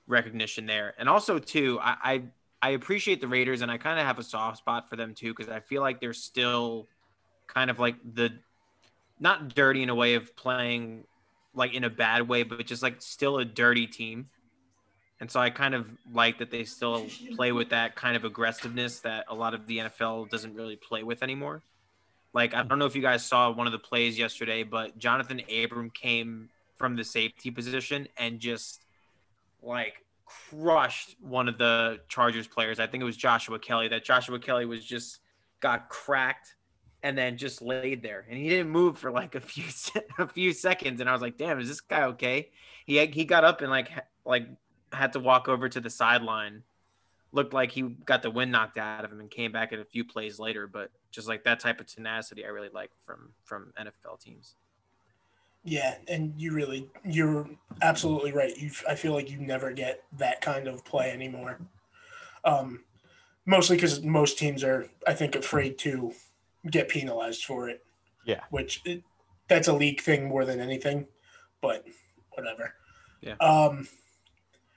recognition 0.07 0.66
there. 0.66 0.95
And 0.99 1.09
also 1.09 1.39
too, 1.39 1.79
I 1.81 1.97
I, 2.03 2.22
I 2.62 2.70
appreciate 2.70 3.20
the 3.20 3.29
Raiders 3.29 3.62
and 3.62 3.70
I 3.70 3.79
kind 3.79 3.99
of 4.01 4.07
have 4.07 4.18
a 4.18 4.22
soft 4.24 4.59
spot 4.59 4.91
for 4.91 4.97
them 4.97 5.14
too 5.14 5.33
because 5.35 5.49
I 5.49 5.61
feel 5.61 5.81
like 5.81 6.01
they're 6.01 6.12
still 6.12 6.89
kind 7.47 7.70
of 7.70 7.79
like 7.79 7.97
the 8.14 8.33
not 9.21 9.55
dirty 9.55 9.83
in 9.83 9.91
a 9.91 9.95
way 9.95 10.14
of 10.14 10.35
playing 10.35 11.05
like 11.55 11.75
in 11.75 11.85
a 11.85 11.91
bad 11.91 12.29
way, 12.29 12.43
but 12.43 12.66
just 12.66 12.83
like 12.83 13.03
still 13.03 13.39
a 13.39 13.45
dirty 13.45 13.87
team. 13.87 14.29
And 15.21 15.31
so 15.31 15.39
I 15.39 15.51
kind 15.51 15.75
of 15.75 15.87
like 16.12 16.39
that 16.39 16.51
they 16.51 16.64
still 16.64 17.07
play 17.37 17.53
with 17.53 17.68
that 17.71 17.95
kind 17.95 18.16
of 18.16 18.25
aggressiveness 18.25 19.01
that 19.01 19.27
a 19.29 19.35
lot 19.35 19.53
of 19.53 19.66
the 19.66 19.79
NFL 19.79 20.31
doesn't 20.31 20.55
really 20.55 20.77
play 20.77 21.03
with 21.03 21.23
anymore. 21.23 21.62
Like 22.33 22.55
I 22.55 22.62
don't 22.62 22.79
know 22.79 22.87
if 22.87 22.97
you 22.97 23.03
guys 23.03 23.25
saw 23.25 23.51
one 23.51 23.66
of 23.66 23.73
the 23.73 23.79
plays 23.79 24.18
yesterday, 24.18 24.62
but 24.62 24.99
Johnathan 24.99 25.64
Abram 25.64 25.91
came 25.91 26.49
from 26.79 26.97
the 26.97 27.05
safety 27.05 27.51
position 27.51 28.09
and 28.16 28.41
just 28.41 28.87
like 29.62 30.05
crushed 30.25 31.16
one 31.21 31.49
of 31.49 31.59
the 31.59 32.01
Chargers 32.09 32.47
players. 32.47 32.81
I 32.81 32.87
think 32.87 33.03
it 33.03 33.05
was 33.05 33.16
Joshua 33.16 33.59
Kelley. 33.59 33.89
That 33.89 34.05
Joshua 34.05 34.39
Kelley 34.39 34.64
was 34.64 34.83
just 34.83 35.18
got 35.61 35.91
cracked 35.91 36.55
and 37.03 37.16
then 37.16 37.36
just 37.36 37.62
laid 37.62 38.03
there, 38.03 38.26
and 38.28 38.38
he 38.38 38.48
didn't 38.48 38.70
move 38.70 38.98
for 38.98 39.11
like 39.11 39.34
a 39.34 39.40
few 39.40 39.64
a 40.18 40.28
few 40.28 40.53
seconds. 40.53 41.01
And 41.01 41.09
I 41.09 41.12
was 41.12 41.22
like, 41.22 41.38
"Damn, 41.38 41.61
is 41.61 41.68
this 41.68 41.80
guy 41.80 42.05
okay?" 42.05 42.51
He 42.86 43.05
he 43.07 43.24
got 43.24 43.44
up 43.44 43.61
and 43.61 43.70
like 43.70 43.90
like 44.24 44.46
had 44.92 45.12
to 45.14 45.20
walk 45.20 45.48
over 45.48 45.68
to 45.68 45.80
the 45.80 45.90
sideline. 45.90 46.62
Looked 47.32 47.55
like 47.55 47.70
he 47.70 47.82
got 47.82 48.22
the 48.22 48.30
wind 48.30 48.51
knocked 48.51 48.76
out 48.76 49.05
of 49.05 49.12
him 49.12 49.20
and 49.20 49.30
came 49.30 49.53
back 49.53 49.72
in 49.72 49.78
a 49.78 49.84
few 49.84 50.05
plays 50.05 50.38
later. 50.38 50.66
But 50.66 50.90
just 51.11 51.28
like 51.28 51.44
that 51.44 51.61
type 51.61 51.80
of 51.80 51.86
tenacity, 51.86 52.44
I 52.44 52.48
really 52.48 52.70
like 52.72 52.90
from 53.07 53.30
from 53.44 53.72
NFL 53.78 54.20
teams. 54.20 54.57
Yeah, 55.62 55.96
and 56.09 56.32
you 56.38 56.53
really, 56.53 56.88
you're 57.05 57.48
absolutely 57.82 58.32
right. 58.32 58.57
You, 58.57 58.70
I 58.88 58.94
feel 58.94 59.12
like 59.12 59.30
you 59.30 59.38
never 59.38 59.72
get 59.72 60.03
that 60.16 60.40
kind 60.40 60.66
of 60.66 60.84
play 60.84 61.11
anymore. 61.11 61.61
Um, 62.44 62.84
mostly 63.44 63.76
because 63.76 64.03
most 64.03 64.38
teams 64.38 64.64
are, 64.64 64.88
I 65.07 65.12
think, 65.12 65.34
afraid 65.34 65.76
to 65.78 66.12
get 66.69 66.89
penalized 66.89 67.45
for 67.45 67.69
it. 67.69 67.85
Yeah. 68.27 68.41
which 68.51 68.83
it, 68.85 69.03
that's 69.49 69.69
a 69.69 69.73
league 69.73 70.01
thing 70.01 70.29
more 70.29 70.45
than 70.45 70.61
anything, 70.61 71.07
but 71.63 71.85
whatever. 72.33 72.75
Yeah. 73.23 73.35
Um, 73.37 73.89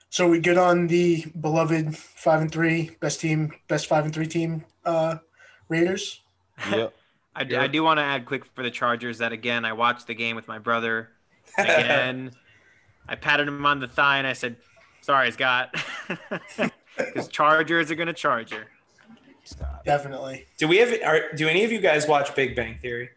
so 0.08 0.28
we 0.28 0.40
get 0.40 0.56
on 0.58 0.86
the 0.86 1.24
beloved 1.40 1.96
five 1.96 2.40
and 2.40 2.50
three 2.50 2.96
best 3.00 3.20
team, 3.20 3.52
best 3.68 3.86
five 3.86 4.04
and 4.04 4.14
three 4.14 4.26
team, 4.26 4.64
uh, 4.84 5.16
Raiders. 5.68 6.22
Yep. 6.70 6.94
I, 7.36 7.42
Yeah. 7.48 7.62
I 7.62 7.66
do 7.66 7.82
want 7.82 7.98
to 7.98 8.02
add 8.02 8.26
quick 8.26 8.44
for 8.54 8.62
the 8.62 8.70
Chargers 8.70 9.18
that 9.18 9.32
again 9.32 9.64
I 9.64 9.72
watched 9.72 10.06
the 10.06 10.14
game 10.14 10.36
with 10.36 10.46
my 10.48 10.58
brother 10.58 11.10
again. 11.58 12.30
I 13.08 13.16
patted 13.16 13.48
him 13.48 13.66
on 13.66 13.80
the 13.80 13.88
thigh 13.88 14.18
and 14.18 14.26
I 14.26 14.32
said, 14.32 14.56
"Sorry, 15.02 15.30
Scott," 15.32 15.74
because 16.96 17.28
Chargers 17.28 17.90
are 17.90 17.96
gonna 17.96 18.12
charge 18.14 18.50
her. 18.52 18.66
Scott. 19.44 19.84
Definitely. 19.84 20.46
do 20.58 20.68
we 20.68 20.78
have? 20.78 20.92
Are, 21.04 21.32
do 21.34 21.48
any 21.48 21.64
of 21.64 21.72
you 21.72 21.78
guys 21.80 22.06
watch 22.06 22.34
Big 22.34 22.54
Bang 22.56 22.78
Theory? 22.80 23.10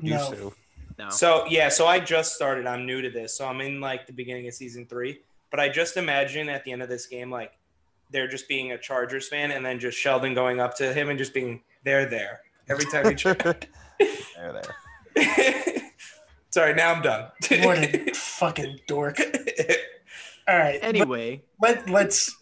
Used 0.00 0.30
No. 0.32 0.36
to. 0.36 0.52
No, 0.98 1.10
So 1.10 1.44
yeah, 1.48 1.68
so 1.68 1.86
I 1.86 2.00
just 2.00 2.34
started. 2.34 2.66
I'm 2.66 2.84
new 2.84 3.00
to 3.02 3.10
this, 3.10 3.36
so 3.36 3.46
I'm 3.46 3.60
in 3.60 3.80
like 3.80 4.06
the 4.06 4.12
beginning 4.12 4.48
of 4.48 4.54
season 4.54 4.86
three. 4.86 5.20
But 5.50 5.60
I 5.60 5.68
just 5.68 5.96
imagine 5.96 6.48
at 6.48 6.64
the 6.64 6.72
end 6.72 6.82
of 6.82 6.88
this 6.88 7.06
game, 7.06 7.30
like 7.30 7.52
they're 8.10 8.26
just 8.28 8.48
being 8.48 8.72
a 8.72 8.78
Chargers 8.78 9.28
fan, 9.28 9.50
and 9.52 9.64
then 9.64 9.78
just 9.78 9.96
Sheldon 9.96 10.34
going 10.34 10.60
up 10.60 10.76
to 10.78 10.92
him 10.92 11.08
and 11.08 11.18
just 11.18 11.32
being 11.34 11.62
there, 11.84 12.06
there 12.06 12.40
every 12.68 12.84
time 12.86 13.04
he. 13.08 13.14
there, 13.24 13.54
there. 15.14 15.92
Sorry, 16.50 16.74
now 16.74 16.92
I'm 16.94 17.02
done. 17.02 17.30
What 17.62 17.78
a 17.78 18.12
fucking 18.14 18.80
dork. 18.86 19.18
All 20.48 20.56
right. 20.58 20.78
Anyway, 20.82 21.42
let 21.60 21.88
let's 21.90 22.34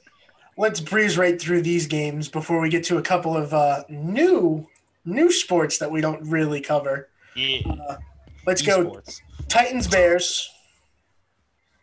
let's 0.57 0.81
breeze 0.81 1.17
right 1.19 1.41
through 1.41 1.63
these 1.63 1.87
games 1.87 2.29
before 2.29 2.61
we 2.61 2.69
get 2.69 2.85
to 2.85 2.99
a 2.99 3.03
couple 3.03 3.37
of 3.37 3.53
uh, 3.55 3.85
new 3.89 4.67
new 5.05 5.31
sports 5.31 5.79
that 5.79 5.91
we 5.91 6.01
don't 6.01 6.23
really 6.29 6.61
cover. 6.61 7.09
Yeah. 7.35 7.61
Let's 8.47 8.63
go 8.63 9.01
Titans 9.49 9.87
Bears. 9.89 10.49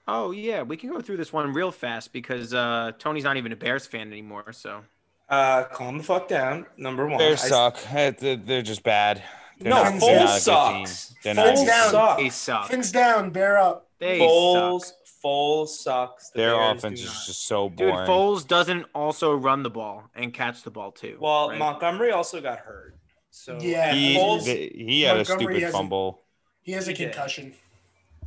oh 0.07 0.31
yeah, 0.31 0.61
we 0.63 0.77
can 0.77 0.89
go 0.89 1.01
through 1.01 1.17
this 1.17 1.31
one 1.31 1.53
real 1.53 1.71
fast 1.71 2.11
because 2.13 2.53
uh, 2.53 2.91
Tony's 2.99 3.23
not 3.23 3.37
even 3.37 3.51
a 3.51 3.55
Bears 3.55 3.85
fan 3.85 4.07
anymore. 4.11 4.51
So 4.51 4.81
uh, 5.29 5.63
calm 5.65 5.97
the 5.97 6.03
fuck 6.03 6.27
down. 6.27 6.65
Number 6.77 7.07
one. 7.07 7.17
Bears 7.17 7.43
I- 7.43 7.47
suck. 7.49 7.77
They're, 8.19 8.35
they're 8.37 8.61
just 8.61 8.83
bad. 8.83 9.23
They're 9.59 9.69
No, 9.71 9.83
not- 9.83 9.93
Foles 9.93 9.99
they're 10.01 10.19
not 10.25 10.41
sucks. 10.41 11.07
team. 11.07 11.17
They're 11.23 11.33
not 11.35 11.53
a 11.59 11.65
down. 11.65 11.91
suck. 11.91 12.17
they 12.17 12.29
suck. 12.29 12.67
Fins 12.69 12.91
down, 12.91 13.29
bear 13.29 13.57
up. 13.59 13.87
They 13.99 14.19
Foles, 14.19 14.81
suck. 14.81 14.93
Foles 15.23 15.69
sucks. 15.69 16.29
The 16.31 16.39
Their 16.39 16.55
Bears 16.55 16.77
offense 16.77 16.99
is 17.01 17.05
not. 17.07 17.25
just 17.25 17.47
so 17.47 17.69
boring. 17.69 17.95
Dude, 17.95 18.05
boring. 18.05 18.09
Foles 18.09 18.47
doesn't 18.47 18.85
also 18.93 19.33
run 19.33 19.63
the 19.63 19.69
ball 19.69 20.03
and 20.15 20.33
catch 20.33 20.63
the 20.63 20.71
ball 20.71 20.91
too. 20.91 21.17
Well, 21.19 21.49
right? 21.49 21.59
Montgomery 21.59 22.11
also 22.11 22.41
got 22.41 22.59
hurt. 22.59 22.95
So 23.31 23.57
Yeah, 23.59 23.93
he, 23.93 24.15
Foles, 24.15 24.45
the- 24.45 24.71
he 24.75 25.01
had 25.03 25.17
a 25.17 25.25
stupid 25.25 25.53
hasn't- 25.55 25.71
fumble. 25.73 26.21
He 26.61 26.71
has 26.73 26.87
a 26.87 26.91
He 26.91 26.97
did. 26.97 27.11
concussion. 27.13 27.53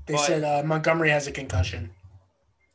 They 0.06 0.14
But- 0.14 0.26
said 0.26 0.44
uh, 0.44 0.62
Montgomery 0.66 1.10
has 1.10 1.26
a 1.26 1.32
concussion. 1.32 1.90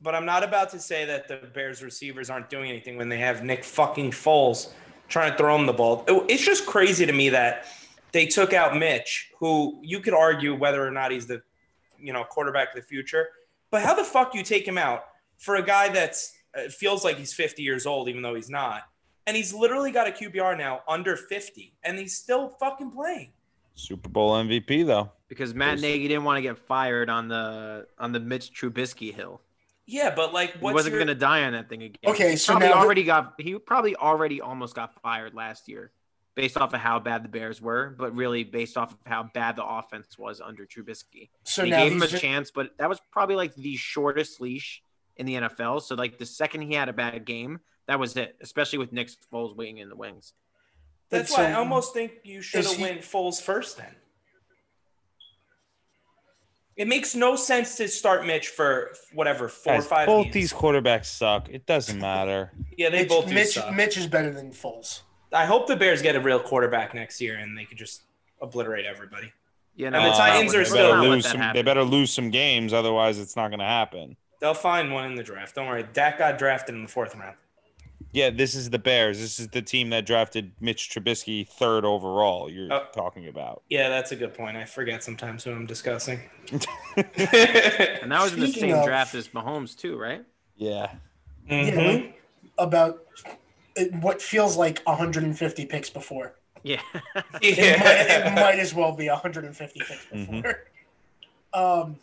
but 0.04 0.16
I'm 0.16 0.26
not 0.26 0.44
about 0.44 0.70
to 0.72 0.80
say 0.80 1.06
that 1.06 1.28
the 1.28 1.38
Bears 1.54 1.84
receivers 1.84 2.30
aren't 2.32 2.50
doing 2.50 2.70
anything 2.72 2.98
when 2.98 3.08
they 3.10 3.20
have 3.20 3.44
Nick 3.44 3.64
fucking 3.64 4.12
Foles 4.12 4.72
trying 5.10 5.32
to 5.32 5.38
throw 5.38 5.56
him 5.56 5.66
the 5.68 5.74
ball. 5.74 6.04
It's 6.28 6.44
just 6.44 6.66
crazy 6.66 7.06
to 7.06 7.14
me 7.14 7.30
that 7.30 7.66
they 8.12 8.26
took 8.26 8.52
out 8.54 8.76
Mitch, 8.76 9.30
who 9.40 9.80
you 9.84 10.00
could 10.00 10.14
argue 10.16 10.56
whether 10.56 10.86
or 10.86 10.90
not 10.90 11.12
he's 11.12 11.28
the, 11.28 11.44
you 12.00 12.14
know, 12.14 12.24
quarterback 12.24 12.70
of 12.70 12.76
the 12.76 12.88
future. 12.88 13.28
But 13.72 13.82
how 13.84 13.94
the 13.94 14.04
fuck 14.04 14.32
do 14.34 14.38
you 14.38 14.44
take 14.44 14.68
him 14.68 14.78
out 14.78 15.06
for 15.38 15.56
a 15.56 15.64
guy 15.64 15.90
that's 15.90 16.34
uh, 16.56 16.70
feels 16.70 17.04
like 17.04 17.18
he's 17.18 17.34
50 17.34 17.64
years 17.64 17.86
old, 17.86 18.10
even 18.10 18.22
though 18.22 18.36
he's 18.36 18.50
not, 18.50 18.84
and 19.26 19.36
he's 19.38 19.54
literally 19.54 19.92
got 19.92 20.08
a 20.08 20.12
QBR 20.12 20.58
now 20.58 20.82
under 20.88 21.16
50, 21.16 21.74
and 21.84 21.98
he's 21.98 22.16
still 22.18 22.50
fucking 22.60 22.92
playing. 22.92 23.32
Super 23.76 24.10
Bowl 24.10 24.34
MVP 24.34 24.86
though. 24.86 25.12
because 25.30 25.54
Matt 25.56 25.78
There's- 25.80 25.82
Nagy 25.94 26.08
didn't 26.10 26.26
want 26.26 26.38
to 26.38 26.42
get 26.42 26.58
fired 26.58 27.10
on 27.10 27.30
the 27.30 27.88
on 27.98 28.12
the 28.12 28.20
Mitch 28.20 28.52
Trubisky 28.54 29.14
hill. 29.14 29.40
Yeah, 29.88 30.14
but 30.14 30.34
like, 30.34 30.54
He 30.54 30.60
wasn't 30.60 30.92
your- 30.94 31.00
going 31.00 31.08
to 31.08 31.16
die 31.16 31.44
on 31.46 31.54
that 31.54 31.68
thing 31.70 31.84
again. 31.84 32.12
Okay, 32.12 32.32
He 32.32 32.36
so 32.38 32.52
probably 32.54 32.68
now 32.68 32.76
the- 32.76 32.80
already 32.82 33.04
got 33.04 33.34
he 33.40 33.58
probably 33.58 33.96
already 33.96 34.42
almost 34.42 34.76
got 34.76 34.94
fired 35.02 35.34
last 35.34 35.70
year, 35.70 35.92
based 36.36 36.58
off 36.58 36.74
of 36.74 36.80
how 36.80 37.00
bad 37.00 37.24
the 37.24 37.30
Bears 37.30 37.62
were, 37.62 37.94
but 37.98 38.16
really 38.16 38.44
based 38.44 38.78
off 38.78 38.92
of 38.94 38.98
how 39.06 39.24
bad 39.34 39.56
the 39.58 39.66
offense 39.66 40.18
was 40.18 40.40
under 40.42 40.66
Trubisky. 40.66 41.30
So 41.44 41.64
they 41.64 41.70
now 41.72 41.84
gave 41.84 41.92
him 41.92 42.02
a 42.02 42.06
he's 42.06 42.12
ju- 42.14 42.20
chance, 42.20 42.52
but 42.52 42.72
that 42.78 42.88
was 42.90 43.00
probably 43.12 43.36
like 43.36 43.54
the 43.56 43.76
shortest 43.76 44.40
leash 44.40 44.82
in 45.18 45.26
the 45.26 45.34
NFL. 45.36 45.82
So 45.82 45.96
like 45.96 46.18
the 46.18 46.26
second 46.26 46.62
he 46.62 46.74
had 46.74 46.88
a 46.90 46.94
bad 46.94 47.26
game, 47.26 47.60
that 47.88 48.00
was 48.00 48.16
it. 48.16 48.38
Especially 48.42 48.78
with 48.80 48.94
Nick 48.94 49.10
Foles 49.32 49.56
waiting 49.56 49.80
in 49.80 49.90
the 49.90 49.96
wings. 49.96 50.34
That's 51.10 51.32
But 51.32 51.38
why 51.40 51.46
so- 51.48 51.52
I 51.52 51.54
almost 51.56 51.94
think 51.94 52.14
you 52.24 52.42
should 52.42 52.64
have 52.66 52.76
he- 52.78 52.82
went 52.82 53.02
Foles 53.02 53.42
first 53.42 53.78
then. 53.78 53.94
It 56.78 56.88
makes 56.88 57.14
no 57.14 57.36
sense 57.36 57.76
to 57.76 57.88
start 57.90 58.26
Mitch 58.26 58.48
for 58.48 58.94
whatever 59.14 59.50
four 59.50 59.74
Guys, 59.74 59.86
or 59.86 59.90
five. 59.90 60.08
both 60.08 60.24
games. 60.26 60.34
these 60.34 60.54
quarterbacks 60.54 61.06
suck. 61.06 61.50
It 61.50 61.66
doesn't 61.66 62.00
matter. 62.00 62.52
yeah, 62.78 62.90
they 62.90 63.00
Mitch, 63.02 63.10
both 63.10 63.28
do 63.28 63.34
Mitch, 63.34 63.54
suck. 63.56 63.74
Mitch 63.76 63.98
is 63.98 64.08
better 64.08 64.32
than 64.32 64.52
Foles. 64.52 65.02
I 65.34 65.46
hope 65.46 65.68
the 65.68 65.76
Bears 65.76 66.02
get 66.02 66.16
a 66.16 66.20
real 66.20 66.40
quarterback 66.40 66.94
next 66.94 67.22
year 67.22 67.38
and 67.38 67.58
they 67.58 67.66
could 67.66 67.78
just 67.78 68.02
obliterate 68.42 68.86
everybody. 68.86 69.32
Yeah, 69.76 69.88
And 69.88 69.96
the 69.96 70.12
Titans 70.12 70.54
not 70.54 70.62
are 70.62 70.66
still- 70.66 70.76
that's 70.78 70.88
better 70.88 70.96
not 70.96 71.02
what 71.04 71.10
lose 71.10 71.24
that 71.24 71.32
some. 71.32 71.54
They 71.54 71.62
better 71.62 71.84
lose 71.84 72.12
some 72.12 72.30
games, 72.30 72.74
otherwise 72.74 73.18
it's 73.20 73.36
not 73.36 73.48
going 73.50 73.60
to 73.60 73.66
happen. 73.66 74.18
They'll 74.40 74.54
find 74.54 74.92
one 74.92 75.06
in 75.06 75.16
the 75.16 75.24
draft. 75.24 75.56
Don't 75.56 75.68
worry. 75.68 75.86
Dak 75.94 76.18
got 76.18 76.38
drafted 76.38 76.76
in 76.76 76.82
the 76.84 76.88
fourth 76.90 77.16
round. 77.16 77.38
Yeah, 78.14 78.30
this 78.32 78.56
is 78.56 78.70
the 78.70 78.80
Bears. 78.80 79.20
This 79.20 79.40
is 79.40 79.48
the 79.50 79.62
team 79.62 79.92
that 79.92 80.06
drafted 80.06 80.52
Mitch 80.60 80.90
Trubisky 80.90 81.48
third 81.48 81.86
overall. 81.86 82.50
You're 82.50 82.74
Oh. 82.74 82.88
talking 82.94 83.28
about. 83.30 83.62
Yeah, 83.70 83.88
that's 83.88 84.12
a 84.12 84.18
good 84.18 84.34
point. 84.34 84.58
I 84.58 84.66
forget 84.66 85.02
sometimes 85.04 85.46
who 85.46 85.52
I'm 85.52 85.66
discussing. 85.66 86.20
And 86.98 88.12
that 88.12 88.22
was 88.22 88.34
in 88.34 88.40
the 88.42 88.48
Speaking 88.48 88.72
same 88.72 88.80
of- 88.80 88.86
draft 88.86 89.16
as 89.16 89.30
Mahomes 89.30 89.78
too, 89.78 89.98
right? 89.98 90.24
Yeah. 90.58 90.92
Yeah, 91.48 91.72
Mhm. 91.72 92.04
like, 92.04 92.22
about 92.58 93.00
it, 93.26 93.38
what 94.02 94.22
feels 94.22 94.58
like 94.58 94.82
150 94.84 95.66
picks 95.66 95.90
before. 95.90 96.36
Yeah. 96.64 96.82
It, 97.42 97.80
might, 97.80 98.28
it 98.30 98.34
might 98.36 98.60
as 98.60 98.74
well 98.74 98.92
be 98.96 99.08
150 99.10 99.80
picks 99.80 100.06
Mhm. 100.14 100.44
before. 100.44 100.64
Um, 101.54 101.96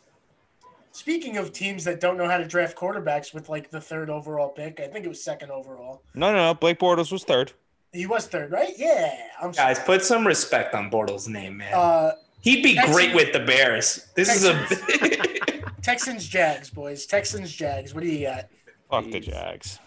speaking 0.92 1.36
of 1.36 1.52
teams 1.52 1.84
that 1.84 2.00
don't 2.00 2.16
know 2.16 2.28
how 2.28 2.38
to 2.38 2.44
draft 2.46 2.76
quarterbacks 2.76 3.32
with 3.32 3.48
like 3.48 3.70
the 3.70 3.80
third 3.80 4.10
overall 4.10 4.48
pick, 4.48 4.80
I 4.80 4.88
think 4.88 5.04
it 5.04 5.08
was 5.08 5.22
second 5.22 5.50
overall. 5.50 6.02
No, 6.14 6.32
no, 6.32 6.38
no. 6.38 6.54
Blake 6.54 6.78
Bortles 6.80 7.12
was 7.12 7.24
third. 7.24 7.52
He 7.92 8.06
was 8.06 8.26
third, 8.26 8.50
right? 8.50 8.72
Yeah. 8.76 9.14
I'm 9.40 9.52
sorry. 9.54 9.74
Guys, 9.74 9.84
put 9.84 10.02
some 10.04 10.26
respect 10.26 10.74
on 10.74 10.90
Bortles' 10.90 11.28
name, 11.28 11.56
man. 11.58 11.72
Uh, 11.72 12.12
He'd 12.40 12.62
be 12.62 12.74
Texans- 12.74 12.94
great 12.96 13.14
with 13.14 13.32
the 13.32 13.40
Bears. 13.40 14.08
This 14.14 14.28
is 14.34 14.44
a. 14.44 15.72
Texans, 15.82 16.26
Jags, 16.36 16.70
boys. 16.70 17.06
Texans, 17.06 17.50
Jags. 17.52 17.94
What 17.94 18.02
do 18.04 18.08
you 18.10 18.26
got? 18.26 18.48
Fuck 18.90 19.10
the 19.10 19.20
Jags. 19.20 19.78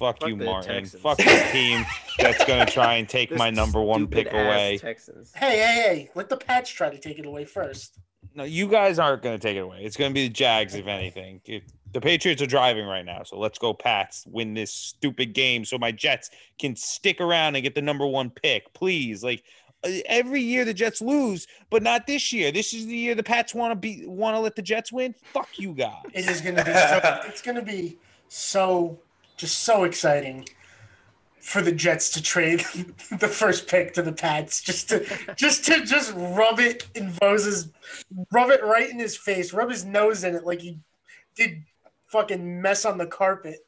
Fuck, 0.00 0.20
Fuck 0.20 0.30
you, 0.30 0.36
the 0.36 0.46
Martin. 0.46 0.76
Texans. 0.76 1.02
Fuck 1.02 1.18
this 1.18 1.52
team 1.52 1.84
that's 2.18 2.42
going 2.46 2.64
to 2.66 2.72
try 2.72 2.94
and 2.94 3.06
take 3.06 3.30
my 3.36 3.50
number 3.50 3.82
one 3.82 4.06
pick 4.06 4.32
away. 4.32 4.78
Texans. 4.80 5.30
Hey, 5.36 5.58
hey, 5.58 5.74
hey! 5.74 6.10
Let 6.14 6.30
the 6.30 6.38
Pats 6.38 6.70
try 6.70 6.88
to 6.88 6.98
take 6.98 7.18
it 7.18 7.26
away 7.26 7.44
first. 7.44 8.00
No, 8.34 8.44
you 8.44 8.66
guys 8.66 8.98
aren't 8.98 9.22
going 9.22 9.38
to 9.38 9.46
take 9.46 9.58
it 9.58 9.60
away. 9.60 9.80
It's 9.82 9.98
going 9.98 10.10
to 10.10 10.14
be 10.14 10.26
the 10.26 10.32
Jags, 10.32 10.74
if 10.74 10.86
anything. 10.86 11.42
If- 11.44 11.64
the 11.92 12.00
Patriots 12.00 12.40
are 12.40 12.46
driving 12.46 12.86
right 12.86 13.04
now, 13.04 13.24
so 13.24 13.36
let's 13.38 13.58
go 13.58 13.74
Pats. 13.74 14.24
Win 14.28 14.54
this 14.54 14.72
stupid 14.72 15.32
game 15.34 15.64
so 15.64 15.76
my 15.76 15.90
Jets 15.90 16.30
can 16.58 16.76
stick 16.76 17.20
around 17.20 17.56
and 17.56 17.64
get 17.64 17.74
the 17.74 17.82
number 17.82 18.06
one 18.06 18.30
pick, 18.30 18.72
please. 18.74 19.24
Like 19.24 19.42
uh, 19.84 19.90
every 20.06 20.40
year 20.40 20.64
the 20.64 20.72
Jets 20.72 21.00
lose, 21.02 21.48
but 21.68 21.82
not 21.82 22.06
this 22.06 22.32
year. 22.32 22.52
This 22.52 22.72
is 22.74 22.86
the 22.86 22.96
year 22.96 23.16
the 23.16 23.24
Pats 23.24 23.54
want 23.54 23.72
to 23.72 23.74
be 23.74 24.06
want 24.06 24.36
to 24.36 24.38
let 24.38 24.54
the 24.54 24.62
Jets 24.62 24.92
win. 24.92 25.16
Fuck 25.32 25.58
you 25.58 25.74
guys. 25.74 26.02
It 26.14 26.28
is 26.28 26.40
going 26.40 26.54
to 26.56 26.64
be. 26.64 26.72
So, 26.72 27.20
it's 27.26 27.42
going 27.42 27.56
to 27.56 27.62
be 27.62 27.98
so 28.28 28.96
just 29.40 29.60
so 29.60 29.84
exciting 29.84 30.46
for 31.40 31.62
the 31.62 31.72
Jets 31.72 32.10
to 32.10 32.22
trade 32.22 32.60
the 33.18 33.28
first 33.28 33.66
pick 33.66 33.94
to 33.94 34.02
the 34.02 34.12
Pats 34.12 34.60
just 34.60 34.88
to 34.90 35.06
just 35.36 35.64
to 35.64 35.84
just 35.84 36.12
rub 36.14 36.60
it 36.60 36.86
in 36.94 37.10
Vose's 37.10 37.70
rub 38.30 38.50
it 38.50 38.62
right 38.62 38.90
in 38.90 38.98
his 38.98 39.16
face, 39.16 39.52
rub 39.52 39.70
his 39.70 39.84
nose 39.84 40.24
in 40.24 40.34
it 40.34 40.44
like 40.44 40.60
he 40.60 40.78
did 41.34 41.62
fucking 42.06 42.60
mess 42.60 42.84
on 42.84 42.98
the 42.98 43.06
carpet. 43.06 43.66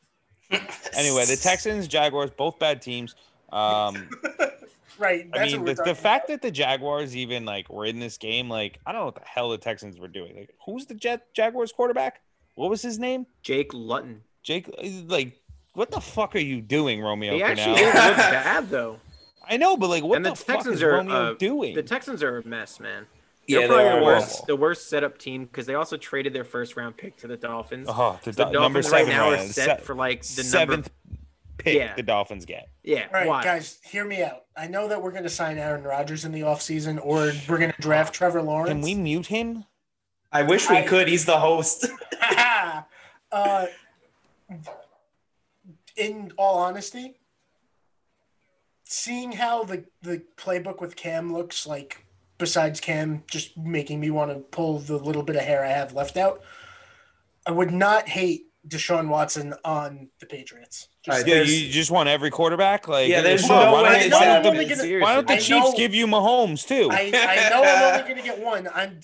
Anyway, 0.93 1.25
the 1.25 1.39
Texans, 1.41 1.89
Jaguars, 1.89 2.31
both 2.31 2.59
bad 2.59 2.83
teams. 2.83 3.14
Um, 3.51 4.11
Right. 4.99 5.29
I 5.35 5.47
mean, 5.47 5.64
the, 5.64 5.75
the 5.75 5.95
fact 5.95 6.29
that 6.29 6.43
the 6.43 6.51
Jaguars 6.51 7.16
even 7.16 7.45
like 7.45 7.68
were 7.68 7.87
in 7.87 7.99
this 7.99 8.16
game, 8.18 8.49
like 8.49 8.79
I 8.87 8.93
don't 8.93 9.01
know 9.01 9.07
what 9.07 9.14
the 9.16 9.23
hell 9.25 9.51
the 9.51 9.59
Texans 9.59 9.99
were 9.99 10.09
doing. 10.09 10.37
Like, 10.37 10.55
who's 10.64 10.87
the 10.87 10.95
Jet 10.95 11.33
Jaguars 11.35 11.73
quarterback? 11.73 12.20
What 12.55 12.70
was 12.70 12.83
his 12.83 12.99
name? 12.99 13.27
Jake 13.43 13.73
Luton. 13.73 14.23
Jake. 14.43 14.70
Like, 15.07 15.41
what 15.75 15.91
the 15.91 16.01
fuck 16.01 16.35
are 16.37 16.39
you 16.41 16.61
doing, 16.61 17.01
Romeo? 17.01 17.35
He 17.35 17.43
actually 17.43 17.75
Crennel? 17.77 17.93
didn't 17.93 18.07
look 18.07 18.16
bad 18.16 18.70
though. 18.70 19.01
I 19.49 19.57
know, 19.57 19.77
but 19.77 19.89
like, 19.91 20.05
what 20.05 20.16
And 20.16 20.25
the, 20.27 20.31
the 20.31 20.37
fuck 20.37 20.57
Texans 20.57 20.77
is 20.77 20.83
are, 20.83 20.93
Romeo 20.93 21.14
uh, 21.33 21.35
doing? 21.35 21.75
The 21.75 21.83
Texans 21.83 22.23
are 22.23 22.39
a 22.39 22.47
mess, 22.47 22.79
man. 22.81 23.07
Yeah, 23.49 23.59
They're 23.61 23.68
they 23.68 23.75
probably 23.75 23.89
are 23.91 23.99
the 24.01 24.05
worst, 24.07 24.47
the 24.47 24.57
worst 24.57 24.89
setup 24.89 25.18
team 25.18 25.47
because 25.47 25.66
they 25.66 25.75
also 25.75 25.97
traded 25.97 26.33
their 26.33 26.45
first 26.45 26.77
round 26.77 26.97
pick 26.97 27.16
to 27.18 27.27
the 27.27 27.37
Dolphins. 27.37 27.89
oh, 27.91 28.18
the, 28.23 28.31
the 28.31 28.45
Do- 28.45 28.53
number 28.53 28.81
Dolphins 28.81 28.91
right 28.93 29.07
seven 29.07 29.16
now 29.16 29.31
are 29.31 29.39
set 29.49 29.79
se- 29.81 29.85
for 29.85 29.95
like 29.97 30.20
the 30.20 30.45
seventh 30.45 30.91
number. 31.11 31.23
pick 31.59 31.75
Yeah. 31.77 31.95
the 31.97 32.05
Dolphins 32.05 32.45
get. 32.45 32.68
Yeah, 32.85 33.07
All 33.09 33.14
right, 33.14 33.27
why? 33.27 33.43
guys, 33.43 33.81
hear 33.85 34.05
me 34.05 34.23
out. 34.23 34.45
I 34.57 34.68
know 34.68 34.87
that 34.89 35.03
we're 35.03 35.11
going 35.11 35.25
to 35.25 35.29
sign 35.29 35.59
Aaron 35.59 35.83
Rodgers 35.83 36.25
in 36.25 36.31
the 36.31 36.43
offseason 36.43 37.01
or 37.05 37.33
we're 37.49 37.59
going 37.59 37.73
to 37.73 37.81
draft 37.83 38.14
Trevor 38.14 38.43
Lawrence. 38.43 38.68
Can 38.70 38.81
we 38.81 38.95
mute 38.95 39.27
him? 39.27 39.64
I 40.31 40.43
wish 40.45 40.70
we 40.70 40.77
I- 40.79 40.83
could. 40.83 41.09
He's 41.09 41.25
the 41.25 41.39
host. 41.41 41.89
uh, 43.33 43.66
in 45.97 46.32
all 46.36 46.59
honesty, 46.59 47.14
seeing 48.84 49.32
how 49.32 49.64
the, 49.64 49.84
the 50.03 50.22
playbook 50.36 50.80
with 50.80 50.97
Cam 50.97 51.32
looks 51.32 51.66
like, 51.66 52.05
besides 52.38 52.80
Cam 52.80 53.22
just 53.30 53.57
making 53.57 54.01
me 54.01 54.11
want 54.11 54.30
to 54.32 54.38
pull 54.38 54.78
the 54.78 54.97
little 54.97 55.22
bit 55.22 55.36
of 55.36 55.43
hair 55.43 55.64
I 55.64 55.68
have 55.70 55.93
left 55.95 56.16
out, 56.16 56.43
I 57.47 57.51
would 57.51 57.70
not 57.72 58.09
hate 58.09 58.47
Deshaun 58.68 59.09
Watson 59.09 59.55
on 59.64 60.09
the 60.20 60.26
Patriots. 60.26 60.88
Just- 61.03 61.18
All 61.18 61.22
right, 61.24 61.26
Yeah, 61.26 61.43
you 61.43 61.68
just 61.70 61.90
want 61.90 62.09
every 62.09 62.30
quarterback. 62.30 62.86
Like, 62.86 63.09
Yeah, 63.09 63.20
there's 63.22 63.45
sure, 63.45 63.57
no 63.64 63.72
why 63.72 63.82
way 63.82 63.88
don't- 63.88 63.95
I 63.95 63.99
it's 64.03 64.11
know 64.11 64.18
why 64.20 64.43
don't 64.43 64.57
the- 64.57 64.64
gonna, 64.76 64.99
Why 65.01 65.14
don't 65.14 65.26
the 65.26 65.32
I 65.34 65.38
Chiefs 65.38 65.49
know- 65.72 65.74
give 65.76 65.95
you 65.95 66.07
Mahomes 66.07 66.66
too? 66.66 66.88
I, 66.93 67.11
I 67.12 67.51
know 67.51 67.62
I'm 67.64 67.93
only 68.01 68.03
going 68.09 68.16
to 68.16 68.22
get 68.22 68.38
one. 68.40 68.68
I'm 68.72 69.01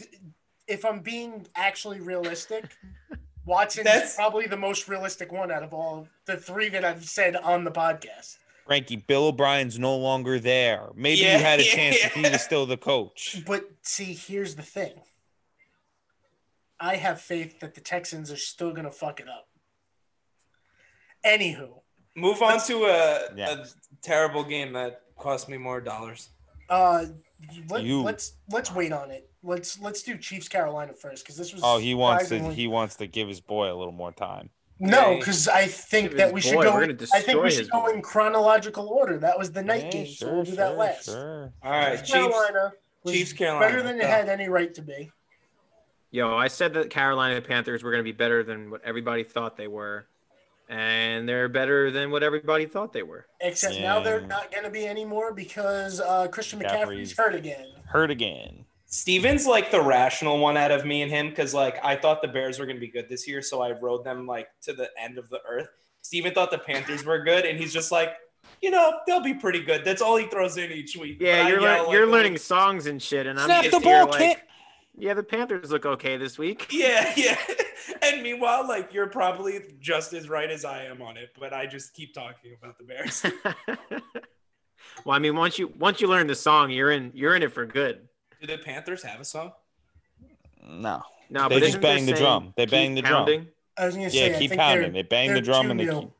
if 0.69 0.85
I'm 0.85 1.01
being 1.01 1.47
actually 1.57 1.99
realistic, 2.01 2.65
Watson 3.49 3.81
is 3.81 3.85
That's- 3.93 4.15
probably 4.15 4.47
the 4.47 4.57
most 4.59 4.89
realistic 4.89 5.33
one 5.33 5.51
out 5.51 5.63
of 5.63 5.73
all 5.73 6.07
the 6.27 6.37
three 6.37 6.69
that 6.69 6.85
I've 6.85 7.05
said 7.09 7.35
on 7.35 7.65
the 7.65 7.71
podcast. 7.71 8.37
Frankie, 8.67 8.97
Bill 8.97 9.29
O'Brien's 9.29 9.79
no 9.79 9.97
longer 9.97 10.39
there. 10.39 10.91
Maybe 10.95 11.23
Yeah, 11.23 11.39
you 11.39 11.43
had 11.43 11.59
a 11.61 11.65
yeah, 11.65 11.75
chance 11.75 11.97
if 12.05 12.13
he 12.13 12.23
was 12.29 12.43
still 12.43 12.67
the 12.67 12.77
coach. 12.77 13.39
But 13.47 13.65
see, 13.83 14.13
here's 14.13 14.55
the 14.57 14.63
thing. 14.63 15.01
I 16.79 16.97
have 16.97 17.21
faith 17.23 17.61
that 17.61 17.75
the 17.75 17.81
Texans 17.81 18.31
are 18.31 18.37
still 18.37 18.71
going 18.73 18.85
to 18.85 18.91
fuck 18.93 19.19
it 19.21 19.29
up. 19.29 19.49
Anywho, 21.25 21.81
Move 22.15 22.43
on 22.43 22.61
to 22.67 22.85
a, 22.87 23.35
Yeah. 23.37 23.51
a 23.63 23.67
terrible 24.03 24.43
game 24.45 24.73
that 24.75 25.03
cost 25.17 25.49
me 25.49 25.57
more 25.57 25.81
dollars. 25.81 26.29
uh, 26.69 27.07
let, 27.69 27.83
You. 27.85 28.03
let's 28.03 28.33
let's 28.51 28.73
wait 28.73 28.93
on 28.93 29.11
it. 29.11 29.31
Let's 29.43 29.79
let's 29.81 30.03
do 30.03 30.17
Chiefs 30.19 30.49
Carolina 30.49 30.93
first 30.93 31.25
because 31.25 31.37
this 31.37 31.53
was. 31.53 31.63
Oh, 31.65 31.79
he 31.79 31.95
wants 31.95 32.29
to. 32.31 32.53
He 32.53 32.67
wants 32.67 32.97
to 32.97 33.07
give 33.07 33.29
his 33.29 33.41
boy 33.41 33.73
a 33.73 33.77
little 33.77 33.93
more 33.93 34.13
time. 34.13 34.51
No, 34.81 35.17
because 35.17 35.49
I 35.49 35.67
think 35.67 36.13
that 36.13 36.27
his 36.27 36.33
we 36.35 36.41
should 36.41 36.55
boy, 36.55 36.63
go. 36.65 36.75
we're 36.75 36.83
in- 36.85 36.99
I 37.13 37.21
think 37.21 37.43
we 37.43 37.51
should 37.51 37.69
go 37.71 37.83
boy. 37.83 37.91
in 37.95 38.03
chronological 38.03 38.89
order. 38.89 39.19
That 39.19 39.37
was 39.37 39.51
the 39.51 39.63
night 39.63 39.85
Yeah, 39.87 39.91
game, 39.91 40.07
so 40.07 40.33
we'll 40.33 40.45
do 40.45 40.53
that 40.57 40.69
sure, 40.71 40.77
last. 40.79 41.05
sure. 41.07 41.53
All 41.65 41.71
right, 41.73 41.97
Chiefs. 41.99 42.13
Carolina 42.13 42.73
was 43.03 43.15
Chiefs, 43.15 43.33
Carolina. 43.33 43.67
better 43.67 43.83
than 43.83 43.97
it 43.97 44.03
Go. 44.03 44.07
had 44.09 44.29
any 44.29 44.49
right 44.49 44.73
to 44.75 44.83
be. 44.83 45.11
Yo, 46.13 46.35
I 46.37 46.47
said 46.49 46.75
that 46.75 46.91
Carolina 46.91 47.41
Panthers 47.41 47.83
were 47.83 47.91
going 47.91 48.01
to 48.01 48.05
be 48.05 48.17
better 48.17 48.43
than 48.45 48.71
what 48.71 48.81
everybody 48.85 49.25
thought 49.25 49.57
they 49.57 49.67
were, 49.69 50.07
and 50.69 51.29
they're 51.29 51.49
better 51.49 51.91
than 51.91 52.11
what 52.11 52.23
everybody 52.23 52.67
thought 52.67 52.93
they 52.93 53.03
were. 53.03 53.27
Except 53.41 53.79
now 53.81 54.01
they're 54.01 54.21
not 54.21 54.51
going 54.53 54.65
to 54.65 54.71
be 54.71 54.87
anymore 54.87 55.33
because 55.33 56.01
uh, 56.01 56.29
Christian 56.29 56.61
McCaffrey's 56.61 57.13
McCaffrey's- 57.13 57.17
hurt 57.17 57.35
again. 57.35 57.67
Hurt 57.87 58.11
again. 58.11 58.65
Steven's 58.91 59.47
like 59.47 59.71
the 59.71 59.81
rational 59.83 60.39
one 60.39 60.57
out 60.57 60.71
of 60.71 60.87
me 60.87 61.03
and 61.03 61.11
him 61.11 61.29
because 61.29 61.53
like 61.53 61.83
I 61.85 61.95
thought 61.97 62.23
the 62.23 62.29
Bears 62.29 62.59
were 62.59 62.65
going 62.65 62.77
to 62.77 62.81
be 62.81 62.89
good 62.89 63.07
this 63.09 63.29
year, 63.29 63.43
so 63.43 63.61
I 63.61 63.73
rode 63.73 64.03
them 64.05 64.27
like 64.27 64.49
to 64.63 64.73
the 64.73 64.89
end 64.99 65.19
of 65.19 65.29
the 65.29 65.41
earth. 65.49 65.69
Steven 66.03 66.33
thought 66.33 66.51
the 66.51 66.59
Panthers 66.59 67.05
were 67.05 67.19
good, 67.23 67.45
and 67.45 67.59
he's 67.59 67.73
just 67.73 67.93
like, 67.93 68.15
you 68.63 68.71
know, 68.71 68.95
they'll 69.07 69.21
be 69.21 69.35
pretty 69.35 69.63
good. 69.63 69.85
That's 69.85 70.01
all 70.01 70.17
he 70.17 70.27
throws 70.27 70.57
in 70.57 70.73
each 70.73 70.97
week. 70.97 71.19
Yeah, 71.21 71.43
But 71.43 71.49
you're 71.51 71.61
yell, 71.61 71.85
like, 71.85 71.93
you're 71.93 72.07
the- 72.07 72.13
learning 72.13 72.39
songs 72.39 72.87
and 72.87 73.03
shit, 73.03 73.27
and 73.27 73.39
I'm 73.39 73.45
Snap 73.47 73.65
just 73.65 73.79
the 73.79 73.87
here 73.87 74.05
ball, 74.07 74.13
like, 74.13 74.21
kid. 74.21 74.37
Yeah, 74.99 75.15
the 75.15 75.23
Panthers 75.23 75.71
look 75.71 75.87
okay 75.87 76.17
this 76.17 76.39
week. 76.39 76.67
Yeah, 76.73 77.13
yeah. 77.17 77.37
And 78.03 78.23
meanwhile, 78.23 78.67
like 78.69 78.93
you're 78.93 79.07
probably 79.09 79.61
just 79.81 80.13
as 80.13 80.29
right 80.29 80.51
as 80.51 80.65
I 80.65 80.85
am 80.85 81.01
on 81.01 81.17
it, 81.17 81.31
but 81.39 81.53
I 81.53 81.67
just 81.67 81.95
keep 81.95 82.13
talking 82.13 82.55
about 82.61 82.77
the 82.79 82.85
Bears. 82.85 83.25
well, 85.05 85.17
I 85.17 85.19
mean, 85.19 85.37
once 85.37 85.59
you 85.59 85.69
once 85.79 86.01
you 86.01 86.09
learn 86.09 86.27
the 86.27 86.35
song, 86.35 86.71
you're 86.71 86.91
in 86.91 87.13
you're 87.15 87.35
in 87.35 87.43
it 87.43 87.53
for 87.53 87.65
good. 87.67 88.09
Do 88.41 88.47
the 88.47 88.59
Panthers 88.59 89.03
have 89.03 89.21
a 89.21 89.25
song? 89.25 89.53
No. 90.69 91.03
No, 91.31 91.49
They 91.49 91.57
but 91.61 91.67
just 91.67 91.81
bang 91.81 92.07
the 92.07 92.13
drum. 92.13 92.53
They 92.57 92.67
bang 92.67 92.95
the 92.95 93.03
drum. 93.03 93.49
I 93.77 93.87
was 93.87 93.95
going 93.95 94.07
to 94.09 94.15
say, 94.15 94.31
Yeah, 94.31 94.37
I 94.37 94.39
keep 94.39 94.53
pounding. 94.53 94.93
they're- 94.93 95.05
bang 95.05 95.33
the 95.35 95.41
drum 95.41 95.71
and 95.71 95.81
they 95.81 95.87
keep. 95.87 96.11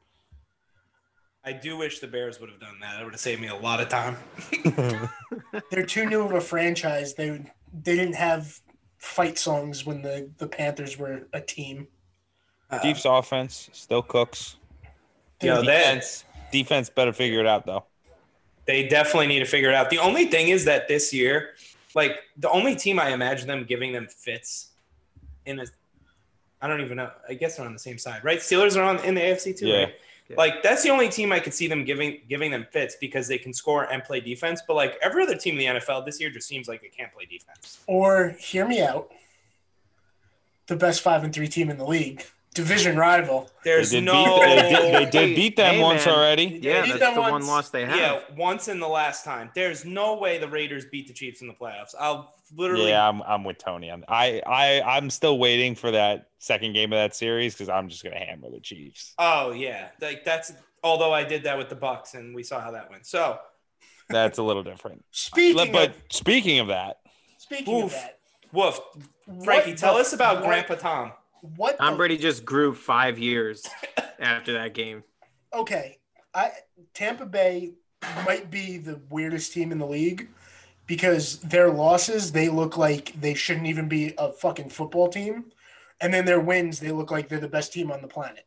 I 1.45 1.53
do 1.53 1.79
wish 1.79 2.01
the 2.01 2.07
Bears 2.09 2.41
would 2.41 2.51
have 2.51 2.61
done 2.61 2.79
that. 2.83 3.01
It 3.01 3.05
would 3.05 3.15
have 3.15 3.21
saved 3.21 3.41
me 3.41 3.49
a 3.49 3.57
lot 3.57 3.81
of 3.81 3.89
time. 3.89 4.17
They're 5.71 5.87
too 5.87 6.05
new 6.05 6.21
of 6.23 6.33
a 6.33 6.41
franchise. 6.43 7.15
They 7.15 7.31
they 7.73 7.97
didn't 7.97 8.17
have 8.17 8.61
fight 8.99 9.39
songs 9.39 9.87
when 9.87 10.03
the, 10.03 10.29
the 10.39 10.47
Panthers 10.47 10.99
were 10.99 11.27
a 11.33 11.41
team. 11.41 11.89
Uh, 12.71 12.79
Chiefs 12.81 13.05
offense 13.07 13.71
still 13.73 14.03
cooks. 14.03 14.57
yo, 15.43 15.57
that, 15.57 15.65
Defense, 15.65 16.25
defense 16.53 16.91
better 16.91 17.13
figure 17.13 17.41
it 17.41 17.47
out 17.47 17.65
though. 17.65 17.85
they 18.67 18.87
definitely 18.89 19.27
need 19.29 19.39
to 19.39 19.47
figure 19.47 19.71
it 19.71 19.75
out. 19.75 19.89
The 19.91 19.99
only 19.99 20.27
thing 20.27 20.49
is 20.49 20.65
that 20.67 20.89
this 20.89 21.13
year, 21.15 21.55
like 21.95 22.19
the 22.37 22.51
only 22.51 22.77
team 22.77 23.01
I 23.01 23.11
imagine 23.11 23.47
them 23.49 23.65
giving 23.65 23.93
them 23.93 24.07
fits 24.07 24.73
in 25.47 25.61
a, 25.61 25.65
I 26.61 26.69
don't 26.69 26.81
even 26.83 26.97
know. 26.99 27.11
I 27.29 27.35
guess 27.35 27.57
they're 27.57 27.65
on 27.67 27.73
the 27.73 27.79
same 27.79 27.97
side, 27.99 28.23
right? 28.25 28.39
Steelers 28.41 28.77
are 28.77 28.83
on 28.83 29.03
in 29.05 29.15
the 29.15 29.21
AFC 29.23 29.57
too. 29.57 29.67
Yeah. 29.69 29.85
right? 29.85 29.95
Like 30.37 30.63
that's 30.63 30.83
the 30.83 30.91
only 30.91 31.09
team 31.09 31.33
I 31.33 31.41
could 31.41 31.55
see 31.55 31.69
them 31.69 31.85
giving 31.85 32.21
giving 32.29 32.51
them 32.51 32.67
fits 32.71 32.97
because 33.01 33.29
they 33.29 33.39
can 33.39 33.53
score 33.53 33.85
and 33.85 34.05
play 34.05 34.21
defense. 34.21 34.63
But 34.67 34.75
like 34.75 34.99
every 35.03 35.23
other 35.23 35.37
team 35.37 35.59
in 35.59 35.75
the 35.75 35.81
NFL 35.81 36.05
this 36.05 36.21
year 36.21 36.31
just 36.31 36.47
seems 36.47 36.69
like 36.69 36.83
they 36.83 36.89
can't 36.89 37.13
play 37.13 37.25
defense. 37.25 37.81
Or 37.87 38.35
hear 38.39 38.67
me 38.67 38.83
out. 38.83 39.11
The 40.67 40.77
best 40.77 41.01
five 41.01 41.25
and 41.25 41.35
three 41.35 41.49
team 41.49 41.71
in 41.71 41.79
the 41.79 41.87
league, 41.87 42.25
division 42.55 42.97
rival. 42.97 43.51
There's 43.65 43.91
they 43.91 44.01
did 44.01 44.05
no 44.05 44.39
beat, 44.39 44.47
they 44.47 44.71
did, 44.71 44.95
they 44.95 45.11
did 45.11 45.37
beat 45.37 45.57
them 45.57 45.75
hey, 45.77 45.83
once 45.83 46.05
man. 46.05 46.15
already. 46.15 46.61
Yeah, 46.63 46.85
that's 46.85 46.99
them 46.99 47.15
the 47.15 47.21
one 47.23 47.33
once. 47.33 47.47
loss 47.47 47.71
they 47.71 47.87
have. 47.87 47.97
yeah 47.97 48.21
once 48.37 48.69
in 48.69 48.79
the 48.79 48.89
last 48.89 49.25
time. 49.25 49.51
There's 49.55 49.87
no 49.87 50.19
way 50.19 50.37
the 50.37 50.49
Raiders 50.49 50.85
beat 50.85 51.07
the 51.07 51.15
Chiefs 51.15 51.41
in 51.41 51.47
the 51.47 51.55
playoffs. 51.55 51.95
I'll 51.99 52.35
literally 52.57 52.89
Yeah, 52.91 53.09
I'm, 53.09 53.23
I'm 53.23 53.45
with 53.45 53.59
Tony. 53.59 53.91
I'm, 53.91 54.05
I 54.09 54.41
I 54.47 54.81
I'm 54.97 55.11
still 55.11 55.39
waiting 55.39 55.75
for 55.75 55.91
that 55.91 56.29
second 56.39 56.73
game 56.73 56.93
of 56.93 56.97
that 56.99 57.15
series 57.17 57.55
because 57.55 57.69
I'm 57.69 57.89
just 57.89 58.03
gonna 58.05 58.19
hammer 58.19 58.51
the 58.51 58.61
Chiefs. 58.61 59.15
Oh 59.19 59.53
yeah, 59.53 59.89
like 60.01 60.25
that's. 60.25 60.53
Although 60.85 61.13
I 61.13 61.25
did 61.25 61.43
that 61.43 61.59
with 61.59 61.69
the 61.69 61.75
Bucks, 61.75 62.15
and 62.15 62.33
we 62.35 62.45
saw 62.45 62.61
how 62.61 62.71
that 62.71 62.89
went. 62.89 63.05
So 63.05 63.39
That's 64.09 64.39
a 64.39 64.43
little 64.43 64.63
different. 64.63 65.05
Speaking 65.11 65.73
but 65.73 65.91
of 65.91 65.97
speaking 66.11 66.61
of 66.61 66.69
that, 66.69 66.99
speaking 67.39 67.83
of 67.83 67.85
Oof. 67.87 67.93
that, 67.93 68.19
Woof, 68.53 68.79
Frankie, 69.45 69.71
what 69.73 69.79
tell 69.79 69.95
the- 69.95 70.01
us 70.01 70.13
about 70.13 70.37
what- 70.37 70.45
Grandpa 70.47 70.75
Tom. 70.77 71.13
What 71.57 71.79
Tom 71.79 71.93
the- 71.93 71.97
Brady 71.99 72.17
just 72.17 72.45
grew 72.45 72.73
five 72.75 73.19
years 73.19 73.65
after 74.21 74.53
that 74.55 74.73
game. 74.75 75.03
okay, 75.53 75.99
I 76.35 76.51
Tampa 76.95 77.27
Bay 77.27 77.75
might 78.25 78.51
be 78.51 78.77
the 78.79 79.01
weirdest 79.11 79.53
team 79.53 79.73
in 79.73 79.79
the 79.79 79.87
league 79.87 80.29
because 80.89 81.39
their 81.41 81.71
losses 81.71 82.33
they 82.33 82.49
look 82.49 82.77
like 82.77 83.13
they 83.21 83.35
shouldn't 83.35 83.67
even 83.69 83.87
be 83.89 84.15
a 84.19 84.33
fucking 84.33 84.71
football 84.71 85.07
team, 85.09 85.45
and 86.01 86.13
then 86.13 86.25
their 86.25 86.41
wins 86.41 86.81
they 86.81 86.91
look 86.91 87.13
like 87.13 87.29
they're 87.29 87.39
the 87.39 87.47
best 87.47 87.73
team 87.73 87.93
on 87.93 88.03
the 88.03 88.09
planet. 88.09 88.45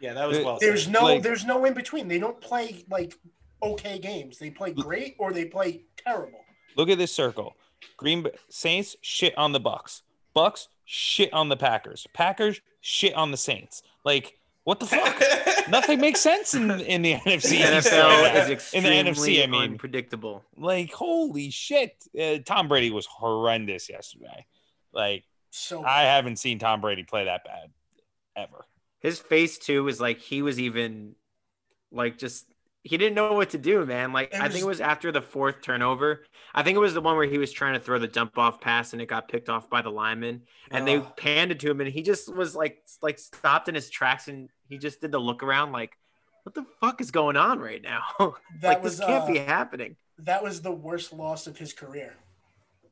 Yeah, 0.00 0.12
that 0.14 0.28
was 0.28 0.36
There- 0.36 0.44
well. 0.46 0.58
There's 0.60 0.84
said. 0.84 0.92
no 0.92 1.02
Like- 1.04 1.22
there's 1.22 1.46
no 1.46 1.64
in 1.64 1.72
between. 1.72 2.08
They 2.08 2.18
don't 2.18 2.40
play 2.40 2.84
like 2.90 3.14
okay 3.62 3.98
games. 3.98 4.38
They 4.38 4.50
play 4.50 4.72
great 4.72 5.14
or 5.18 5.32
they 5.32 5.46
play 5.46 5.82
terrible. 5.96 6.44
look 6.76 6.88
at 6.90 6.98
this 6.98 7.12
circle. 7.14 7.56
Green 7.96 8.26
Saints 8.48 8.96
shit 9.00 9.36
on 9.38 9.52
the 9.52 9.60
Bucks. 9.60 10.02
Bucks 10.34 10.68
shit 10.84 11.32
on 11.32 11.48
the 11.48 11.56
Packers. 11.56 12.06
Packers 12.12 12.60
shit 12.80 13.14
on 13.14 13.30
the 13.30 13.36
Saints. 13.36 13.82
Like 14.04 14.38
what 14.64 14.80
the 14.80 14.86
fuck? 14.86 15.68
Nothing 15.68 16.00
makes 16.00 16.20
sense 16.20 16.54
in 16.54 16.70
in 16.82 17.02
the 17.02 17.14
NFC. 17.26 17.50
The 17.50 17.64
NFL 17.64 18.22
right 18.22 18.34
now. 18.34 18.40
is 18.42 18.46
in 18.46 18.52
extremely 18.52 19.02
the 19.02 19.10
NFC. 19.10 19.42
I 19.42 19.46
mean, 19.46 19.62
unpredictable. 19.72 20.44
like 20.56 20.92
holy 20.92 21.50
shit. 21.50 21.92
Uh, 22.18 22.38
Tom 22.44 22.68
Brady 22.68 22.90
was 22.90 23.06
horrendous 23.06 23.88
yesterday. 23.88 24.46
Like 24.92 25.24
So 25.50 25.84
I 25.84 26.02
haven't 26.02 26.36
seen 26.36 26.58
Tom 26.58 26.80
Brady 26.80 27.04
play 27.04 27.24
that 27.24 27.44
bad 27.44 27.70
ever. 28.36 28.66
His 29.00 29.18
face 29.18 29.58
too 29.58 29.84
was 29.84 30.00
like 30.00 30.20
he 30.20 30.42
was 30.42 30.60
even 30.60 31.14
like 31.90 32.18
just 32.18 32.46
he 32.82 32.96
didn't 32.96 33.14
know 33.14 33.32
what 33.34 33.50
to 33.50 33.58
do, 33.58 33.84
man. 33.84 34.12
Like 34.12 34.32
It 34.32 34.40
I 34.40 34.48
think 34.48 34.62
it 34.64 34.66
was 34.66 34.80
after 34.80 35.12
the 35.12 35.20
fourth 35.20 35.60
turnover. 35.62 36.24
I 36.54 36.62
think 36.62 36.76
it 36.76 36.80
was 36.80 36.94
the 36.94 37.00
one 37.00 37.16
where 37.16 37.26
he 37.26 37.38
was 37.38 37.52
trying 37.52 37.74
to 37.74 37.80
throw 37.80 37.98
the 37.98 38.08
dump 38.08 38.38
off 38.38 38.60
pass 38.60 38.92
and 38.92 39.02
it 39.02 39.06
got 39.06 39.28
picked 39.28 39.48
off 39.48 39.68
by 39.68 39.82
the 39.82 39.90
lineman. 39.90 40.42
And 40.70 40.86
they 40.86 41.00
panned 41.00 41.50
it 41.52 41.60
to 41.60 41.70
him 41.70 41.80
and 41.80 41.90
he 41.90 42.02
just 42.02 42.34
was 42.34 42.54
like 42.56 42.82
like 43.02 43.18
stopped 43.18 43.68
in 43.68 43.74
his 43.74 43.90
tracks 43.90 44.28
and 44.28 44.48
he 44.68 44.78
just 44.78 45.00
did 45.00 45.12
the 45.12 45.18
look 45.18 45.42
around 45.42 45.72
like, 45.72 45.96
what 46.44 46.54
the 46.54 46.64
fuck 46.80 47.00
is 47.02 47.10
going 47.10 47.36
on 47.36 47.58
right 47.58 47.82
now? 47.82 48.02
That 48.62 48.68
like 48.68 48.82
was 48.82 48.96
this 48.98 49.06
can't 49.06 49.24
uh, 49.24 49.26
be 49.32 49.38
happening. 49.38 49.96
that 50.20 50.42
was 50.42 50.62
the 50.62 50.72
worst 50.72 51.12
loss 51.12 51.46
of 51.46 51.58
his 51.58 51.72
career. 51.74 52.14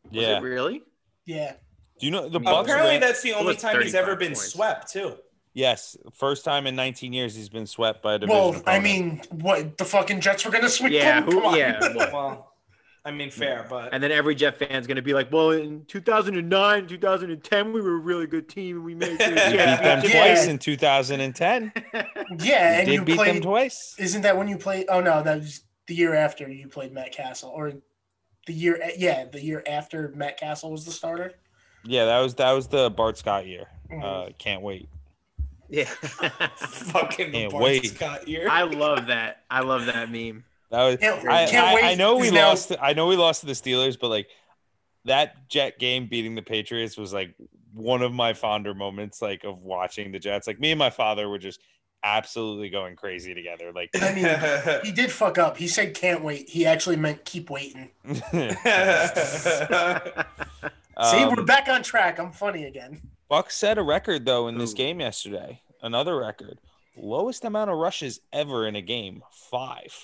Was 0.05 0.12
Yeah. 0.22 0.36
it 0.39 0.43
really? 0.43 0.82
Yeah. 1.24 1.55
Do 1.99 2.07
you 2.07 2.12
know 2.12 2.28
the 2.28 2.39
Bucks? 2.41 2.68
Apparently, 2.68 2.93
ran- 2.93 3.01
that's 3.01 3.22
the 3.22 3.32
only 3.32 3.57
time 3.57 3.80
he's 3.82 3.95
ever 3.95 4.14
been 4.16 4.28
points. 4.28 4.53
swept 4.53 4.93
too. 4.93 5.16
Yes, 5.55 5.96
first 6.14 6.44
time 6.44 6.66
in 6.66 6.76
19 6.76 7.12
years 7.12 7.34
he's 7.34 7.49
been 7.49 7.66
swept 7.66 8.03
by 8.03 8.14
a 8.14 8.18
division. 8.18 8.40
Well, 8.40 8.62
I 8.66 8.78
mean, 8.78 9.22
what 9.30 9.76
the 9.78 9.84
fucking 9.84 10.20
Jets 10.20 10.44
were 10.44 10.51
gonna 10.51 10.68
sweep 10.68 10.92
Yeah, 10.92 11.20
them? 11.20 11.30
who 11.32 11.57
yeah. 11.57 11.80
Well, 12.12 12.53
I 13.05 13.11
mean, 13.11 13.30
fair, 13.30 13.64
but 13.70 13.94
And 13.94 14.03
then 14.03 14.12
every 14.12 14.34
Jet 14.34 14.59
fan's 14.59 14.86
gonna 14.86 15.01
be 15.03 15.14
like, 15.14 15.32
"Well, 15.32 15.51
in 15.53 15.84
2009, 15.86 16.86
2010, 16.86 17.72
we 17.72 17.80
were 17.80 17.94
a 17.94 17.99
really 17.99 18.26
good 18.26 18.49
team, 18.49 18.76
and 18.76 18.84
we 18.84 18.94
made 18.94 19.18
the 19.18 19.24
you 19.24 19.30
beat 19.30 19.34
them 19.36 19.55
championship." 20.03 20.14
Yeah. 20.14 20.34
twice 20.34 20.46
in 20.46 20.59
2010. 20.59 21.72
yeah, 21.94 22.03
You 22.40 22.53
and 22.55 22.86
did 22.86 22.94
you 22.94 23.03
beat 23.05 23.16
them 23.16 23.24
played. 23.26 23.42
twice. 23.42 23.94
Isn't 23.99 24.22
that 24.22 24.36
when 24.36 24.46
you 24.49 24.59
played? 24.59 24.86
Oh 24.90 25.01
no, 25.01 25.22
that 25.22 25.38
was 25.38 25.62
the 25.86 25.94
year 25.94 26.14
after 26.14 26.49
you 26.51 26.68
played 26.68 26.92
Matt 26.92 27.12
Cassel, 27.12 27.49
or 27.51 27.72
the 28.46 28.53
year? 28.53 28.78
Yeah, 28.99 29.24
the 29.24 29.40
year 29.42 29.62
after 29.66 30.12
Matt 30.14 30.38
Cassel 30.38 30.70
was 30.70 30.84
the 30.84 30.92
starter. 30.92 31.32
Yeah, 31.84 32.05
that 32.05 32.20
was 32.20 32.34
that 32.34 32.53
was 32.53 32.68
the 32.68 32.90
Bart 32.90 33.16
Scott 33.16 33.46
year. 33.46 33.68
Mhm. 33.90 34.05
Uh, 34.28 34.32
can't 34.38 34.61
wait. 34.61 34.88
Yeah. 35.68 35.84
fucking 36.56 37.32
Can't 37.32 37.52
Bart 37.52 37.62
wait. 37.64 37.86
Scott 37.86 38.28
year. 38.28 38.48
I 38.50 38.62
love 38.62 39.06
that. 39.08 39.44
I 39.50 39.60
love 39.60 39.86
that 39.86 40.10
meme. 40.10 40.44
That 40.70 40.84
was. 40.84 40.96
Can't- 40.96 41.28
I, 41.28 41.46
can't 41.46 41.66
I, 41.66 41.74
wait. 41.74 41.84
I 41.84 41.94
know 41.94 42.16
we 42.16 42.24
He's 42.24 42.32
now- 42.32 42.48
lost. 42.48 42.72
I 42.80 42.92
know 42.92 43.06
we 43.06 43.16
lost 43.16 43.40
to 43.40 43.46
the 43.46 43.52
Steelers, 43.52 43.98
but 43.98 44.08
like 44.08 44.28
that 45.04 45.48
Jet 45.48 45.78
game 45.78 46.06
beating 46.06 46.34
the 46.34 46.42
Patriots 46.42 46.96
was 46.96 47.12
like 47.12 47.34
one 47.74 48.02
of 48.02 48.12
my 48.12 48.32
fonder 48.34 48.74
moments, 48.74 49.22
like 49.22 49.44
of 49.44 49.62
watching 49.62 50.12
the 50.12 50.18
Jets. 50.18 50.46
Like 50.46 50.60
me 50.60 50.72
and 50.72 50.78
my 50.78 50.90
father 50.90 51.28
were 51.28 51.38
just 51.38 51.60
absolutely 52.04 52.68
going 52.68 52.96
crazy 52.96 53.34
together. 53.34 53.72
Like, 53.72 53.90
I 54.00 54.14
mean, 54.14 54.80
he 54.84 54.92
did 54.92 55.10
fuck 55.10 55.38
up. 55.38 55.56
He 55.56 55.68
said 55.68 55.94
can't 55.94 56.22
wait. 56.22 56.48
He 56.48 56.66
actually 56.66 56.96
meant 56.96 57.24
keep 57.24 57.50
waiting. 57.50 57.90
See, 61.00 61.18
um, 61.18 61.36
we're 61.36 61.44
back 61.44 61.68
on 61.68 61.82
track. 61.82 62.18
I'm 62.18 62.32
funny 62.32 62.64
again. 62.64 63.00
Bucks 63.28 63.56
set 63.56 63.78
a 63.78 63.82
record 63.82 64.24
though 64.24 64.48
in 64.48 64.58
this 64.58 64.72
Ooh. 64.72 64.76
game 64.76 65.00
yesterday. 65.00 65.60
Another 65.82 66.16
record, 66.16 66.58
lowest 66.96 67.44
amount 67.44 67.70
of 67.70 67.76
rushes 67.78 68.20
ever 68.32 68.66
in 68.66 68.74
a 68.76 68.82
game, 68.82 69.22
five, 69.30 69.94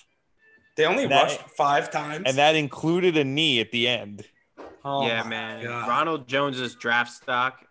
they 0.76 0.84
only 0.86 1.06
That- 1.06 1.22
rushed 1.24 1.40
five 1.56 1.90
times. 1.90 2.24
and 2.26 2.36
that 2.38 2.54
included 2.54 3.16
a 3.16 3.24
knee 3.24 3.60
at 3.60 3.70
the 3.72 3.88
end. 3.88 4.24
Oh 4.84 5.06
yeah, 5.06 5.22
man. 5.24 5.62
God. 5.64 5.88
Ronald 5.88 6.28
Jones's 6.28 6.74
draft 6.74 7.10
stock. 7.12 7.64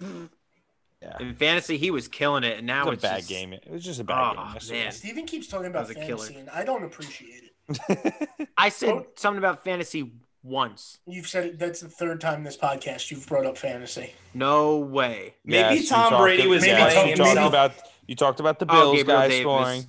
Yeah. 0.00 1.16
In 1.20 1.34
fantasy, 1.34 1.76
he 1.78 1.90
was 1.90 2.08
killing 2.08 2.42
it, 2.42 2.52
and 2.58 2.60
It 2.68 2.72
now 2.72 2.88
was 2.88 2.98
a 2.98 3.02
bad 3.02 3.16
just- 3.18 3.28
game. 3.28 3.52
It 3.52 3.70
was 3.70 3.84
just 3.84 4.00
a 4.00 4.04
bad 4.04 4.34
Oh, 4.36 4.58
game 4.58 4.78
man. 4.82 4.92
Steven 4.92 5.26
keeps 5.26 5.46
talking 5.46 5.66
about 5.66 5.86
That 5.88 5.96
was 5.98 6.06
killer. 6.06 6.18
fantasy, 6.18 6.40
and 6.40 6.50
I 6.50 6.64
don't 6.64 6.84
appreciate 6.84 7.44
it. 7.68 8.48
I 8.56 8.68
said 8.70 8.88
Oh. 8.90 9.06
something 9.16 9.38
about 9.38 9.62
fantasy 9.64 10.12
once. 10.46 10.98
You've 11.06 11.26
said 11.28 11.58
that's 11.58 11.80
the 11.80 11.88
third 11.88 12.20
time 12.20 12.44
this 12.44 12.56
podcast 12.56 13.10
you've 13.10 13.26
brought 13.26 13.46
up 13.46 13.58
fantasy. 13.58 14.14
No 14.34 14.76
way. 14.78 15.34
Maybe 15.44 15.80
you 15.80 15.86
Tom 15.88 16.20
Brady 16.22 16.46
was 16.46 16.62
Maybe 16.62 16.72
yes, 16.72 16.94
Tom- 16.94 17.08
you 17.08 17.16
maybe- 17.16 17.34
talked 17.34 17.48
about 17.48 17.72
you 18.06 18.14
talked 18.14 18.40
about 18.40 18.58
the 18.58 18.66
Oh, 18.68 18.72
Bills 18.72 18.96
Gabriel 18.98 19.18
guys 19.20 19.30
Davis. 19.30 19.42
scoring 19.42 19.86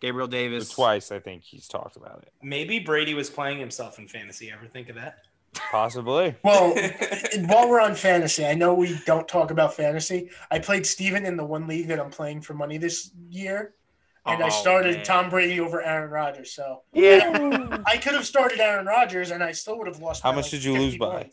Gabriel 0.00 0.28
Davis. 0.28 0.68
twice. 0.70 1.12
I 1.12 1.18
think 1.20 1.42
he's 1.44 1.68
talked 1.68 1.96
about 1.96 2.22
it. 2.22 2.32
Maybe 2.42 2.78
Brady 2.80 3.14
was 3.14 3.30
playing 3.30 3.58
himself 3.60 3.98
in 3.98 4.08
fantasy. 4.08 4.50
Ever 4.50 4.66
think 4.66 4.88
of 4.88 4.96
that? 4.96 5.18
Possibly. 5.70 6.34
Well, 6.44 6.74
while 7.46 7.68
we're 7.68 7.80
on 7.80 7.94
fantasy, 7.94 8.46
I 8.46 8.54
know 8.54 8.72
we 8.74 8.98
don't 9.04 9.26
talk 9.28 9.50
about 9.50 9.74
fantasy. 9.74 10.30
I 10.50 10.58
played 10.58 10.86
Steven 10.86 11.24
in 11.26 11.36
the 11.36 11.44
one 11.44 11.66
league 11.66 11.88
that 11.88 11.98
I'm 12.00 12.10
playing 12.10 12.40
for 12.42 12.54
money 12.54 12.78
this 12.78 13.10
year, 13.28 13.74
and 14.34 14.42
I 14.42 14.46
Oh, 14.46 14.50
started 14.50 14.96
man. 14.96 15.04
Tom 15.04 15.30
Brady 15.30 15.60
over 15.60 15.82
Aaron 15.82 16.10
Rodgers. 16.10 16.52
So 16.52 16.82
Yeah, 16.92 17.78
I 17.86 17.96
could 17.96 18.14
have 18.14 18.26
started 18.26 18.60
Aaron 18.60 18.86
Rodgers, 18.86 19.30
and 19.30 19.42
I 19.42 19.52
still 19.52 19.78
would 19.78 19.86
have 19.86 20.00
lost. 20.00 20.22
How 20.22 20.30
by, 20.30 20.36
much 20.36 20.44
like, 20.46 20.50
did 20.52 20.64
you 20.64 20.72
50 20.72 20.84
lose 20.86 20.96
by? 20.98 21.30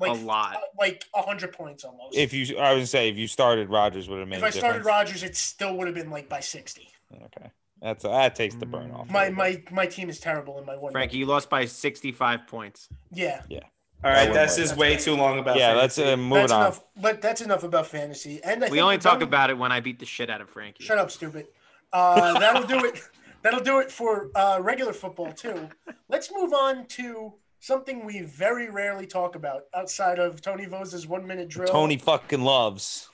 Like 0.00 0.10
a 0.10 0.14
lot. 0.24 0.56
uh, 0.56 0.60
like 0.78 1.04
hundred 1.14 1.52
points 1.52 1.84
almost. 1.84 2.16
If 2.16 2.32
you, 2.32 2.58
I 2.58 2.72
was 2.72 2.78
gonna 2.78 2.86
say, 2.86 3.08
if 3.08 3.16
you 3.16 3.28
started, 3.28 3.70
Rodgers 3.70 4.08
would 4.08 4.18
have 4.18 4.28
made. 4.28 4.38
if 4.38 4.42
a 4.42 4.46
I 4.46 4.50
started 4.50 4.78
difference. 4.78 4.86
Rodgers, 4.86 5.22
it 5.22 5.36
still 5.36 5.76
would 5.76 5.86
have 5.86 5.94
been 5.94 6.10
like 6.10 6.28
by 6.28 6.40
sixty. 6.40 6.88
okay, 7.14 7.50
that's 7.80 8.02
that 8.02 8.34
takes 8.34 8.56
the 8.56 8.66
burn 8.66 8.90
off. 8.90 9.08
My 9.08 9.30
my 9.30 9.62
my 9.70 9.86
team 9.86 10.10
is 10.10 10.18
terrible 10.18 10.58
in 10.58 10.66
my 10.66 10.76
one. 10.76 10.90
Frankie, 10.90 11.18
you 11.18 11.26
lost 11.26 11.48
by 11.48 11.64
65 11.66 12.46
points. 12.48 12.88
Yeah, 13.12 13.42
Yeah. 13.48 13.60
All 14.02 14.10
right, 14.10 14.16
right, 14.16 14.28
wouldn't 14.30 14.48
this 14.48 14.58
is 14.58 14.76
way 14.76 14.96
too 14.96 15.14
long 15.14 15.38
about. 15.38 15.56
yeah, 15.56 15.72
let's 15.74 15.96
uh, 15.98 16.16
move 16.16 16.32
that's 16.40 16.52
on. 16.52 16.60
enough. 16.62 16.84
But 17.00 17.22
that's 17.22 17.40
enough 17.40 17.62
about 17.62 17.86
fantasy. 17.86 18.40
And 18.44 18.62
I 18.64 18.68
We 18.68 18.80
only 18.82 18.98
talk 18.98 19.20
done. 19.20 19.28
about 19.28 19.48
it 19.48 19.56
when 19.56 19.70
I 19.72 19.78
beat 19.80 19.98
the 20.00 20.04
shit 20.06 20.28
out 20.28 20.40
of 20.42 20.50
Frankie. 20.50 20.84
Shut 20.84 20.98
up, 20.98 21.10
stupid. 21.10 21.46
Uh, 21.94 22.38
that'll 22.40 22.66
do 22.66 22.84
it. 22.84 23.00
That'll 23.42 23.60
do 23.60 23.78
it 23.78 23.90
for 23.90 24.30
uh, 24.34 24.58
regular 24.60 24.92
football 24.92 25.32
too. 25.32 25.68
Let's 26.08 26.32
move 26.32 26.52
on 26.52 26.86
to 26.88 27.34
something 27.60 28.04
we 28.04 28.20
very 28.22 28.68
rarely 28.68 29.06
talk 29.06 29.36
about 29.36 29.62
outside 29.74 30.18
of 30.18 30.42
Tony 30.42 30.66
Vosa's 30.66 31.06
one 31.06 31.26
minute 31.26 31.48
drill. 31.48 31.68
Tony 31.68 31.96
fucking 31.96 32.42
loves. 32.42 33.08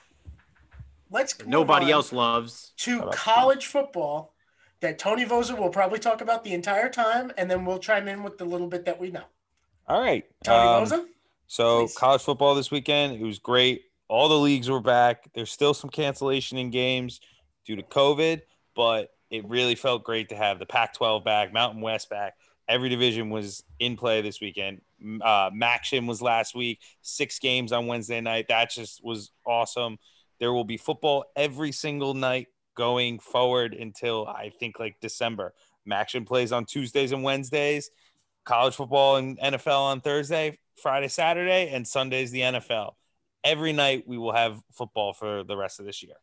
let's 1.09 1.37
move 1.39 1.47
Nobody 1.47 1.91
else 1.91 2.11
loves. 2.11 2.73
to 2.77 2.97
Shut 2.97 3.07
up, 3.09 3.15
college 3.15 3.67
football 3.67 4.33
that 4.81 4.97
Tony 4.97 5.25
Vosa 5.25 5.57
will 5.57 5.69
probably 5.69 5.99
talk 5.99 6.21
about 6.21 6.43
the 6.43 6.53
entire 6.53 6.89
time, 6.89 7.31
and 7.37 7.49
then 7.49 7.63
we'll 7.65 7.77
chime 7.77 8.07
in 8.07 8.23
with 8.23 8.37
the 8.39 8.45
little 8.45 8.67
bit 8.67 8.83
that 8.85 8.99
we 8.99 9.11
know. 9.11 9.23
All 9.87 10.01
right, 10.01 10.25
Tony 10.43 10.67
um, 10.67 10.85
Vosa, 10.85 11.05
So 11.47 11.81
Please. 11.81 11.95
college 11.95 12.21
football 12.21 12.55
this 12.55 12.71
weekend, 12.71 13.13
it 13.13 13.23
was 13.23 13.37
great. 13.37 13.83
All 14.07 14.27
the 14.27 14.39
leagues 14.39 14.69
were 14.69 14.81
back. 14.81 15.29
There's 15.33 15.51
still 15.51 15.73
some 15.73 15.89
cancellation 15.89 16.57
in 16.57 16.71
games 16.71 17.21
due 17.65 17.75
to 17.75 17.83
COVID, 17.83 18.41
but 18.75 19.09
it 19.29 19.47
really 19.47 19.75
felt 19.75 20.03
great 20.03 20.29
to 20.29 20.35
have 20.35 20.59
the 20.59 20.65
Pac-12 20.65 21.23
back, 21.23 21.53
Mountain 21.53 21.81
West 21.81 22.09
back. 22.09 22.35
Every 22.67 22.89
division 22.89 23.29
was 23.29 23.63
in 23.79 23.97
play 23.97 24.21
this 24.21 24.39
weekend. 24.39 24.81
Uh, 25.01 25.49
MACtion 25.49 26.07
was 26.07 26.21
last 26.21 26.55
week. 26.55 26.79
Six 27.01 27.39
games 27.39 27.71
on 27.71 27.87
Wednesday 27.87 28.21
night. 28.21 28.47
That 28.49 28.69
just 28.71 29.03
was 29.03 29.31
awesome. 29.45 29.97
There 30.39 30.53
will 30.53 30.63
be 30.63 30.77
football 30.77 31.25
every 31.35 31.71
single 31.71 32.13
night 32.13 32.47
going 32.75 33.19
forward 33.19 33.73
until 33.73 34.27
I 34.27 34.51
think 34.59 34.79
like 34.79 34.99
December. 35.01 35.53
MACtion 35.89 36.25
plays 36.25 36.51
on 36.51 36.65
Tuesdays 36.65 37.11
and 37.11 37.23
Wednesdays 37.23 37.91
college 38.43 38.75
football 38.75 39.17
and 39.17 39.39
NFL 39.39 39.81
on 39.81 40.01
Thursday, 40.01 40.57
Friday, 40.81 41.07
Saturday, 41.07 41.69
and 41.69 41.87
Sunday's 41.87 42.31
the 42.31 42.41
NFL. 42.41 42.93
Every 43.43 43.73
night 43.73 44.07
we 44.07 44.17
will 44.17 44.33
have 44.33 44.61
football 44.71 45.13
for 45.13 45.43
the 45.43 45.57
rest 45.57 45.79
of 45.79 45.85
this 45.85 46.03
year. 46.03 46.15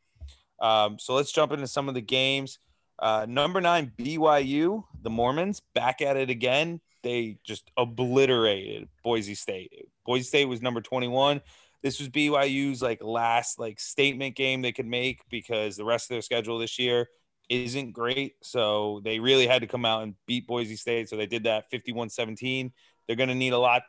Um, 0.61 0.99
so 0.99 1.15
let's 1.15 1.33
jump 1.33 1.53
into 1.53 1.67
some 1.67 1.89
of 1.89 1.95
the 1.95 2.01
games. 2.01 2.59
Uh, 2.99 3.27
number 3.29 3.61
nine, 3.61 3.93
BYU, 3.97 4.83
the 5.03 5.11
Mormons, 5.11 5.63
back 5.75 6.01
at 6.03 6.17
it 6.17 6.31
again. 6.31 6.81
They 7.03 7.39
just 7.45 7.71
obliterated 7.77 8.89
Boise 9.05 9.37
State. 9.37 9.89
Boise 10.05 10.25
State 10.25 10.47
was 10.47 10.61
number 10.61 10.81
21. 10.81 11.41
This 11.83 12.01
was 12.01 12.09
BYU's 12.09 12.83
like 12.83 13.03
last 13.03 13.61
like 13.61 13.79
statement 13.79 14.35
game 14.35 14.63
they 14.63 14.73
could 14.73 14.87
make 14.87 15.21
because 15.31 15.77
the 15.77 15.85
rest 15.85 16.07
of 16.07 16.15
their 16.15 16.23
schedule 16.23 16.59
this 16.59 16.79
year 16.79 17.09
isn't 17.49 17.93
great. 17.93 18.35
So 18.43 19.01
they 19.05 19.21
really 19.21 19.47
had 19.47 19.63
to 19.63 19.69
come 19.69 19.85
out 19.85 20.03
and 20.03 20.15
beat 20.27 20.47
Boise 20.49 20.77
State. 20.77 21.09
So 21.09 21.17
they 21.17 21.27
did 21.27 21.45
that 21.45 21.71
51 21.71 22.11
17. 22.11 22.73
They're 23.07 23.17
going 23.17 23.29
to 23.29 23.35
need 23.35 23.53
a 23.53 23.59
lot 23.59 23.83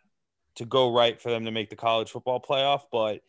to 0.55 0.65
go 0.65 0.93
right 0.93 1.20
for 1.20 1.30
them 1.30 1.45
to 1.45 1.51
make 1.51 1.70
the 1.70 1.76
college 1.76 2.11
football 2.11 2.41
playoff, 2.41 2.82
but 2.91 3.22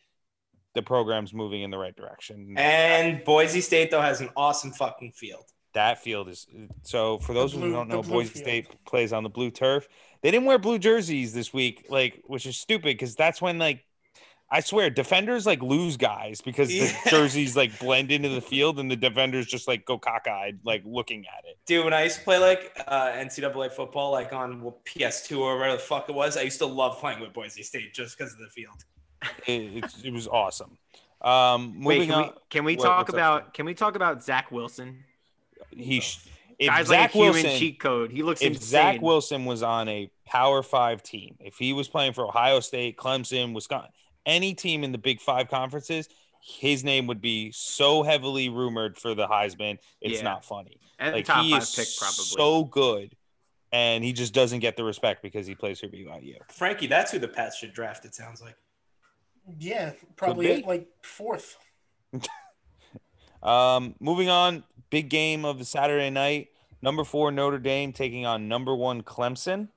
the 0.73 0.81
program's 0.81 1.33
moving 1.33 1.61
in 1.63 1.69
the 1.71 1.77
right 1.77 1.95
direction. 1.95 2.53
And 2.57 3.23
Boise 3.23 3.61
State 3.61 3.91
though 3.91 4.01
has 4.01 4.21
an 4.21 4.29
awesome 4.35 4.71
fucking 4.71 5.11
field. 5.11 5.45
that 5.73 6.01
field 6.01 6.29
is 6.29 6.47
so 6.83 7.19
for 7.19 7.33
those 7.33 7.53
blue- 7.53 7.67
who 7.67 7.73
don't 7.73 7.87
know, 7.89 8.01
Boise 8.03 8.29
field. 8.29 8.43
State 8.43 8.85
plays 8.85 9.13
on 9.13 9.23
the 9.23 9.29
blue 9.29 9.51
turf. 9.51 9.87
They 10.21 10.31
didn't 10.31 10.45
wear 10.45 10.57
blue 10.59 10.79
jerseys 10.79 11.33
this 11.33 11.53
week, 11.53 11.85
like 11.89 12.21
which 12.25 12.45
is 12.45 12.57
stupid 12.57 12.83
because 12.97 13.15
that's 13.15 13.41
when 13.41 13.57
like 13.57 13.83
I 14.53 14.59
swear 14.59 14.89
defenders 14.89 15.45
like 15.45 15.61
lose 15.61 15.95
guys 15.95 16.41
because 16.41 16.67
the 16.67 16.75
Yeah. 16.75 16.97
jerseys 17.09 17.55
like 17.55 17.79
blend 17.79 18.11
into 18.11 18.27
the 18.27 18.41
field 18.41 18.79
and 18.79 18.91
the 18.91 18.97
defenders 18.97 19.47
just 19.47 19.65
like 19.67 19.85
go 19.85 19.97
cockeyed 19.97 20.59
like 20.65 20.83
looking 20.85 21.21
at 21.25 21.45
it. 21.49 21.57
Dude, 21.65 21.85
when 21.85 21.93
I 21.93 22.03
used 22.03 22.17
to 22.19 22.23
play 22.25 22.37
like 22.37 22.77
uh, 22.85 23.11
NCAA 23.13 23.71
football, 23.71 24.11
like 24.11 24.33
on 24.33 24.61
PS2 24.85 25.39
or 25.39 25.57
whatever 25.57 25.77
the 25.77 25.81
fuck 25.83 26.09
it 26.09 26.15
was, 26.15 26.35
I 26.35 26.41
used 26.41 26.59
to 26.59 26.65
love 26.65 26.99
playing 26.99 27.21
with 27.21 27.31
Boise 27.33 27.63
State 27.63 27.93
just 27.93 28.17
because 28.17 28.33
of 28.33 28.39
the 28.39 28.49
field. 28.49 28.75
It, 29.47 29.77
it's- 29.77 30.01
it 30.03 30.11
was 30.11 30.27
awesome. 30.27 30.77
Um, 31.21 31.83
Wait, 31.83 31.99
moving 31.99 32.09
can 32.09 32.21
we, 32.23 32.29
can 32.49 32.63
we 32.63 32.75
what- 32.75 32.83
talk 32.85 32.97
what's 32.99 33.09
up, 33.09 33.15
about 33.15 33.53
can 33.53 33.65
we 33.65 33.73
talk 33.75 33.95
about 33.95 34.23
Zach 34.23 34.51
Wilson? 34.51 35.03
he 35.69 35.99
sh- 35.99 36.19
if 36.57 36.67
Guy's 36.67 36.87
Zach 36.87 36.99
like 36.99 37.09
a 37.09 37.17
human 37.17 37.33
Wilson, 37.43 37.59
cheat 37.59 37.79
code. 37.79 38.11
He 38.11 38.23
looks 38.23 38.41
if 38.41 38.53
insane. 38.53 38.61
Zach 38.67 39.01
Wilson 39.01 39.45
was 39.45 39.61
on 39.63 39.87
a 39.87 40.09
Power 40.25 40.63
Five 40.63 41.03
team, 41.03 41.35
if 41.39 41.55
he 41.57 41.73
was 41.73 41.87
playing 41.87 42.13
for 42.13 42.25
Ohio 42.25 42.59
State, 42.59 42.97
Clemson, 42.97 43.53
Wisconsin, 43.53 43.91
any 44.25 44.53
team 44.55 44.83
in 44.83 44.91
the 44.91 44.97
Big 44.97 45.21
Five 45.21 45.47
conferences, 45.49 46.07
his 46.41 46.83
name 46.83 47.05
would 47.07 47.21
be 47.21 47.51
so 47.51 48.01
heavily 48.03 48.49
rumored 48.49 48.97
for 48.97 49.13
the 49.13 49.27
Heisman. 49.27 49.77
It's 50.01 50.17
Yeah. 50.19 50.23
not 50.23 50.43
funny. 50.45 50.79
And 50.99 51.15
Like 51.15 51.25
top 51.25 51.43
he 51.45 51.51
five 51.51 51.61
is 51.63 51.75
pick 51.75 51.87
probably. 51.99 52.25
so 52.25 52.63
good, 52.63 53.15
and 53.71 54.03
he 54.03 54.11
just 54.13 54.33
doesn't 54.33 54.59
get 54.59 54.75
the 54.75 54.83
respect 54.83 55.21
because 55.23 55.45
he 55.45 55.53
plays 55.55 55.79
for 55.79 55.87
BYU. 55.87 56.37
Frankie, 56.49 56.87
that's 56.87 57.11
who 57.11 57.19
the 57.19 57.27
Pats 57.27 57.57
should 57.57 57.73
draft. 57.73 58.05
It 58.05 58.15
sounds 58.15 58.41
like. 58.41 58.55
Yeah, 59.59 59.93
probably 60.15 60.63
like 60.63 60.87
fourth. 61.01 61.57
Um, 63.43 63.95
moving 63.99 64.29
on, 64.29 64.63
big 64.89 65.09
game 65.09 65.45
of 65.45 65.57
the 65.57 65.65
Saturday 65.65 66.09
night. 66.09 66.49
Number 66.81 67.03
four 67.03 67.31
Notre 67.31 67.59
Dame 67.59 67.93
taking 67.93 68.25
on 68.25 68.47
number 68.47 68.75
one 68.75 69.01
Clemson. 69.01 69.69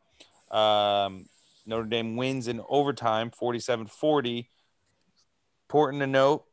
Um, 0.51 1.27
Notre 1.66 1.85
Dame 1.85 2.16
wins 2.16 2.49
in 2.49 2.61
overtime, 2.68 3.31
47-40. 3.31 4.47
Important 5.68 6.01
to 6.01 6.07
note, 6.07 6.45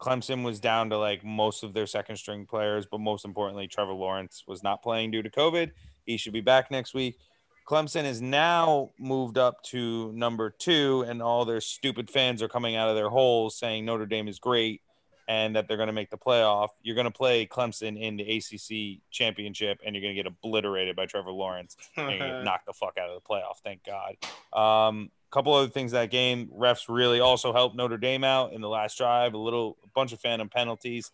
Clemson 0.00 0.44
was 0.44 0.60
down 0.60 0.90
to 0.90 0.98
like 0.98 1.24
most 1.24 1.62
of 1.62 1.72
their 1.72 1.86
second 1.86 2.16
string 2.16 2.46
players, 2.46 2.86
but 2.90 2.98
most 2.98 3.24
importantly, 3.24 3.68
Trevor 3.68 3.92
Lawrence 3.92 4.44
was 4.46 4.62
not 4.62 4.82
playing 4.82 5.12
due 5.12 5.22
to 5.22 5.30
COVID. 5.30 5.70
He 6.04 6.16
should 6.16 6.32
be 6.32 6.40
back 6.40 6.70
next 6.70 6.94
week. 6.94 7.18
Clemson 7.66 8.04
is 8.04 8.22
now 8.22 8.90
moved 8.98 9.38
up 9.38 9.62
to 9.64 10.12
number 10.12 10.50
two, 10.50 11.04
and 11.08 11.20
all 11.20 11.44
their 11.44 11.60
stupid 11.60 12.10
fans 12.10 12.42
are 12.42 12.48
coming 12.48 12.76
out 12.76 12.88
of 12.88 12.94
their 12.94 13.08
holes 13.08 13.58
saying 13.58 13.84
Notre 13.84 14.06
Dame 14.06 14.28
is 14.28 14.38
great 14.38 14.82
and 15.28 15.56
that 15.56 15.66
they're 15.66 15.76
going 15.76 15.88
to 15.88 15.92
make 15.92 16.10
the 16.10 16.16
playoff. 16.16 16.68
You're 16.82 16.94
going 16.94 17.06
to 17.06 17.10
play 17.10 17.46
Clemson 17.46 18.00
in 18.00 18.16
the 18.16 18.36
ACC 18.36 19.00
championship, 19.10 19.80
and 19.84 19.94
you're 19.94 20.02
going 20.02 20.14
to 20.14 20.22
get 20.22 20.26
obliterated 20.26 20.94
by 20.94 21.06
Trevor 21.06 21.32
Lawrence 21.32 21.76
and 21.96 22.18
get 22.18 22.42
knocked 22.44 22.66
the 22.66 22.72
fuck 22.72 22.96
out 22.98 23.10
of 23.10 23.20
the 23.20 23.28
playoff. 23.28 23.56
Thank 23.64 23.80
God. 23.84 24.16
Um, 24.52 25.10
a 25.28 25.34
couple 25.34 25.52
other 25.52 25.68
things 25.68 25.92
that 25.92 26.10
game. 26.10 26.48
Refs 26.56 26.84
really 26.88 27.18
also 27.18 27.52
helped 27.52 27.74
Notre 27.74 27.96
Dame 27.96 28.22
out 28.22 28.52
in 28.52 28.60
the 28.60 28.68
last 28.68 28.96
drive. 28.96 29.34
A 29.34 29.38
little, 29.38 29.76
a 29.82 29.88
bunch 29.88 30.12
of 30.12 30.20
phantom 30.20 30.48
penalties, 30.48 31.10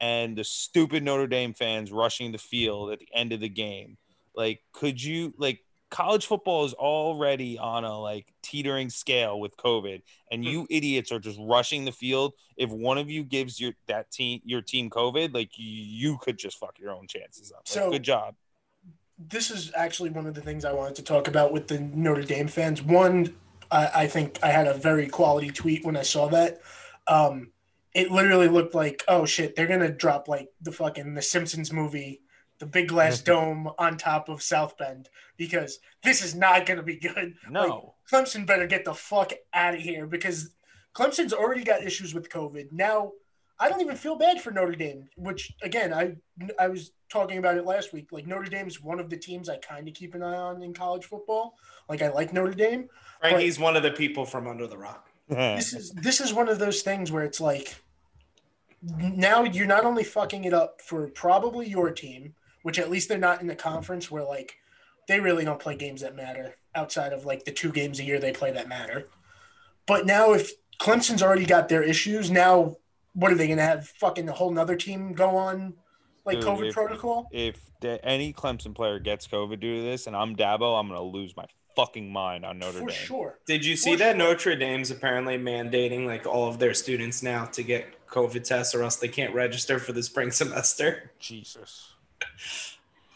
and 0.00 0.36
the 0.36 0.44
stupid 0.44 1.04
Notre 1.04 1.28
Dame 1.28 1.54
fans 1.54 1.92
rushing 1.92 2.32
the 2.32 2.38
field 2.38 2.90
at 2.90 2.98
the 2.98 3.08
end 3.14 3.32
of 3.32 3.38
the 3.38 3.48
game. 3.48 3.96
Like, 4.34 4.60
could 4.72 5.02
you 5.02 5.34
like? 5.38 5.60
College 5.92 6.24
football 6.24 6.64
is 6.64 6.72
already 6.72 7.58
on 7.58 7.84
a 7.84 8.00
like 8.00 8.32
teetering 8.42 8.88
scale 8.88 9.38
with 9.38 9.54
COVID, 9.58 10.00
and 10.30 10.42
you 10.42 10.66
idiots 10.70 11.12
are 11.12 11.18
just 11.18 11.38
rushing 11.38 11.84
the 11.84 11.92
field. 11.92 12.32
If 12.56 12.70
one 12.70 12.96
of 12.96 13.10
you 13.10 13.22
gives 13.22 13.60
your 13.60 13.74
that 13.88 14.10
team 14.10 14.40
your 14.42 14.62
team 14.62 14.88
COVID, 14.88 15.34
like 15.34 15.50
you, 15.58 15.66
you 15.66 16.18
could 16.22 16.38
just 16.38 16.58
fuck 16.58 16.78
your 16.78 16.92
own 16.92 17.06
chances 17.06 17.52
up. 17.52 17.58
Like, 17.58 17.66
So- 17.68 17.90
good 17.90 18.02
job. 18.02 18.34
This 19.18 19.50
is 19.50 19.70
actually 19.76 20.08
one 20.10 20.26
of 20.26 20.34
the 20.34 20.40
things 20.40 20.64
I 20.64 20.72
wanted 20.72 20.96
to 20.96 21.02
talk 21.02 21.28
about 21.28 21.52
with 21.52 21.68
the 21.68 21.78
Notre 21.78 22.22
Dame 22.24 22.48
fans. 22.48 22.82
One, 22.82 23.36
I, 23.70 23.90
I 23.94 24.06
think 24.06 24.38
I 24.42 24.48
had 24.48 24.66
a 24.66 24.74
very 24.74 25.06
quality 25.08 25.50
tweet 25.50 25.84
when 25.84 25.96
I 25.96 26.02
saw 26.02 26.26
that. 26.28 26.60
Um, 27.06 27.52
it 27.94 28.10
literally 28.10 28.48
looked 28.48 28.74
like, 28.74 29.04
oh 29.08 29.26
shit, 29.26 29.54
they're 29.54 29.66
gonna 29.66 29.92
drop 29.92 30.26
like 30.26 30.48
the 30.62 30.72
fucking 30.72 31.12
The 31.12 31.20
Simpsons 31.22 31.70
movie, 31.70 32.21
the 32.62 32.66
big 32.66 32.86
glass 32.86 33.20
dome 33.20 33.68
on 33.76 33.96
top 33.96 34.28
of 34.28 34.40
South 34.40 34.78
Bend 34.78 35.08
because 35.36 35.80
this 36.04 36.22
is 36.22 36.36
not 36.36 36.64
gonna 36.64 36.84
be 36.84 36.94
good. 36.96 37.34
No, 37.50 37.94
Clemson 38.08 38.46
better 38.46 38.68
get 38.68 38.84
the 38.84 38.94
fuck 38.94 39.32
out 39.52 39.74
of 39.74 39.80
here 39.80 40.06
because 40.06 40.54
Clemson's 40.94 41.32
already 41.32 41.64
got 41.64 41.82
issues 41.82 42.14
with 42.14 42.28
COVID. 42.28 42.70
Now, 42.70 43.14
I 43.58 43.68
don't 43.68 43.80
even 43.80 43.96
feel 43.96 44.14
bad 44.14 44.40
for 44.40 44.52
Notre 44.52 44.76
Dame, 44.76 45.08
which 45.16 45.52
again, 45.60 45.92
I 45.92 46.14
I 46.56 46.68
was 46.68 46.92
talking 47.08 47.38
about 47.38 47.58
it 47.58 47.64
last 47.64 47.92
week. 47.92 48.12
Like 48.12 48.28
Notre 48.28 48.48
Dame's 48.48 48.80
one 48.80 49.00
of 49.00 49.10
the 49.10 49.16
teams 49.16 49.48
I 49.48 49.56
kind 49.56 49.88
of 49.88 49.94
keep 49.94 50.14
an 50.14 50.22
eye 50.22 50.36
on 50.36 50.62
in 50.62 50.72
college 50.72 51.06
football. 51.06 51.56
Like 51.88 52.00
I 52.00 52.10
like 52.10 52.32
Notre 52.32 52.54
Dame. 52.54 52.88
Frankie's 53.18 53.58
one 53.58 53.74
of 53.74 53.82
the 53.82 53.90
people 53.90 54.24
from 54.24 54.46
under 54.46 54.68
the 54.68 54.78
rock. 54.78 55.10
This 55.28 55.72
is 55.72 55.90
this 55.90 56.20
is 56.20 56.32
one 56.32 56.48
of 56.48 56.60
those 56.60 56.82
things 56.82 57.10
where 57.10 57.24
it's 57.24 57.40
like 57.40 57.74
now 58.82 59.42
you're 59.42 59.66
not 59.66 59.84
only 59.84 60.04
fucking 60.04 60.44
it 60.44 60.54
up 60.54 60.80
for 60.80 61.08
probably 61.08 61.68
your 61.68 61.90
team, 61.90 62.34
which 62.62 62.78
at 62.78 62.90
least 62.90 63.08
they're 63.08 63.18
not 63.18 63.40
in 63.40 63.46
the 63.46 63.56
conference 63.56 64.10
where 64.10 64.22
like 64.24 64.56
they 65.08 65.20
really 65.20 65.44
don't 65.44 65.58
play 65.60 65.76
games 65.76 66.00
that 66.02 66.14
matter 66.16 66.56
outside 66.74 67.12
of 67.12 67.24
like 67.24 67.44
the 67.44 67.50
two 67.52 67.72
games 67.72 67.98
a 68.00 68.04
year 68.04 68.18
they 68.20 68.32
play 68.32 68.50
that 68.52 68.68
matter. 68.68 69.08
But 69.86 70.06
now 70.06 70.32
if 70.32 70.50
Clemson's 70.80 71.22
already 71.22 71.44
got 71.46 71.68
their 71.68 71.82
issues, 71.82 72.30
now 72.30 72.76
what 73.14 73.30
are 73.32 73.34
they 73.34 73.48
gonna 73.48 73.62
have 73.62 73.88
fucking 73.88 74.28
a 74.28 74.32
whole 74.32 74.50
nother 74.50 74.76
team 74.76 75.12
go 75.12 75.36
on 75.36 75.74
like 76.24 76.38
Dude, 76.40 76.46
COVID 76.48 76.68
if- 76.68 76.74
protocol? 76.74 77.28
if 77.32 77.60
the, 77.80 78.02
any 78.04 78.32
Clemson 78.32 78.74
player 78.74 78.98
gets 79.00 79.26
COVID 79.26 79.58
due 79.60 79.76
to 79.76 79.82
this, 79.82 80.06
and 80.06 80.14
I'm 80.14 80.36
Dabo, 80.36 80.78
I'm 80.78 80.86
gonna 80.88 81.02
lose 81.02 81.36
my 81.36 81.44
fucking 81.74 82.12
mind 82.12 82.44
on 82.44 82.58
Notre 82.58 82.78
For 82.80 82.86
Dame. 82.88 82.90
sure. 82.96 83.38
Did 83.46 83.64
you 83.64 83.76
see 83.76 83.92
For 83.92 83.96
that 83.98 84.10
sure. 84.16 84.18
Notre 84.18 84.56
Dame's 84.56 84.90
apparently 84.92 85.36
mandating 85.36 86.06
like 86.06 86.26
all 86.26 86.46
of 86.48 86.58
their 86.60 86.74
students 86.74 87.22
now 87.24 87.46
to 87.46 87.62
get 87.64 88.06
COVID 88.06 88.44
tests 88.44 88.72
or 88.74 88.82
else 88.84 88.96
they 88.96 89.08
can't 89.08 89.34
register 89.34 89.78
for 89.80 89.92
the 89.92 90.02
spring 90.02 90.30
semester? 90.42 91.10
Jesus. 91.18 91.91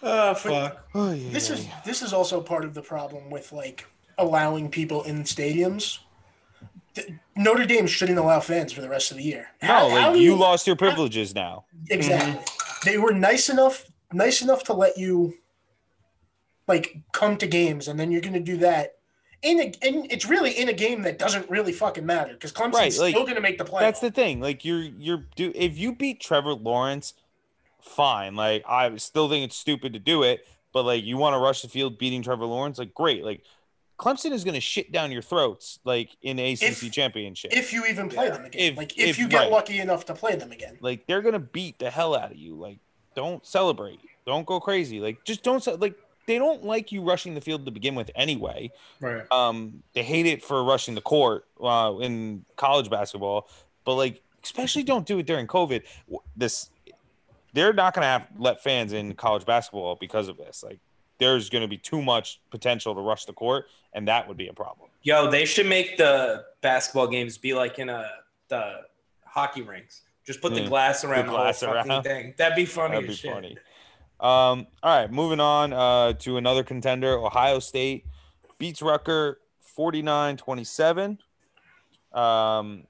Oh 0.03 0.35
fuck. 0.35 0.87
Oh, 0.95 1.13
yeah, 1.13 1.31
This 1.33 1.49
yeah, 1.49 1.55
is 1.57 1.67
yeah. 1.67 1.81
this 1.85 2.03
is 2.03 2.13
also 2.13 2.41
part 2.41 2.65
of 2.65 2.75
the 2.75 2.83
problem 2.83 3.31
with 3.31 3.53
like 3.53 3.87
allowing 4.19 4.71
people 4.71 5.03
in 5.05 5.25
stadiums. 5.25 5.99
Notre 7.37 7.67
Dame 7.67 7.87
shouldn't 7.87 8.19
allow 8.19 8.41
fans 8.41 8.73
for 8.73 8.81
the 8.81 8.89
rest 8.89 9.11
of 9.11 9.17
the 9.19 9.23
year. 9.23 9.49
no, 9.63 9.69
How- 9.69 9.89
like 9.89 10.01
how 10.01 10.13
do 10.13 10.19
you 10.21 10.35
lost 10.37 10.67
your 10.67 10.77
privileges 10.77 11.35
now. 11.35 11.65
exactly. 11.91 12.33
Mm-hmm. 12.33 12.89
They 12.89 12.99
were 12.99 13.13
nice 13.13 13.49
enough, 13.49 13.87
nice 14.13 14.43
enough 14.43 14.63
to 14.65 14.73
let 14.73 14.97
you 14.97 15.35
like 16.69 16.97
come 17.13 17.37
to 17.39 17.47
games, 17.47 17.89
and 17.89 17.99
then 17.99 18.11
you're 18.11 18.21
going 18.21 18.35
to 18.35 18.41
do 18.41 18.57
that 18.59 18.97
in 19.43 19.61
a. 19.61 19.65
And 19.83 20.11
it's 20.11 20.27
really 20.27 20.53
in 20.53 20.69
a 20.69 20.73
game 20.73 21.03
that 21.03 21.19
doesn't 21.19 21.49
really 21.51 21.73
fucking 21.73 22.07
matter 22.07 22.33
because 22.35 22.53
Clemson's 22.53 22.75
Right, 22.75 22.99
like, 22.99 23.11
still 23.15 23.25
going 23.25 23.35
to 23.37 23.41
make 23.41 23.59
the 23.59 23.65
playoffs. 23.65 23.81
That's 23.81 24.01
the 24.01 24.11
thing. 24.11 24.41
Like 24.41 24.65
you're 24.65 24.83
you're 24.83 25.27
do 25.37 25.53
if 25.55 25.77
you 25.77 25.95
beat 25.95 26.21
Trevor 26.21 26.55
Lawrence, 26.55 27.15
fine. 27.87 28.35
Like 28.35 28.65
I 28.69 28.97
still 28.97 29.29
think 29.29 29.45
it's 29.45 29.57
stupid 29.57 29.93
to 29.95 29.99
do 29.99 30.23
it, 30.23 30.47
but 30.73 30.85
like 30.85 31.05
you 31.05 31.17
want 31.17 31.35
to 31.35 31.39
rush 31.39 31.63
the 31.63 31.69
field 31.69 31.99
beating 31.99 32.23
Trevor 32.23 32.47
Lawrence, 32.47 32.79
like 32.79 32.95
great. 32.95 33.25
Like 33.25 33.43
Clemson 33.99 34.33
is 34.33 34.45
going 34.45 34.55
to 34.55 34.61
shit 34.61 34.93
down 34.93 35.11
your 35.11 35.23
throats 35.23 35.79
like 35.85 36.11
in 36.23 36.39
ACC 36.39 36.63
If- 36.63 36.93
championship. 36.93 37.53
if 37.55 37.73
you 37.73 37.87
even 37.87 38.09
play 38.09 38.29
them 38.29 38.45
again. 38.45 38.73
If- 38.73 38.77
like 38.77 38.99
if, 38.99 39.11
if- 39.11 39.19
you 39.19 39.29
get 39.29 39.39
right. 39.39 39.51
lucky 39.51 39.79
enough 39.79 40.05
to 40.07 40.15
play 40.15 40.37
them 40.37 40.53
again. 40.53 40.77
like 40.81 41.07
they're 41.07 41.23
going 41.23 41.33
to 41.33 41.39
beat 41.39 41.79
the 41.79 41.91
hell 41.91 42.15
out 42.15 42.31
of 42.33 42.37
you. 42.37 42.55
Like 42.55 42.79
don't 43.15 43.45
celebrate. 43.47 44.01
Don't 44.27 44.45
go 44.47 44.61
crazy. 44.61 45.01
Like 45.01 45.25
just 45.25 45.43
don't 45.43 45.63
ce- 45.63 45.79
like 45.79 45.95
they 46.27 46.39
don't 46.39 46.65
like 46.65 46.91
you 46.91 47.03
rushing 47.03 47.35
the 47.35 47.41
field 47.41 47.65
to 47.65 47.71
begin 47.71 47.95
with 47.95 48.11
anyway. 48.17 48.71
Right. 49.01 49.23
Um, 49.31 49.83
they 49.95 50.03
hate 50.03 50.27
it 50.27 50.43
for 50.43 50.63
rushing 50.65 50.95
the 50.97 51.01
court 51.01 51.47
uh, 51.63 51.95
in 52.01 52.45
college 52.57 52.91
basketball, 52.91 53.49
but 53.85 53.95
like, 53.95 54.21
especially 54.43 54.83
don't 54.83 55.07
do 55.07 55.21
it 55.21 55.27
during 55.27 55.47
COVID. 55.47 55.85
This, 56.37 56.69
they're 57.57 57.73
not 57.73 57.95
going 57.95 58.03
to 58.03 58.09
have 58.09 58.27
let 58.37 58.63
fans 58.63 58.93
in 58.93 59.15
college 59.15 59.47
basketball 59.47 59.97
because 59.99 60.29
of 60.29 60.37
this. 60.37 60.63
Like, 60.63 60.79
there's 61.19 61.49
going 61.49 61.63
to 61.63 61.69
be 61.69 61.79
too 61.79 62.03
much 62.03 62.39
potential 62.51 62.95
to 62.95 63.01
rush 63.01 63.25
the 63.25 63.33
court, 63.33 63.65
and 63.95 64.07
that 64.07 64.29
would 64.29 64.37
be 64.37 64.49
a 64.49 64.53
problem. 64.53 64.91
Yo, 65.03 65.31
they 65.31 65.47
should 65.47 65.65
make 65.67 65.97
the 65.97 66.45
basketball 66.61 67.07
games 67.09 67.39
be 67.39 67.55
like 67.55 67.79
in 67.79 67.89
a 67.89 68.07
the 68.49 68.83
hockey 69.25 69.63
rinks. 69.63 70.03
Just 70.27 70.43
put 70.43 70.53
the 70.55 70.61
Yeah. 70.61 70.69
glass 70.69 71.03
around 71.03 71.27
the, 71.29 71.33
glass 71.33 71.63
whole 71.63 71.73
fucking 71.73 71.91
around. 71.91 72.03
thing. 72.03 72.35
That'd 72.37 72.57
be 72.57 72.67
funny 72.67 72.97
That'd 72.97 73.09
as 73.11 73.17
be 73.17 73.21
shit. 73.23 73.33
funny. 73.33 73.57
Um, 74.21 74.67
all 74.83 74.99
right, 74.99 75.11
moving 75.11 75.41
on 75.41 75.73
uh, 75.73 76.13
to 76.15 76.37
another 76.37 76.63
contender. 76.63 77.17
Ohio 77.19 77.59
State 77.59 78.05
beats 78.59 78.83
Rutgers 78.83 79.37
49 79.61 80.37
27. 80.37 81.19
Um, 82.13 82.85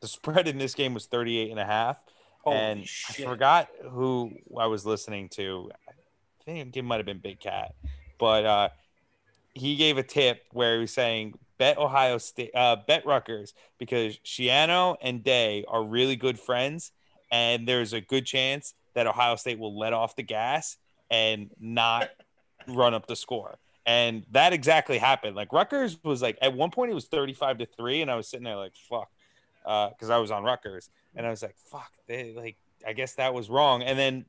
the 0.00 0.08
spread 0.08 0.46
in 0.46 0.58
this 0.58 0.74
game 0.74 0.92
was 0.92 1.06
38 1.06 1.50
and 1.50 1.60
a 1.60 1.64
half. 1.64 1.96
Holy 2.42 2.56
and 2.56 2.86
shit. 2.86 3.26
I 3.26 3.30
forgot 3.30 3.68
who 3.90 4.32
I 4.58 4.66
was 4.66 4.86
listening 4.86 5.28
to. 5.30 5.70
I 5.88 6.44
think 6.44 6.76
it 6.76 6.82
might 6.82 6.96
have 6.96 7.06
been 7.06 7.18
Big 7.18 7.40
Cat, 7.40 7.74
but 8.18 8.44
uh, 8.44 8.68
he 9.54 9.76
gave 9.76 9.98
a 9.98 10.02
tip 10.02 10.42
where 10.52 10.74
he 10.74 10.80
was 10.80 10.92
saying 10.92 11.34
bet 11.58 11.76
Ohio 11.76 12.18
State, 12.18 12.50
uh, 12.54 12.76
bet 12.88 13.04
Rutgers 13.04 13.52
because 13.78 14.18
Schiano 14.24 14.96
and 15.02 15.22
Day 15.22 15.64
are 15.68 15.84
really 15.84 16.16
good 16.16 16.40
friends, 16.40 16.92
and 17.30 17.68
there's 17.68 17.92
a 17.92 18.00
good 18.00 18.24
chance 18.24 18.74
that 18.94 19.06
Ohio 19.06 19.36
State 19.36 19.58
will 19.58 19.78
let 19.78 19.92
off 19.92 20.16
the 20.16 20.22
gas 20.22 20.78
and 21.10 21.50
not 21.60 22.08
run 22.68 22.94
up 22.94 23.06
the 23.06 23.16
score. 23.16 23.58
And 23.86 24.24
that 24.30 24.52
exactly 24.52 24.98
happened. 24.98 25.36
Like 25.36 25.52
Rutgers 25.52 25.98
was 26.02 26.22
like 26.22 26.38
at 26.40 26.54
one 26.54 26.70
point 26.70 26.90
it 26.90 26.94
was 26.94 27.06
35 27.06 27.58
to 27.58 27.66
3, 27.66 28.02
and 28.02 28.10
I 28.10 28.16
was 28.16 28.28
sitting 28.28 28.44
there 28.44 28.56
like 28.56 28.72
fuck. 28.88 29.08
Because 29.62 30.10
I 30.10 30.18
was 30.18 30.30
on 30.30 30.42
Rutgers, 30.42 30.90
and 31.14 31.26
I 31.26 31.30
was 31.30 31.42
like, 31.42 31.56
"Fuck!" 31.56 31.92
They 32.06 32.32
like, 32.32 32.56
I 32.86 32.92
guess 32.92 33.14
that 33.14 33.34
was 33.34 33.50
wrong. 33.50 33.82
And 33.82 33.98
then 33.98 34.24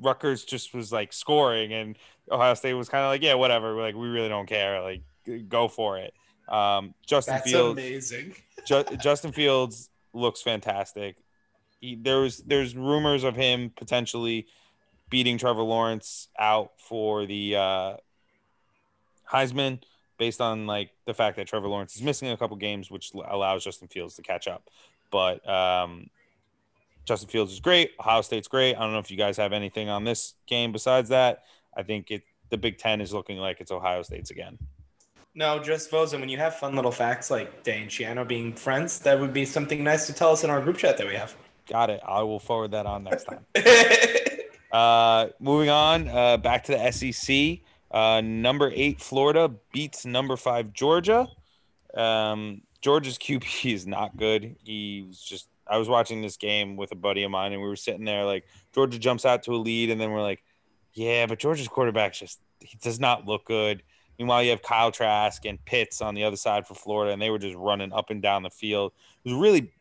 Rutgers 0.00 0.44
just 0.44 0.74
was 0.74 0.92
like 0.92 1.12
scoring, 1.12 1.72
and 1.72 1.96
Ohio 2.30 2.54
State 2.54 2.74
was 2.74 2.88
kind 2.88 3.04
of 3.04 3.10
like, 3.10 3.22
"Yeah, 3.22 3.34
whatever. 3.34 3.80
Like, 3.80 3.94
we 3.94 4.08
really 4.08 4.28
don't 4.28 4.46
care. 4.46 4.82
Like, 4.82 5.02
go 5.48 5.68
for 5.68 5.98
it." 5.98 6.12
Um, 6.48 6.94
Justin 7.06 7.34
That's 7.34 7.50
Fields, 7.50 7.72
amazing. 7.72 8.34
Ju- 8.66 8.84
Justin 9.00 9.32
Fields 9.32 9.90
looks 10.12 10.42
fantastic. 10.42 11.16
He, 11.80 11.96
there 11.96 12.20
was 12.20 12.38
there's 12.38 12.76
rumors 12.76 13.24
of 13.24 13.36
him 13.36 13.72
potentially 13.76 14.46
beating 15.10 15.38
Trevor 15.38 15.62
Lawrence 15.62 16.28
out 16.38 16.72
for 16.78 17.26
the 17.26 17.56
uh, 17.56 17.96
Heisman 19.30 19.80
based 20.18 20.40
on 20.40 20.66
like 20.66 20.90
the 21.04 21.14
fact 21.14 21.36
that 21.36 21.46
Trevor 21.46 21.68
Lawrence 21.68 21.96
is 21.96 22.02
missing 22.02 22.28
a 22.28 22.36
couple 22.36 22.56
games, 22.56 22.90
which 22.90 23.12
allows 23.28 23.64
Justin 23.64 23.88
Fields 23.88 24.14
to 24.16 24.22
catch 24.22 24.48
up. 24.48 24.68
but 25.10 25.46
um, 25.48 26.08
Justin 27.04 27.28
Fields 27.28 27.52
is 27.52 27.60
great. 27.60 27.92
Ohio 28.00 28.20
State's 28.20 28.48
great. 28.48 28.74
I 28.74 28.80
don't 28.80 28.92
know 28.92 28.98
if 28.98 29.10
you 29.10 29.16
guys 29.16 29.36
have 29.36 29.52
anything 29.52 29.88
on 29.88 30.04
this 30.04 30.34
game 30.46 30.72
besides 30.72 31.08
that. 31.10 31.44
I 31.76 31.82
think 31.82 32.10
it 32.10 32.22
the 32.50 32.56
Big 32.56 32.78
Ten 32.78 33.00
is 33.00 33.12
looking 33.12 33.38
like 33.38 33.60
it's 33.60 33.70
Ohio 33.70 34.02
State's 34.02 34.30
again. 34.30 34.58
No, 35.34 35.58
just 35.58 35.90
Vosa, 35.90 36.18
when 36.18 36.28
you 36.28 36.38
have 36.38 36.56
fun 36.56 36.74
little 36.74 36.90
facts 36.90 37.30
like 37.30 37.62
Day 37.62 37.82
and 37.82 37.90
Schiano 37.90 38.26
being 38.26 38.54
friends, 38.54 38.98
that 39.00 39.20
would 39.20 39.32
be 39.32 39.44
something 39.44 39.84
nice 39.84 40.06
to 40.06 40.14
tell 40.14 40.32
us 40.32 40.44
in 40.44 40.50
our 40.50 40.62
group 40.62 40.78
chat 40.78 40.96
that 40.96 41.06
we 41.06 41.14
have. 41.14 41.36
Got 41.68 41.90
it. 41.90 42.00
I 42.06 42.22
will 42.22 42.38
forward 42.38 42.70
that 42.70 42.86
on 42.86 43.04
next 43.04 43.24
time. 43.24 43.44
uh, 44.72 45.26
moving 45.38 45.68
on, 45.68 46.08
uh, 46.08 46.38
back 46.38 46.64
to 46.64 46.72
the 46.72 46.90
SEC. 46.90 47.60
Uh, 47.96 48.20
number 48.20 48.70
eight, 48.74 49.00
Florida 49.00 49.50
beats 49.72 50.04
number 50.04 50.36
five, 50.36 50.70
Georgia. 50.74 51.26
Um, 51.94 52.60
Georgia's 52.82 53.16
QB 53.16 53.72
is 53.72 53.86
not 53.86 54.18
good. 54.18 54.54
He 54.64 55.06
was 55.08 55.18
just, 55.18 55.48
I 55.66 55.78
was 55.78 55.88
watching 55.88 56.20
this 56.20 56.36
game 56.36 56.76
with 56.76 56.92
a 56.92 56.94
buddy 56.94 57.22
of 57.22 57.30
mine, 57.30 57.54
and 57.54 57.62
we 57.62 57.66
were 57.66 57.74
sitting 57.74 58.04
there 58.04 58.26
like, 58.26 58.44
Georgia 58.74 58.98
jumps 58.98 59.24
out 59.24 59.44
to 59.44 59.52
a 59.52 59.56
lead, 59.56 59.88
and 59.88 59.98
then 59.98 60.10
we're 60.10 60.20
like, 60.20 60.42
yeah, 60.92 61.24
but 61.24 61.38
Georgia's 61.38 61.68
quarterback 61.68 62.12
just, 62.12 62.38
he 62.60 62.76
does 62.82 63.00
not 63.00 63.24
look 63.24 63.46
good. 63.46 63.82
Meanwhile, 64.18 64.42
you 64.42 64.50
have 64.50 64.60
Kyle 64.60 64.92
Trask 64.92 65.46
and 65.46 65.64
Pitts 65.64 66.02
on 66.02 66.14
the 66.14 66.24
other 66.24 66.36
side 66.36 66.66
for 66.66 66.74
Florida, 66.74 67.14
and 67.14 67.22
they 67.22 67.30
were 67.30 67.38
just 67.38 67.56
running 67.56 67.94
up 67.94 68.10
and 68.10 68.20
down 68.20 68.42
the 68.42 68.50
field. 68.50 68.92
It 69.24 69.30
was 69.30 69.40
really 69.40 69.72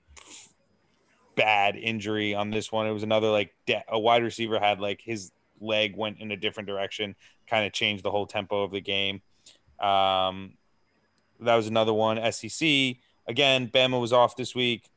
bad 1.36 1.76
injury 1.76 2.34
on 2.34 2.50
this 2.50 2.72
one. 2.72 2.88
It 2.88 2.94
was 2.94 3.04
another 3.04 3.28
like 3.28 3.54
a 3.90 4.00
wide 4.00 4.24
receiver 4.24 4.58
had 4.58 4.80
like 4.80 5.02
his 5.02 5.34
leg 5.66 5.96
went 5.96 6.20
in 6.20 6.32
a 6.32 6.38
different 6.38 6.68
direction, 6.68 7.16
kind 7.48 7.66
of 7.66 7.74
changed 7.74 8.04
the 8.04 8.12
whole 8.12 8.26
tempo 8.26 8.64
of 8.64 8.72
the 8.72 8.82
game. 8.82 9.22
Um, 9.80 10.54
that 11.40 11.56
was 11.56 11.68
another 11.68 11.94
one. 11.94 12.20
SEC 12.32 12.98
again. 13.28 13.68
Bama 13.68 14.00
was 14.00 14.14
off 14.14 14.36
this 14.36 14.56
week, 14.56 14.90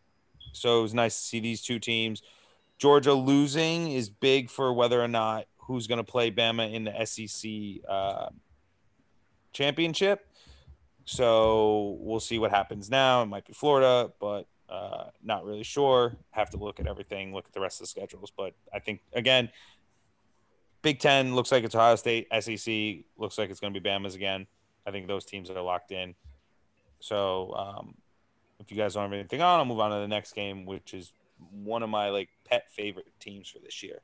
so 0.53 0.81
it 0.81 0.83
was 0.83 0.95
nice 0.95 1.17
to 1.17 1.27
see 1.27 1.41
these 1.41 1.63
two 1.63 1.79
teams. 1.79 2.23
Georgia 2.79 3.13
losing 3.13 3.91
is 3.91 4.09
big 4.09 4.51
for 4.51 4.73
whether 4.73 5.03
or 5.03 5.09
not 5.09 5.47
who's 5.59 5.87
going 5.87 5.99
to 5.99 6.05
play 6.05 6.31
Bama 6.31 6.73
in 6.73 6.85
the 6.85 7.05
SEC 7.05 7.85
uh, 7.89 8.29
championship. 9.53 10.27
So 11.05 11.97
we'll 12.01 12.21
see 12.21 12.39
what 12.39 12.51
happens 12.51 12.91
now. 12.91 13.23
It 13.23 13.27
might 13.27 13.47
be 13.47 13.53
Florida, 13.53 14.13
but 14.21 14.47
uh, 14.69 15.05
not 15.23 15.45
really 15.45 15.63
sure. 15.63 16.17
Have 16.31 16.51
to 16.51 16.59
look 16.59 16.81
at 16.81 16.87
everything, 16.87 17.35
look 17.35 17.47
at 17.47 17.53
the 17.53 17.61
rest 17.61 17.81
of 17.81 17.85
the 17.85 17.89
schedules. 17.89 18.31
But 18.37 18.55
I 18.73 18.79
think, 18.79 19.01
again, 19.15 19.51
Big 20.83 21.01
Ten 21.01 21.35
looks 21.35 21.51
like 21.51 21.65
it's 21.65 21.75
Ohio 21.75 21.97
State. 21.97 22.29
SEC 22.41 23.05
looks 23.17 23.39
like 23.39 23.51
it's 23.51 23.61
going 23.61 23.75
to 23.75 23.81
be 23.81 23.89
Bama's 23.89 24.15
again. 24.15 24.47
I 24.87 24.91
think 24.91 25.07
those 25.07 25.25
teams 25.25 25.51
are 25.51 25.61
locked 25.61 25.93
in. 25.93 26.15
So 27.01 27.55
um, 27.55 27.95
if 28.61 28.71
you 28.71 28.77
guys 28.77 28.95
don't 28.95 29.05
have 29.05 29.13
anything 29.13 29.43
on, 29.43 29.59
I'll 29.59 29.65
move 29.65 29.81
on 29.81 29.91
to 29.91 29.99
the 29.99 30.09
next 30.09 30.33
game, 30.35 30.67
which 30.67 30.95
is 30.95 31.13
one 31.53 31.83
of 31.83 31.91
my 31.91 32.11
like 32.11 32.29
pet 32.45 32.71
favorite 32.71 33.07
teams 33.21 33.49
for 33.49 33.59
this 33.59 33.83
year. 33.83 34.01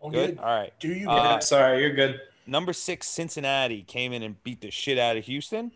All 0.00 0.10
Good. 0.10 0.36
good. 0.36 0.38
All 0.38 0.46
right. 0.46 0.72
Do 0.80 0.88
you? 0.88 1.08
Uh, 1.08 1.34
guys? 1.34 1.48
Sorry, 1.48 1.80
you're 1.80 1.94
good. 1.94 2.20
Number 2.46 2.72
six, 2.72 3.06
Cincinnati 3.06 3.82
came 3.82 4.12
in 4.12 4.22
and 4.22 4.42
beat 4.42 4.60
the 4.60 4.70
shit 4.70 4.98
out 4.98 5.16
of 5.16 5.24
Houston. 5.26 5.72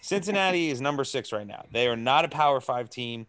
Cincinnati 0.00 0.70
is 0.70 0.80
number 0.80 1.04
six 1.04 1.32
right 1.32 1.46
now. 1.46 1.64
They 1.72 1.86
are 1.86 1.96
not 1.96 2.24
a 2.24 2.28
Power 2.28 2.60
Five 2.60 2.90
team, 2.90 3.26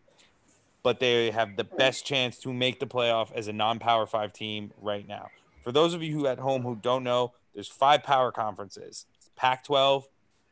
but 0.83 0.99
they 0.99 1.31
have 1.31 1.55
the 1.57 1.63
best 1.63 2.05
chance 2.05 2.37
to 2.39 2.51
make 2.51 2.79
the 2.79 2.87
playoff 2.87 3.31
as 3.33 3.47
a 3.47 3.53
non-Power 3.53 4.07
Five 4.07 4.33
team 4.33 4.71
right 4.81 5.07
now. 5.07 5.29
For 5.61 5.71
those 5.71 5.93
of 5.93 6.01
you 6.01 6.13
who 6.13 6.27
at 6.27 6.39
home 6.39 6.63
who 6.63 6.75
don't 6.75 7.03
know, 7.03 7.33
there's 7.53 7.67
five 7.67 8.03
power 8.03 8.31
conferences: 8.31 9.05
Pac-12, 9.35 10.03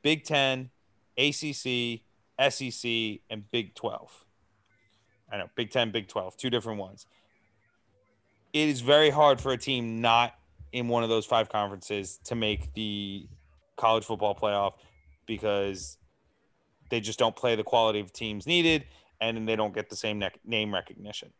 Big 0.01 0.23
Ten, 0.23 0.69
ACC, 1.17 2.01
SEC, 2.49 3.21
and 3.29 3.49
Big 3.51 3.75
12. 3.75 4.25
I 5.31 5.37
know 5.37 5.49
Big 5.55 5.71
10, 5.71 5.91
Big 5.91 6.07
12, 6.07 6.37
two 6.37 6.49
different 6.49 6.79
ones. 6.79 7.05
It 8.53 8.69
is 8.69 8.81
very 8.81 9.09
hard 9.09 9.39
for 9.39 9.51
a 9.51 9.57
team 9.57 10.01
not 10.01 10.33
in 10.71 10.87
one 10.87 11.03
of 11.03 11.09
those 11.09 11.25
five 11.25 11.49
conferences 11.49 12.19
to 12.25 12.35
make 12.35 12.73
the 12.73 13.27
college 13.75 14.05
football 14.05 14.35
playoff 14.35 14.73
because 15.25 15.97
they 16.89 16.99
just 16.99 17.19
don't 17.19 17.35
play 17.35 17.55
the 17.55 17.63
quality 17.63 17.99
of 17.99 18.11
teams 18.11 18.47
needed 18.47 18.85
and 19.21 19.47
they 19.47 19.55
don't 19.55 19.73
get 19.73 19.89
the 19.89 19.95
same 19.95 20.23
name 20.45 20.73
recognition. 20.73 21.31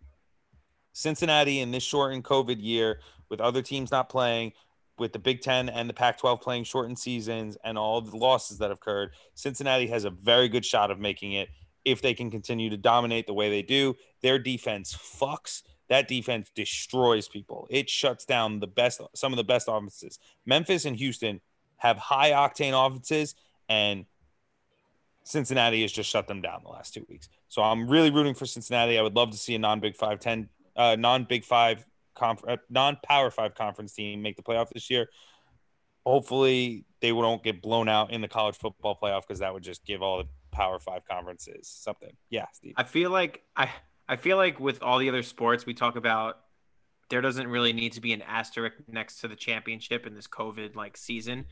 Cincinnati 0.93 1.59
in 1.59 1.71
this 1.71 1.83
shortened 1.83 2.23
COVID 2.23 2.57
year, 2.59 2.99
with 3.29 3.41
other 3.41 3.61
teams 3.61 3.91
not 3.91 4.09
playing, 4.09 4.53
with 4.99 5.13
the 5.13 5.19
Big 5.19 5.41
Ten 5.41 5.69
and 5.69 5.89
the 5.89 5.93
Pac 5.93 6.17
12 6.19 6.41
playing 6.41 6.65
shortened 6.65 6.99
seasons 6.99 7.57
and 7.63 7.77
all 7.77 8.01
the 8.01 8.15
losses 8.15 8.57
that 8.57 8.69
have 8.69 8.77
occurred, 8.77 9.11
Cincinnati 9.33 9.87
has 9.87 10.03
a 10.03 10.09
very 10.09 10.49
good 10.49 10.65
shot 10.65 10.91
of 10.91 10.99
making 10.99 11.33
it 11.33 11.49
if 11.85 12.01
they 12.01 12.13
can 12.13 12.29
continue 12.29 12.69
to 12.69 12.77
dominate 12.77 13.25
the 13.25 13.33
way 13.33 13.49
they 13.49 13.61
do. 13.61 13.95
Their 14.21 14.39
defense 14.39 14.93
fucks. 14.93 15.63
That 15.87 16.07
defense 16.07 16.51
destroys 16.53 17.27
people. 17.27 17.67
It 17.69 17.89
shuts 17.89 18.25
down 18.25 18.59
the 18.59 18.67
best, 18.67 19.01
some 19.15 19.33
of 19.33 19.37
the 19.37 19.43
best 19.43 19.67
offenses. 19.67 20.19
Memphis 20.45 20.85
and 20.85 20.95
Houston 20.97 21.41
have 21.77 21.97
high 21.97 22.31
octane 22.31 22.73
offenses, 22.73 23.35
and 23.67 24.05
Cincinnati 25.23 25.81
has 25.81 25.91
just 25.91 26.09
shut 26.09 26.27
them 26.27 26.41
down 26.41 26.61
the 26.63 26.69
last 26.69 26.93
two 26.93 27.05
weeks. 27.09 27.29
So 27.47 27.63
I'm 27.63 27.87
really 27.87 28.11
rooting 28.11 28.35
for 28.35 28.45
Cincinnati. 28.45 28.99
I 28.99 29.01
would 29.01 29.15
love 29.15 29.31
to 29.31 29.37
see 29.37 29.55
a 29.55 29.59
non 29.59 29.79
Big 29.79 29.95
Five, 29.95 30.19
10, 30.19 30.49
uh, 30.75 30.95
non 30.99 31.23
Big 31.23 31.43
Five, 31.43 31.85
conf- 32.19 32.43
uh, 32.47 32.57
non 32.69 32.97
Power 33.03 33.31
Five 33.31 33.55
conference 33.55 33.93
team 33.93 34.21
make 34.21 34.35
the 34.35 34.43
playoff 34.43 34.69
this 34.69 34.89
year. 34.89 35.07
Hopefully, 36.05 36.85
they 37.01 37.11
won't 37.11 37.43
get 37.43 37.61
blown 37.61 37.89
out 37.89 38.11
in 38.11 38.21
the 38.21 38.27
college 38.27 38.55
football 38.55 38.97
playoff 39.01 39.21
because 39.21 39.39
that 39.39 39.53
would 39.53 39.63
just 39.63 39.85
give 39.85 40.01
all 40.01 40.19
the 40.19 40.29
Power 40.51 40.79
Five 40.79 41.05
conferences 41.05 41.67
something. 41.67 42.15
Yeah, 42.29 42.45
Steve. 42.53 42.73
I 42.77 42.83
feel 42.83 43.11
like 43.11 43.43
I 43.55 43.69
I 44.07 44.15
feel 44.15 44.37
like 44.37 44.59
with 44.59 44.81
all 44.81 44.97
the 44.99 45.09
other 45.09 45.23
sports 45.23 45.65
we 45.65 45.73
talk 45.73 45.95
about, 45.95 46.39
there 47.09 47.21
doesn't 47.21 47.47
really 47.47 47.73
need 47.73 47.93
to 47.93 48.01
be 48.01 48.13
an 48.13 48.21
asterisk 48.21 48.75
next 48.87 49.21
to 49.21 49.27
the 49.27 49.35
championship 49.35 50.05
in 50.07 50.15
this 50.15 50.27
COVID 50.27 50.75
like 50.75 50.97
season. 50.97 51.45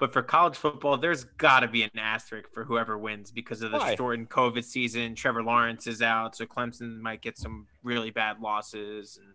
But 0.00 0.14
for 0.14 0.22
college 0.22 0.56
football, 0.56 0.96
there's 0.96 1.24
got 1.24 1.60
to 1.60 1.68
be 1.68 1.82
an 1.82 1.90
asterisk 1.98 2.48
for 2.54 2.64
whoever 2.64 2.96
wins 2.96 3.30
because 3.30 3.60
of 3.60 3.70
the 3.70 3.78
Why? 3.78 3.94
shortened 3.94 4.30
COVID 4.30 4.64
season. 4.64 5.14
Trevor 5.14 5.42
Lawrence 5.42 5.86
is 5.86 6.00
out, 6.00 6.34
so 6.34 6.46
Clemson 6.46 7.00
might 7.00 7.20
get 7.20 7.36
some 7.36 7.66
really 7.82 8.10
bad 8.10 8.40
losses, 8.40 9.18
and 9.22 9.34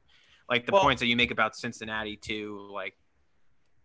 like 0.50 0.66
the 0.66 0.72
Well- 0.74 0.82
points 0.84 1.00
that 1.02 1.08
you 1.08 1.16
make 1.16 1.32
about 1.32 1.56
Cincinnati 1.56 2.16
too. 2.18 2.68
Like 2.72 2.96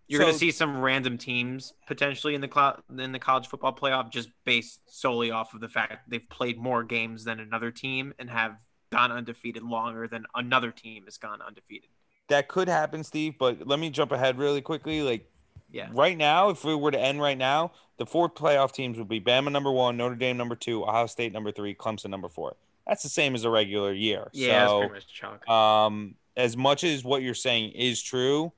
you're 0.09 0.21
going 0.21 0.33
to 0.33 0.39
see 0.39 0.51
some 0.51 0.81
random 0.81 1.17
teams 1.19 1.73
potentially 1.87 2.35
in 2.35 2.41
the 2.41 2.77
in 2.99 3.13
the 3.13 3.19
college 3.19 3.47
football 3.47 3.73
playoff 3.73 4.11
just 4.11 4.29
based 4.45 4.81
solely 4.87 5.31
off 5.31 5.55
of 5.55 5.61
the 5.61 5.69
fact 5.69 6.11
they've 6.11 6.29
played 6.29 6.59
more 6.59 6.83
games 6.83 7.25
than 7.25 7.39
another 7.39 7.71
team 7.71 8.13
and 8.19 8.29
have 8.29 8.57
gone 8.91 9.13
undefeated 9.13 9.63
longer 9.63 10.09
than 10.09 10.25
another 10.35 10.73
team 10.73 11.05
has 11.05 11.17
gone 11.17 11.41
undefeated. 11.41 11.89
That 12.29 12.49
could 12.49 12.69
happen, 12.69 13.05
Steve, 13.05 13.35
but 13.39 13.67
let 13.69 13.79
me 13.79 13.89
jump 13.91 14.11
ahead 14.11 14.37
really 14.37 14.61
quickly. 14.61 15.01
Like 15.03 15.31
Yeah. 15.71 15.89
right 15.93 16.19
now, 16.19 16.51
if 16.51 16.65
we 16.65 16.75
were 16.75 16.91
to 16.91 16.99
end 17.01 17.21
right 17.21 17.39
now, 17.39 17.71
the 17.99 18.07
four 18.07 18.29
playoff 18.29 18.73
teams 18.73 18.99
would 18.99 19.09
be 19.09 19.21
Bama 19.21 19.53
number 19.53 19.71
one, 19.71 19.97
Notre 19.97 20.17
Dame 20.17 20.37
number 20.37 20.57
two, 20.57 20.83
Ohio 20.83 21.07
State 21.07 21.33
number 21.33 21.53
three, 21.53 21.73
Clemson 21.75 22.11
number 22.11 22.29
four. 22.29 22.57
That's 22.85 23.05
the 23.05 23.09
same 23.09 23.37
as 23.37 23.45
a 23.45 23.51
regular 23.51 23.93
year. 23.93 24.29
Yeah, 24.33 24.59
that's 24.61 24.71
so, 24.71 24.79
pretty 24.81 24.95
much 24.95 25.07
chalk. 25.07 25.49
um, 25.49 26.17
as 26.37 26.57
much 26.57 26.85
as 26.85 27.05
what 27.05 27.23
you're 27.23 27.35
saying 27.35 27.73
is 27.73 28.03
true, 28.03 28.53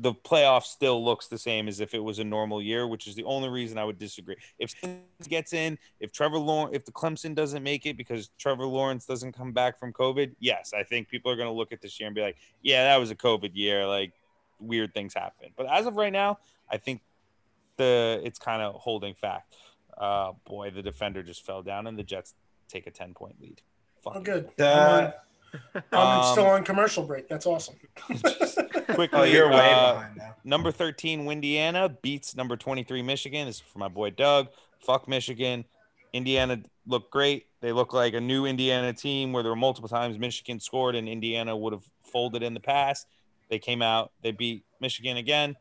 the 0.00 0.14
playoff 0.14 0.62
still 0.62 1.04
looks 1.04 1.26
the 1.26 1.38
same 1.38 1.66
as 1.66 1.80
if 1.80 1.92
it 1.92 1.98
was 1.98 2.20
a 2.20 2.24
normal 2.24 2.62
year, 2.62 2.86
which 2.86 3.08
is 3.08 3.16
the 3.16 3.24
only 3.24 3.48
reason 3.48 3.78
I 3.78 3.84
would 3.84 3.98
disagree. 3.98 4.36
If 4.58 4.70
Simmons 4.70 5.02
gets 5.28 5.52
in, 5.52 5.76
if 5.98 6.12
Trevor 6.12 6.38
Lawrence, 6.38 6.76
if 6.76 6.84
the 6.84 6.92
Clemson 6.92 7.34
doesn't 7.34 7.64
make 7.64 7.84
it 7.84 7.96
because 7.96 8.30
Trevor 8.38 8.64
Lawrence 8.64 9.06
doesn't 9.06 9.32
come 9.32 9.52
back 9.52 9.78
from 9.78 9.92
COVID, 9.92 10.36
yes, 10.38 10.72
I 10.72 10.84
think 10.84 11.08
people 11.08 11.32
are 11.32 11.36
going 11.36 11.48
to 11.48 11.52
look 11.52 11.72
at 11.72 11.80
this 11.80 11.98
year 11.98 12.06
and 12.06 12.14
be 12.14 12.22
like, 12.22 12.36
yeah, 12.62 12.84
that 12.84 12.96
was 12.96 13.10
a 13.10 13.16
COVID 13.16 13.50
year. 13.54 13.86
Like 13.86 14.12
weird 14.60 14.94
things 14.94 15.14
happen. 15.14 15.50
But 15.56 15.66
as 15.66 15.86
of 15.86 15.96
right 15.96 16.12
now, 16.12 16.38
I 16.70 16.76
think 16.76 17.00
the 17.76 18.20
it's 18.22 18.38
kind 18.38 18.62
of 18.62 18.76
holding 18.76 19.14
fact. 19.14 19.56
Uh, 19.96 20.32
boy, 20.46 20.70
the 20.70 20.82
defender 20.82 21.24
just 21.24 21.44
fell 21.44 21.62
down 21.62 21.88
and 21.88 21.98
the 21.98 22.04
Jets 22.04 22.34
take 22.68 22.86
a 22.86 22.90
10 22.92 23.14
point 23.14 23.40
lead. 23.40 23.62
Fuck 24.04 24.16
Oh, 24.16 24.20
good. 24.20 24.50
Uh, 24.60 25.10
I'm, 25.92 25.98
Um, 26.20 26.32
still 26.32 26.46
on 26.46 26.64
commercial 26.64 27.04
break. 27.04 27.28
That's 27.28 27.46
awesome. 27.46 27.76
Quickly, 28.94 29.08
oh, 29.12 29.22
you're 29.24 29.50
way 29.50 29.72
uh, 29.72 29.94
behind 29.94 30.16
now. 30.16 30.34
Number 30.44 30.70
13, 30.72 31.30
Indiana 31.30 31.88
beats 32.02 32.34
number 32.36 32.56
23, 32.56 33.02
Michigan. 33.02 33.46
This 33.46 33.56
is 33.56 33.60
for 33.62 33.78
my 33.78 33.88
boy 33.88 34.10
Doug. 34.10 34.48
Fuck 34.80 35.08
Michigan. 35.08 35.64
Indiana 36.12 36.60
looked 36.86 37.10
great. 37.10 37.46
They 37.60 37.72
look 37.72 37.92
like 37.92 38.14
a 38.14 38.20
new 38.20 38.46
Indiana 38.46 38.92
team 38.92 39.32
where 39.32 39.42
there 39.42 39.52
were 39.52 39.56
multiple 39.56 39.88
times 39.88 40.18
Michigan 40.18 40.60
scored 40.60 40.94
and 40.94 41.08
Indiana 41.08 41.56
would 41.56 41.72
have 41.72 41.84
folded 42.02 42.42
in 42.42 42.54
the 42.54 42.60
past. 42.60 43.06
They 43.50 43.58
came 43.58 43.82
out, 43.82 44.12
they 44.22 44.30
beat 44.30 44.64
Michigan 44.80 45.16
again. 45.16 45.56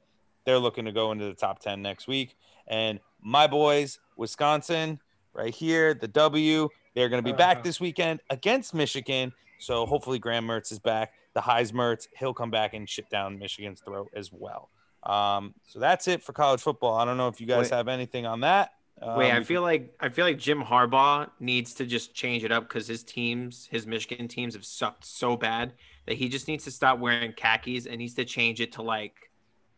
They're 0.46 0.60
looking 0.60 0.86
to 0.86 0.92
go 0.92 1.12
into 1.12 1.26
the 1.26 1.34
top 1.34 1.60
10 1.60 1.82
next 1.82 2.08
week. 2.08 2.36
And 2.68 3.00
my 3.22 3.48
boys, 3.48 4.00
Wisconsin, 4.16 5.00
right 5.34 5.54
here, 5.54 5.94
the 5.94 6.08
W, 6.08 6.70
they're 6.96 7.10
going 7.10 7.22
to 7.24 7.30
be 7.30 7.36
back 7.36 7.58
Uh-huh. 7.58 7.64
this 7.64 7.80
weekend 7.82 8.22
against 8.30 8.74
Michigan. 8.74 9.34
So 9.60 9.86
hopefully 9.86 10.20
Graham 10.20 10.48
Mertz 10.48 10.72
is 10.72 10.80
back. 10.80 11.14
The 11.34 11.42
Heismertz, 11.42 12.08
he'll 12.18 12.34
come 12.34 12.52
back 12.52 12.74
and 12.74 12.88
shit 12.88 13.10
down 13.10 13.38
Michigan's 13.40 13.82
throat 13.82 14.10
as 14.16 14.32
well. 14.32 14.70
Um, 15.04 15.54
so 15.68 15.80
that's 15.80 16.08
it 16.08 16.24
for 16.24 16.34
college 16.34 16.62
football. 16.62 16.96
I 16.96 17.06
don't 17.06 17.18
know 17.18 17.28
if 17.28 17.40
you 17.40 17.48
guys 17.48 17.70
Wait. 17.70 17.76
have 17.76 17.88
anything 17.88 18.26
on 18.26 18.42
that. 18.42 18.72
Wait, 19.00 19.32
Um, 19.32 19.38
I 19.38 19.44
feel 19.44 19.62
like 19.62 19.94
I 20.00 20.10
feel 20.10 20.26
like 20.26 20.40
Jim 20.40 20.62
Harbaugh 20.64 21.30
needs 21.40 21.76
to 21.76 21.86
just 21.86 22.16
change 22.16 22.44
it 22.44 22.52
up 22.52 22.68
because 22.68 22.88
his 22.88 23.04
teams, 23.04 23.68
his 23.70 23.86
Michigan 23.86 24.28
teams, 24.28 24.56
have 24.56 24.66
sucked 24.66 25.06
so 25.06 25.38
bad 25.38 25.74
that 26.08 26.16
he 26.16 26.28
just 26.28 26.48
needs 26.48 26.64
to 26.64 26.72
stop 26.72 26.98
wearing 26.98 27.32
khakis 27.34 27.86
and 27.86 27.98
needs 27.98 28.16
to 28.16 28.26
change 28.26 28.60
it 28.60 28.72
to 28.74 28.82
like 28.82 29.27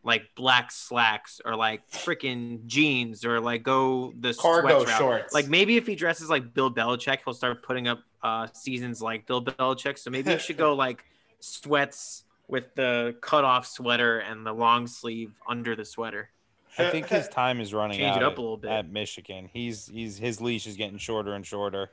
like 0.02 0.22
black 0.34 0.70
slacks 0.72 1.40
or 1.44 1.54
like 1.56 1.88
freaking 1.90 2.64
jeans 2.66 3.24
or 3.24 3.38
like 3.40 3.62
go 3.62 4.12
the 4.18 4.32
Cargo 4.34 4.68
sweats 4.78 4.90
route. 4.90 4.98
shorts. 4.98 5.34
Like 5.34 5.48
maybe 5.48 5.76
if 5.76 5.86
he 5.86 5.94
dresses 5.94 6.30
like 6.30 6.54
Bill 6.54 6.70
Belichick, 6.72 7.18
he'll 7.24 7.34
start 7.34 7.62
putting 7.62 7.86
up 7.88 8.00
uh 8.22 8.46
seasons 8.52 9.02
like 9.02 9.26
Bill 9.26 9.44
Belichick. 9.44 9.98
So 9.98 10.10
maybe 10.10 10.30
he 10.32 10.38
should 10.38 10.56
go 10.56 10.74
like 10.86 11.04
sweats 11.40 12.24
with 12.48 12.74
the 12.74 13.14
cut 13.20 13.44
off 13.44 13.66
sweater 13.66 14.18
and 14.20 14.44
the 14.46 14.52
long 14.52 14.86
sleeve 14.86 15.32
under 15.48 15.76
the 15.76 15.84
sweater. 15.84 16.30
I 16.78 16.88
think 16.90 17.08
his 17.08 17.28
time 17.28 17.60
is 17.60 17.74
running 17.74 17.98
Change 17.98 18.16
out 18.16 18.22
it 18.22 18.24
up 18.24 18.32
at- 18.32 18.38
a 18.38 18.40
little 18.40 18.56
bit. 18.56 18.70
at 18.70 18.88
Michigan. 18.90 19.50
He's 19.52 19.86
he's 19.88 20.16
his 20.18 20.40
leash 20.40 20.66
is 20.66 20.76
getting 20.76 20.98
shorter 20.98 21.34
and 21.34 21.44
shorter. 21.44 21.90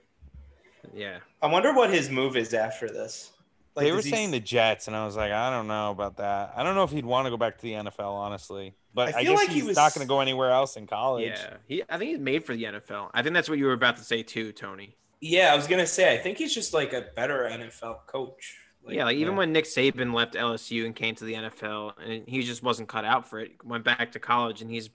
Yeah. 0.93 1.17
I 1.41 1.47
wonder 1.47 1.73
what 1.73 1.89
his 1.89 2.09
move 2.09 2.37
is 2.37 2.53
after 2.53 2.87
this. 2.87 3.31
Like, 3.77 3.85
they 3.85 3.91
were 3.91 4.01
he- 4.01 4.09
saying 4.09 4.31
the 4.31 4.39
Jets, 4.39 4.87
and 4.87 4.95
I 4.95 5.05
was 5.05 5.15
like, 5.15 5.31
I 5.31 5.49
don't 5.51 5.67
know 5.67 5.91
about 5.91 6.17
that. 6.17 6.53
I 6.57 6.63
don't 6.63 6.75
know 6.75 6.83
if 6.83 6.89
he'd 6.91 7.05
want 7.05 7.27
to 7.27 7.29
go 7.29 7.37
back 7.37 7.57
to 7.57 7.61
the 7.61 7.73
NFL, 7.73 8.11
honestly. 8.11 8.73
But 8.93 9.13
I 9.13 9.19
I, 9.19 9.23
feel 9.23 9.33
guess 9.33 9.39
like 9.41 9.49
he 9.49 9.55
he's 9.55 9.63
was- 9.65 9.77
not 9.77 9.93
going 9.93 10.05
to 10.05 10.09
go 10.09 10.19
anywhere 10.19 10.49
else 10.49 10.75
in 10.77 10.87
college. 10.87 11.27
Yeah, 11.27 11.57
he. 11.67 11.83
I 11.87 11.97
think 11.99 12.09
he's 12.09 12.19
made 12.19 12.43
for 12.43 12.55
the 12.55 12.63
NFL. 12.63 13.11
I 13.13 13.21
think 13.21 13.35
that's 13.35 13.47
what 13.47 13.59
you 13.59 13.65
were 13.65 13.73
about 13.73 13.97
to 13.97 14.03
say 14.03 14.23
too, 14.23 14.51
Tony. 14.51 14.95
Yeah, 15.21 15.53
I 15.53 15.55
was 15.55 15.65
gonna 15.67 15.87
say. 15.87 16.13
I 16.13 16.17
think 16.17 16.37
he's 16.37 16.53
just 16.53 16.73
like 16.73 16.93
a 16.93 17.05
better 17.15 17.47
NFL 17.51 18.05
coach. 18.07 18.55
yeah, 18.87 19.05
like 19.05 19.15
even 19.17 19.33
yeah. 19.33 19.37
when 19.39 19.51
Nick 19.51 19.65
Saban 19.65 20.13
left 20.13 20.33
LSU 20.35 20.85
and 20.85 20.95
came 20.95 21.15
to 21.15 21.25
the 21.25 21.33
NFL, 21.33 21.93
and 22.03 22.27
he 22.27 22.43
just 22.43 22.61
wasn't 22.63 22.87
cut 22.89 23.05
out 23.05 23.27
for 23.29 23.39
it. 23.39 23.53
Went 23.63 23.83
back 23.83 24.11
to 24.13 24.19
college, 24.19 24.61
and 24.61 24.69
he's 24.71 24.89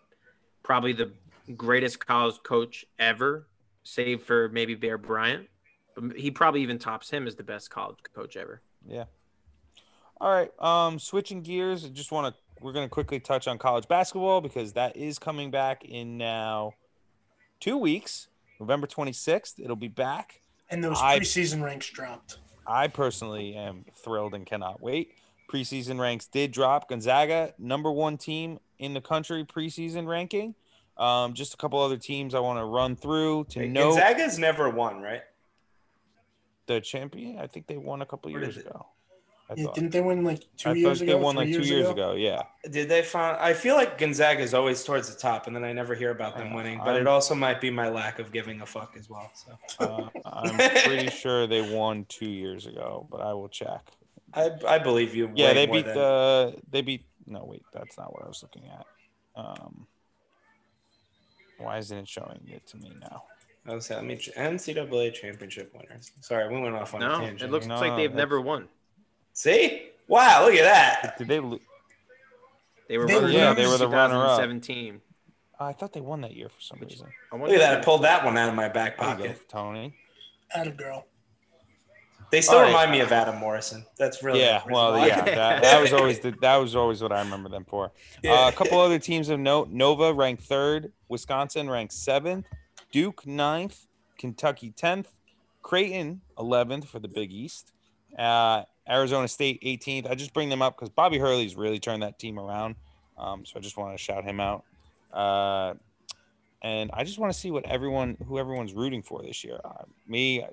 probably 0.62 0.92
the 0.92 1.12
greatest 1.56 2.04
college 2.04 2.36
coach 2.44 2.84
ever, 2.98 3.46
save 3.84 4.22
for 4.22 4.48
maybe 4.48 4.74
Bear 4.74 4.96
Bryant. 4.98 5.48
But 5.96 6.16
he 6.16 6.30
probably 6.30 6.62
even 6.62 6.78
tops 6.78 7.10
him 7.10 7.26
as 7.26 7.34
the 7.34 7.42
best 7.42 7.70
college 7.70 7.98
coach 8.14 8.36
ever. 8.36 8.62
Yeah. 8.86 9.04
All 10.20 10.30
right. 10.30 10.50
Um, 10.60 10.98
switching 10.98 11.42
gears, 11.42 11.84
I 11.84 11.88
just 11.88 12.12
want 12.12 12.34
to 12.34 12.40
we're 12.62 12.72
going 12.72 12.86
to 12.86 12.90
quickly 12.90 13.20
touch 13.20 13.48
on 13.48 13.58
college 13.58 13.88
basketball 13.88 14.40
because 14.40 14.74
that 14.74 14.96
is 14.96 15.18
coming 15.18 15.50
back 15.50 15.84
in 15.84 16.16
now 16.16 16.74
two 17.60 17.76
weeks, 17.76 18.28
November 18.60 18.86
26th. 18.86 19.58
It'll 19.58 19.76
be 19.76 19.88
back. 19.88 20.40
And 20.70 20.82
those 20.82 20.98
I- 21.00 21.18
preseason 21.18 21.62
ranks 21.62 21.90
dropped. 21.90 22.38
I 22.64 22.86
personally 22.86 23.56
am 23.56 23.84
thrilled 24.04 24.34
and 24.34 24.46
cannot 24.46 24.80
wait. 24.80 25.14
Preseason 25.52 25.98
ranks 25.98 26.28
did 26.28 26.52
drop. 26.52 26.88
Gonzaga, 26.88 27.52
number 27.58 27.90
one 27.90 28.16
team 28.16 28.60
in 28.78 28.94
the 28.94 29.00
country 29.00 29.44
preseason 29.44 30.06
ranking. 30.06 30.54
Um, 30.96 31.34
just 31.34 31.54
a 31.54 31.56
couple 31.56 31.80
other 31.80 31.96
teams 31.96 32.34
I 32.34 32.38
want 32.38 32.60
to 32.60 32.64
run 32.64 32.94
through 32.94 33.46
to 33.50 33.66
know 33.66 33.90
Gonzaga's 33.90 34.38
never 34.38 34.70
won, 34.70 35.00
right? 35.00 35.22
The 36.66 36.80
champion. 36.80 37.38
I 37.38 37.46
think 37.46 37.66
they 37.66 37.76
won 37.76 38.02
a 38.02 38.06
couple 38.06 38.30
years 38.30 38.56
ago. 38.56 38.86
I 39.50 39.54
Yeah, 39.56 39.64
thought. 39.64 39.74
didn't 39.74 39.90
they 39.90 40.00
win 40.00 40.24
like 40.24 40.40
two 40.56 40.70
I 40.70 40.72
years 40.74 40.98
thought 40.98 41.02
ago? 41.04 41.12
they 41.18 41.22
won 41.22 41.36
like 41.36 41.52
two 41.52 41.62
years 41.62 41.88
ago. 41.88 42.14
Yeah. 42.14 42.42
Did 42.70 42.88
they 42.88 43.02
find? 43.02 43.36
I 43.38 43.52
feel 43.52 43.74
like 43.74 43.98
Gonzaga 43.98 44.40
is 44.40 44.54
always 44.54 44.82
towards 44.84 45.12
the 45.12 45.18
top, 45.20 45.46
and 45.46 45.54
then 45.54 45.64
I 45.64 45.72
never 45.72 45.94
hear 45.94 46.10
about 46.10 46.36
them 46.36 46.54
winning. 46.54 46.78
But 46.78 46.90
I'm- 46.94 47.00
it 47.02 47.06
also 47.06 47.34
might 47.34 47.60
be 47.60 47.70
my 47.70 47.88
lack 47.88 48.18
of 48.18 48.32
giving 48.32 48.60
a 48.62 48.66
fuck 48.66 48.94
as 48.98 49.10
well. 49.10 49.30
So 49.34 49.58
Uh, 49.80 50.08
I'm 50.24 50.56
pretty 50.56 51.10
sure 51.22 51.46
they 51.46 51.60
won 51.74 52.06
two 52.08 52.30
years 52.30 52.66
ago, 52.66 53.06
but 53.10 53.20
I 53.20 53.32
will 53.34 53.48
check. 53.48 53.82
I, 54.32 54.50
I 54.66 54.78
believe 54.78 55.14
you. 55.14 55.30
Yeah, 55.34 55.52
they 55.52 55.66
beat 55.66 55.84
than- 55.86 55.96
the. 55.96 56.54
They 56.70 56.80
beat. 56.80 57.04
No, 57.26 57.44
wait, 57.44 57.62
that's 57.72 57.98
not 57.98 58.12
what 58.12 58.24
I 58.24 58.28
was 58.28 58.42
looking 58.42 58.68
at. 58.68 58.86
Um, 59.36 59.86
why 61.58 61.78
isn't 61.78 61.96
it 61.96 62.08
showing 62.08 62.40
it 62.48 62.66
to 62.68 62.76
me 62.78 62.92
now? 63.00 63.24
I 63.66 63.74
was 63.74 63.86
saying, 63.86 64.00
I 64.00 64.04
mean, 64.04 64.18
NCAA 64.18 65.14
championship 65.14 65.72
winners. 65.74 66.10
Sorry, 66.20 66.48
we 66.52 66.60
went 66.60 66.74
off 66.74 66.94
on 66.94 67.02
a 67.02 67.08
No, 67.08 67.18
tangent. 67.18 67.42
it 67.42 67.50
looks 67.50 67.66
No, 67.66 67.76
like 67.78 67.96
they've 67.96 68.10
that's- 68.10 68.16
never 68.16 68.40
won. 68.40 68.68
See? 69.34 69.88
Wow, 70.08 70.44
look 70.46 70.54
at 70.54 70.64
that. 70.64 71.18
Did 71.18 71.28
they? 71.28 71.40
lo- 71.40 71.60
They 72.88 72.98
were 72.98 73.06
They 73.06 73.14
runners 73.14 73.32
Yeah, 73.32 73.50
up 73.50 73.56
they 73.56 73.66
were 73.66 73.78
the 73.78 73.88
runner-up. 73.88 74.40
2017. 74.40 75.00
Oh, 75.60 75.64
I 75.66 75.72
thought 75.72 75.92
they 75.92 76.00
won 76.00 76.20
that 76.22 76.34
year 76.34 76.48
for 76.48 76.60
some 76.60 76.80
reason. 76.80 77.06
I 77.32 77.36
Look 77.36 77.50
at 77.50 77.58
that. 77.58 77.78
I 77.78 77.80
pulled 77.84 78.02
that 78.02 78.24
one 78.24 78.36
out 78.36 78.48
of 78.48 78.54
my 78.56 78.68
back 78.68 78.98
There 78.98 79.08
you 79.10 79.16
go, 79.16 79.22
pocket. 79.24 79.48
Tony. 79.48 79.94
At 80.54 80.66
a 80.66 80.70
girl. 80.72 81.06
They 82.32 82.40
still 82.40 82.56
All 82.56 82.62
right. 82.62 82.68
remind 82.68 82.90
me 82.90 83.00
of 83.00 83.12
Adam 83.12 83.36
Morrison. 83.38 83.84
That's 83.98 84.22
really 84.22 84.40
Yeah, 84.40 84.62
well, 84.68 84.92
why. 84.92 85.06
yeah, 85.06 85.20
that, 85.24 85.62
that 85.62 85.80
was 85.80 85.92
always 85.92 86.18
the, 86.18 86.32
that 86.40 86.56
was 86.56 86.74
always 86.74 87.00
what 87.02 87.12
I 87.12 87.20
remember 87.20 87.48
them 87.50 87.64
for. 87.66 87.92
Uh, 88.26 88.50
a 88.52 88.56
couple 88.56 88.80
other 88.80 88.98
teams 88.98 89.28
of 89.28 89.38
note: 89.38 89.68
Nova 89.70 90.12
ranked 90.14 90.42
third, 90.42 90.92
Wisconsin 91.08 91.68
ranked 91.70 91.92
seventh, 91.92 92.46
Duke 92.92 93.26
ninth, 93.26 93.86
Kentucky 94.18 94.70
tenth, 94.70 95.08
Creighton 95.62 96.20
eleventh 96.38 96.88
for 96.88 96.98
the 96.98 97.08
Big 97.08 97.32
East, 97.32 97.72
uh, 98.18 98.62
Arizona 98.88 99.26
State 99.26 99.60
18th. 99.62 100.10
I 100.10 100.14
just 100.14 100.34
bring 100.34 100.48
them 100.48 100.62
up 100.62 100.76
because 100.76 100.90
Bobby 100.90 101.18
Hurley's 101.18 101.56
really 101.56 101.78
turned 101.78 102.02
that 102.02 102.18
team 102.18 102.38
around, 102.38 102.76
um, 103.18 103.44
so 103.44 103.54
I 103.56 103.60
just 103.60 103.76
want 103.76 103.96
to 103.96 104.02
shout 104.02 104.24
him 104.24 104.40
out. 104.40 104.64
Uh, 105.12 105.74
and 106.62 106.90
I 106.92 107.02
just 107.02 107.18
want 107.18 107.32
to 107.32 107.38
see 107.38 107.50
what 107.50 107.64
everyone, 107.64 108.16
who 108.26 108.38
everyone's 108.38 108.72
rooting 108.72 109.02
for 109.02 109.22
this 109.22 109.42
year. 109.42 109.58
Uh, 109.64 109.84
me, 110.06 110.46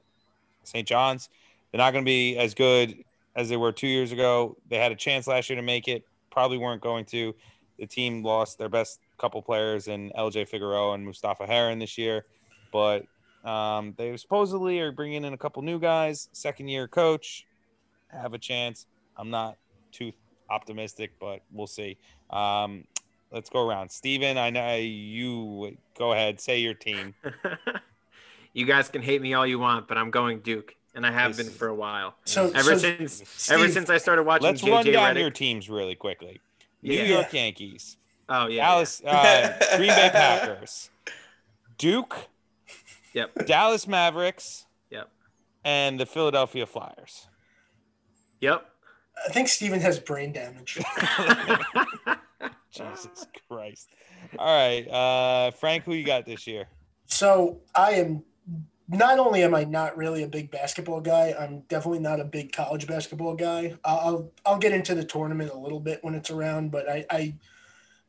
St. 0.64 0.88
John's, 0.88 1.30
they're 1.72 1.80
not 1.80 1.92
going 1.92 2.04
to 2.04 2.10
be 2.10 2.38
as 2.38 2.54
good 2.54 3.04
as 3.36 3.50
they 3.50 3.58
were 3.58 3.72
two 3.72 3.88
years 3.88 4.12
ago. 4.12 4.58
They 4.70 4.78
had 4.78 4.92
a 4.92 4.96
chance 4.96 5.28
last 5.28 5.50
year 5.50 5.58
to 5.58 5.62
make 5.62 5.88
it, 5.88 6.04
probably 6.32 6.58
weren't 6.58 6.82
going 6.82 7.06
to. 7.06 7.36
The 7.78 7.86
team 7.86 8.24
lost 8.24 8.58
their 8.58 8.70
best 8.70 9.00
couple 9.20 9.42
players 9.42 9.88
in 9.88 10.12
LJ 10.18 10.48
Figueroa 10.48 10.94
and 10.94 11.06
Mustapha 11.06 11.46
Heron 11.46 11.80
this 11.80 11.98
year, 11.98 12.26
but 12.72 13.06
um, 13.46 13.94
they 13.98 14.16
supposedly 14.18 14.80
are 14.80 14.92
bringing 14.92 15.24
in 15.24 15.34
a 15.34 15.38
couple 15.38 15.62
new 15.62 15.80
guys. 15.80 16.30
Second 16.34 16.68
year 16.70 16.88
coach, 16.88 17.46
have 18.10 18.34
a 18.34 18.38
chance. 18.38 18.86
I'm 19.18 19.30
not 19.30 19.58
too 19.92 20.12
optimistic, 20.50 21.12
but 21.20 21.42
we'll 21.52 21.68
see. 21.68 21.98
Um, 22.30 22.86
let's 23.32 23.50
go 23.50 23.68
around. 23.68 23.90
Steven, 23.92 24.38
I 24.38 24.50
know 24.50 24.76
you 24.76 25.78
go 25.98 26.14
ahead, 26.14 26.40
say 26.42 26.60
your 26.60 26.74
team. 26.74 27.14
you 28.54 28.66
guys 28.66 28.90
can 28.90 29.02
hate 29.02 29.22
me 29.22 29.34
all 29.34 29.46
you 29.46 29.60
want, 29.60 29.88
but 29.88 29.98
I'm 29.98 30.10
going 30.12 30.40
Duke, 30.40 30.76
and 30.96 31.06
I 31.06 31.12
have 31.12 31.36
This 31.36 31.46
been 31.48 31.56
for 31.56 31.68
a 31.68 31.76
while. 31.76 32.16
So, 32.26 32.48
Ever 32.56 32.78
so 32.78 32.78
since 32.78 33.52
ever 33.52 33.70
since 33.70 33.90
I 33.90 33.98
started 33.98 34.24
watching 34.24 34.48
Let's 34.48 34.62
JJ 34.62 34.72
run 34.72 34.86
down 34.86 35.16
Redick. 35.16 35.20
your 35.20 35.32
teams 35.32 35.70
really 35.70 35.96
quickly. 35.96 36.40
New 36.82 36.94
Yeah. 36.94 37.04
York 37.04 37.34
Yankees, 37.34 37.98
Oh 38.30 38.48
yeah. 38.48 38.66
Dallas, 38.66 39.02
uh, 39.06 39.58
Green 39.78 39.90
Bay 39.90 40.10
Packers, 40.14 40.90
Duke. 41.78 42.16
Yep. 43.14 43.46
Dallas 43.48 43.88
Mavericks, 43.88 44.66
Yep. 44.92 45.10
and 45.66 46.00
the 46.00 46.06
Philadelphia 46.06 46.66
Flyers. 46.68 47.28
Yep. 48.42 48.66
I 49.28 49.32
think 49.32 49.48
Steven 49.48 49.80
has 49.82 50.00
brain 50.00 50.32
damage. 50.32 50.78
Jesus 52.72 53.26
Christ! 53.50 53.90
All 54.38 54.46
right, 54.56 54.88
uh, 54.88 55.52
Frank, 55.52 55.84
who 55.84 55.94
you 55.94 56.06
got 56.06 56.26
this 56.26 56.46
year? 56.46 56.68
So 57.08 57.60
I 57.76 57.94
am 57.94 58.24
not 58.88 59.18
only 59.20 59.44
am 59.44 59.56
I 59.56 59.64
not 59.64 59.98
really 59.98 60.24
a 60.24 60.28
big 60.28 60.52
basketball 60.52 61.02
guy, 61.02 61.34
I'm 61.38 61.62
definitely 61.68 62.00
not 62.00 62.20
a 62.20 62.24
big 62.24 62.52
college 62.52 62.86
basketball 62.88 63.36
guy. 63.36 63.74
I'll 63.84 64.32
I'll 64.46 64.60
get 64.60 64.72
into 64.72 64.94
the 64.94 65.04
tournament 65.04 65.52
a 65.52 65.58
little 65.58 65.80
bit 65.80 66.04
when 66.04 66.14
it's 66.14 66.30
around, 66.30 66.72
but 66.72 66.88
I, 66.88 67.06
I 67.10 67.34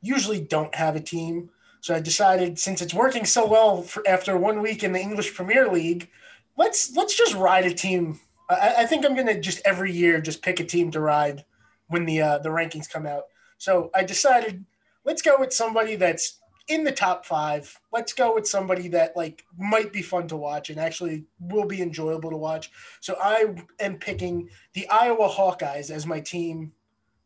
usually 0.01 0.40
don't 0.40 0.74
have 0.74 0.96
a 0.96 1.01
team. 1.01 1.51
So 1.80 1.94
I 1.94 2.01
decided 2.01 2.59
since 2.59 2.82
it's 2.82 2.94
working 2.94 3.24
so 3.24 3.46
well 3.46 3.82
for, 3.82 4.07
after 4.07 4.36
one 4.36 4.61
week 4.61 4.82
in 4.82 4.92
the 4.92 5.01
English 5.01 5.34
Premier 5.34 5.68
League, 5.68 6.11
let's 6.57 6.94
let's 6.94 7.16
just 7.16 7.34
ride 7.34 7.66
a 7.66 7.74
team. 7.74 8.20
I, 8.48 8.74
I 8.78 8.86
think 8.86 9.05
I'm 9.05 9.16
gonna 9.16 9.40
just 9.40 9.62
every 9.64 9.92
year 9.92 10.20
just 10.20 10.42
pick 10.42 10.61
a 10.61 10.64
team 10.64 10.90
to 10.90 11.01
ride 11.01 11.44
when 11.88 12.05
the 12.05 12.20
uh, 12.20 12.38
the 12.38 12.51
rankings 12.51 12.90
come 12.90 13.07
out. 13.07 13.24
So 13.59 13.90
I 13.94 14.05
decided 14.05 14.64
let's 15.05 15.22
go 15.22 15.36
with 15.38 15.53
somebody 15.53 15.96
that's 15.96 16.40
in 16.68 16.84
the 16.84 16.92
top 16.92 17.26
five. 17.26 17.78
Let's 17.92 18.12
go 18.12 18.34
with 18.34 18.46
somebody 18.46 18.88
that 18.88 19.16
like 19.16 19.44
might 19.59 19.92
be 19.92 20.03
fun 20.03 20.28
to 20.28 20.36
watch 20.36 20.70
and 20.70 20.78
actually 20.78 21.24
will 21.40 21.66
be 21.66 21.82
enjoyable 21.82 22.30
to 22.30 22.36
watch. 22.36 22.70
So 23.01 23.16
I 23.20 23.55
am 23.80 23.96
picking 23.96 24.48
the 24.74 24.88
Iowa 24.88 25.28
Hawkeyes 25.28 25.90
as 25.90 26.07
my 26.07 26.20
team, 26.20 26.72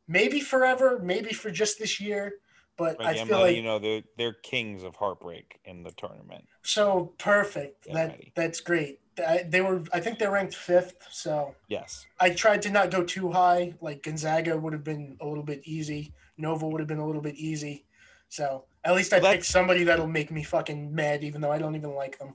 maybe 0.09 0.41
forever, 0.41 0.99
maybe 1.03 1.35
for 1.35 1.51
just 1.51 1.79
this 1.79 2.01
year. 2.01 2.35
But 2.77 3.01
I 3.01 3.25
feel 3.25 3.39
like 3.39 3.57
you 3.57 3.63
know 3.63 3.79
they're 3.79 4.03
they're 4.19 4.33
kings 4.33 4.83
of 4.83 4.97
heartbreak 4.97 5.61
in 5.65 5.83
the 5.83 5.93
tournament. 5.93 6.45
so 6.63 7.13
perfect. 7.19 7.85
Get 7.85 7.95
that 7.95 8.09
ready. 8.11 8.33
that's 8.35 8.61
great. 8.61 9.01
I, 9.17 9.45
they 9.49 9.61
were, 9.61 9.85
I 9.93 10.01
think 10.01 10.19
they're 10.19 10.33
ranked 10.33 10.57
fifth. 10.57 10.97
So 11.11 11.55
Yes, 11.69 12.05
I 12.19 12.31
tried 12.31 12.63
to 12.63 12.71
not 12.71 12.91
go 12.91 13.05
too 13.05 13.31
high. 13.31 13.75
Like 13.81 14.03
Gonzaga 14.03 14.59
would 14.59 14.73
have 14.73 14.83
been 14.83 15.17
a 15.21 15.27
little 15.27 15.45
bit 15.45 15.61
easy. 15.65 16.13
Nova 16.37 16.67
would 16.67 16.81
have 16.81 16.89
been 16.89 16.99
a 16.99 17.07
little 17.07 17.23
bit 17.23 17.37
easy. 17.37 17.85
So 18.29 18.65
at 18.83 18.97
least 18.97 19.13
I 19.13 19.21
Well, 19.21 19.33
picked 19.33 19.45
somebody 19.45 19.85
that'll 19.85 20.09
make 20.09 20.33
me 20.33 20.43
fucking 20.43 20.93
mad, 20.93 21.23
even 21.23 21.41
though 21.41 21.53
I 21.53 21.59
don't 21.59 21.77
even 21.77 21.95
like 21.95 22.19
them. 22.19 22.35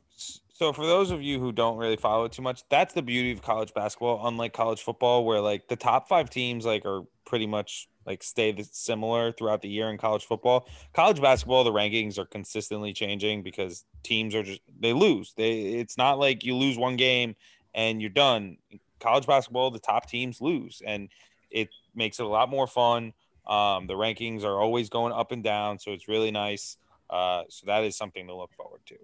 So 0.53 0.73
for 0.73 0.85
those 0.85 1.11
of 1.11 1.21
you 1.21 1.39
who 1.39 1.51
don't 1.51 1.77
really 1.77 1.97
follow 1.97 2.25
it 2.25 2.31
too 2.31 2.41
much, 2.41 2.63
that's 2.69 2.93
the 2.93 3.01
beauty 3.01 3.31
of 3.31 3.41
college 3.41 3.73
basketball, 3.73 4.25
unlike 4.27 4.53
college 4.53 4.81
football, 4.81 5.25
where 5.25 5.41
like 5.41 5.67
the 5.67 5.75
top 5.75 6.07
five 6.07 6.29
teams 6.29 6.65
like 6.65 6.85
are 6.85 7.03
pretty 7.25 7.47
much 7.47 7.89
like 8.05 8.23
stay 8.23 8.55
similar 8.71 9.31
throughout 9.31 9.61
the 9.61 9.69
year 9.69 9.89
in 9.89 9.97
college 9.97 10.25
football. 10.25 10.67
College 10.93 11.21
basketball, 11.21 11.63
the 11.63 11.71
rankings 11.71 12.17
are 12.17 12.25
consistently 12.25 12.93
changing 12.93 13.43
because 13.43 13.85
teams 14.03 14.33
are 14.35 14.43
just 14.43 14.61
they 14.79 14.93
lose. 14.93 15.33
They 15.35 15.59
it's 15.59 15.97
not 15.97 16.19
like 16.19 16.43
you 16.43 16.55
lose 16.55 16.77
one 16.77 16.95
game 16.95 17.35
and 17.73 18.01
you're 18.01 18.09
done. 18.09 18.57
college 18.99 19.27
basketball, 19.27 19.71
the 19.71 19.79
top 19.79 20.09
teams 20.09 20.41
lose, 20.41 20.81
and 20.85 21.09
it 21.51 21.69
makes 21.95 22.19
it 22.19 22.25
a 22.25 22.29
lot 22.29 22.49
more 22.49 22.67
fun. 22.67 23.13
Um, 23.47 23.87
the 23.87 23.95
rankings 23.95 24.43
are 24.43 24.59
always 24.59 24.89
going 24.89 25.13
up 25.13 25.31
and 25.31 25.43
down, 25.43 25.79
so 25.79 25.91
it's 25.91 26.07
really 26.07 26.31
nice. 26.31 26.77
Uh, 27.09 27.43
so 27.49 27.65
that 27.65 27.83
is 27.83 27.97
something 27.97 28.27
to 28.27 28.35
look 28.35 28.53
forward 28.53 28.81
to. 28.87 28.95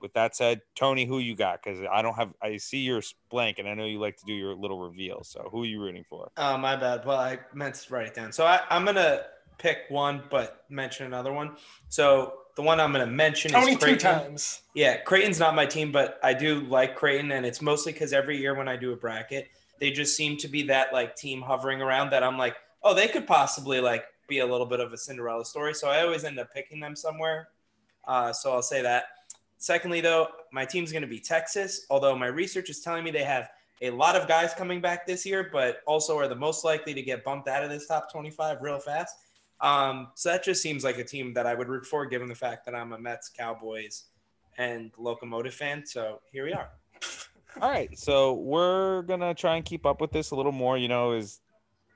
With 0.00 0.12
that 0.14 0.36
said, 0.36 0.62
Tony, 0.74 1.04
who 1.04 1.18
you 1.18 1.34
got? 1.34 1.62
Because 1.62 1.80
I 1.90 2.02
don't 2.02 2.14
have, 2.14 2.32
I 2.42 2.56
see 2.56 2.78
your 2.78 3.02
blank, 3.30 3.58
and 3.58 3.68
I 3.68 3.74
know 3.74 3.84
you 3.84 3.98
like 3.98 4.16
to 4.18 4.24
do 4.26 4.32
your 4.32 4.54
little 4.54 4.78
reveal. 4.78 5.24
So 5.24 5.48
who 5.50 5.62
are 5.62 5.66
you 5.66 5.80
rooting 5.80 6.04
for? 6.08 6.30
Oh, 6.36 6.56
my 6.56 6.76
bad. 6.76 7.04
Well, 7.04 7.18
I 7.18 7.38
meant 7.54 7.74
to 7.76 7.92
write 7.92 8.06
it 8.06 8.14
down. 8.14 8.32
So 8.32 8.46
I, 8.46 8.60
I'm 8.70 8.84
gonna 8.84 9.22
pick 9.58 9.78
one, 9.88 10.22
but 10.30 10.64
mention 10.68 11.06
another 11.06 11.32
one. 11.32 11.56
So 11.88 12.34
the 12.56 12.62
one 12.62 12.80
I'm 12.80 12.92
gonna 12.92 13.06
mention 13.06 13.50
Tony 13.52 13.72
is 13.72 13.78
two 13.78 13.96
times. 13.96 14.62
Yeah, 14.74 14.98
Creighton's 14.98 15.38
not 15.38 15.54
my 15.54 15.66
team, 15.66 15.92
but 15.92 16.18
I 16.22 16.34
do 16.34 16.60
like 16.62 16.96
Creighton, 16.96 17.32
and 17.32 17.44
it's 17.44 17.62
mostly 17.62 17.92
because 17.92 18.12
every 18.12 18.38
year 18.38 18.54
when 18.54 18.68
I 18.68 18.76
do 18.76 18.92
a 18.92 18.96
bracket, 18.96 19.48
they 19.80 19.90
just 19.90 20.16
seem 20.16 20.36
to 20.38 20.48
be 20.48 20.62
that 20.64 20.92
like 20.92 21.16
team 21.16 21.42
hovering 21.42 21.80
around 21.80 22.10
that 22.10 22.22
I'm 22.22 22.38
like, 22.38 22.56
oh, 22.82 22.94
they 22.94 23.08
could 23.08 23.26
possibly 23.26 23.80
like 23.80 24.04
be 24.28 24.40
a 24.40 24.46
little 24.46 24.66
bit 24.66 24.80
of 24.80 24.92
a 24.92 24.96
Cinderella 24.96 25.44
story. 25.44 25.74
So 25.74 25.88
I 25.88 26.02
always 26.02 26.24
end 26.24 26.38
up 26.38 26.52
picking 26.52 26.80
them 26.80 26.94
somewhere. 26.94 27.48
Uh, 28.06 28.32
so 28.32 28.52
I'll 28.52 28.62
say 28.62 28.82
that. 28.82 29.04
Secondly, 29.58 30.00
though, 30.00 30.28
my 30.52 30.64
team's 30.64 30.92
going 30.92 31.02
to 31.02 31.08
be 31.08 31.20
Texas, 31.20 31.86
although 31.90 32.16
my 32.16 32.26
research 32.26 32.70
is 32.70 32.80
telling 32.80 33.04
me 33.04 33.10
they 33.10 33.24
have 33.24 33.50
a 33.82 33.90
lot 33.90 34.16
of 34.16 34.26
guys 34.26 34.54
coming 34.54 34.80
back 34.80 35.06
this 35.06 35.26
year, 35.26 35.50
but 35.52 35.80
also 35.86 36.16
are 36.16 36.28
the 36.28 36.34
most 36.34 36.64
likely 36.64 36.94
to 36.94 37.02
get 37.02 37.24
bumped 37.24 37.48
out 37.48 37.62
of 37.62 37.70
this 37.70 37.86
top 37.86 38.10
25 38.10 38.58
real 38.62 38.78
fast. 38.78 39.16
Um, 39.60 40.08
so 40.14 40.30
that 40.30 40.44
just 40.44 40.62
seems 40.62 40.84
like 40.84 40.98
a 40.98 41.04
team 41.04 41.34
that 41.34 41.46
I 41.46 41.54
would 41.54 41.68
root 41.68 41.84
for, 41.84 42.06
given 42.06 42.28
the 42.28 42.34
fact 42.34 42.64
that 42.66 42.74
I'm 42.74 42.92
a 42.92 42.98
Mets, 42.98 43.28
Cowboys, 43.28 44.04
and 44.56 44.92
Locomotive 44.96 45.54
fan. 45.54 45.84
So 45.84 46.20
here 46.32 46.44
we 46.44 46.52
are. 46.52 46.70
All 47.60 47.70
right, 47.70 47.96
so 47.98 48.34
we're 48.34 49.02
gonna 49.02 49.34
try 49.34 49.56
and 49.56 49.64
keep 49.64 49.86
up 49.86 50.00
with 50.00 50.12
this 50.12 50.30
a 50.30 50.36
little 50.36 50.52
more. 50.52 50.78
You 50.78 50.86
know, 50.86 51.12
is 51.12 51.40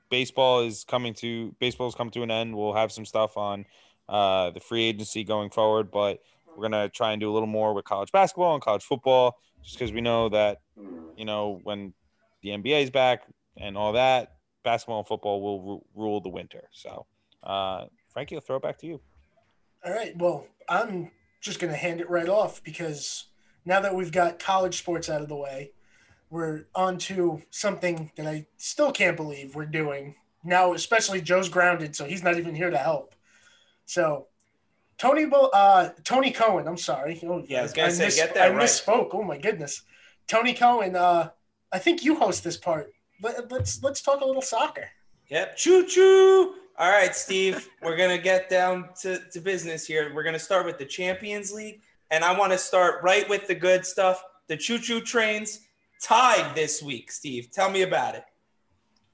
baseball 0.09 0.61
is 0.61 0.83
coming 0.83 1.13
to 1.15 1.55
baseball 1.59 1.87
is 1.87 1.95
coming 1.95 2.11
to 2.11 2.23
an 2.23 2.31
end. 2.31 2.55
We'll 2.57 2.73
have 2.73 2.91
some 2.91 3.05
stuff 3.05 3.37
on 3.37 3.65
uh, 4.09 4.49
the 4.49 4.59
free 4.59 4.83
agency 4.83 5.23
going 5.23 5.51
forward, 5.51 5.89
but 5.89 6.21
we're 6.55 6.63
gonna 6.63 6.89
try 6.89 7.11
and 7.11 7.19
do 7.19 7.31
a 7.31 7.33
little 7.33 7.47
more 7.47 7.73
with 7.73 7.85
college 7.85 8.11
basketball 8.11 8.53
and 8.53 8.63
college 8.63 8.83
football, 8.83 9.37
just 9.63 9.77
because 9.77 9.91
we 9.91 10.01
know 10.01 10.29
that 10.29 10.59
you 11.15 11.25
know 11.25 11.59
when 11.63 11.93
the 12.41 12.49
NBA 12.49 12.83
is 12.83 12.89
back 12.89 13.23
and 13.57 13.77
all 13.77 13.93
that, 13.93 14.33
basketball 14.63 14.99
and 14.99 15.07
football 15.07 15.41
will 15.41 15.61
ru- 15.61 15.85
rule 15.95 16.21
the 16.21 16.29
winter. 16.29 16.69
So, 16.71 17.05
uh, 17.43 17.85
Frankie, 18.09 18.35
I'll 18.35 18.41
throw 18.41 18.57
it 18.57 18.63
back 18.63 18.77
to 18.79 18.87
you. 18.87 19.01
All 19.85 19.93
right. 19.93 20.15
Well, 20.17 20.47
I'm 20.69 21.11
just 21.41 21.59
to 21.59 21.73
hand 21.73 21.99
it 21.99 22.09
right 22.09 22.29
off 22.29 22.63
because 22.63 23.25
now 23.65 23.81
that 23.81 23.95
we've 23.95 24.11
got 24.11 24.39
college 24.39 24.77
sports 24.77 25.09
out 25.09 25.21
of 25.21 25.29
the 25.29 25.35
way, 25.35 25.71
we're 26.29 26.65
on 26.73 26.97
to 26.97 27.41
something 27.51 28.11
that 28.15 28.25
I 28.25 28.47
still 28.57 28.91
can't 28.91 29.17
believe 29.17 29.55
we're 29.55 29.65
doing 29.65 30.15
now, 30.43 30.73
especially 30.73 31.21
Joe's 31.21 31.49
grounded, 31.49 31.95
so 31.95 32.05
he's 32.05 32.23
not 32.23 32.37
even 32.37 32.55
here 32.55 32.69
to 32.69 32.77
help. 32.77 33.15
So, 33.85 34.27
Tony, 35.03 35.25
Bo- 35.25 35.49
uh, 35.53 35.89
Tony 36.05 36.31
Cohen, 36.31 36.65
I'm 36.65 36.77
sorry. 36.77 37.19
Oh, 37.23 37.43
Yeah, 37.45 37.59
I 37.59 37.63
was 37.63 37.73
gonna 37.73 37.91
say, 37.91 38.09
get 38.09 38.33
that 38.35 38.51
I 38.51 38.53
right. 38.55 38.63
misspoke. 38.63 39.09
Oh 39.11 39.21
my 39.21 39.37
goodness, 39.37 39.81
Tony 40.27 40.53
Cohen. 40.53 40.95
Uh, 40.95 41.29
I 41.73 41.79
think 41.79 42.05
you 42.05 42.15
host 42.15 42.41
this 42.41 42.55
part. 42.55 42.93
Let, 43.21 43.51
let's 43.51 43.83
let's 43.83 44.01
talk 44.01 44.21
a 44.21 44.25
little 44.25 44.41
soccer. 44.41 44.87
Yep. 45.27 45.57
Choo 45.57 45.85
choo. 45.87 46.55
All 46.79 46.89
right, 46.89 47.13
Steve, 47.13 47.67
we're 47.83 47.97
going 47.97 48.15
to 48.15 48.21
get 48.23 48.49
down 48.49 48.89
to, 49.01 49.19
to 49.31 49.41
business 49.41 49.85
here. 49.85 50.13
We're 50.15 50.23
going 50.23 50.33
to 50.33 50.39
start 50.39 50.65
with 50.65 50.77
the 50.77 50.85
Champions 50.85 51.51
League. 51.51 51.81
And 52.09 52.23
I 52.23 52.37
want 52.37 52.51
to 52.53 52.57
start 52.57 53.03
right 53.03 53.27
with 53.27 53.45
the 53.47 53.55
good 53.55 53.85
stuff. 53.85 54.23
The 54.47 54.55
choo 54.57 54.79
choo 54.79 55.01
trains 55.01 55.59
tied 56.01 56.55
this 56.55 56.81
week, 56.81 57.11
Steve. 57.11 57.49
Tell 57.51 57.69
me 57.69 57.81
about 57.81 58.15
it. 58.15 58.23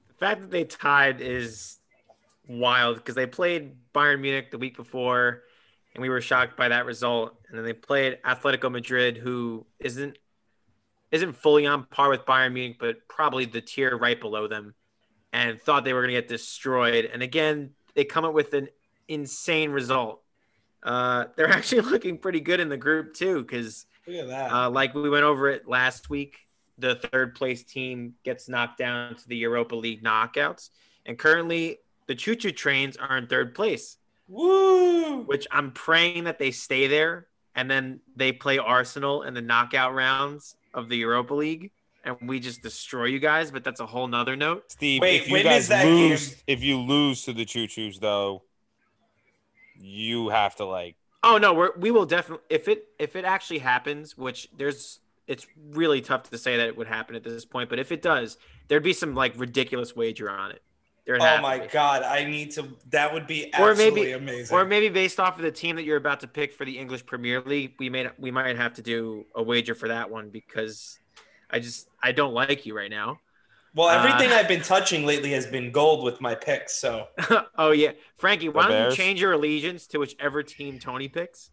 The 0.08 0.14
fact 0.14 0.40
that 0.42 0.50
they 0.50 0.64
tied 0.64 1.20
is 1.20 1.78
wild 2.48 2.96
because 2.96 3.14
they 3.14 3.26
played 3.26 3.72
Bayern 3.94 4.20
Munich 4.20 4.50
the 4.50 4.58
week 4.58 4.76
before, 4.76 5.42
and 5.94 6.02
we 6.02 6.08
were 6.08 6.20
shocked 6.20 6.56
by 6.56 6.68
that 6.68 6.86
result. 6.86 7.36
And 7.48 7.58
then 7.58 7.64
they 7.64 7.72
played 7.72 8.18
Atletico 8.24 8.70
Madrid, 8.70 9.16
who 9.16 9.66
isn't 9.78 10.18
isn't 11.10 11.32
fully 11.32 11.66
on 11.66 11.84
par 11.90 12.08
with 12.08 12.24
Bayern 12.24 12.52
Munich, 12.52 12.76
but 12.78 13.08
probably 13.08 13.44
the 13.44 13.60
tier 13.60 13.96
right 13.96 14.20
below 14.20 14.46
them, 14.46 14.74
and 15.32 15.60
thought 15.60 15.84
they 15.84 15.92
were 15.92 16.02
going 16.02 16.14
to 16.14 16.20
get 16.20 16.28
destroyed. 16.28 17.04
And 17.12 17.22
again, 17.22 17.70
they 17.94 18.04
come 18.04 18.24
up 18.24 18.32
with 18.32 18.54
an 18.54 18.68
insane 19.08 19.70
result. 19.72 20.22
Uh, 20.82 21.24
they're 21.36 21.48
actually 21.52 21.80
looking 21.82 22.16
pretty 22.18 22.40
good 22.40 22.60
in 22.60 22.68
the 22.68 22.76
group 22.76 23.14
too, 23.14 23.42
because 23.42 23.86
Look 24.06 24.16
at 24.16 24.28
that. 24.28 24.52
uh, 24.52 24.70
like 24.70 24.94
we 24.94 25.10
went 25.10 25.24
over 25.24 25.48
it 25.48 25.66
last 25.68 26.08
week, 26.10 26.36
the 26.78 26.94
third 26.94 27.34
place 27.34 27.64
team 27.64 28.14
gets 28.24 28.48
knocked 28.48 28.78
down 28.78 29.16
to 29.16 29.28
the 29.28 29.36
Europa 29.36 29.74
League 29.74 30.02
knockouts. 30.04 30.70
And 31.04 31.18
currently, 31.18 31.78
the 32.06 32.14
Choo 32.14 32.36
Choo 32.36 32.52
Trains 32.52 32.96
are 32.96 33.16
in 33.18 33.26
third 33.26 33.54
place, 33.54 33.96
Woo! 34.30 35.22
which 35.24 35.46
I'm 35.50 35.72
praying 35.72 36.24
that 36.24 36.38
they 36.38 36.50
stay 36.50 36.86
there. 36.86 37.26
And 37.54 37.70
then 37.70 38.00
they 38.16 38.32
play 38.32 38.58
Arsenal 38.58 39.22
in 39.22 39.34
the 39.34 39.42
knockout 39.42 39.92
rounds 39.92 40.54
of 40.72 40.88
the 40.88 40.96
Europa 40.96 41.34
League. 41.34 41.72
And 42.04 42.16
we 42.22 42.40
just 42.40 42.62
destroy 42.62 43.06
you 43.06 43.18
guys. 43.18 43.50
But 43.50 43.64
that's 43.64 43.80
a 43.80 43.86
whole 43.86 44.06
nother 44.06 44.36
note. 44.36 44.70
Steve, 44.70 45.02
Wait, 45.02 45.22
if 45.22 45.26
you 45.28 45.32
when 45.34 45.42
guys 45.44 45.62
is 45.64 45.68
that 45.68 45.84
lose, 45.86 46.28
game? 46.28 46.38
if 46.46 46.62
you 46.62 46.78
lose 46.78 47.24
to 47.24 47.32
the 47.32 47.44
Choo 47.44 47.66
Choos, 47.66 47.98
though, 48.00 48.42
you 49.76 50.28
have 50.28 50.56
to 50.56 50.64
like. 50.64 50.96
Oh 51.22 51.36
no, 51.36 51.52
we're, 51.52 51.76
we 51.76 51.90
will 51.90 52.06
definitely 52.06 52.44
if 52.48 52.68
it 52.68 52.86
if 52.98 53.16
it 53.16 53.24
actually 53.24 53.58
happens, 53.58 54.16
which 54.16 54.48
there's 54.56 55.00
it's 55.26 55.46
really 55.72 56.00
tough 56.00 56.30
to 56.30 56.38
say 56.38 56.56
that 56.56 56.66
it 56.68 56.76
would 56.76 56.86
happen 56.86 57.14
at 57.14 57.22
this 57.22 57.44
point, 57.44 57.68
but 57.68 57.78
if 57.78 57.92
it 57.92 58.00
does, 58.02 58.38
there'd 58.68 58.82
be 58.82 58.92
some 58.92 59.14
like 59.14 59.32
ridiculous 59.36 59.94
wager 59.94 60.30
on 60.30 60.50
it. 60.52 60.62
There'd 61.06 61.20
Oh 61.20 61.24
have 61.24 61.42
my. 61.42 61.66
God. 61.66 62.02
I 62.02 62.24
need 62.24 62.50
to. 62.52 62.68
That 62.90 63.12
would 63.12 63.26
be 63.26 63.50
Or 63.58 63.74
maybe- 63.74 64.12
amazing. 64.12 64.56
Or 64.56 64.64
maybe 64.64 64.88
based 64.88 65.18
off 65.18 65.36
of 65.36 65.42
the 65.42 65.50
team 65.50 65.76
that 65.76 65.84
you're 65.84 65.96
about 65.96 66.20
to 66.20 66.28
pick 66.28 66.52
for 66.52 66.64
the 66.64 66.78
English 66.78 67.06
Premier 67.06 67.40
League, 67.40 67.74
we 67.78 67.88
may 67.90 68.08
we 68.18 68.30
might 68.30 68.56
have 68.56 68.74
to 68.74 68.82
do 68.82 69.26
a 69.34 69.42
wager 69.42 69.74
for 69.74 69.88
that 69.88 70.10
one 70.10 70.28
because 70.30 70.98
I 71.50 71.58
just 71.60 71.88
I 72.02 72.12
don't 72.12 72.34
like 72.34 72.66
you 72.66 72.76
right 72.76 72.90
now. 72.90 73.18
well, 73.74 73.88
everything 73.88 74.32
uh, 74.32 74.36
I've 74.36 74.48
been 74.48 74.62
touching 74.62 75.06
lately 75.06 75.30
has 75.32 75.46
been 75.46 75.70
gold 75.72 76.04
with 76.04 76.20
my 76.20 76.34
picks. 76.34 76.76
So 76.76 77.08
oh 77.58 77.70
yeah, 77.72 77.92
Frankie, 78.18 78.48
why 78.48 78.68
don't 78.68 78.90
you 78.90 78.96
change 78.96 79.20
your 79.20 79.32
allegiance 79.32 79.86
to 79.88 79.98
whichever 79.98 80.42
team 80.42 80.78
Tony 80.78 81.08
picks? 81.08 81.50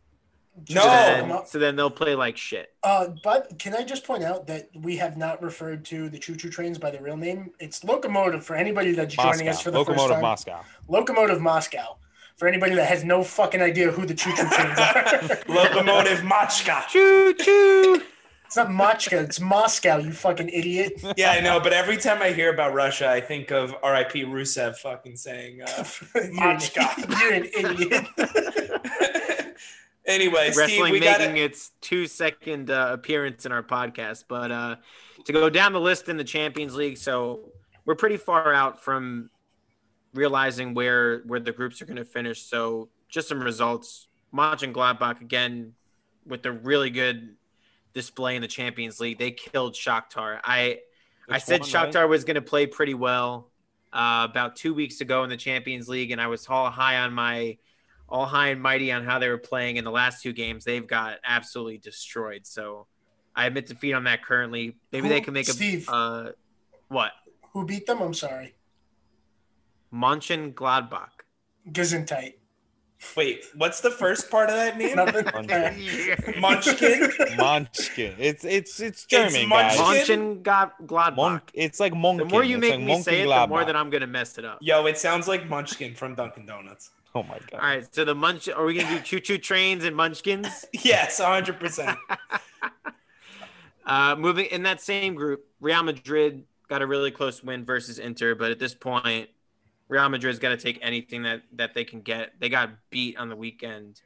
No. 0.70 0.82
So 0.82 0.88
then, 0.88 1.14
look 1.22 1.24
'em 1.24 1.32
up. 1.32 1.48
so 1.48 1.60
then 1.60 1.76
they'll 1.76 1.90
play 1.92 2.16
like 2.16 2.38
shit. 2.38 2.74
Uh, 2.84 3.08
but 3.24 3.58
can 3.60 3.76
I 3.76 3.84
just 3.84 4.04
point 4.06 4.24
out 4.24 4.48
that 4.48 4.70
we 4.76 4.98
have 4.98 5.18
not 5.18 5.42
referred 5.42 5.86
to 5.86 6.10
the 6.10 6.18
choo-choo 6.18 6.50
trains 6.50 6.78
by 6.78 6.90
the 6.92 7.00
real 7.02 7.18
name? 7.18 7.52
It's 7.60 7.84
Locomotive 7.84 8.46
for 8.46 8.56
anybody 8.56 8.92
that's 8.94 9.16
joining 9.16 9.48
us 9.50 9.62
for 9.62 9.72
the 9.72 9.78
Locomotive 9.80 10.06
first 10.08 10.14
time. 10.14 10.22
Moscow. 10.22 10.62
Locomotive 10.88 11.42
Moscow. 11.42 11.98
For 12.38 12.48
anybody 12.48 12.76
that 12.76 12.86
has 12.88 13.04
no 13.04 13.24
fucking 13.24 13.62
idea 13.62 13.92
who 13.92 14.06
the 14.06 14.14
choo-choo 14.14 14.48
trains 14.50 14.78
are. 14.78 15.40
Locomotive 15.48 16.20
Machka. 16.20 16.88
Choo 16.88 17.34
choo. 17.34 18.02
it's 18.46 18.56
not 18.56 18.68
Machka, 18.70 19.24
it's 19.24 19.40
Moscow, 19.40 19.98
you 19.98 20.12
fucking 20.12 20.50
idiot. 20.50 21.02
Yeah, 21.18 21.32
I 21.32 21.40
know, 21.42 21.60
but 21.60 21.74
every 21.74 21.98
time 21.98 22.22
I 22.22 22.30
hear 22.32 22.54
about 22.54 22.74
Russia, 22.76 23.10
I 23.10 23.22
think 23.22 23.52
of 23.52 23.76
R.I.P. 23.82 24.24
Rusev 24.26 24.76
fucking 24.78 25.16
saying. 25.18 25.64
Uh, 25.64 25.66
Machka. 26.32 27.10
you're 27.20 27.34
an 27.34 27.46
idiot. 27.58 28.06
anyway, 30.08 30.52
Steve, 30.52 30.58
Wrestling 30.58 30.92
we 30.92 31.00
making 31.00 31.36
got 31.36 31.38
its 31.38 31.72
two 31.82 32.08
second 32.08 32.72
uh, 32.72 32.90
appearance 32.92 33.46
in 33.46 33.52
our 33.52 33.64
podcast. 33.64 34.24
But 34.28 34.52
uh, 34.52 34.76
to 35.26 35.34
go 35.34 35.50
down 35.50 35.74
the 35.74 35.82
list 35.82 36.10
in 36.10 36.18
the 36.18 36.24
Champions 36.24 36.76
League, 36.76 36.98
so 36.98 37.52
we're 37.86 37.96
pretty 37.96 38.18
far 38.18 38.54
out 38.54 38.84
from 38.84 39.30
realizing 40.14 40.74
where 40.74 41.20
where 41.26 41.40
the 41.40 41.52
groups 41.52 41.82
are 41.82 41.86
going 41.86 41.98
to 41.98 42.06
finish. 42.06 42.42
So 42.44 42.90
just 43.10 43.28
some 43.28 43.42
results. 43.42 44.08
Mönchengladbach 44.34 45.22
again 45.22 45.74
with 46.26 46.46
a 46.46 46.52
really 46.52 46.90
good 46.90 47.36
display 47.94 48.36
in 48.36 48.42
the 48.42 48.48
Champions 48.48 49.00
League. 49.00 49.18
They 49.18 49.32
killed 49.32 49.74
Shakhtar. 49.74 50.40
I 50.44 50.80
I 51.30 51.38
said 51.40 51.62
one, 51.62 51.72
right? 51.72 51.94
Shakhtar 51.94 52.10
was 52.10 52.24
going 52.24 52.36
to 52.36 52.42
play 52.42 52.68
pretty 52.68 52.94
well 52.94 53.50
uh, 53.94 54.28
about 54.30 54.56
two 54.56 54.74
weeks 54.74 55.02
ago 55.02 55.24
in 55.24 55.30
the 55.30 55.38
Champions 55.38 55.88
League, 55.88 56.12
and 56.12 56.22
I 56.22 56.28
was 56.28 56.46
all 56.48 56.70
high 56.70 56.98
on 56.98 57.14
my 57.14 57.58
all 58.10 58.26
high 58.26 58.50
and 58.50 58.62
mighty 58.62 58.92
on 58.92 59.04
how 59.04 59.20
they 59.20 59.30
were 59.30 59.38
playing 59.38 59.78
in 59.78 59.84
the 59.84 59.92
last 59.92 60.22
two 60.24 60.34
games. 60.34 60.64
They've 60.64 60.86
got 60.86 61.18
absolutely 61.26 61.78
destroyed. 61.78 62.46
So 62.46 62.88
I 63.36 63.46
admit 63.48 63.68
defeat 63.68 63.94
on 63.94 64.06
that 64.06 64.24
currently. 64.24 64.78
Maybe 64.92 65.10
they 65.10 65.22
can 65.22 65.34
make 65.34 65.48
a 65.50 65.54
Steve. 65.54 65.88
uh, 65.90 66.32
what 66.88 67.12
who 67.54 67.66
beat 67.66 67.86
them? 67.86 68.02
I'm 68.02 68.14
sorry. 68.14 68.56
Munchen 69.92 70.54
Gladbach. 70.54 71.10
Gesundheit. 71.72 72.34
Wait, 73.16 73.46
what's 73.56 73.82
the 73.82 73.92
first 73.92 74.32
part 74.32 74.50
of 74.50 74.56
that 74.56 74.76
name? 74.76 74.96
Munchkin. 74.96 76.42
Munchkin. 76.42 77.38
Munchkin. 77.38 78.16
It's 78.18 78.44
it's 78.44 78.80
it's 78.80 79.06
German, 79.06 79.48
guys. 79.50 79.78
Munchkin. 79.78 79.86
Munchen 79.86 80.42
got 80.42 80.74
Gladbach. 80.88 81.16
Mon- 81.16 81.42
it's 81.54 81.80
like 81.80 81.94
Monk. 81.96 82.20
The 82.20 82.26
more 82.26 82.44
you 82.44 82.58
make 82.58 82.82
me 82.82 83.00
say 83.02 83.22
it, 83.22 83.28
the 83.28 83.48
more 83.48 83.64
that 83.64 83.76
I'm 83.76 83.92
gonna 83.92 84.08
mess 84.08 84.40
it 84.40 84.46
up. 84.46 84.58
Yo, 84.62 84.86
it 84.88 84.98
sounds 84.98 85.28
like 85.28 85.48
Munchkin 85.48 85.94
from 85.94 86.16
Dunkin' 86.16 86.48
Donuts. 86.48 86.90
Oh 87.18 87.24
my 87.24 87.40
god. 87.50 87.54
All 87.54 87.60
right, 87.60 87.96
so 87.96 88.06
the 88.06 88.14
munch. 88.14 88.48
Are 88.48 88.64
we 88.64 88.76
gonna 88.76 88.96
do 88.96 89.02
choo 89.02 89.20
choo 89.20 89.40
trains 89.40 89.84
and 89.84 89.96
munchkins? 89.96 90.66
Yes, 90.84 91.20
100. 91.20 91.60
percent 91.60 91.98
Uh, 93.88 94.16
moving 94.18 94.46
in 94.48 94.64
that 94.64 94.82
same 94.82 95.16
group, 95.16 95.46
Real 95.62 95.82
Madrid 95.82 96.44
got 96.68 96.82
a 96.82 96.86
really 96.86 97.10
close 97.10 97.42
win 97.42 97.64
versus 97.64 98.00
Inter, 98.00 98.36
but 98.36 98.52
at 98.52 98.60
this 98.60 98.76
point, 98.76 99.30
Real 99.88 100.10
Madrid's 100.10 100.40
got 100.40 100.50
to 100.50 100.58
take 100.58 100.78
anything 100.82 101.24
that 101.24 101.42
that 101.54 101.74
they 101.74 101.86
can 101.86 102.02
get. 102.02 102.34
They 102.40 102.50
got 102.50 102.70
beat 102.92 103.18
on 103.18 103.30
the 103.30 103.36
weekend 103.36 104.02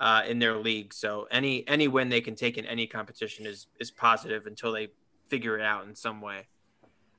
uh, 0.00 0.22
in 0.26 0.38
their 0.38 0.56
league, 0.56 0.94
so 0.94 1.26
any 1.30 1.68
any 1.68 1.86
win 1.86 2.08
they 2.08 2.22
can 2.22 2.34
take 2.34 2.56
in 2.56 2.64
any 2.64 2.86
competition 2.86 3.44
is 3.44 3.66
is 3.78 3.90
positive 3.90 4.46
until 4.46 4.72
they 4.72 4.88
figure 5.28 5.58
it 5.58 5.62
out 5.62 5.86
in 5.86 5.94
some 5.94 6.22
way. 6.22 6.46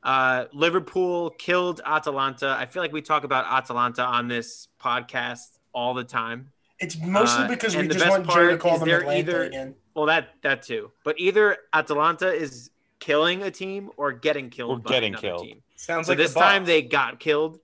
Uh, 0.05 0.45
Liverpool 0.53 1.31
killed 1.31 1.81
Atalanta. 1.85 2.55
I 2.59 2.67
feel 2.67 2.81
like 2.83 2.93
we 2.93 3.01
talk 3.01 3.23
about 3.23 3.45
Atalanta 3.51 4.03
on 4.03 4.27
this 4.27 4.67
podcast 4.79 5.57
all 5.73 5.93
the 5.95 6.03
time. 6.03 6.51
It's 6.79 6.97
mostly 6.99 7.45
Uh, 7.45 7.47
because 7.47 7.75
we 7.75 7.81
the 7.83 7.95
just 7.95 8.05
best 8.05 8.11
want 8.11 8.29
Jerry 8.29 8.53
to 8.53 8.57
part 8.57 8.59
call 8.61 8.73
is 8.75 8.79
them 8.81 8.89
they're 8.89 8.99
Atlanta 8.99 9.19
either- 9.19 9.43
again. 9.43 9.75
Well, 9.95 10.05
that 10.05 10.29
that 10.43 10.61
too. 10.61 10.91
But 11.03 11.15
either 11.19 11.57
Atalanta 11.73 12.31
is 12.31 12.69
killing 12.99 13.41
a 13.43 13.49
team 13.51 13.89
or 13.97 14.11
getting 14.11 14.49
killed. 14.49 14.79
Or 14.79 14.81
by 14.81 14.91
getting 14.91 15.13
another 15.13 15.27
killed. 15.27 15.43
Team. 15.47 15.61
Sounds 15.75 16.05
So 16.07 16.11
like 16.11 16.17
this 16.17 16.33
the 16.33 16.39
time 16.39 16.65
they 16.65 16.81
got 16.83 17.19
killed. 17.19 17.59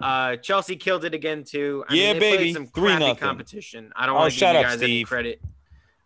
Uh, 0.00 0.36
Chelsea 0.36 0.76
killed 0.76 1.04
it 1.04 1.14
again 1.14 1.44
too. 1.44 1.84
I 1.88 1.94
Yeah, 1.94 2.12
mean, 2.12 2.20
they 2.20 2.36
baby. 2.36 2.52
Some 2.52 2.66
3 2.66 2.98
nothing. 2.98 3.16
competition. 3.16 3.92
I 3.96 4.06
don't 4.06 4.16
Oh, 4.16 4.18
want 4.20 4.32
to 4.32 4.38
give 4.38 4.38
shut 4.40 4.54
you 4.54 4.60
up, 4.60 4.66
guys 4.66 4.82
any 4.82 5.04
credit. 5.04 5.40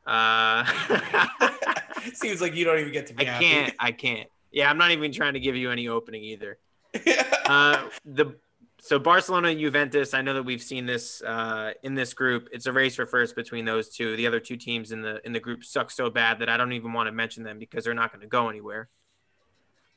Uh, 0.06 0.64
Seems 2.14 2.40
like 2.40 2.54
you 2.54 2.64
don't 2.64 2.78
even 2.78 2.92
get 2.92 3.06
to 3.08 3.14
I 3.14 3.16
be 3.16 3.24
happy. 3.24 3.44
can't. 3.44 3.74
I 3.78 3.92
can't. 3.92 4.28
Yeah, 4.56 4.70
I'm 4.70 4.78
not 4.78 4.90
even 4.90 5.12
trying 5.12 5.34
to 5.34 5.40
give 5.40 5.54
you 5.54 5.70
any 5.70 5.86
opening 5.86 6.24
either. 6.24 6.58
Uh, 7.46 7.88
the 8.04 8.34
so 8.80 8.98
Barcelona 8.98 9.54
Juventus. 9.54 10.14
I 10.14 10.20
know 10.20 10.34
that 10.34 10.42
we've 10.42 10.60
seen 10.60 10.84
this 10.84 11.22
uh, 11.22 11.74
in 11.84 11.94
this 11.94 12.12
group. 12.12 12.48
It's 12.50 12.66
a 12.66 12.72
race 12.72 12.96
for 12.96 13.06
first 13.06 13.36
between 13.36 13.64
those 13.64 13.88
two. 13.88 14.16
The 14.16 14.26
other 14.26 14.40
two 14.40 14.56
teams 14.56 14.90
in 14.90 15.00
the 15.00 15.24
in 15.24 15.32
the 15.32 15.38
group 15.38 15.62
suck 15.62 15.92
so 15.92 16.10
bad 16.10 16.40
that 16.40 16.48
I 16.48 16.56
don't 16.56 16.72
even 16.72 16.92
want 16.92 17.06
to 17.06 17.12
mention 17.12 17.44
them 17.44 17.60
because 17.60 17.84
they're 17.84 17.94
not 17.94 18.10
going 18.10 18.22
to 18.22 18.26
go 18.26 18.48
anywhere. 18.48 18.88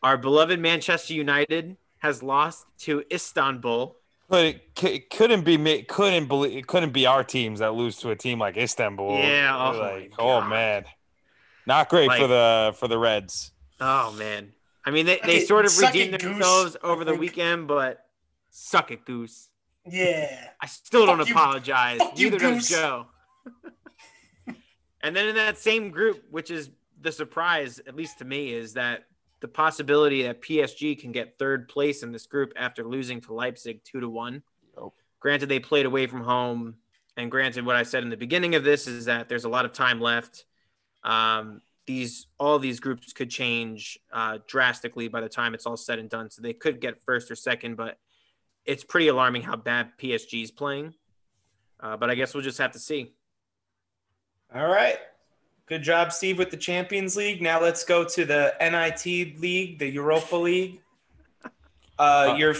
Our 0.03 0.15
beloved 0.15 0.59
Manchester 0.59 1.15
United 1.15 1.75
has 1.97 2.21
lost 2.21 2.67
to 2.81 3.03
Istanbul. 3.11 3.95
But 4.27 4.45
it, 4.45 4.61
c- 4.77 4.99
couldn't 4.99 5.43
be 5.43 5.57
me. 5.57 5.81
Couldn't 5.81 6.27
believe 6.27 6.55
it. 6.55 6.67
Couldn't 6.67 6.93
be 6.93 7.07
our 7.07 7.23
teams 7.23 7.61
that 7.61 7.73
lose 7.73 7.97
to 8.01 8.11
a 8.11 8.15
team 8.15 8.37
like 8.37 8.57
Istanbul. 8.57 9.17
Yeah, 9.17 9.57
oh 9.57 9.73
my 9.73 9.91
like, 9.91 10.13
oh 10.19 10.41
man, 10.41 10.85
not 11.65 11.89
great 11.89 12.11
for 12.11 12.27
the 12.27 12.75
for 12.77 12.87
the 12.87 12.99
Reds. 12.99 13.53
Oh 13.81 14.11
man, 14.13 14.51
I 14.85 14.91
mean 14.91 15.05
they, 15.05 15.19
they 15.25 15.39
sort 15.41 15.65
of 15.65 15.71
suck 15.71 15.95
it, 15.95 15.99
redeemed 16.11 16.21
Goose, 16.21 16.31
themselves 16.33 16.77
I 16.83 16.87
over 16.87 17.03
the 17.05 17.11
think. 17.11 17.21
weekend, 17.21 17.67
but 17.67 18.05
suck 18.49 18.91
it, 18.91 19.05
Goose. 19.05 19.49
Yeah. 19.89 20.49
I 20.61 20.65
still 20.67 21.05
don't 21.05 21.25
you- 21.25 21.33
apologize. 21.33 21.99
fuck 21.99 22.19
you, 22.19 22.29
does 22.31 22.41
Goose. 22.41 22.69
Joe. 22.69 23.07
and 25.01 25.15
then 25.15 25.27
in 25.29 25.35
that 25.35 25.57
same 25.57 25.89
group, 25.91 26.23
which 26.29 26.51
is 26.51 26.69
the 27.01 27.11
surprise, 27.11 27.79
at 27.87 27.95
least 27.95 28.19
to 28.19 28.25
me, 28.25 28.51
is 28.53 28.73
that 28.73 29.05
the 29.39 29.47
possibility 29.47 30.23
that 30.23 30.41
PSG 30.41 30.99
can 30.99 31.11
get 31.13 31.37
third 31.39 31.69
place 31.69 32.03
in 32.03 32.11
this 32.11 32.25
group 32.27 32.51
after 32.57 32.83
losing 32.83 33.21
to 33.21 33.33
Leipzig 33.33 33.81
two 33.85 34.01
to 34.01 34.09
one. 34.09 34.43
Yep. 34.77 34.89
Granted, 35.21 35.49
they 35.49 35.59
played 35.59 35.85
away 35.85 36.07
from 36.07 36.23
home, 36.23 36.75
and 37.15 37.31
granted, 37.31 37.65
what 37.65 37.75
I 37.77 37.83
said 37.83 38.03
in 38.03 38.09
the 38.09 38.17
beginning 38.17 38.55
of 38.55 38.63
this 38.65 38.87
is 38.87 39.05
that 39.05 39.29
there's 39.29 39.45
a 39.45 39.49
lot 39.49 39.63
of 39.65 39.71
time 39.73 40.01
left. 40.01 40.43
Um, 41.03 41.61
these 41.89 42.27
all 42.37 42.59
these 42.59 42.79
groups 42.79 43.13
could 43.13 43.31
change 43.31 43.97
uh, 44.13 44.37
drastically 44.45 45.07
by 45.07 45.21
the 45.21 45.27
time 45.27 45.55
it's 45.55 45.65
all 45.65 45.75
said 45.75 45.97
and 45.97 46.07
done, 46.07 46.29
so 46.29 46.39
they 46.39 46.53
could 46.53 46.79
get 46.79 47.01
first 47.01 47.31
or 47.31 47.35
second, 47.35 47.77
but 47.77 47.97
it's 48.63 48.83
pretty 48.83 49.07
alarming 49.07 49.41
how 49.41 49.55
bad 49.55 49.93
PSG 49.99 50.43
is 50.43 50.51
playing. 50.51 50.93
Uh, 51.79 51.97
but 51.97 52.11
I 52.11 52.13
guess 52.13 52.35
we'll 52.35 52.43
just 52.43 52.59
have 52.59 52.73
to 52.73 52.79
see. 52.79 53.15
All 54.53 54.67
right. 54.67 54.99
Good 55.65 55.81
job, 55.81 56.11
Steve, 56.11 56.37
with 56.37 56.51
the 56.51 56.57
Champions 56.57 57.17
League. 57.17 57.41
Now 57.41 57.59
let's 57.59 57.83
go 57.83 58.03
to 58.03 58.23
the 58.23 58.53
NIT 58.61 59.39
League, 59.39 59.79
the 59.79 59.89
Europa 59.89 60.35
League. 60.35 60.81
Uh, 61.43 61.49
Uh, 61.99 62.35
your 62.37 62.55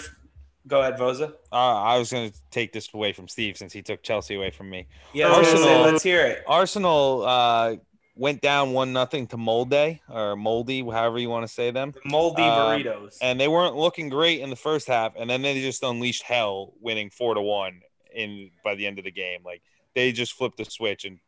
go 0.68 0.81
ahead, 0.81 0.97
Voza. 0.97 1.34
Uh, 1.51 1.56
I 1.56 1.97
was 1.97 2.11
going 2.11 2.30
to 2.30 2.38
take 2.51 2.73
this 2.73 2.89
away 2.93 3.14
from 3.14 3.30
Steve 3.30 3.57
since 3.57 3.72
he 3.72 3.81
took 3.81 4.03
Chelsea 4.03 4.35
away 4.35 4.51
from 4.51 4.69
me. 4.69 4.88
Yeah, 5.14 5.31
I 5.31 5.43
say, 5.43 5.81
let's 5.81 6.03
hear 6.03 6.26
it. 6.26 6.43
Arsenal 6.45 7.23
uh, 7.26 7.76
went 8.20 8.41
down 8.41 8.74
one 8.74 8.91
nothing 8.91 9.26
to 9.28 9.38
Molde 9.38 10.00
or 10.10 10.36
Moldy, 10.36 10.82
however 10.82 11.18
you 11.20 11.30
want 11.30 11.48
to 11.48 11.54
say 11.54 11.72
them, 11.72 11.94
Moldy 12.06 12.44
Uh, 12.44 12.78
burritos. 12.78 13.18
and 13.22 13.40
they 13.40 13.48
weren't 13.48 13.76
looking 13.76 14.10
great 14.10 14.41
in 14.41 14.50
the 14.50 14.56
first 14.58 14.88
half, 14.88 15.14
and 15.16 15.30
then 15.30 15.41
they 15.41 15.60
just 15.62 15.82
unleashed 15.84 16.24
hell, 16.24 16.74
winning 16.82 17.10
four 17.10 17.34
to 17.34 17.41
one 17.41 17.82
in 18.14 18.52
by 18.64 18.76
the 18.76 18.86
end 18.86 19.00
of 19.00 19.06
the 19.06 19.12
game. 19.12 19.40
Like 19.46 19.62
they 19.96 20.12
just 20.12 20.34
flipped 20.34 20.58
the 20.58 20.66
switch 20.66 21.06
and 21.06 21.20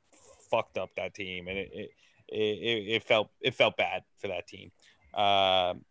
fucked 0.50 0.78
up 0.78 0.90
that 0.98 1.14
team, 1.14 1.48
and 1.48 1.58
it 1.58 1.70
it, 1.74 1.90
it, 2.38 2.88
it 2.96 3.04
felt 3.04 3.30
it 3.40 3.56
felt 3.56 3.78
bad 3.78 4.04
for 4.20 4.28
that 4.28 4.48
team. 4.48 4.72
Um 5.14 5.86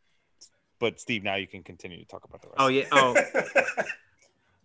but 0.79 0.99
Steve, 0.99 1.23
now 1.23 1.35
you 1.35 1.47
can 1.47 1.63
continue 1.63 1.99
to 1.99 2.07
talk 2.07 2.25
about 2.25 2.41
the 2.43 2.49
rest. 2.49 2.57
Oh 2.59 2.69
yeah. 2.69 2.85
Oh, 2.93 3.15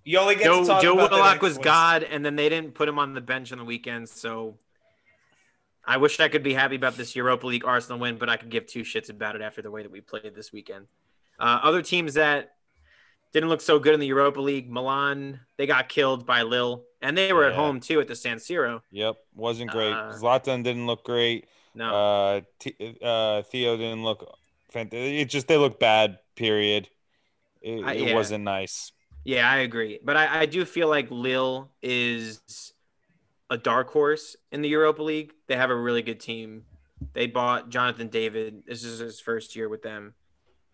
you 0.03 0.17
only 0.19 0.35
get 0.35 0.43
to 0.43 0.49
Joe 0.49 0.65
talk 0.65 0.81
Joe 0.81 0.93
about 0.93 1.09
the 1.09 1.15
Willock 1.17 1.41
was 1.41 1.53
ones. 1.55 1.63
God, 1.65 2.03
and 2.03 2.23
then 2.25 2.35
they 2.35 2.47
didn't 2.49 2.73
put 2.73 2.87
him 2.87 2.99
on 2.99 3.13
the 3.13 3.21
bench 3.21 3.51
on 3.51 3.57
the 3.57 3.65
weekend, 3.65 4.07
So 4.09 4.57
I 5.87 5.97
wish 5.97 6.19
I 6.19 6.27
could 6.29 6.43
be 6.43 6.53
happy 6.53 6.75
about 6.75 6.97
this 6.97 7.15
Europa 7.15 7.45
League 7.47 7.65
Arsenal 7.65 7.99
win, 7.99 8.17
but 8.17 8.29
I 8.29 8.37
could 8.37 8.49
give 8.49 8.65
two 8.65 8.81
shits 8.81 9.09
about 9.09 9.35
it 9.35 9.41
after 9.41 9.61
the 9.61 9.69
way 9.71 9.83
that 9.83 9.91
we 9.91 10.01
played 10.01 10.33
this 10.35 10.51
weekend. 10.51 10.87
Uh, 11.39 11.59
other 11.63 11.81
teams 11.81 12.15
that 12.15 12.53
didn't 13.33 13.49
look 13.49 13.61
so 13.61 13.77
good 13.79 13.93
in 13.93 13.99
the 13.99 14.07
Europa 14.07 14.39
League, 14.41 14.69
Milan, 14.69 15.41
they 15.57 15.67
got 15.67 15.89
killed 15.89 16.25
by 16.25 16.41
Lille, 16.43 16.83
and 17.01 17.17
they 17.17 17.33
were 17.33 17.43
at 17.45 17.53
home 17.53 17.79
too 17.79 17.99
at 17.99 18.07
the 18.07 18.15
San 18.15 18.37
Siro. 18.37 18.81
Yep, 18.91 19.17
wasn't 19.35 19.71
great. 19.71 19.91
Uh, 19.93 20.13
Zlatan 20.13 20.63
didn't 20.63 20.87
look 20.87 21.03
great. 21.03 21.47
No, 21.75 21.93
Uh, 21.93 22.41
T- 22.59 22.97
uh, 23.03 23.41
Theo 23.43 23.75
didn't 23.77 24.03
look. 24.03 24.37
Fant- 24.73 24.93
it 24.93 25.25
just 25.25 25.47
they 25.47 25.57
look 25.57 25.79
bad. 25.79 26.19
Period. 26.35 26.87
It, 27.61 27.83
I- 27.83 27.93
it 27.93 28.07
yeah. 28.09 28.13
wasn't 28.15 28.43
nice. 28.45 28.91
Yeah, 29.25 29.49
I 29.49 29.57
agree. 29.57 29.99
But 30.03 30.17
I, 30.17 30.41
I 30.41 30.45
do 30.45 30.63
feel 30.65 30.87
like 30.87 31.09
Lille 31.09 31.69
is 31.81 32.73
a 33.49 33.57
dark 33.57 33.89
horse 33.91 34.35
in 34.51 34.61
the 34.61 34.69
Europa 34.69 35.03
League. 35.03 35.33
They 35.47 35.55
have 35.55 35.69
a 35.69 35.75
really 35.75 36.01
good 36.01 36.19
team. 36.19 36.63
They 37.13 37.27
bought 37.27 37.69
Jonathan 37.69 38.07
David. 38.07 38.63
This 38.67 38.83
is 38.83 38.99
his 38.99 39.19
first 39.19 39.55
year 39.55 39.69
with 39.69 39.81
them. 39.83 40.13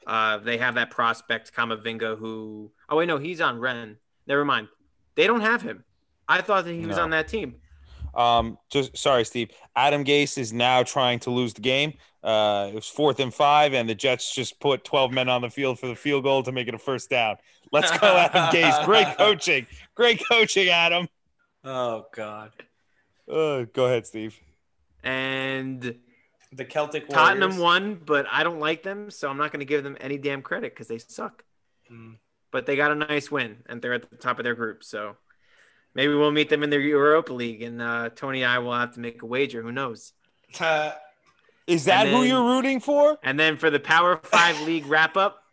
Uh, 0.07 0.38
they 0.38 0.57
have 0.57 0.76
that 0.76 0.89
prospect 0.89 1.53
Camavinga 1.53 2.18
who 2.18 2.72
oh 2.89 2.98
wait 2.98 3.07
no 3.07 3.18
he's 3.18 3.41
on 3.41 3.60
Rennes. 3.60 3.98
Never 4.27 4.45
mind. 4.45 4.68
They 5.15 5.27
don't 5.27 5.41
have 5.41 5.61
him. 5.61 5.84
I 6.27 6.41
thought 6.41 6.65
that 6.65 6.73
he 6.73 6.85
was 6.85 6.98
No. 6.98 7.03
on 7.03 7.10
that 7.11 7.27
team. 7.27 7.56
Um, 8.15 8.57
just 8.69 8.98
sorry, 8.98 9.23
Steve. 9.26 9.52
Adam 9.76 10.03
Gase 10.03 10.38
is 10.38 10.52
now 10.52 10.84
trying 10.84 11.19
to 11.19 11.30
lose 11.30 11.53
the 11.53 11.61
game. 11.61 11.93
Uh, 12.23 12.68
it 12.72 12.76
was 12.76 12.88
fourth 12.88 13.19
and 13.19 13.34
five, 13.34 13.73
and 13.73 13.89
the 13.89 13.95
Jets 13.95 14.34
just 14.35 14.60
put 14.60 14.84
twelve 14.84 15.11
men 15.11 15.30
on 15.30 15.41
the 15.41 15.49
field 15.49 15.80
for 15.80 15.88
the 15.88 15.95
field 15.95 16.23
goal 16.23 16.43
to 16.43 16.52
make 16.52 16.68
it 16.68 16.73
a 16.73 16.77
first 16.80 17.10
down. 17.10 17.38
Let's 17.72 17.89
go, 17.98 18.07
Adam 18.18 18.53
Gase. 18.53 18.85
Great 18.85 19.07
coaching. 19.18 19.65
Great 19.95 20.22
coaching, 20.30 20.68
Adam. 20.69 21.07
Oh 21.64 22.08
God, 22.14 22.52
Uh, 23.32 23.66
go 23.74 23.86
ahead, 23.86 24.08
Steve. 24.08 24.40
And 25.04 25.96
the 26.52 26.66
Celtic 26.66 27.08
Warriors. 27.08 27.28
Tottenham 27.28 27.58
won, 27.58 28.02
but 28.04 28.26
I 28.32 28.44
don't 28.44 28.60
like 28.60 28.84
them, 28.84 29.10
so 29.10 29.30
I'm 29.30 29.38
not 29.38 29.52
going 29.52 29.60
to 29.60 29.66
give 29.66 29.84
them 29.84 29.98
any 30.02 30.18
damn 30.18 30.42
credit 30.42 30.74
because 30.74 30.88
they 30.88 30.98
suck. 30.98 31.44
Mm. 31.92 32.18
But 32.52 32.66
they 32.66 32.76
got 32.76 32.92
a 32.92 32.96
nice 32.96 33.32
win, 33.32 33.58
and 33.68 33.82
they're 33.82 33.94
at 33.94 34.10
the 34.10 34.18
top 34.18 34.40
of 34.40 34.44
their 34.44 34.56
group. 34.56 34.84
So 34.84 35.16
maybe 35.94 36.14
we'll 36.14 36.32
meet 36.32 36.50
them 36.50 36.64
in 36.64 36.70
the 36.70 36.80
Europa 36.80 37.34
League, 37.34 37.62
and 37.62 37.82
uh, 37.82 38.10
Tony 38.16 38.44
and 38.44 38.52
I 38.52 38.60
will 38.60 38.74
have 38.74 38.94
to 38.96 39.00
make 39.00 39.22
a 39.22 39.26
wager. 39.26 39.62
Who 39.62 39.72
knows? 39.72 40.14
Uh, 40.60 40.92
Is 41.68 41.86
that 41.86 42.08
who 42.08 42.24
you're 42.24 42.44
rooting 42.44 42.80
for? 42.80 43.18
And 43.24 43.40
then 43.40 43.56
for 43.56 43.70
the 43.70 43.80
Power 43.80 44.18
Five 44.18 44.60
League 44.68 44.88
wrap 44.88 45.16
up, 45.16 45.44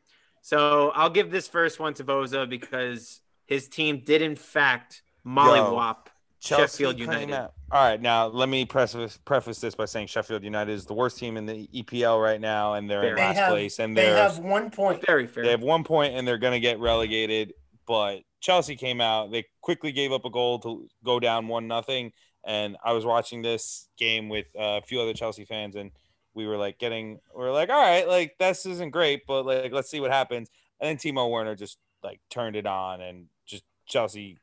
so 0.40 0.90
I'll 0.94 1.10
give 1.10 1.30
this 1.30 1.46
first 1.46 1.78
one 1.78 1.94
to 1.94 2.04
Boza 2.04 2.48
because 2.48 3.20
his 3.46 3.68
team 3.68 4.02
did 4.04 4.22
in 4.22 4.34
fact 4.34 5.02
mollywop 5.26 6.06
Sheffield 6.40 6.96
came 6.96 7.06
United. 7.10 7.32
out- 7.34 7.54
All 7.72 7.82
right, 7.84 8.00
now 8.00 8.26
let 8.28 8.48
me 8.48 8.64
preface 8.64 9.18
preface 9.24 9.60
this 9.60 9.74
by 9.74 9.84
saying 9.86 10.06
Sheffield 10.06 10.44
United 10.44 10.72
is 10.72 10.86
the 10.86 10.94
worst 10.94 11.18
team 11.18 11.36
in 11.36 11.46
the 11.46 11.66
EPL 11.74 12.22
right 12.22 12.40
now, 12.40 12.74
and 12.74 12.88
they're 12.88 13.02
in 13.02 13.14
They 13.16 13.20
last 13.22 13.36
have- 13.36 13.50
place, 13.50 13.78
and 13.80 13.96
they 13.96 14.06
have 14.06 14.38
one 14.38 14.70
point. 14.70 15.04
Very 15.04 15.26
fair. 15.26 15.42
They 15.44 15.50
have 15.50 15.62
one 15.62 15.82
point 15.84 16.14
and 16.14 16.26
they're 16.26 16.38
going 16.38 16.52
to 16.54 16.60
get 16.60 16.78
relegated. 16.78 17.54
But 17.86 18.20
Chelsea 18.40 18.76
came 18.76 19.00
out. 19.00 19.32
They 19.32 19.46
quickly 19.62 19.92
gave 19.92 20.12
up 20.12 20.24
a 20.26 20.30
goal 20.30 20.58
to 20.60 20.88
go 21.04 21.18
down 21.18 21.48
one 21.48 21.66
nothing. 21.66 22.12
And 22.44 22.76
I 22.84 22.92
was 22.92 23.04
watching 23.04 23.42
this 23.42 23.88
game 23.98 24.28
with 24.28 24.46
uh, 24.56 24.78
a 24.78 24.82
few 24.82 25.00
other 25.00 25.12
Chelsea 25.14 25.44
fans, 25.44 25.74
and 25.74 25.90
we 26.34 26.46
were 26.46 26.56
like 26.56 26.78
getting, 26.78 27.18
we 27.36 27.44
are 27.44 27.50
like, 27.52 27.68
all 27.68 27.80
right, 27.82 28.06
like 28.06 28.36
this 28.38 28.64
isn't 28.64 28.90
great, 28.90 29.26
but 29.26 29.44
like 29.44 29.72
let's 29.72 29.90
see 29.90 30.00
what 30.00 30.12
happens. 30.12 30.48
And 30.80 30.88
then 30.88 30.96
Timo 30.98 31.28
Werner 31.30 31.56
just 31.56 31.78
like 32.04 32.20
turned 32.30 32.54
it 32.54 32.64
on, 32.66 33.00
and 33.00 33.26
just 33.44 33.64
Chelsea 33.86 34.38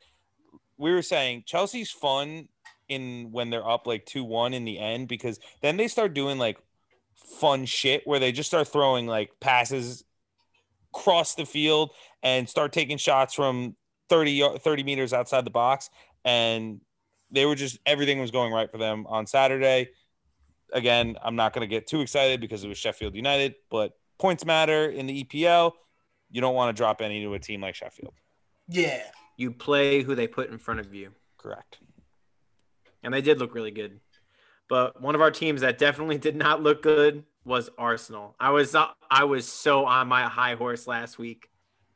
we 0.77 0.91
were 0.91 1.01
saying 1.01 1.43
Chelsea's 1.45 1.91
fun 1.91 2.47
in 2.87 3.29
when 3.31 3.49
they're 3.49 3.67
up 3.67 3.87
like 3.87 4.05
2-1 4.05 4.53
in 4.53 4.65
the 4.65 4.77
end 4.77 5.07
because 5.07 5.39
then 5.61 5.77
they 5.77 5.87
start 5.87 6.13
doing 6.13 6.37
like 6.37 6.57
fun 7.15 7.65
shit 7.65 8.03
where 8.05 8.19
they 8.19 8.31
just 8.31 8.49
start 8.49 8.67
throwing 8.67 9.07
like 9.07 9.31
passes 9.39 10.03
cross 10.93 11.35
the 11.35 11.45
field 11.45 11.91
and 12.21 12.47
start 12.47 12.71
taking 12.71 12.97
shots 12.97 13.33
from 13.33 13.75
30 14.09 14.59
30 14.59 14.83
meters 14.83 15.13
outside 15.13 15.45
the 15.45 15.51
box 15.51 15.89
and 16.23 16.79
they 17.31 17.45
were 17.45 17.55
just 17.55 17.77
everything 17.85 18.19
was 18.19 18.31
going 18.31 18.53
right 18.53 18.71
for 18.71 18.77
them 18.77 19.05
on 19.07 19.27
Saturday. 19.27 19.89
Again, 20.73 21.15
I'm 21.23 21.35
not 21.35 21.53
going 21.53 21.61
to 21.61 21.67
get 21.67 21.87
too 21.87 22.01
excited 22.01 22.41
because 22.41 22.63
it 22.63 22.67
was 22.67 22.77
Sheffield 22.77 23.15
United, 23.15 23.55
but 23.69 23.93
points 24.17 24.45
matter 24.45 24.89
in 24.89 25.05
the 25.05 25.23
EPL. 25.23 25.73
You 26.31 26.41
don't 26.41 26.55
want 26.55 26.75
to 26.75 26.79
drop 26.79 27.01
any 27.01 27.21
to 27.23 27.33
a 27.33 27.39
team 27.39 27.61
like 27.61 27.75
Sheffield. 27.75 28.13
Yeah. 28.67 29.03
You 29.37 29.51
play 29.51 30.01
who 30.03 30.15
they 30.15 30.27
put 30.27 30.49
in 30.49 30.57
front 30.57 30.79
of 30.79 30.93
you. 30.93 31.11
Correct. 31.37 31.77
and 33.03 33.13
they 33.13 33.21
did 33.21 33.39
look 33.39 33.53
really 33.53 33.71
good. 33.71 33.99
But 34.67 34.99
one 34.99 35.13
of 35.13 35.21
our 35.21 35.29
teams 35.31 35.61
that 35.61 35.77
definitely 35.77 36.17
did 36.27 36.35
not 36.35 36.63
look 36.63 36.81
good 36.81 37.23
was 37.43 37.69
Arsenal. 37.77 38.35
I 38.39 38.49
was 38.49 38.73
uh, 38.73 38.87
I 39.09 39.25
was 39.25 39.47
so 39.47 39.85
on 39.85 40.07
my 40.07 40.23
high 40.23 40.55
horse 40.55 40.87
last 40.87 41.19
week 41.19 41.49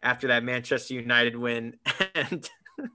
after 0.03 0.28
that 0.28 0.44
Manchester 0.44 0.94
United 0.94 1.36
win, 1.36 1.78
and 2.16 2.48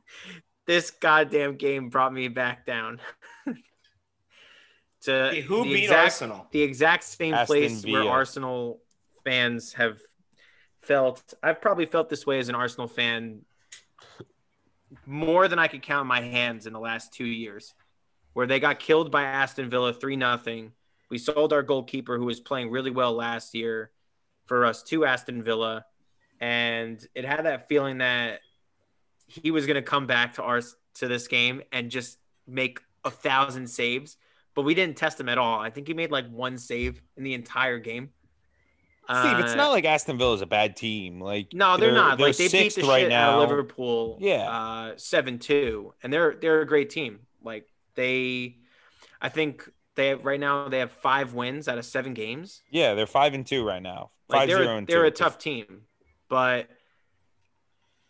this 0.67 0.91
goddamn 0.91 1.57
game 1.57 1.89
brought 1.89 2.13
me 2.13 2.29
back 2.29 2.65
down. 2.65 3.01
to 5.03 5.31
Hey, 5.33 5.41
who 5.41 5.65
the 5.65 5.75
beat 5.75 5.83
exact, 5.85 6.05
Arsenal? 6.05 6.47
The 6.53 6.63
exact 6.63 7.05
same 7.05 7.35
Aston 7.35 7.47
place 7.47 7.85
where 7.85 8.09
Arsenal 8.09 8.81
fans 9.25 9.73
have 9.75 9.99
felt. 10.83 11.35
I've 11.43 11.61
probably 11.61 11.87
felt 11.87 12.09
this 12.09 12.25
way 12.25 12.39
as 12.39 12.49
an 12.49 12.55
Arsenal 12.55 12.87
fan 12.87 13.41
more 15.07 15.49
than 15.49 15.59
I 15.59 15.69
could 15.69 15.83
count 15.83 16.07
my 16.07 16.21
hands 16.21 16.67
in 16.67 16.73
the 16.73 16.81
last 16.81 17.13
two 17.13 17.27
years, 17.27 17.75
where 18.33 18.47
they 18.47 18.61
got 18.61 18.79
killed 18.79 19.11
by 19.11 19.23
Aston 19.23 19.71
Villa 19.71 19.93
three 19.93 20.17
nothing. 20.17 20.73
We 21.11 21.19
sold 21.19 21.53
our 21.53 21.63
goalkeeper 21.63 22.19
who 22.19 22.25
was 22.25 22.41
playing 22.41 22.71
really 22.71 22.91
well 22.91 23.13
last 23.13 23.55
year 23.55 23.91
for 24.47 24.65
us 24.65 24.83
to 24.85 25.05
Aston 25.05 25.43
Villa, 25.43 25.85
and 26.41 27.05
it 27.15 27.25
had 27.25 27.45
that 27.45 27.69
feeling 27.69 27.99
that 27.99 28.41
he 29.27 29.51
was 29.51 29.67
going 29.67 29.77
to 29.77 29.83
come 29.83 30.07
back 30.07 30.35
to 30.35 30.43
our 30.43 30.61
to 30.95 31.09
this 31.09 31.29
game 31.29 31.63
and 31.73 31.91
just 31.91 32.19
make 32.47 32.81
a 33.05 33.11
thousand 33.11 33.69
saves. 33.69 34.17
But 34.55 34.63
we 34.63 34.75
didn't 34.75 34.97
test 34.97 35.19
him 35.19 35.29
at 35.29 35.39
all. 35.39 35.59
I 35.59 35.71
think 35.71 35.89
he 35.89 35.95
made 35.95 36.13
like 36.13 36.31
one 36.31 36.59
save 36.59 37.03
in 37.17 37.25
the 37.25 37.35
entire 37.35 37.79
game. 37.79 38.11
Steve, 39.05 39.39
it's 39.41 39.53
Uh, 39.53 39.57
not 39.57 39.69
like 39.71 39.85
Aston 39.85 40.17
Villa 40.19 40.35
is 40.35 40.41
a 40.41 40.47
bad 40.47 40.77
team. 40.77 41.21
Like 41.21 41.53
no, 41.53 41.77
they're, 41.77 41.93
not. 41.93 42.19
like 42.19 42.37
they 42.37 42.49
beat 42.49 42.75
the 42.75 42.83
right 42.83 43.01
shit 43.03 43.09
now. 43.11 43.33
out 43.39 43.43
of 43.45 43.51
Liverpool. 43.51 44.19
Yeah. 44.21 44.49
uh, 44.51 44.93
seven 44.97 45.39
two, 45.39 45.93
and 46.03 46.13
they're 46.13 46.35
they're 46.41 46.61
a 46.63 46.67
great 46.67 46.91
team. 46.91 47.21
Like 47.43 47.69
they, 47.95 48.57
I 49.21 49.29
think 49.29 49.69
they 49.95 50.09
have, 50.09 50.25
right 50.25 50.41
now 50.41 50.69
they 50.69 50.79
have 50.79 50.91
five 50.93 51.35
wins 51.35 51.69
out 51.69 51.79
of 51.79 51.85
seven 51.85 52.15
games. 52.15 52.63
Yeah, 52.71 52.95
they're 52.95 53.07
five 53.07 53.35
and 53.35 53.47
two 53.47 53.65
right 53.67 53.83
now. 53.83 54.11
Like 54.29 54.49
they're 54.49 54.63
zero 54.65 54.77
and 54.79 54.87
they're 54.87 55.03
two. 55.03 55.07
a 55.09 55.11
tough 55.11 55.39
team, 55.39 55.83
but 56.29 56.69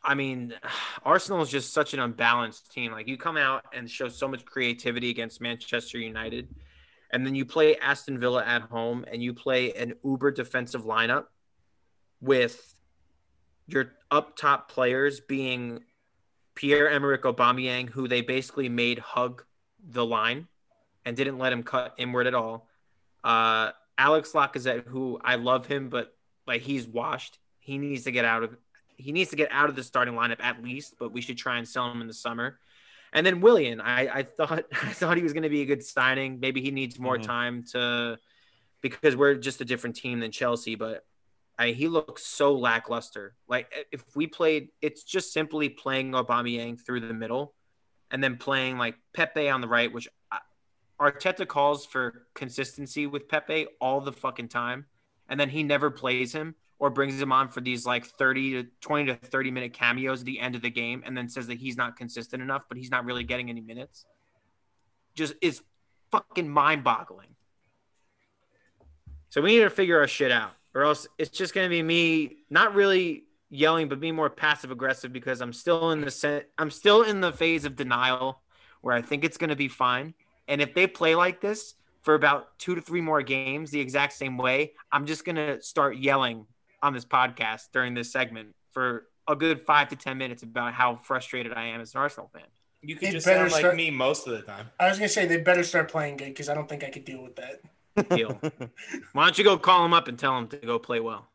I 0.02 0.14
mean, 0.14 0.54
Arsenal 1.04 1.42
is 1.42 1.48
just 1.50 1.72
such 1.72 1.92
an 1.94 2.00
unbalanced 2.00 2.72
team. 2.72 2.92
Like 2.92 3.08
you 3.08 3.16
come 3.16 3.36
out 3.36 3.64
and 3.72 3.90
show 3.90 4.08
so 4.08 4.28
much 4.28 4.44
creativity 4.44 5.10
against 5.10 5.40
Manchester 5.40 5.98
United, 5.98 6.48
and 7.14 7.24
then 7.24 7.36
you 7.36 7.44
play 7.44 7.76
Aston 7.76 8.18
Villa 8.18 8.44
at 8.44 8.62
home, 8.62 9.04
and 9.10 9.22
you 9.22 9.32
play 9.32 9.72
an 9.74 9.94
uber 10.04 10.32
defensive 10.32 10.82
lineup 10.82 11.26
with 12.20 12.74
your 13.68 13.92
up 14.10 14.36
top 14.36 14.68
players 14.68 15.20
being 15.20 15.84
Pierre 16.56 16.90
Emerick 16.90 17.22
Aubameyang, 17.22 17.88
who 17.88 18.08
they 18.08 18.20
basically 18.20 18.68
made 18.68 18.98
hug 18.98 19.44
the 19.88 20.04
line 20.04 20.48
and 21.04 21.16
didn't 21.16 21.38
let 21.38 21.52
him 21.52 21.62
cut 21.62 21.94
inward 21.98 22.26
at 22.26 22.34
all. 22.34 22.68
Uh, 23.22 23.70
Alex 23.96 24.32
Lacazette, 24.32 24.88
who 24.88 25.20
I 25.22 25.36
love 25.36 25.66
him, 25.66 25.90
but 25.90 26.16
like 26.48 26.62
he's 26.62 26.84
washed. 26.84 27.38
He 27.60 27.78
needs 27.78 28.02
to 28.04 28.10
get 28.10 28.24
out 28.24 28.42
of 28.42 28.56
he 28.96 29.12
needs 29.12 29.30
to 29.30 29.36
get 29.36 29.52
out 29.52 29.68
of 29.68 29.76
the 29.76 29.84
starting 29.84 30.14
lineup 30.14 30.40
at 30.40 30.64
least, 30.64 30.96
but 30.98 31.12
we 31.12 31.20
should 31.20 31.38
try 31.38 31.58
and 31.58 31.68
sell 31.68 31.88
him 31.92 32.00
in 32.00 32.08
the 32.08 32.14
summer. 32.14 32.58
And 33.14 33.24
then 33.24 33.40
Willian, 33.40 33.80
I, 33.80 34.08
I 34.18 34.22
thought 34.24 34.64
I 34.72 34.92
thought 34.92 35.16
he 35.16 35.22
was 35.22 35.32
going 35.32 35.44
to 35.44 35.48
be 35.48 35.62
a 35.62 35.66
good 35.66 35.82
signing. 35.84 36.40
Maybe 36.40 36.60
he 36.60 36.70
needs 36.70 36.98
more 36.98 37.16
Mhm. 37.16 37.22
time 37.22 37.62
to 37.72 38.18
because 38.82 39.16
we're 39.16 39.34
just 39.36 39.60
a 39.62 39.64
different 39.64 39.96
team 39.96 40.20
than 40.20 40.30
Chelsea, 40.30 40.74
but 40.74 41.06
I, 41.58 41.68
he 41.68 41.88
looks 41.88 42.26
so 42.26 42.54
lackluster. 42.54 43.34
Like 43.48 43.72
if 43.92 44.04
we 44.14 44.26
played, 44.26 44.68
it's 44.82 45.04
just 45.04 45.32
simply 45.32 45.70
playing 45.70 46.12
Aubameyang 46.12 46.78
through 46.84 47.00
the 47.00 47.14
middle, 47.14 47.54
and 48.10 48.22
then 48.22 48.36
playing 48.36 48.76
like 48.76 48.96
Pepe 49.14 49.48
on 49.48 49.60
the 49.62 49.68
right, 49.68 49.90
which 49.90 50.08
I- 50.30 50.40
Arteta 51.00 51.46
calls 51.46 51.86
for 51.86 52.26
consistency 52.34 53.06
with 53.06 53.28
Pepe 53.28 53.68
all 53.80 54.00
the 54.00 54.12
fucking 54.12 54.48
time, 54.48 54.86
and 55.28 55.38
then 55.40 55.48
he 55.48 55.62
never 55.62 55.90
plays 55.90 56.32
him 56.34 56.56
or 56.78 56.90
brings 56.90 57.20
him 57.20 57.32
on 57.32 57.48
for 57.48 57.60
these 57.60 57.86
like 57.86 58.04
30 58.04 58.62
to 58.62 58.68
20 58.80 59.06
to 59.06 59.14
30 59.14 59.50
minute 59.50 59.72
cameos 59.72 60.20
at 60.20 60.26
the 60.26 60.40
end 60.40 60.54
of 60.54 60.62
the 60.62 60.70
game 60.70 61.02
and 61.06 61.16
then 61.16 61.28
says 61.28 61.46
that 61.46 61.58
he's 61.58 61.76
not 61.76 61.96
consistent 61.96 62.42
enough, 62.42 62.62
but 62.68 62.76
he's 62.76 62.90
not 62.90 63.04
really 63.04 63.24
getting 63.24 63.48
any 63.48 63.60
minutes. 63.60 64.04
Just 65.14 65.34
is 65.40 65.62
fucking 66.10 66.48
mind 66.48 66.84
boggling. 66.84 67.28
So 69.30 69.40
we 69.40 69.56
need 69.56 69.64
to 69.64 69.70
figure 69.70 69.98
our 69.98 70.06
shit 70.06 70.30
out, 70.30 70.52
or 70.74 70.84
else 70.84 71.08
it's 71.18 71.36
just 71.36 71.54
going 71.54 71.64
to 71.64 71.70
be 71.70 71.82
me 71.82 72.36
not 72.50 72.74
really 72.74 73.24
yelling, 73.50 73.88
but 73.88 74.00
being 74.00 74.14
more 74.14 74.30
passive 74.30 74.70
aggressive 74.70 75.12
because 75.12 75.40
I'm 75.40 75.52
still 75.52 75.90
in 75.90 76.00
the 76.00 76.10
set. 76.10 76.50
I'm 76.58 76.70
still 76.70 77.02
in 77.02 77.20
the 77.20 77.32
phase 77.32 77.64
of 77.64 77.76
denial 77.76 78.40
where 78.80 78.94
I 78.94 79.02
think 79.02 79.24
it's 79.24 79.36
going 79.36 79.50
to 79.50 79.56
be 79.56 79.68
fine. 79.68 80.14
And 80.46 80.60
if 80.60 80.74
they 80.74 80.86
play 80.86 81.14
like 81.14 81.40
this 81.40 81.74
for 82.02 82.14
about 82.14 82.58
two 82.58 82.74
to 82.74 82.80
three 82.80 83.00
more 83.00 83.22
games, 83.22 83.70
the 83.70 83.80
exact 83.80 84.12
same 84.12 84.36
way, 84.36 84.74
I'm 84.92 85.06
just 85.06 85.24
going 85.24 85.36
to 85.36 85.60
start 85.62 85.96
yelling 85.96 86.46
on 86.84 86.94
this 86.94 87.06
podcast 87.06 87.70
during 87.72 87.94
this 87.94 88.12
segment 88.12 88.54
for 88.72 89.06
a 89.28 89.36
good 89.36 89.62
five 89.66 89.88
to 89.90 89.96
ten 89.96 90.18
minutes 90.18 90.42
about 90.44 90.74
how 90.74 90.96
frustrated 90.96 91.52
I 91.54 91.66
am 91.66 91.80
as 91.80 91.94
an 91.94 92.00
Arsenal 92.02 92.30
fan. 92.32 92.44
You 92.82 92.96
could 92.96 93.08
It 93.08 93.12
just 93.12 93.26
better 93.26 93.48
sound 93.48 93.52
like 93.52 93.72
me 93.72 93.90
most 93.90 94.26
of 94.26 94.34
the 94.34 94.42
time. 94.42 94.70
I 94.78 94.88
was 94.88 94.98
gonna 94.98 95.08
say 95.08 95.26
they 95.26 95.38
better 95.38 95.62
start 95.64 95.90
playing 95.90 96.18
good 96.18 96.28
because 96.28 96.48
I 96.48 96.54
don't 96.54 96.68
think 96.68 96.84
I 96.84 96.90
could 96.90 97.04
deal 97.04 97.22
with 97.22 97.36
that. 97.36 97.62
deal. 98.12 98.40
Why 99.12 99.24
don't 99.24 99.38
you 99.38 99.44
go 99.44 99.58
call 99.58 99.84
him 99.84 99.92
up 99.94 100.08
and 100.08 100.18
tell 100.18 100.36
him 100.38 100.48
to 100.48 100.56
go 100.58 100.78
play 100.78 101.00
well? 101.00 101.28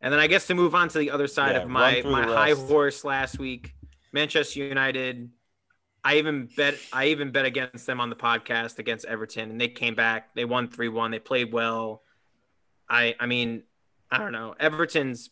And 0.00 0.12
then 0.12 0.20
I 0.20 0.26
guess 0.26 0.46
to 0.48 0.54
move 0.54 0.74
on 0.74 0.88
to 0.88 0.98
the 0.98 1.10
other 1.10 1.26
side 1.26 1.56
Yeah, 1.56 1.56
of 1.56 1.66
my 1.66 2.02
my 2.06 2.26
high 2.26 2.52
horse 2.52 3.04
last 3.04 3.38
week, 3.38 3.74
Manchester 4.12 4.60
United. 4.60 5.30
I 6.04 6.16
even 6.18 6.48
bet 6.56 6.76
I 6.92 7.06
even 7.08 7.32
bet 7.32 7.46
against 7.46 7.86
them 7.86 8.00
on 8.00 8.10
the 8.10 8.16
podcast 8.16 8.78
against 8.78 9.06
Everton, 9.06 9.50
and 9.50 9.60
they 9.60 9.68
came 9.68 9.94
back. 9.94 10.34
They 10.34 10.44
won 10.44 10.68
three 10.70 10.88
one. 10.88 11.10
They 11.10 11.20
played 11.20 11.52
well. 11.52 12.02
I 12.88 13.14
I 13.20 13.26
mean, 13.26 13.64
I 14.14 14.18
don't 14.18 14.30
know. 14.30 14.54
Everton's 14.60 15.30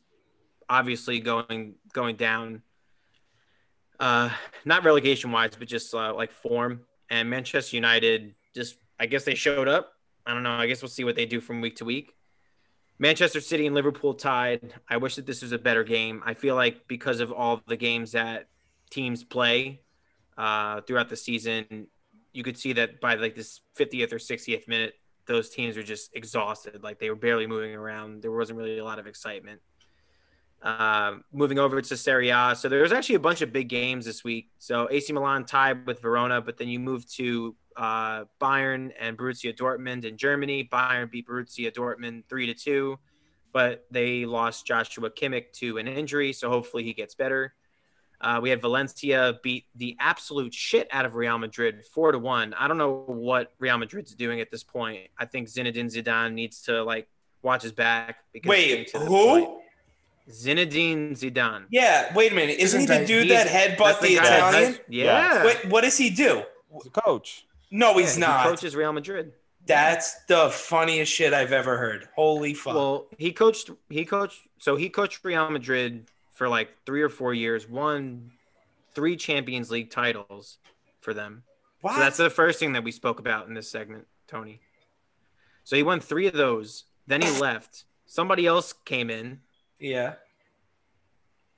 obviously 0.69 1.21
going 1.21 1.75
going 1.93 2.17
down. 2.17 2.63
Uh, 4.01 4.31
not 4.65 4.85
relegation 4.85 5.31
wise, 5.31 5.53
but 5.57 5.69
just 5.69 5.95
uh, 5.95 6.13
like 6.15 6.33
form. 6.33 6.81
And 7.09 7.31
Manchester 7.31 7.77
United 7.77 8.35
just 8.55 8.79
I 8.99 9.07
guess 9.07 9.23
they 9.23 9.37
showed 9.37 9.69
up. 9.69 9.93
I 10.27 10.35
don't 10.35 10.43
know. 10.43 10.51
I 10.51 10.67
guess 10.67 10.83
we'll 10.83 10.89
see 10.89 11.05
what 11.05 11.15
they 11.15 11.27
do 11.27 11.41
from 11.41 11.61
week 11.61 11.77
to 11.77 11.85
week. 11.85 12.15
Manchester 12.99 13.41
City 13.41 13.67
and 13.67 13.75
Liverpool 13.75 14.15
tied. 14.15 14.75
I 14.89 14.97
wish 14.97 15.15
that 15.15 15.27
this 15.27 15.43
was 15.43 15.53
a 15.53 15.59
better 15.59 15.85
game. 15.85 16.21
I 16.27 16.35
feel 16.35 16.57
like 16.57 16.89
because 16.89 17.21
of 17.21 17.31
all 17.33 17.63
the 17.69 17.77
games 17.77 18.13
that 18.13 18.49
teams 18.91 19.23
play 19.23 19.81
uh, 20.37 20.81
throughout 20.81 21.09
the 21.09 21.17
season, 21.17 21.87
you 22.33 22.43
could 22.43 22.59
see 22.59 22.73
that 22.75 23.01
by 23.01 23.15
like 23.15 23.37
this 23.37 23.61
50th 23.79 24.13
or 24.13 24.19
60th 24.19 24.67
minute, 24.67 24.95
those 25.27 25.51
teams 25.51 25.77
were 25.77 25.83
just 25.83 26.11
exhausted. 26.15 26.83
Like 26.83 26.99
they 26.99 27.11
were 27.11 27.17
barely 27.17 27.47
moving 27.47 27.75
around. 27.75 28.23
There 28.23 28.33
wasn't 28.33 28.59
really 28.59 28.79
a 28.79 28.85
lot 28.85 28.99
of 28.99 29.07
excitement. 29.07 29.61
Uh, 30.63 31.17
moving 31.33 31.59
over 31.59 31.81
to 31.83 31.97
Serie 31.97 32.31
A. 32.31 32.55
So 32.57 32.69
there 32.69 32.83
was 32.83 32.93
actually 32.93 33.17
a 33.17 33.21
bunch 33.21 33.43
of 33.43 33.53
big 33.53 33.69
games 33.69 34.05
this 34.05 34.23
week. 34.23 34.51
So 34.59 34.89
AC 34.91 35.13
Milan 35.13 35.45
tied 35.45 35.87
with 35.87 36.01
Verona, 36.01 36.41
but 36.41 36.57
then 36.57 36.69
you 36.69 36.79
move 36.79 37.09
to 37.15 37.57
uh, 37.77 38.25
Bayern 38.41 38.93
and 39.01 39.19
Borussia 39.19 39.57
Dortmund 39.57 40.05
in 40.05 40.17
Germany. 40.17 40.69
Bayern 40.71 41.11
beat 41.11 41.27
Borussia 41.27 41.73
Dortmund 41.73 42.25
three 42.29 42.47
to 42.47 42.55
two, 42.55 42.99
but 43.53 43.87
they 43.91 44.25
lost 44.25 44.65
Joshua 44.65 45.11
Kimmich 45.11 45.53
to 45.55 45.79
an 45.79 45.89
injury, 45.89 46.33
so 46.33 46.49
hopefully 46.49 46.85
he 46.85 46.93
gets 46.93 47.15
better. 47.15 47.55
Uh, 48.23 48.39
we 48.41 48.49
had 48.51 48.61
Valencia 48.63 49.39
beat 49.43 49.65
the 49.75 49.97
absolute 49.99 50.55
shit 50.55 50.87
out 50.93 51.05
of 51.05 51.17
Real 51.17 51.37
Madrid 51.39 51.85
four 51.93 52.13
to 52.13 52.19
one. 52.19 52.55
I 52.55 52.69
don't 52.69 52.79
know 52.79 53.03
what 53.07 53.53
Real 53.59 53.77
Madrid's 53.79 54.15
doing 54.15 54.41
at 54.41 54.51
this 54.51 54.63
point. 54.63 55.09
I 55.19 55.25
think 55.25 55.49
Zinedine 55.49 55.87
Zidane 55.93 56.33
needs 56.33 56.63
to 56.63 56.85
like 56.85 57.09
watch 57.43 57.63
his 57.63 57.73
back. 57.73 58.19
Because 58.33 58.49
Wait, 58.49 58.69
getting 58.69 58.85
to 58.87 58.99
this 59.01 59.09
point- 59.09 59.45
who? 59.47 59.59
Zinedine 60.31 61.11
Zidane. 61.13 61.65
Yeah, 61.71 62.15
wait 62.15 62.33
a 62.33 62.35
minute. 62.35 62.59
Isn't 62.59 62.81
he 62.83 62.87
the 62.87 63.05
dude 63.05 63.27
He's- 63.27 63.45
that 63.45 63.77
headbutt 63.77 63.79
That's 63.79 64.01
the 64.01 64.17
guy 64.17 64.23
that 64.23 64.39
Italian? 64.39 64.73
has- 64.75 64.81
yeah. 64.89 65.45
Wait, 65.45 65.65
what 65.67 65.81
does 65.83 65.99
he 65.99 66.11
do? 66.11 66.43
He's 66.73 66.87
a 66.87 66.91
coach. 66.91 67.45
No, 67.71 67.91
Yeah, 67.93 68.01
he's 68.03 68.15
he 68.15 68.21
not. 68.21 68.47
coaches 68.47 68.77
Real 68.77 68.93
Madrid. 68.93 69.33
That's 69.67 70.15
the 70.27 70.51
funniest 70.51 71.13
shit 71.13 71.33
I've 71.35 71.53
ever 71.53 71.77
heard. 71.79 72.09
Holy 72.17 72.55
fuck. 72.55 72.75
Well, 72.75 73.07
he 73.19 73.33
coached. 73.33 73.71
He 73.91 74.05
coached. 74.05 74.41
So 74.59 74.77
he 74.77 74.89
coached 74.89 75.21
Real 75.25 75.49
Madrid 75.51 76.07
for 76.43 76.49
like 76.49 76.71
three 76.85 77.03
or 77.03 77.09
four 77.09 77.33
years. 77.33 77.69
Won 77.69 78.33
three 78.97 79.15
Champions 79.15 79.71
League 79.71 79.93
titles 79.93 80.59
for 81.01 81.15
them. 81.15 81.45
What? 81.83 81.95
So 81.95 82.01
that's 82.01 82.17
the 82.17 82.31
first 82.31 82.59
thing 82.59 82.73
that 82.73 82.83
we 82.83 82.91
spoke 82.91 83.21
about 83.21 83.47
in 83.47 83.55
this 83.55 83.71
segment, 83.71 84.09
Tony. 84.27 84.61
So 85.63 85.77
he 85.77 85.85
won 85.85 86.01
three 86.01 86.27
of 86.27 86.33
those. 86.33 86.83
Then 87.07 87.23
he 87.23 87.31
left. 87.41 87.85
Somebody 88.07 88.45
else 88.45 88.73
came 88.73 89.09
in. 89.09 89.39
yeah. 89.79 90.15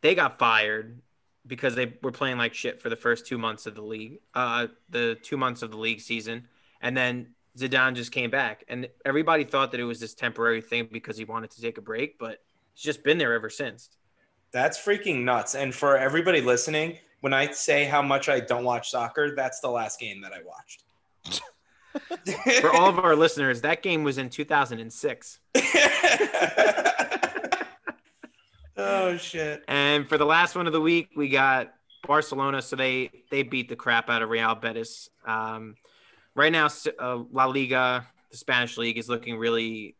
They 0.02 0.14
got 0.14 0.38
fired 0.38 1.00
because 1.46 1.74
they 1.74 1.94
were 2.02 2.12
playing 2.12 2.36
like 2.36 2.52
shit 2.52 2.78
for 2.78 2.90
the 2.90 2.96
first 2.96 3.26
two 3.26 3.38
months 3.38 3.64
of 3.64 3.74
the 3.74 3.80
league, 3.80 4.18
uh, 4.34 4.66
the 4.90 5.16
two 5.22 5.38
months 5.38 5.62
of 5.62 5.70
the 5.70 5.78
league 5.78 6.02
season, 6.02 6.46
and 6.82 6.94
then 6.94 7.28
Zidane 7.56 7.94
just 7.94 8.12
came 8.12 8.28
back, 8.28 8.64
and 8.68 8.86
everybody 9.06 9.44
thought 9.44 9.70
that 9.70 9.80
it 9.80 9.84
was 9.84 10.00
this 10.00 10.12
temporary 10.12 10.60
thing 10.60 10.90
because 10.92 11.16
he 11.16 11.24
wanted 11.24 11.52
to 11.52 11.62
take 11.62 11.78
a 11.78 11.80
break, 11.80 12.18
but 12.18 12.42
he's 12.74 12.84
just 12.84 13.02
been 13.02 13.16
there 13.16 13.32
ever 13.32 13.48
since. 13.48 13.88
That's 14.54 14.78
freaking 14.78 15.24
nuts. 15.24 15.56
And 15.56 15.74
for 15.74 15.98
everybody 15.98 16.40
listening, 16.40 16.96
when 17.22 17.34
I 17.34 17.50
say 17.50 17.86
how 17.86 18.00
much 18.00 18.28
I 18.28 18.38
don't 18.38 18.62
watch 18.62 18.88
soccer, 18.88 19.34
that's 19.34 19.58
the 19.58 19.68
last 19.68 19.98
game 19.98 20.22
that 20.22 20.30
I 20.32 20.42
watched. 20.46 20.84
For 22.60 22.70
all 22.70 22.88
of 22.88 23.00
our 23.00 23.16
listeners, 23.16 23.62
that 23.62 23.82
game 23.82 24.04
was 24.04 24.16
in 24.16 24.30
2006. 24.30 25.40
oh 28.76 29.16
shit. 29.16 29.64
And 29.66 30.08
for 30.08 30.18
the 30.18 30.24
last 30.24 30.54
one 30.54 30.66
of 30.66 30.72
the 30.72 30.80
week, 30.80 31.10
we 31.16 31.28
got 31.28 31.72
Barcelona. 32.06 32.62
So 32.62 32.76
they 32.76 33.10
they 33.30 33.42
beat 33.42 33.68
the 33.68 33.76
crap 33.76 34.08
out 34.10 34.22
of 34.22 34.28
Real 34.28 34.54
Betis. 34.54 35.08
Um, 35.26 35.76
right 36.34 36.52
now, 36.52 36.68
uh, 36.98 37.22
La 37.32 37.46
Liga, 37.46 38.06
the 38.30 38.36
Spanish 38.36 38.76
league, 38.76 38.98
is 38.98 39.08
looking 39.08 39.36
really, 39.36 39.96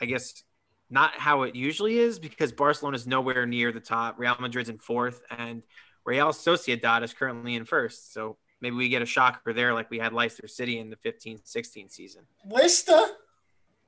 I 0.00 0.04
guess, 0.06 0.42
not 0.90 1.14
how 1.14 1.42
it 1.42 1.54
usually 1.54 1.98
is 1.98 2.18
because 2.18 2.52
Barcelona 2.52 2.96
is 2.96 3.06
nowhere 3.06 3.46
near 3.46 3.72
the 3.72 3.80
top. 3.80 4.18
Real 4.18 4.36
Madrid's 4.40 4.68
in 4.68 4.78
fourth, 4.78 5.20
and 5.30 5.62
Real 6.04 6.28
Sociedad 6.28 7.02
is 7.02 7.12
currently 7.12 7.54
in 7.54 7.64
first. 7.64 8.12
So 8.12 8.38
maybe 8.60 8.76
we 8.76 8.88
get 8.88 9.02
a 9.02 9.06
shocker 9.06 9.52
there, 9.52 9.74
like 9.74 9.90
we 9.90 9.98
had 9.98 10.12
Leicester 10.12 10.48
City 10.48 10.78
in 10.78 10.90
the 10.90 10.96
15-16 10.96 11.90
season. 11.90 12.22
Leicester? 12.48 13.02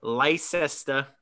Leicester. 0.02 1.06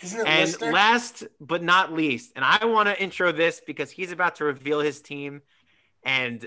And 0.00 0.60
last 0.60 1.24
but 1.40 1.62
not 1.62 1.92
least, 1.92 2.32
and 2.36 2.44
I 2.44 2.64
want 2.66 2.88
to 2.88 3.02
intro 3.02 3.32
this 3.32 3.60
because 3.66 3.90
he's 3.90 4.12
about 4.12 4.36
to 4.36 4.44
reveal 4.44 4.78
his 4.78 5.00
team. 5.00 5.42
And 6.04 6.46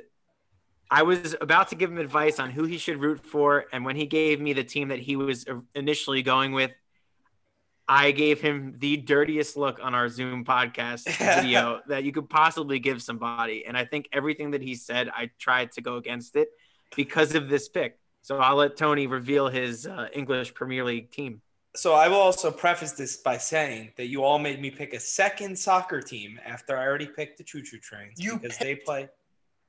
I 0.90 1.03
was 1.03 1.36
about 1.40 1.68
to 1.69 1.76
give 1.76 1.91
him 1.91 1.98
advice 1.98 2.40
on 2.40 2.49
who 2.49 2.64
he 2.64 2.78
should 2.78 3.02
root 3.02 3.26
for. 3.26 3.65
And 3.73 3.84
when 3.84 3.98
he 3.98 4.06
gave 4.06 4.40
me 4.40 4.53
the 4.53 4.64
team 4.64 4.88
that 4.88 4.99
he 4.99 5.18
was 5.18 5.45
initially 5.76 6.22
going 6.22 6.53
with, 6.53 6.72
I 7.91 8.11
gave 8.11 8.39
him 8.39 8.76
the 8.77 8.95
dirtiest 8.95 9.57
look 9.57 9.81
on 9.84 9.93
our 9.93 10.07
Zoom 10.07 10.45
podcast 10.45 11.13
video 11.41 11.81
that 11.88 12.05
you 12.05 12.13
could 12.13 12.30
possibly 12.30 12.80
give 12.80 13.03
somebody. 13.03 13.65
And 13.65 13.77
I 13.77 13.84
think 13.84 14.07
everything 14.13 14.51
that 14.51 14.61
he 14.61 14.76
said, 14.76 15.09
I 15.13 15.30
tried 15.38 15.73
to 15.73 15.81
go 15.81 15.97
against 15.97 16.38
it 16.38 16.47
because 16.95 17.35
of 17.35 17.49
this 17.49 17.68
pick. 17.68 17.99
So 18.22 18.38
I'll 18.38 18.55
let 18.55 18.77
Tony 18.77 19.07
reveal 19.07 19.49
his 19.49 19.85
uh, 19.88 20.07
English 20.13 20.53
Premier 20.53 20.85
League 20.85 21.11
team. 21.11 21.41
So 21.76 21.93
I 21.93 22.07
will 22.07 22.15
also 22.15 22.49
preface 22.49 22.93
this 22.93 23.18
by 23.18 23.38
saying 23.38 23.91
that 23.97 24.05
you 24.05 24.23
all 24.23 24.39
made 24.39 24.61
me 24.61 24.72
pick 24.72 24.93
a 24.93 24.99
second 24.99 25.59
soccer 25.59 26.01
team 26.01 26.39
after 26.45 26.77
I 26.77 26.88
already 26.88 27.07
picked 27.07 27.39
the 27.39 27.43
Choo 27.43 27.61
Choo 27.61 27.80
Trains 27.80 28.23
You 28.23 28.39
because 28.39 28.57
they 28.57 28.76
play. 28.76 29.09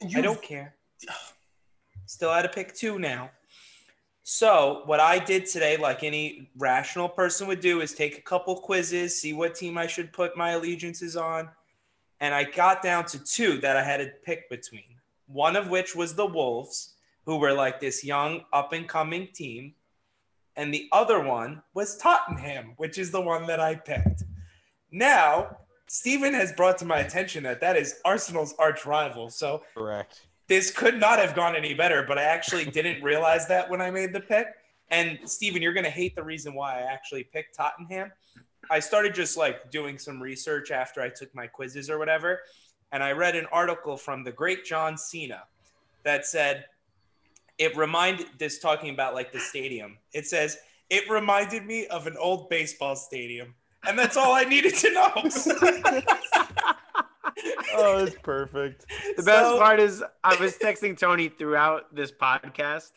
You- 0.00 0.18
I 0.18 0.20
don't 0.20 0.40
care. 0.40 0.76
Still 2.06 2.32
had 2.32 2.42
to 2.42 2.48
pick 2.48 2.72
two 2.72 3.00
now. 3.00 3.32
So 4.24 4.82
what 4.84 5.00
I 5.00 5.18
did 5.18 5.46
today, 5.46 5.76
like 5.76 6.04
any 6.04 6.50
rational 6.56 7.08
person 7.08 7.48
would 7.48 7.60
do, 7.60 7.80
is 7.80 7.92
take 7.92 8.18
a 8.18 8.22
couple 8.22 8.54
quizzes, 8.56 9.20
see 9.20 9.32
what 9.32 9.54
team 9.54 9.76
I 9.76 9.86
should 9.86 10.12
put 10.12 10.36
my 10.36 10.50
allegiances 10.50 11.16
on, 11.16 11.48
and 12.20 12.32
I 12.32 12.44
got 12.44 12.82
down 12.82 13.04
to 13.06 13.18
two 13.24 13.58
that 13.58 13.76
I 13.76 13.82
had 13.82 13.96
to 13.98 14.12
pick 14.24 14.48
between. 14.48 14.96
One 15.26 15.56
of 15.56 15.70
which 15.70 15.96
was 15.96 16.14
the 16.14 16.26
Wolves, 16.26 16.94
who 17.24 17.38
were 17.38 17.52
like 17.52 17.80
this 17.80 18.04
young 18.04 18.42
up 18.52 18.72
and 18.72 18.88
coming 18.88 19.28
team, 19.34 19.74
and 20.56 20.72
the 20.72 20.88
other 20.92 21.20
one 21.20 21.62
was 21.74 21.96
Tottenham, 21.96 22.74
which 22.76 22.98
is 22.98 23.10
the 23.10 23.20
one 23.20 23.46
that 23.46 23.58
I 23.58 23.74
picked. 23.74 24.24
Now, 24.92 25.56
Stephen 25.88 26.34
has 26.34 26.52
brought 26.52 26.78
to 26.78 26.84
my 26.84 26.98
attention 26.98 27.42
that 27.44 27.60
that 27.60 27.76
is 27.76 28.00
Arsenal's 28.04 28.54
arch 28.58 28.86
rival. 28.86 29.30
So 29.30 29.62
Correct. 29.74 30.26
This 30.48 30.70
could 30.70 30.98
not 30.98 31.18
have 31.18 31.34
gone 31.34 31.56
any 31.56 31.74
better, 31.74 32.04
but 32.06 32.18
I 32.18 32.24
actually 32.24 32.64
didn't 32.70 33.02
realize 33.02 33.46
that 33.48 33.68
when 33.70 33.80
I 33.80 33.90
made 33.90 34.12
the 34.12 34.20
pick. 34.20 34.46
And 34.90 35.18
Steven, 35.24 35.62
you're 35.62 35.72
going 35.72 35.84
to 35.84 35.90
hate 35.90 36.14
the 36.14 36.22
reason 36.22 36.54
why 36.54 36.78
I 36.78 36.82
actually 36.82 37.24
picked 37.24 37.56
Tottenham. 37.56 38.12
I 38.70 38.78
started 38.78 39.14
just 39.14 39.36
like 39.36 39.70
doing 39.70 39.98
some 39.98 40.20
research 40.20 40.70
after 40.70 41.00
I 41.00 41.08
took 41.08 41.34
my 41.34 41.46
quizzes 41.46 41.88
or 41.88 41.98
whatever. 41.98 42.40
And 42.92 43.02
I 43.02 43.12
read 43.12 43.34
an 43.34 43.46
article 43.50 43.96
from 43.96 44.22
the 44.22 44.32
great 44.32 44.64
John 44.64 44.98
Cena 44.98 45.44
that 46.04 46.26
said, 46.26 46.66
it 47.58 47.76
reminded 47.76 48.26
this 48.38 48.58
talking 48.58 48.90
about 48.90 49.14
like 49.14 49.32
the 49.32 49.40
stadium. 49.40 49.98
It 50.12 50.26
says, 50.26 50.58
it 50.90 51.08
reminded 51.08 51.64
me 51.64 51.86
of 51.86 52.06
an 52.06 52.16
old 52.18 52.50
baseball 52.50 52.96
stadium. 52.96 53.54
And 53.86 53.98
that's 53.98 54.16
all 54.16 54.32
I 54.32 54.44
needed 54.44 54.74
to 54.76 54.92
know. 54.92 56.02
Oh, 57.74 58.04
it's 58.04 58.16
perfect. 58.22 58.86
The 59.16 59.22
best 59.22 59.50
So- 59.50 59.58
part 59.58 59.80
is 59.80 60.04
I 60.22 60.36
was 60.36 60.56
texting 60.58 60.96
Tony 60.98 61.28
throughout 61.28 61.94
this 61.94 62.12
podcast 62.12 62.90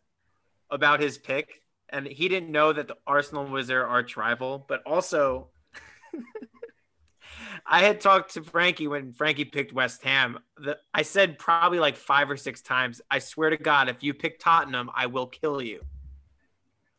about 0.69 0.99
his 0.99 1.17
pick, 1.17 1.61
and 1.89 2.05
he 2.05 2.27
didn't 2.27 2.51
know 2.51 2.73
that 2.73 2.88
the 2.88 2.97
Arsenal 3.07 3.45
was 3.45 3.67
their 3.67 3.88
arch 3.88 4.17
rival. 4.17 4.65
But 4.67 4.81
also, 4.85 5.47
I 7.65 7.80
had 7.80 8.01
talked 8.01 8.34
to 8.34 8.43
Frankie 8.43 8.88
when 8.88 9.13
Frankie 9.13 9.45
picked 9.45 9.73
West 9.73 10.03
Ham. 10.03 10.39
The, 10.57 10.77
I 10.93 11.01
said 11.01 11.39
probably 11.39 11.80
like 11.80 11.95
five 11.95 12.30
or 12.30 12.38
six 12.38 12.61
times, 12.61 13.01
I 13.09 13.19
swear 13.19 13.49
to 13.49 13.57
God, 13.57 13.89
if 13.89 14.03
you 14.03 14.13
pick 14.13 14.39
Tottenham, 14.39 14.89
I 14.93 15.07
will 15.07 15.27
kill 15.27 15.61
you. 15.61 15.81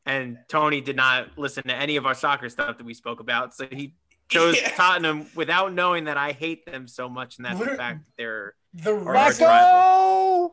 And 0.06 0.39
Tony 0.48 0.81
did 0.81 0.97
not 0.97 1.36
listen 1.36 1.64
to 1.64 1.74
any 1.74 1.97
of 1.97 2.06
our 2.06 2.14
soccer 2.14 2.48
stuff 2.48 2.78
that 2.78 2.85
we 2.85 2.94
spoke 2.94 3.20
about. 3.20 3.55
So 3.55 3.66
he 3.70 3.94
chose 4.28 4.61
Yeah. 4.61 4.70
Tottenham 4.70 5.27
without 5.35 5.73
knowing 5.73 6.05
that 6.05 6.16
I 6.16 6.32
hate 6.32 6.66
them 6.66 6.89
so 6.89 7.09
much, 7.09 7.36
and 7.36 7.47
that's 7.47 7.59
the 7.59 7.77
fact 7.77 8.05
that 8.05 8.12
they're 8.16 8.55
The 8.74 8.93
Or 8.93 9.15
Let's 9.15 9.40
reason, 9.40 10.51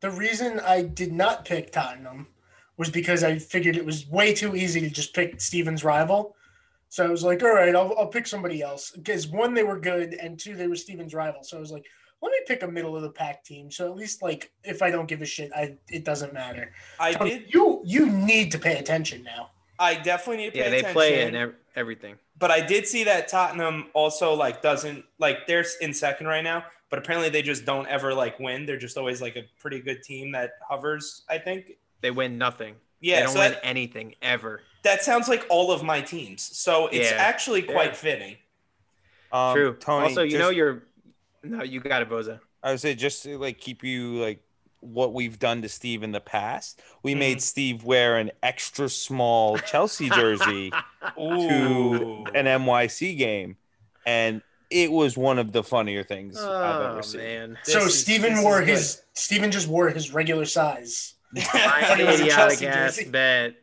the 0.00 0.10
reason 0.10 0.60
I 0.60 0.82
did 0.82 1.12
not 1.12 1.44
pick 1.44 1.72
Tottenham 1.72 2.28
was 2.76 2.90
because 2.90 3.24
I 3.24 3.38
figured 3.38 3.76
it 3.76 3.84
was 3.84 4.06
way 4.08 4.32
too 4.32 4.54
easy 4.54 4.80
to 4.80 4.90
just 4.90 5.14
pick 5.14 5.40
Steven's 5.40 5.82
rival. 5.82 6.36
So 6.88 7.04
I 7.04 7.08
was 7.08 7.22
like, 7.22 7.42
all 7.42 7.52
right, 7.52 7.74
I'll, 7.74 7.94
I'll 7.98 8.06
pick 8.06 8.26
somebody 8.26 8.62
else. 8.62 8.92
Because 8.92 9.26
one, 9.26 9.52
they 9.52 9.64
were 9.64 9.78
good, 9.78 10.14
and 10.14 10.38
two, 10.38 10.56
they 10.56 10.68
were 10.68 10.76
Steven's 10.76 11.12
rival. 11.12 11.42
So 11.42 11.56
I 11.56 11.60
was 11.60 11.72
like, 11.72 11.84
let 12.22 12.30
me 12.30 12.38
pick 12.46 12.62
a 12.62 12.68
middle 12.68 12.96
of 12.96 13.02
the 13.02 13.10
pack 13.10 13.44
team. 13.44 13.70
So 13.70 13.90
at 13.90 13.96
least, 13.96 14.22
like, 14.22 14.52
if 14.64 14.80
I 14.80 14.90
don't 14.90 15.06
give 15.06 15.22
a 15.22 15.26
shit, 15.26 15.50
I 15.54 15.76
it 15.88 16.04
doesn't 16.04 16.32
matter. 16.32 16.72
I 16.98 17.12
Tony, 17.12 17.30
did. 17.30 17.54
You 17.54 17.82
you 17.84 18.06
need 18.06 18.50
to 18.52 18.58
pay 18.58 18.78
attention 18.78 19.22
now. 19.22 19.50
I 19.78 19.94
definitely 19.94 20.38
need 20.44 20.46
to 20.46 20.52
pay 20.52 20.58
yeah, 20.58 20.70
they 20.70 20.78
attention. 20.78 20.92
play 20.94 21.22
in 21.26 21.34
ev- 21.36 21.54
everything. 21.76 22.16
but 22.38 22.50
I 22.50 22.60
did 22.60 22.86
see 22.86 23.04
that 23.04 23.28
Tottenham 23.28 23.86
also 23.94 24.34
like 24.34 24.62
doesn't 24.62 25.04
like 25.18 25.46
they're 25.46 25.64
in 25.80 25.92
second 25.94 26.26
right 26.26 26.42
now, 26.44 26.64
but 26.90 26.98
apparently 26.98 27.28
they 27.28 27.42
just 27.42 27.64
don't 27.64 27.86
ever 27.88 28.12
like 28.14 28.38
win. 28.40 28.66
They're 28.66 28.76
just 28.78 28.96
always 28.98 29.20
like 29.22 29.36
a 29.36 29.44
pretty 29.60 29.80
good 29.80 30.02
team 30.02 30.32
that 30.32 30.52
hovers. 30.68 31.22
I 31.28 31.38
think. 31.38 31.72
They 32.00 32.10
win 32.10 32.38
nothing. 32.38 32.74
Yeah, 33.00 33.16
they 33.16 33.22
don't 33.24 33.32
so 33.34 33.38
win 33.40 33.52
that, 33.52 33.60
anything 33.64 34.14
ever. 34.22 34.62
that 34.82 35.02
sounds 35.04 35.28
like 35.28 35.46
all 35.48 35.70
of 35.72 35.82
my 35.82 36.00
teams. 36.00 36.42
So 36.42 36.88
it's 36.88 37.10
Yeah. 37.10 37.16
actually 37.18 37.62
quite 37.62 37.90
Yeah. 37.90 37.94
fitting. 37.94 38.36
Um, 39.32 39.54
True. 39.54 39.76
Tony, 39.78 40.04
also, 40.08 40.22
you 40.22 40.30
just- 40.32 40.40
know 40.40 40.50
you're. 40.50 40.82
No, 41.44 41.62
you 41.62 41.80
got 41.80 42.02
it, 42.02 42.08
Boza. 42.08 42.40
I 42.62 42.70
would 42.72 42.80
say 42.80 42.94
just 42.96 43.22
to 43.22 43.38
like 43.38 43.58
keep 43.58 43.84
you 43.84 44.14
like 44.20 44.40
what 44.80 45.12
we've 45.12 45.38
done 45.38 45.62
to 45.62 45.68
Steve 45.68 46.02
in 46.02 46.12
the 46.12 46.20
past. 46.20 46.80
We 47.02 47.14
Mhm. 47.14 47.18
made 47.18 47.42
Steve 47.42 47.84
wear 47.84 48.16
an 48.16 48.30
extra 48.42 48.88
small 48.88 49.58
Chelsea 49.58 50.08
jersey 50.10 50.70
to 51.16 52.24
an 52.34 52.46
NYC 52.46 53.16
game, 53.16 53.56
and 54.06 54.42
it 54.70 54.92
was 54.92 55.16
one 55.16 55.38
of 55.38 55.52
the 55.52 55.62
funnier 55.64 56.02
things 56.04 56.38
I've 56.38 56.44
Oh 56.46 56.90
ever 56.92 57.02
seen. 57.02 57.20
man, 57.20 57.58
so 57.64 57.86
is- 57.86 57.98
Steven 58.00 58.34
this 58.34 58.44
wore 58.44 58.62
is 58.62 58.68
his 58.68 59.02
Steven 59.14 59.50
just 59.50 59.66
wore 59.68 59.88
his 59.88 60.12
regular 60.12 60.44
size. 60.44 61.14
my 61.32 61.96
it 61.98 62.06
was 62.06 62.20
idiotic 62.20 62.62
ass 62.62 62.96
jersey. 62.96 63.10
bet 63.10 63.54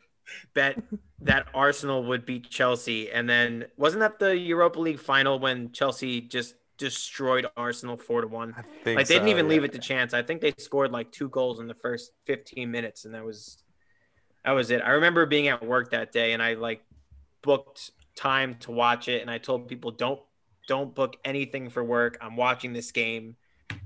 bet 0.53 0.77
that 1.21 1.47
Arsenal 1.53 2.03
would 2.03 2.25
beat 2.25 2.49
Chelsea, 2.49 3.09
and 3.11 3.29
then 3.29 3.65
wasn't 3.77 4.01
that 4.01 4.19
the 4.19 4.37
Europa 4.37 4.79
League 4.79 4.99
final 4.99 5.39
when 5.39 5.71
Chelsea 5.71 6.21
just 6.21 6.55
destroyed 6.77 7.47
Arsenal 7.55 7.97
four 7.97 8.21
to 8.21 8.27
one? 8.27 8.53
I 8.57 8.61
think 8.83 8.97
Like 8.97 9.07
they 9.07 9.15
didn't 9.15 9.29
even 9.29 9.45
yeah. 9.45 9.51
leave 9.51 9.63
it 9.63 9.73
to 9.73 9.79
chance. 9.79 10.13
I 10.13 10.21
think 10.21 10.41
they 10.41 10.53
scored 10.57 10.91
like 10.91 11.11
two 11.11 11.29
goals 11.29 11.59
in 11.59 11.67
the 11.67 11.73
first 11.75 12.11
15 12.25 12.69
minutes, 12.69 13.05
and 13.05 13.13
that 13.13 13.23
was 13.23 13.63
that 14.43 14.51
was 14.51 14.71
it. 14.71 14.81
I 14.81 14.91
remember 14.91 15.25
being 15.25 15.47
at 15.47 15.65
work 15.65 15.91
that 15.91 16.11
day, 16.11 16.33
and 16.33 16.41
I 16.41 16.53
like 16.53 16.83
booked 17.41 17.91
time 18.15 18.55
to 18.61 18.71
watch 18.71 19.07
it, 19.07 19.21
and 19.21 19.29
I 19.29 19.37
told 19.37 19.67
people 19.67 19.91
don't 19.91 20.19
don't 20.67 20.93
book 20.95 21.15
anything 21.23 21.69
for 21.69 21.83
work. 21.83 22.17
I'm 22.21 22.35
watching 22.35 22.73
this 22.73 22.91
game, 22.91 23.35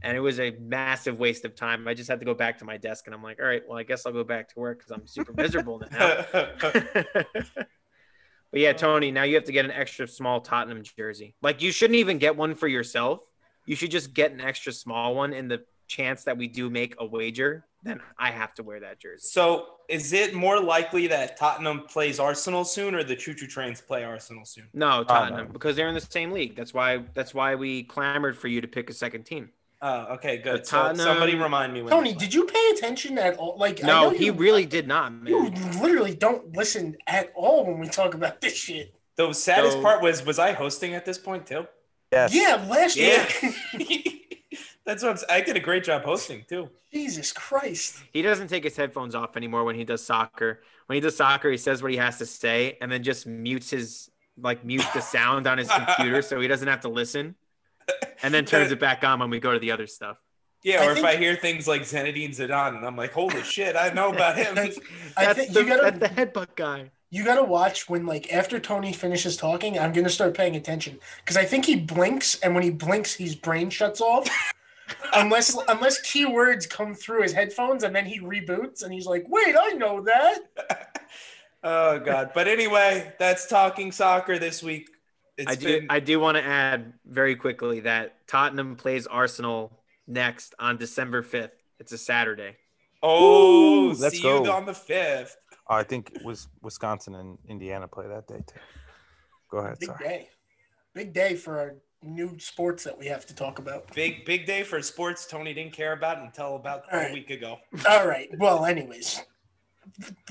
and 0.01 0.15
it 0.15 0.21
was 0.21 0.39
a 0.39 0.51
massive 0.59 1.19
waste 1.19 1.45
of 1.45 1.55
time. 1.55 1.87
I 1.87 1.93
just 1.93 2.09
had 2.09 2.19
to 2.19 2.25
go 2.25 2.33
back 2.33 2.57
to 2.59 2.65
my 2.65 2.77
desk, 2.77 3.07
and 3.07 3.15
I'm 3.15 3.23
like, 3.23 3.39
all 3.39 3.47
right, 3.47 3.63
well, 3.67 3.77
I 3.77 3.83
guess 3.83 4.05
I'll 4.05 4.13
go 4.13 4.23
back 4.23 4.49
to 4.53 4.59
work 4.59 4.79
because 4.79 4.91
I'm 4.91 5.07
super 5.07 5.33
miserable 5.33 5.81
now. 5.91 6.25
But 8.51 8.61
yeah, 8.61 8.73
Tony, 8.73 9.11
now 9.11 9.23
you 9.23 9.35
have 9.35 9.43
to 9.45 9.51
get 9.51 9.65
an 9.65 9.71
extra 9.71 10.07
small 10.07 10.41
Tottenham 10.41 10.83
jersey. 10.83 11.35
Like 11.41 11.61
you 11.61 11.71
shouldn't 11.71 11.99
even 11.99 12.17
get 12.17 12.35
one 12.35 12.55
for 12.55 12.67
yourself. 12.67 13.21
you 13.65 13.75
should 13.75 13.91
just 13.91 14.13
get 14.13 14.31
an 14.31 14.41
extra 14.41 14.73
small 14.73 15.15
one 15.15 15.33
in 15.33 15.47
the 15.47 15.63
chance 15.87 16.23
that 16.23 16.37
we 16.37 16.47
do 16.47 16.69
make 16.69 16.95
a 16.99 17.05
wager. 17.05 17.65
Then 17.83 18.01
I 18.17 18.31
have 18.31 18.53
to 18.55 18.63
wear 18.63 18.79
that 18.81 18.99
jersey. 18.99 19.27
So 19.29 19.67
is 19.87 20.11
it 20.11 20.33
more 20.33 20.59
likely 20.59 21.07
that 21.07 21.37
Tottenham 21.37 21.81
plays 21.81 22.19
Arsenal 22.19 22.65
soon 22.65 22.93
or 22.93 23.03
the 23.03 23.15
Choo 23.15 23.33
Choo 23.33 23.47
Trains 23.47 23.79
play 23.79 24.03
Arsenal 24.03 24.45
soon? 24.45 24.67
No, 24.73 24.87
oh, 24.87 25.03
Tottenham, 25.03 25.07
Tottenham. 25.31 25.53
because 25.53 25.75
they're 25.75 25.87
in 25.87 25.95
the 25.95 26.01
same 26.01 26.31
league. 26.31 26.55
That's 26.55 26.73
why. 26.73 27.03
That's 27.13 27.33
why 27.33 27.55
we 27.55 27.83
clamored 27.83 28.37
for 28.37 28.47
you 28.47 28.61
to 28.61 28.67
pick 28.67 28.89
a 28.89 28.93
second 28.93 29.23
team. 29.23 29.49
Oh, 29.81 30.15
okay, 30.15 30.37
good. 30.37 30.57
But 30.57 30.67
So 30.67 30.93
somebody 30.95 31.35
remind 31.35 31.73
me 31.73 31.81
when 31.81 31.91
Tony, 31.91 32.13
did 32.13 32.33
you 32.33 32.45
pay 32.45 32.69
attention 32.75 33.17
at 33.17 33.37
all? 33.37 33.57
Like, 33.57 33.81
I 33.83 33.87
know 33.87 34.01
No, 34.03 34.09
he 34.09 34.25
you- 34.25 34.33
really 34.33 34.65
did 34.65 34.87
not, 34.87 35.13
You 35.25 35.49
literally 35.81 36.15
don't 36.15 36.53
listen 36.55 36.97
at 37.07 37.31
all 37.33 37.65
when 37.65 37.79
we 37.79 37.87
talk 37.87 38.13
about 38.13 38.41
this 38.41 38.55
shit. 38.55 38.93
The 39.15 39.31
saddest 39.33 39.77
So- 39.77 39.81
part 39.81 40.01
was 40.01 40.25
was 40.25 40.37
I 40.39 40.51
hosting 40.51 40.95
at 40.95 41.05
this 41.05 41.17
point 41.17 41.45
too? 41.47 41.65
Yes. 42.11 42.33
Yeah, 42.33 42.65
last 42.67 42.95
Yeah. 42.97 43.25
year. 43.77 44.03
That's 44.85 45.03
what 45.03 45.09
I'm, 45.09 45.15
s- 45.15 45.25
I 45.29 45.41
did 45.41 45.55
a 45.55 45.59
great 45.59 45.83
job 45.83 46.03
hosting 46.03 46.43
too. 46.49 46.69
Jesus 46.91 47.31
Christ. 47.31 48.01
He 48.11 48.21
doesn't 48.23 48.47
take 48.47 48.63
his 48.63 48.75
headphones 48.75 49.13
off 49.13 49.37
anymore 49.37 49.63
when 49.63 49.75
he 49.75 49.83
does 49.83 50.03
soccer. 50.03 50.61
When 50.87 50.95
he 50.95 50.99
does 51.01 51.15
soccer, 51.15 51.51
he 51.51 51.57
says 51.57 51.83
what 51.83 51.91
he 51.91 51.97
has 51.97 52.17
to 52.17 52.25
say 52.25 52.77
and 52.81 52.91
then 52.91 53.03
just 53.03 53.27
mutes 53.27 53.69
his 53.69 54.09
like 54.41 54.65
mutes 54.65 54.89
the 54.93 55.01
sound 55.01 55.45
on 55.47 55.57
his 55.57 55.69
computer 55.71 56.21
so 56.21 56.39
he 56.39 56.47
doesn't 56.47 56.67
have 56.67 56.81
to 56.81 56.89
listen. 56.89 57.35
And 58.21 58.33
then 58.33 58.45
turns 58.45 58.71
it 58.71 58.79
back 58.79 59.03
on 59.03 59.19
when 59.19 59.29
we 59.29 59.39
go 59.39 59.53
to 59.53 59.59
the 59.59 59.71
other 59.71 59.87
stuff. 59.87 60.17
Yeah, 60.63 60.81
I 60.81 60.87
or 60.87 60.91
if 60.91 60.95
think- 60.95 61.07
I 61.07 61.15
hear 61.15 61.35
things 61.35 61.67
like 61.67 61.83
Zinedine 61.83 62.31
Zidane 62.31 62.75
and 62.75 62.85
I'm 62.85 62.97
like, 62.97 63.13
holy 63.13 63.43
shit, 63.43 63.75
I 63.77 63.89
know 63.89 64.11
about 64.11 64.37
him. 64.37 64.55
That's- 64.55 64.77
I 65.17 65.33
think 65.33 65.53
the, 65.53 65.61
you 65.61 65.67
gotta- 65.67 65.97
that's 65.97 66.15
the 66.15 66.25
headbutt 66.25 66.55
guy. 66.55 66.91
You 67.11 67.23
gotta 67.23 67.43
watch 67.43 67.89
when 67.89 68.05
like 68.05 68.31
after 68.31 68.59
Tony 68.59 68.93
finishes 68.93 69.35
talking, 69.37 69.79
I'm 69.79 69.93
gonna 69.93 70.09
start 70.09 70.35
paying 70.35 70.55
attention 70.55 70.99
because 71.23 71.37
I 71.37 71.45
think 71.45 71.65
he 71.65 71.75
blinks, 71.75 72.39
and 72.41 72.53
when 72.53 72.63
he 72.63 72.69
blinks, 72.69 73.15
his 73.15 73.35
brain 73.35 73.69
shuts 73.69 73.99
off. 73.99 74.29
unless 75.13 75.57
unless 75.67 76.01
keywords 76.01 76.69
come 76.69 76.93
through 76.93 77.23
his 77.23 77.33
headphones, 77.33 77.83
and 77.83 77.95
then 77.95 78.05
he 78.05 78.19
reboots, 78.19 78.83
and 78.83 78.93
he's 78.93 79.07
like, 79.07 79.25
"Wait, 79.27 79.55
I 79.59 79.69
know 79.69 80.01
that." 80.01 80.39
oh 81.63 81.99
god. 81.99 82.31
But 82.35 82.47
anyway, 82.47 83.13
that's 83.17 83.47
talking 83.47 83.91
soccer 83.91 84.37
this 84.37 84.61
week. 84.61 84.89
It's 85.39 85.51
I 85.51 85.55
do 85.55 85.79
been 85.79 85.87
I 85.89 85.99
do 85.99 86.19
want 86.19 86.37
to 86.37 86.43
add 86.43 86.93
very 87.05 87.35
quickly 87.35 87.79
that 87.81 88.27
Tottenham 88.27 88.75
plays 88.75 89.07
Arsenal 89.07 89.79
next 90.07 90.53
on 90.59 90.77
December 90.77 91.23
5th. 91.23 91.51
It's 91.79 91.91
a 91.93 91.97
Saturday. 91.97 92.57
oh, 93.01 93.85
Ooh, 93.89 93.93
let's 93.93 94.17
see 94.17 94.21
go. 94.23 94.43
you 94.43 94.51
on 94.51 94.65
the 94.65 94.73
fifth. 94.73 95.37
Oh, 95.69 95.75
I 95.75 95.83
think 95.83 96.11
it 96.15 96.23
was 96.25 96.47
Wisconsin 96.61 97.15
and 97.15 97.37
Indiana 97.47 97.87
play 97.87 98.07
that 98.07 98.27
day 98.27 98.43
too. 98.45 98.59
Go 99.49 99.59
ahead. 99.59 99.77
Big 99.79 99.87
Sorry. 99.89 100.03
day, 100.07 100.29
big 100.93 101.13
day 101.13 101.35
for 101.35 101.59
our 101.59 101.75
new 102.03 102.37
sports 102.39 102.83
that 102.83 102.97
we 102.97 103.05
have 103.07 103.25
to 103.27 103.35
talk 103.35 103.59
about. 103.59 103.93
Big 103.93 104.25
big 104.25 104.45
day 104.45 104.63
for 104.63 104.81
sports 104.81 105.25
Tony 105.25 105.53
didn't 105.53 105.73
care 105.73 105.93
about 105.93 106.17
until 106.19 106.55
about 106.55 106.83
All 106.91 106.99
a 106.99 107.03
right. 107.03 107.13
week 107.13 107.29
ago. 107.29 107.57
All 107.89 108.07
right. 108.07 108.27
Well, 108.37 108.65
anyways, 108.65 109.21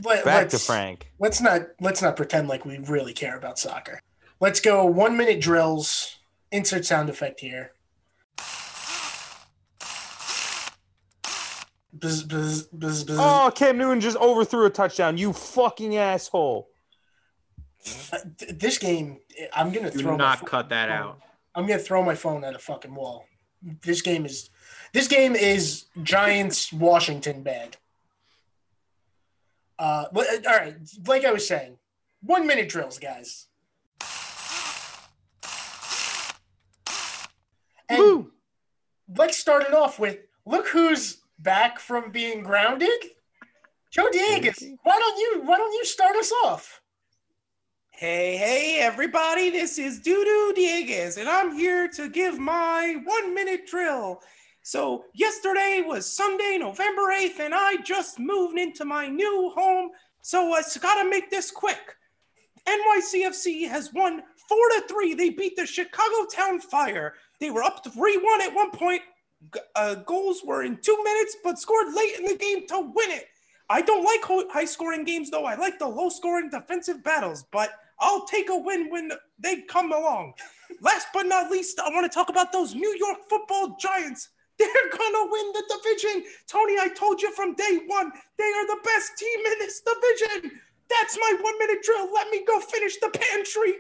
let, 0.05 0.25
Back 0.25 0.49
to 0.51 0.57
let's- 0.57 0.67
Frank. 0.67 1.11
let's 1.19 1.41
not 1.41 1.63
let's 1.81 2.03
not 2.03 2.17
pretend 2.17 2.49
like 2.49 2.65
we 2.67 2.79
really 2.79 3.15
care 3.15 3.37
about 3.39 3.59
soccer. 3.59 4.01
Let's 4.40 4.60
go 4.60 4.85
one 4.85 5.16
minute 5.16 5.40
drills. 5.40 6.16
Insert 6.52 6.85
sound 6.85 7.10
effect 7.10 7.40
here. 7.40 7.73
Buzz, 11.93 12.23
buzz, 12.23 12.62
buzz, 12.65 13.05
buzz. 13.05 13.16
Oh, 13.19 13.51
Cam 13.55 13.77
Newton 13.78 14.01
just 14.01 14.16
overthrew 14.19 14.66
a 14.66 14.70
touchdown. 14.70 15.16
You 15.19 15.32
fucking 15.32 15.97
asshole. 15.97 16.69
Uh, 18.12 18.19
this 18.51 18.78
game, 18.78 19.19
I'm 19.52 19.73
gonna 19.73 19.90
Do 19.90 19.98
throw. 20.01 20.12
my 20.12 20.16
not 20.19 20.39
pho- 20.40 20.47
cut 20.47 20.69
that 20.69 20.90
out. 20.90 21.20
I'm 21.55 21.66
gonna 21.66 21.81
throw 21.81 22.02
my 22.05 22.15
phone 22.15 22.44
at 22.44 22.55
a 22.55 22.59
fucking 22.59 22.94
wall. 22.94 23.24
This 23.82 24.02
game 24.02 24.24
is, 24.27 24.51
this 24.93 25.09
game 25.09 25.35
is 25.35 25.86
Giants 26.02 26.73
Washington 26.73 27.43
bad. 27.43 27.77
Uh, 29.78 30.05
uh, 30.15 30.24
all 30.47 30.56
right, 30.56 30.77
like 31.06 31.24
I 31.24 31.32
was 31.32 31.47
saying, 31.48 31.78
one 32.23 32.47
minute 32.47 32.69
drills, 32.69 32.98
guys. 32.98 33.47
And 37.89 37.98
Woo! 37.98 38.32
let's 39.16 39.39
start 39.39 39.62
it 39.62 39.74
off 39.74 39.98
with 39.98 40.19
look 40.44 40.69
who's 40.69 41.19
back 41.39 41.78
from 41.78 42.10
being 42.10 42.43
grounded. 42.43 42.90
Joe 43.90 44.09
Diegas, 44.12 44.62
why 44.82 44.98
don't 44.98 45.19
you 45.19 45.43
why 45.44 45.56
don't 45.56 45.73
you 45.73 45.85
start 45.85 46.16
us 46.16 46.32
off? 46.44 46.82
Hey, 47.90 48.36
hey, 48.36 48.78
everybody, 48.81 49.51
this 49.51 49.77
is 49.77 50.01
Dudu 50.01 50.55
Dieguez, 50.55 51.19
and 51.19 51.28
I'm 51.28 51.52
here 51.52 51.89
to 51.89 52.09
give 52.09 52.39
my 52.39 52.97
one 53.02 53.35
minute 53.35 53.66
drill. 53.66 54.20
So, 54.62 55.06
yesterday 55.15 55.82
was 55.85 56.15
Sunday, 56.15 56.59
November 56.60 57.10
8th, 57.12 57.40
and 57.40 57.55
I 57.55 57.77
just 57.78 58.20
moved 58.20 58.56
into 58.56 58.85
my 58.85 59.09
new 59.09 59.51
home, 59.52 59.90
so 60.23 60.52
I 60.52 60.62
gotta 60.81 61.10
make 61.10 61.28
this 61.28 61.51
quick. 61.51 61.97
NYCFC 62.69 63.69
has 63.69 63.93
won 63.93 64.23
4 64.48 64.59
to 64.77 64.85
3. 64.89 65.15
They 65.15 65.31
beat 65.31 65.56
the 65.56 65.66
Chicago 65.66 66.27
Town 66.32 66.60
Fire. 66.60 67.15
They 67.40 67.51
were 67.51 67.62
up 67.62 67.85
3 67.85 68.16
1 68.16 68.43
at 68.43 68.55
one 68.55 68.70
point. 68.70 69.02
Uh, 69.77 69.94
goals 69.94 70.43
were 70.44 70.65
in 70.65 70.78
two 70.78 70.98
minutes, 71.05 71.36
but 71.44 71.59
scored 71.59 71.94
late 71.94 72.19
in 72.19 72.24
the 72.24 72.36
game 72.36 72.66
to 72.66 72.81
win 72.81 73.10
it. 73.10 73.28
I 73.70 73.82
don't 73.82 74.05
like 74.05 74.51
high 74.51 74.65
scoring 74.65 75.05
games, 75.05 75.31
though. 75.31 75.44
I 75.44 75.55
like 75.55 75.78
the 75.78 75.86
low 75.86 76.09
scoring 76.09 76.48
defensive 76.51 77.05
battles, 77.05 77.44
but 77.52 77.70
I'll 78.01 78.24
take 78.24 78.48
a 78.48 78.56
win 78.56 78.90
when 78.90 79.12
they 79.39 79.62
come 79.62 79.93
along. 79.93 80.35
Last 80.81 81.09
but 81.12 81.27
not 81.27 81.51
least, 81.51 81.78
I 81.78 81.90
want 81.90 82.10
to 82.10 82.15
talk 82.15 82.31
about 82.31 82.52
those 82.52 82.74
New 82.74 82.97
York 82.98 83.19
football 83.28 83.77
giants. 83.78 84.31
They're 84.59 84.90
gonna 84.90 85.31
win 85.31 85.52
the 85.52 85.62
division. 85.78 86.24
Tony, 86.48 86.78
I 86.81 86.89
told 86.89 87.23
you 87.23 87.32
from 87.32 87.55
day 87.55 87.78
one, 87.86 88.10
they 88.39 88.44
are 88.44 88.66
the 88.66 88.81
best 88.85 89.16
team 89.16 89.39
in 89.52 89.59
this 89.60 89.82
division. 89.82 90.60
That's 90.89 91.16
my 91.20 91.36
one 91.40 91.59
minute 91.59 91.82
drill. 91.85 92.12
Let 92.12 92.28
me 92.31 92.44
go 92.44 92.59
finish 92.59 92.97
the 92.97 93.10
pantry. 93.10 93.74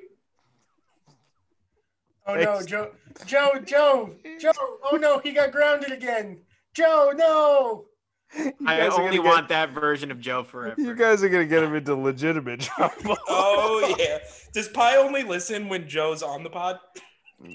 Oh 2.28 2.34
no, 2.34 2.62
Joe, 2.62 2.90
Joe, 3.26 3.52
Joe, 3.64 4.14
Joe! 4.38 4.52
Oh 4.92 4.96
no, 5.00 5.18
he 5.18 5.32
got 5.32 5.50
grounded 5.50 5.90
again. 5.92 6.42
Joe, 6.74 7.12
no. 7.16 7.86
I 8.66 8.86
only 8.88 9.16
gonna 9.16 9.22
want 9.28 9.48
that 9.48 9.70
version 9.70 10.10
of 10.10 10.20
Joe 10.20 10.42
Get, 10.42 10.50
forever. 10.50 10.80
you 10.80 10.94
guys 10.94 11.22
are 11.22 11.30
gonna 11.30 11.46
get 11.46 11.62
him 11.62 11.74
into 11.74 11.94
legitimate 11.94 12.60
trouble. 12.76 13.16
Oh 13.28 13.94
yeah. 13.98 14.18
Does 14.52 14.68
Pi 14.68 14.96
only 14.96 15.22
listen 15.22 15.68
when 15.70 15.88
Joe's 15.88 16.22
on 16.22 16.42
the 16.42 16.50
pod? 16.50 16.78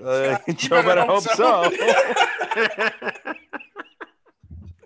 Uh, 0.04 0.38
You 0.48 0.54
Joe 0.56 0.82
better 0.82 1.02
better 1.02 1.02
hope 1.06 1.24
hope 1.26 1.36
so. 1.36 1.72
so. 1.72 3.34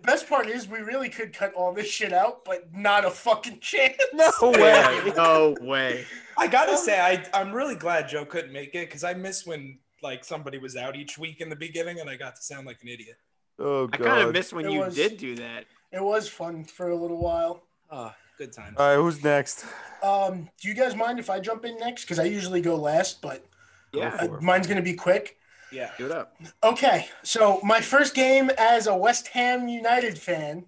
Best 0.04 0.28
part 0.30 0.48
is 0.48 0.68
we 0.70 0.80
really 0.80 1.10
could 1.10 1.34
cut 1.34 1.54
all 1.54 1.74
this 1.74 1.88
shit 1.88 2.14
out, 2.14 2.46
but 2.46 2.74
not 2.74 3.04
a 3.06 3.10
fucking 3.12 3.60
chance. 3.60 3.96
no 4.14 4.32
Yeah, 4.58 5.04
way. 5.06 5.14
no 5.16 5.56
way. 5.62 6.06
I 6.38 6.48
gotta 6.48 6.78
say, 6.78 7.00
I 7.00 7.24
I'm 7.34 7.52
really 7.52 7.76
glad 7.76 8.08
Joe 8.10 8.26
couldn't 8.26 8.52
make 8.54 8.76
it 8.76 8.88
because 8.88 9.04
I 9.04 9.14
miss 9.14 9.46
when 9.46 9.80
like 10.04 10.24
somebody 10.24 10.58
was 10.60 10.76
out 10.76 10.96
each 10.96 11.18
week 11.18 11.42
in 11.42 11.50
the 11.50 11.56
beginning 11.56 12.00
and 12.00 12.10
I 12.10 12.16
got 12.16 12.36
to 12.36 12.42
sound 12.42 12.68
like 12.68 12.82
an 12.84 12.90
idiot. 12.90 13.18
Oh 13.60 13.86
I 13.92 13.98
god. 13.98 14.06
kind 14.08 14.28
of 14.28 14.34
miss 14.34 14.54
when 14.54 14.66
It 14.66 14.72
you 14.74 14.80
was- 14.82 14.96
did 14.96 15.18
do 15.18 15.36
that. 15.36 15.66
It 15.92 16.04
was 16.04 16.28
fun 16.28 16.66
for 16.66 16.90
a 16.90 16.96
little 16.96 17.18
while. 17.18 17.64
Oh, 17.90 18.14
good 18.38 18.52
times. 18.52 18.76
All 18.78 18.88
right, 18.90 19.02
who's 19.02 19.24
next? 19.24 19.66
Um, 20.04 20.50
do 20.62 20.68
you 20.68 20.74
guys 20.74 20.96
mind 20.96 21.18
if 21.18 21.30
I 21.30 21.40
jump 21.40 21.64
in 21.66 21.78
next? 21.78 22.04
Because 22.04 22.20
I 22.20 22.26
usually 22.26 22.62
go 22.62 22.76
last, 22.76 23.22
but 23.22 23.46
Yeah, 23.94 24.16
uh, 24.20 24.28
mine's 24.42 24.68
gonna 24.68 24.82
be 24.82 24.94
quick. 24.94 25.38
Yeah. 25.72 25.92
do 25.98 26.06
it 26.06 26.12
up. 26.12 26.36
Okay, 26.64 27.08
so 27.24 27.60
my 27.64 27.82
first 27.82 28.14
game 28.14 28.52
as 28.58 28.88
a 28.88 28.96
West 28.96 29.28
Ham 29.30 29.68
United 29.68 30.18
fan 30.20 30.66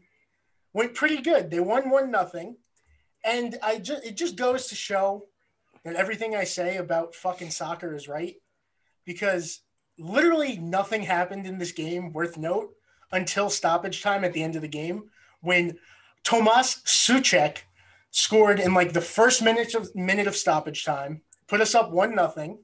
went 0.73 0.93
pretty 0.95 1.21
good. 1.21 1.51
They 1.51 1.59
won 1.59 1.89
one 1.89 2.09
nothing, 2.11 2.57
and 3.23 3.57
I 3.61 3.77
just 3.77 4.03
it 4.05 4.15
just 4.15 4.35
goes 4.35 4.67
to 4.67 4.75
show 4.75 5.27
that 5.83 5.95
everything 5.95 6.35
I 6.35 6.43
say 6.43 6.77
about 6.77 7.15
fucking 7.15 7.51
soccer 7.51 7.95
is 7.95 8.07
right, 8.07 8.35
because 9.05 9.61
literally 9.97 10.57
nothing 10.57 11.03
happened 11.03 11.45
in 11.45 11.57
this 11.57 11.71
game 11.71 12.13
worth 12.13 12.37
note 12.37 12.69
until 13.11 13.49
stoppage 13.49 14.01
time 14.01 14.23
at 14.23 14.33
the 14.33 14.43
end 14.43 14.55
of 14.55 14.61
the 14.61 14.67
game 14.67 15.09
when 15.41 15.77
Tomas 16.23 16.81
Soucek 16.85 17.59
scored 18.11 18.59
in 18.59 18.73
like 18.73 18.93
the 18.93 19.01
first 19.01 19.41
minute 19.43 19.75
of 19.75 19.93
minute 19.95 20.27
of 20.27 20.35
stoppage 20.35 20.83
time, 20.83 21.21
put 21.47 21.61
us 21.61 21.75
up 21.75 21.91
one 21.91 22.15
nothing. 22.15 22.59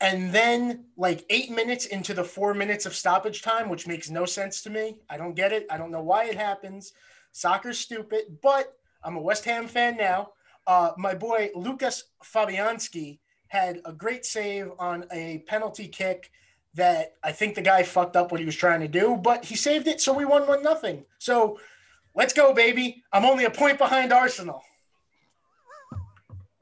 And 0.00 0.32
then, 0.32 0.86
like 0.96 1.24
eight 1.30 1.52
minutes 1.52 1.86
into 1.86 2.12
the 2.12 2.24
four 2.24 2.54
minutes 2.54 2.86
of 2.86 2.94
stoppage 2.94 3.40
time, 3.40 3.68
which 3.68 3.86
makes 3.86 4.10
no 4.10 4.24
sense 4.24 4.60
to 4.62 4.70
me. 4.70 4.98
I 5.08 5.16
don't 5.16 5.36
get 5.36 5.52
it. 5.52 5.64
I 5.70 5.78
don't 5.78 5.92
know 5.92 6.02
why 6.02 6.24
it 6.24 6.36
happens. 6.36 6.92
Soccer's 7.30 7.78
stupid, 7.78 8.38
but 8.42 8.74
I'm 9.04 9.16
a 9.16 9.22
West 9.22 9.44
Ham 9.44 9.68
fan 9.68 9.96
now. 9.96 10.30
Uh, 10.66 10.92
my 10.96 11.14
boy 11.14 11.50
Lucas 11.54 12.04
Fabianski 12.24 13.18
had 13.48 13.80
a 13.84 13.92
great 13.92 14.24
save 14.24 14.70
on 14.78 15.04
a 15.12 15.38
penalty 15.46 15.88
kick 15.88 16.30
that 16.74 17.14
I 17.22 17.32
think 17.32 17.54
the 17.54 17.62
guy 17.62 17.82
fucked 17.82 18.16
up 18.16 18.32
what 18.32 18.40
he 18.40 18.46
was 18.46 18.56
trying 18.56 18.80
to 18.80 18.88
do, 18.88 19.16
but 19.16 19.44
he 19.44 19.56
saved 19.56 19.86
it, 19.88 20.00
so 20.00 20.14
we 20.14 20.24
won 20.24 20.46
one 20.46 20.62
nothing. 20.62 21.04
So 21.18 21.58
let's 22.14 22.32
go, 22.32 22.54
baby. 22.54 23.02
I'm 23.12 23.24
only 23.24 23.44
a 23.44 23.50
point 23.50 23.78
behind 23.78 24.12
Arsenal. 24.12 24.62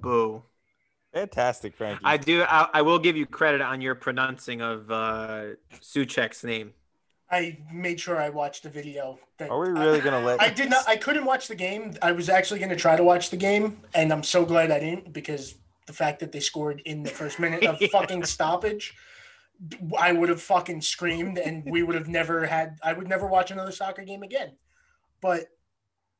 Boo. 0.01 0.43
Fantastic, 1.12 1.77
Frankie. 1.77 2.01
I 2.05 2.16
do. 2.16 2.43
I, 2.43 2.68
I 2.72 2.82
will 2.82 2.98
give 2.98 3.16
you 3.16 3.27
credit 3.27 3.60
on 3.60 3.81
your 3.81 3.94
pronouncing 3.94 4.60
of 4.60 4.90
uh, 4.90 5.43
Soucek's 5.81 6.44
name. 6.44 6.72
I 7.31 7.59
made 7.73 8.01
sure 8.01 8.16
I 8.16 8.28
watched 8.28 8.65
the 8.65 8.70
video. 8.70 9.19
That, 9.39 9.51
Are 9.51 9.61
we 9.61 9.69
really 9.69 10.01
gonna 10.01 10.20
let? 10.20 10.40
I 10.40 10.51
did 10.51 10.69
not. 10.69 10.89
I 10.89 10.97
couldn't 10.97 11.24
watch 11.24 11.47
the 11.47 11.55
game. 11.55 11.94
I 12.02 12.12
was 12.12 12.28
actually 12.28 12.59
going 12.59 12.70
to 12.70 12.77
try 12.77 12.97
to 12.97 13.05
watch 13.05 13.31
the 13.31 13.36
game, 13.36 13.81
and 13.94 14.12
I'm 14.12 14.24
so 14.24 14.44
glad 14.44 14.70
I 14.70 14.81
didn't 14.81 15.12
because 15.12 15.55
the 15.86 15.93
fact 15.93 16.20
that 16.20 16.32
they 16.32 16.40
scored 16.40 16.82
in 16.85 17.02
the 17.02 17.11
first 17.11 17.39
minute 17.39 17.65
of 17.65 17.81
Yeah. 17.81 17.89
fucking 17.93 18.24
stoppage, 18.24 18.94
I 19.98 20.12
would 20.12 20.28
have 20.28 20.43
fucking 20.43 20.81
screamed, 20.81 21.39
and 21.39 21.62
we 21.66 21.82
would 21.85 21.94
have 21.94 22.09
never 22.09 22.47
had. 22.47 22.78
I 22.82 22.93
would 22.93 23.09
never 23.09 23.27
watch 23.27 23.52
another 23.52 23.73
soccer 23.73 24.02
game 24.02 24.24
again. 24.24 24.57
But 25.20 25.47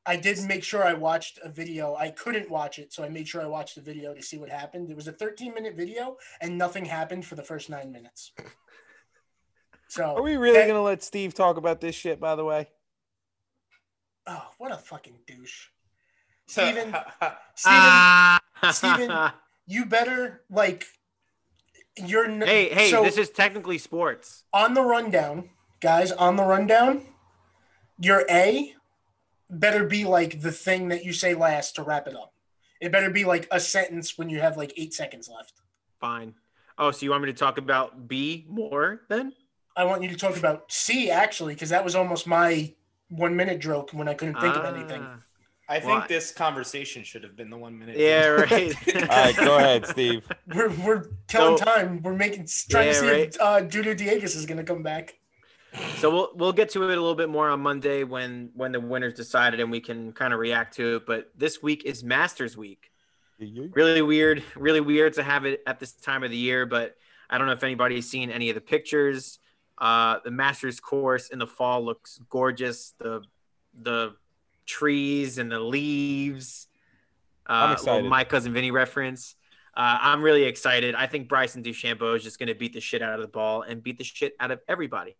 I 0.07 0.17
did 0.17 0.41
make 0.45 0.63
sure 0.63 0.85
I 0.85 0.95
watched 0.95 1.41
a 1.43 1.49
video. 1.49 1.97
I 1.97 2.11
couldn't 2.11 2.49
watch 2.51 2.79
it, 2.79 2.93
so 2.93 3.03
I 3.03 3.09
made 3.09 3.27
sure 3.27 3.43
I 3.43 3.47
watched 3.47 3.75
the 3.75 3.81
video 3.81 4.15
to 4.15 4.23
see 4.23 4.39
what 4.39 4.49
happened. 4.49 4.91
It 4.91 4.97
was 4.97 5.09
a 5.09 5.13
13 5.13 5.55
minute 5.55 5.75
video, 5.77 6.19
and 6.41 6.57
nothing 6.57 6.85
happened 6.85 7.25
for 7.25 7.35
the 7.35 7.43
first 7.43 7.69
nine 7.69 7.91
minutes. 7.91 8.33
So 9.91 10.05
Are 10.05 10.23
we 10.23 10.37
really 10.37 10.57
that- 10.57 10.69
gonna 10.69 10.83
let 10.83 11.03
Steve 11.03 11.35
talk 11.35 11.57
about 11.57 11.81
this 11.81 11.97
shit? 11.97 12.21
By 12.21 12.37
the 12.37 12.45
way, 12.45 12.69
Oh, 14.27 14.47
what 14.59 14.71
a 14.71 14.77
fucking 14.77 15.19
douche. 15.27 15.67
Steven, 16.47 16.95
Steven, 17.55 17.67
Ah. 17.67 18.41
Steven- 18.71 19.33
you 19.67 19.87
better 19.87 20.43
like 20.49 20.87
you're 21.97 22.25
n- 22.27 22.41
hey, 22.43 22.69
hey, 22.73 22.91
so 22.91 23.03
this 23.03 23.19
is 23.19 23.31
technically 23.31 23.79
sports. 23.79 24.45
on 24.53 24.75
the 24.75 24.83
rundown, 24.83 25.51
guys, 25.81 26.13
on 26.13 26.37
the 26.37 26.45
rundown, 26.45 27.05
your 27.99 28.25
A 28.31 28.75
better 29.51 29.85
be 29.85 30.05
like 30.05 30.41
the 30.41 30.53
thing 30.53 30.89
that 30.89 31.05
you 31.05 31.13
say 31.13 31.35
last 31.35 31.75
to 31.77 31.83
wrap 31.83 32.07
it 32.07 32.15
up. 32.15 32.33
It 32.81 32.93
better 32.93 33.11
be 33.11 33.25
like 33.25 33.49
a 33.51 33.59
sentence 33.59 34.17
when 34.17 34.29
you 34.29 34.41
have 34.41 34.57
like 34.57 34.73
eight 34.77 34.95
seconds 34.95 35.29
left. 35.29 35.55
Fine. 36.01 36.35
Oh, 36.79 36.93
so 36.93 37.05
you 37.05 37.11
want 37.11 37.25
me 37.25 37.33
to 37.33 37.37
talk 37.39 37.59
about 37.59 38.07
B 38.07 38.47
more 38.49 39.01
then? 39.09 39.33
I 39.77 39.85
want 39.85 40.03
you 40.03 40.09
to 40.09 40.17
talk 40.17 40.37
about 40.37 40.71
C 40.71 41.11
actually, 41.11 41.55
because 41.55 41.71
that 41.71 41.85
was 41.85 41.95
almost 41.95 42.27
my 42.27 42.75
one 43.09 43.35
minute 43.37 43.61
joke 43.61 43.91
when 43.93 44.09
I 44.09 44.15
couldn't 44.15 44.41
think 44.41 44.55
of 44.57 44.65
anything. 44.65 45.03
Ah. 45.05 45.17
I 45.69 45.79
think 45.79 46.01
Why? 46.01 46.07
this 46.09 46.33
conversation 46.33 47.05
should 47.05 47.23
have 47.23 47.37
been 47.37 47.49
the 47.49 47.57
one 47.57 47.79
minute. 47.79 47.97
Yeah, 47.97 48.27
right. 48.27 48.75
all 48.95 49.03
right, 49.07 49.37
go 49.37 49.57
ahead, 49.57 49.87
Steve. 49.87 50.27
We're 50.53 50.71
we're 50.71 51.05
killing 51.29 51.59
So- 51.59 51.65
time. 51.65 52.03
We're 52.03 52.15
making 52.17 52.49
trying 52.69 52.89
Yeah, 52.89 52.93
to 52.93 52.99
see 52.99 53.09
right. 53.11 53.35
if 53.35 53.41
uh, 53.41 53.61
Dudu 53.63 53.97
Diegas 53.97 54.35
is 54.37 54.47
gonna 54.47 54.65
come 54.65 54.83
back. 54.83 55.15
So 55.99 56.11
we'll 56.11 56.31
we'll 56.35 56.53
get 56.53 56.71
to 56.71 56.83
it 56.83 56.87
a 56.87 56.89
little 56.89 57.15
bit 57.15 57.29
more 57.29 57.49
on 57.49 57.61
Monday 57.61 58.03
when 58.03 58.51
when 58.55 58.73
the 58.73 58.81
winners 58.81 59.15
decided 59.15 59.61
and 59.61 59.71
we 59.71 59.81
can 59.81 60.13
kind 60.13 60.35
of 60.35 60.41
react 60.41 60.75
to 60.77 60.97
it. 60.97 61.07
But 61.07 61.31
this 61.37 61.63
week 61.63 61.85
is 61.85 62.03
Masters 62.03 62.57
Week. 62.57 62.91
Really 63.39 64.03
weird, 64.03 64.43
really 64.57 64.81
weird 64.81 65.15
to 65.15 65.23
have 65.23 65.47
it 65.47 65.63
at 65.67 65.79
this 65.79 65.93
time 65.93 66.25
of 66.25 66.31
the 66.31 66.37
year. 66.37 66.67
But 66.67 66.97
I 67.31 67.39
don't 67.39 67.47
know 67.47 67.53
if 67.53 67.63
anybody's 67.63 68.11
seen 68.11 68.31
any 68.31 68.51
of 68.51 68.57
the 68.57 68.61
pictures. 68.61 69.39
Uh, 69.81 70.19
the 70.25 70.31
Masters 70.31 70.79
course 70.79 71.29
in 71.29 71.39
the 71.39 71.47
fall 71.47 71.85
looks 71.85 72.21
gorgeous. 72.29 72.95
The 72.99 73.23
the 73.81 74.15
trees 74.67 75.39
and 75.39 75.51
the 75.51 75.61
leaves. 75.61 76.69
Uh, 77.47 77.77
my 78.05 78.25
cousin 78.25 78.53
Vinny 78.53 78.71
reference. 78.71 79.35
Uh, 79.77 79.99
I'm 80.01 80.23
really 80.23 80.45
excited. 80.45 80.95
I 80.95 81.07
think 81.07 81.29
Bryson 81.29 81.63
DeChambeau 81.63 82.17
is 82.17 82.23
just 82.23 82.39
going 82.39 82.49
to 82.49 82.55
beat 82.55 82.73
the 82.73 82.81
shit 82.81 83.03
out 83.03 83.15
of 83.15 83.23
the 83.23 83.29
ball 83.29 83.63
and 83.63 83.83
beat 83.83 83.99
the 83.99 84.05
shit 84.05 84.35
out 84.39 84.51
of 84.51 84.61
everybody. 84.69 85.17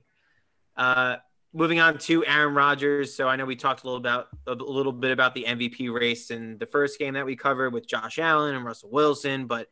Uh, 0.77 1.17
moving 1.53 1.81
on 1.81 1.99
to 1.99 2.25
Aaron 2.27 2.55
Rodgers. 2.55 3.15
So 3.15 3.29
I 3.29 3.37
know 3.37 3.45
we 3.45 3.57
talked 3.57 3.83
a 3.83 3.87
little 3.87 3.99
about 3.99 4.29
a 4.47 4.55
little 4.55 4.93
bit 4.93 5.13
about 5.13 5.35
the 5.35 5.45
MVP 5.45 5.93
race 5.93 6.31
in 6.31 6.59
the 6.59 6.67
first 6.67 6.99
game 6.99 7.15
that 7.15 7.27
we 7.27 7.37
covered 7.37 7.73
with 7.73 7.87
Josh 7.87 8.19
Allen 8.19 8.55
and 8.55 8.65
Russell 8.65 8.91
Wilson, 8.91 9.47
but 9.47 9.69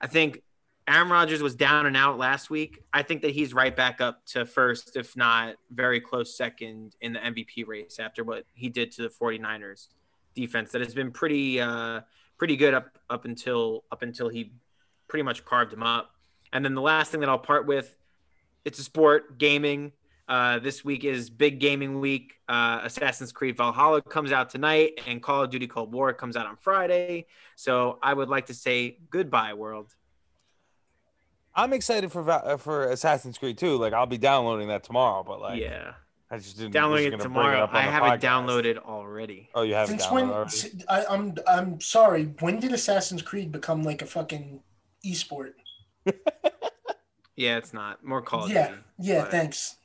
I 0.00 0.06
think 0.06 0.42
Aaron 0.86 1.08
Rodgers 1.08 1.42
was 1.42 1.54
down 1.54 1.86
and 1.86 1.96
out 1.96 2.18
last 2.18 2.50
week. 2.50 2.82
I 2.92 3.02
think 3.02 3.22
that 3.22 3.30
he's 3.30 3.54
right 3.54 3.74
back 3.74 4.00
up 4.00 4.24
to 4.26 4.44
first, 4.44 4.96
if 4.96 5.16
not 5.16 5.56
very 5.70 6.00
close 6.00 6.36
second 6.36 6.94
in 7.00 7.14
the 7.14 7.20
MVP 7.20 7.66
race 7.66 7.98
after 7.98 8.22
what 8.22 8.44
he 8.52 8.68
did 8.68 8.92
to 8.92 9.02
the 9.02 9.08
49ers 9.08 9.88
defense 10.34 10.72
that 10.72 10.80
has 10.80 10.92
been 10.94 11.12
pretty 11.12 11.60
uh 11.60 12.00
pretty 12.38 12.56
good 12.56 12.74
up 12.74 12.98
up 13.08 13.24
until 13.24 13.84
up 13.92 14.02
until 14.02 14.28
he 14.28 14.52
pretty 15.08 15.22
much 15.22 15.44
carved 15.44 15.72
him 15.72 15.82
up. 15.82 16.10
And 16.52 16.64
then 16.64 16.74
the 16.74 16.82
last 16.82 17.10
thing 17.10 17.20
that 17.20 17.28
I'll 17.28 17.38
part 17.38 17.66
with, 17.66 17.94
it's 18.64 18.78
a 18.78 18.82
sport, 18.82 19.38
gaming. 19.38 19.92
Uh, 20.26 20.58
this 20.58 20.84
week 20.84 21.04
is 21.04 21.28
big 21.28 21.60
gaming 21.60 22.00
week. 22.00 22.34
Uh, 22.48 22.80
Assassin's 22.82 23.30
Creed 23.30 23.56
Valhalla 23.56 24.00
comes 24.00 24.32
out 24.32 24.48
tonight, 24.48 25.00
and 25.06 25.22
Call 25.22 25.42
of 25.42 25.50
Duty 25.50 25.66
Cold 25.66 25.92
War 25.92 26.12
comes 26.14 26.36
out 26.36 26.46
on 26.46 26.56
Friday. 26.56 27.26
So 27.56 27.98
I 28.02 28.14
would 28.14 28.28
like 28.28 28.46
to 28.46 28.54
say 28.54 28.98
goodbye, 29.10 29.52
world. 29.52 29.94
I'm 31.56 31.72
excited 31.72 32.10
for 32.12 32.28
uh, 32.30 32.56
for 32.56 32.84
Assassin's 32.90 33.38
Creed 33.38 33.58
too. 33.58 33.76
Like 33.76 33.92
I'll 33.92 34.06
be 34.06 34.18
downloading 34.18 34.68
that 34.68 34.82
tomorrow, 34.84 35.22
but 35.22 35.40
like 35.40 35.60
yeah, 35.60 35.92
I 36.30 36.38
just 36.38 36.56
didn't 36.56 36.72
downloading 36.72 37.12
it 37.12 37.20
tomorrow. 37.20 37.60
up 37.64 37.70
on 37.70 37.76
I 37.76 37.84
the 37.86 37.90
have 37.92 38.02
it 38.14 38.20
downloaded 38.26 38.78
already. 38.78 39.50
Oh, 39.54 39.62
you 39.62 39.74
have 39.74 39.88
it 39.88 39.92
Since 39.92 40.06
downloaded 40.06 40.12
when? 40.12 40.30
already? 40.30 40.46
s- 40.50 40.70
I, 40.88 41.04
I'm 41.06 41.34
I'm 41.46 41.80
sorry. 41.80 42.24
When 42.40 42.58
did 42.60 42.72
Assassin's 42.72 43.22
Creed 43.22 43.52
become 43.52 43.82
like 43.84 44.02
a 44.02 44.06
fucking 44.06 44.60
esport? 45.04 45.52
Yeah, 47.36 47.56
it's 47.56 47.72
not 47.74 48.04
more 48.04 48.22
Call 48.22 48.44
of 48.44 48.50
yeah, 48.50 48.68
Duty. 48.68 48.80
yeah. 49.00 49.22
but- 49.22 49.30
Thanks. 49.32 49.76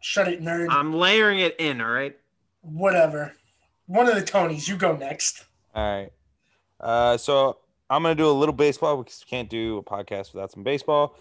Shut 0.00 0.26
it, 0.26 0.42
nerd. 0.42 0.66
I'm 0.68 0.92
layering 0.92 1.38
it 1.38 1.54
in. 1.60 1.80
All 1.80 1.90
right. 1.92 2.16
Whatever. 2.62 3.34
One 3.86 4.08
of 4.08 4.16
the 4.16 4.22
Tonys. 4.22 4.66
You 4.66 4.76
go 4.76 4.96
next. 4.96 5.44
All 5.76 5.84
right. 6.00 6.10
Uh, 6.80 7.16
so 7.18 7.58
I'm 7.92 8.02
gonna 8.02 8.14
do 8.14 8.26
a 8.26 8.32
little 8.32 8.54
baseball 8.54 8.96
because 8.96 9.22
we 9.22 9.28
can't 9.28 9.50
do 9.50 9.76
a 9.76 9.82
podcast 9.82 10.32
without 10.32 10.50
some 10.50 10.62
baseball. 10.62 11.14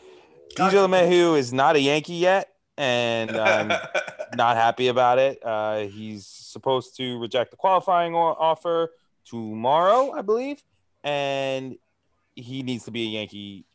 DJ 0.56 0.88
LeMahieu 0.88 1.38
is 1.38 1.52
not 1.52 1.76
a 1.76 1.82
Yankee 1.82 2.14
yet, 2.14 2.54
and 2.78 3.32
I'm 3.32 3.68
not 4.38 4.56
happy 4.56 4.88
about 4.88 5.20
it. 5.20 5.40
Uh, 5.44 5.80
he's 5.80 6.26
supposed 6.26 6.96
to 6.96 7.20
reject 7.20 7.52
the 7.52 7.58
qualifying 7.58 8.16
offer 8.16 8.92
tomorrow, 9.26 10.14
I 10.14 10.22
believe, 10.22 10.64
and 11.04 11.76
he 12.36 12.64
needs 12.64 12.86
to 12.86 12.92
be 12.92 13.04
a 13.04 13.20
Yankee 13.20 13.66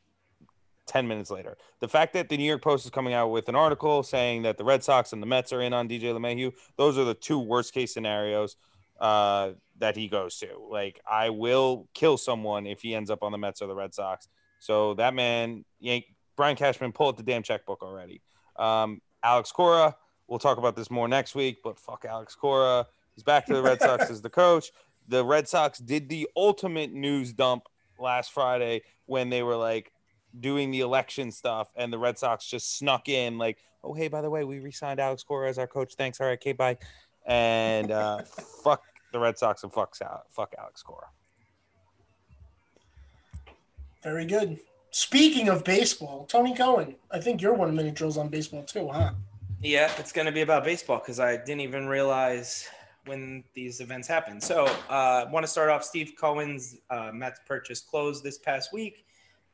10 0.86 1.06
minutes 1.06 1.31
later. 1.31 1.59
The 1.81 1.89
fact 1.89 2.14
that 2.14 2.31
the 2.31 2.39
New 2.39 2.44
York 2.44 2.62
Post 2.62 2.86
is 2.86 2.90
coming 2.90 3.12
out 3.12 3.28
with 3.28 3.51
an 3.51 3.56
article 3.56 4.05
saying 4.05 4.43
that 4.43 4.56
the 4.56 4.64
Red 4.64 4.82
Sox 4.82 5.12
and 5.12 5.20
the 5.20 5.27
Mets 5.27 5.52
are 5.52 5.60
in 5.60 5.74
on 5.74 5.86
DJ 5.86 6.14
LeMahieu, 6.14 6.55
those 6.78 6.97
are 6.97 7.05
the 7.05 7.12
two 7.12 7.39
worst 7.39 7.74
case 7.74 7.93
scenarios 7.93 8.56
uh, 9.01 9.51
that 9.78 9.97
he 9.97 10.09
goes 10.09 10.39
to. 10.39 10.48
Like, 10.70 11.01
I 11.09 11.31
will 11.31 11.89
kill 11.94 12.16
someone 12.16 12.66
if 12.66 12.82
he 12.82 12.94
ends 12.94 13.10
up 13.10 13.23
on 13.23 13.32
the 13.32 13.39
Mets 13.39 13.62
or 13.62 13.68
the 13.68 13.74
Red 13.74 13.94
Sox. 13.94 14.28
So 14.59 14.94
that 14.94 15.14
man, 15.14 15.64
Yank, 15.81 16.05
Brian 16.36 16.56
Cashman, 16.56 16.93
pull 16.93 17.09
out 17.09 17.16
the 17.16 17.23
damn 17.23 17.43
checkbook 17.43 17.82
already. 17.82 18.23
Um, 18.56 19.01
Alex 19.23 19.52
Cora, 19.52 19.94
we'll 20.28 20.39
talk 20.39 20.59
about 20.59 20.77
this 20.77 20.90
more 20.90 21.09
next 21.09 21.35
week, 21.35 21.59
but 21.62 21.78
fuck 21.78 22.05
Alex 22.09 22.35
Cora. 22.35 22.86
He's 23.14 23.23
back 23.23 23.47
to 23.47 23.55
the 23.55 23.62
Red 23.62 23.81
Sox 23.81 24.10
as 24.10 24.23
the 24.23 24.31
coach. 24.31 24.70
The 25.09 25.24
Red 25.24 25.48
Sox 25.48 25.78
did 25.78 26.09
the 26.09 26.28
ultimate 26.36 26.93
news 26.93 27.32
dump 27.32 27.64
last 27.98 28.32
Friday 28.32 28.82
when 29.06 29.31
they 29.31 29.43
were 29.43 29.56
like 29.56 29.93
doing 30.39 30.70
the 30.70 30.81
election 30.81 31.31
stuff, 31.31 31.68
and 31.77 31.93
the 31.93 31.98
Red 31.98 32.18
Sox 32.18 32.47
just 32.47 32.77
snuck 32.77 33.09
in, 33.09 33.39
like, 33.39 33.59
oh, 33.82 33.94
hey, 33.94 34.09
by 34.09 34.20
the 34.20 34.31
way, 34.31 34.44
we 34.44 34.59
re 34.59 34.70
signed 34.70 35.01
Alex 35.01 35.23
Cora 35.23 35.48
as 35.48 35.59
our 35.59 35.66
coach. 35.66 35.94
Thanks. 35.94 36.20
All 36.20 36.27
right, 36.27 36.35
okay, 36.35 36.52
bye. 36.52 36.77
And 37.27 37.90
uh, 37.90 38.23
fuck 38.23 38.82
the 39.12 39.19
Red 39.19 39.39
Sox 39.39 39.62
and 39.62 39.73
fuck, 39.73 39.94
Sal- 39.94 40.24
fuck 40.31 40.55
Alex 40.59 40.82
Cora. 40.82 41.09
Very 44.03 44.24
good. 44.24 44.61
Speaking 44.90 45.48
of 45.48 45.65
baseball, 45.65 46.27
Tony 46.27 46.55
Cohen. 46.55 46.94
I 47.11 47.19
think 47.20 47.43
your 47.43 47.55
one 47.55 47.74
minute 47.74 47.94
drills 47.94 48.16
on 48.16 48.28
baseball 48.28 48.62
too, 48.62 48.89
huh? 48.89 49.11
Yeah, 49.61 49.90
it's 49.98 50.12
going 50.12 50.27
to 50.27 50.32
be 50.32 50.43
about 50.43 50.65
baseball 50.65 50.98
because 50.98 51.19
I 51.19 51.36
didn't 51.36 51.61
even 51.62 51.86
realize 51.86 52.69
when 53.07 53.43
these 53.55 53.81
events 53.81 54.07
happen. 54.07 54.40
So, 54.40 54.66
I 54.89 55.23
uh, 55.23 55.31
want 55.31 55.44
to 55.44 55.51
start 55.51 55.70
off. 55.70 55.82
Steve 55.85 56.12
Cohen's 56.19 56.78
uh, 56.90 57.11
Mets 57.12 57.40
purchase 57.47 57.81
closed 57.81 58.23
this 58.23 58.39
past 58.39 58.73
week, 58.73 59.05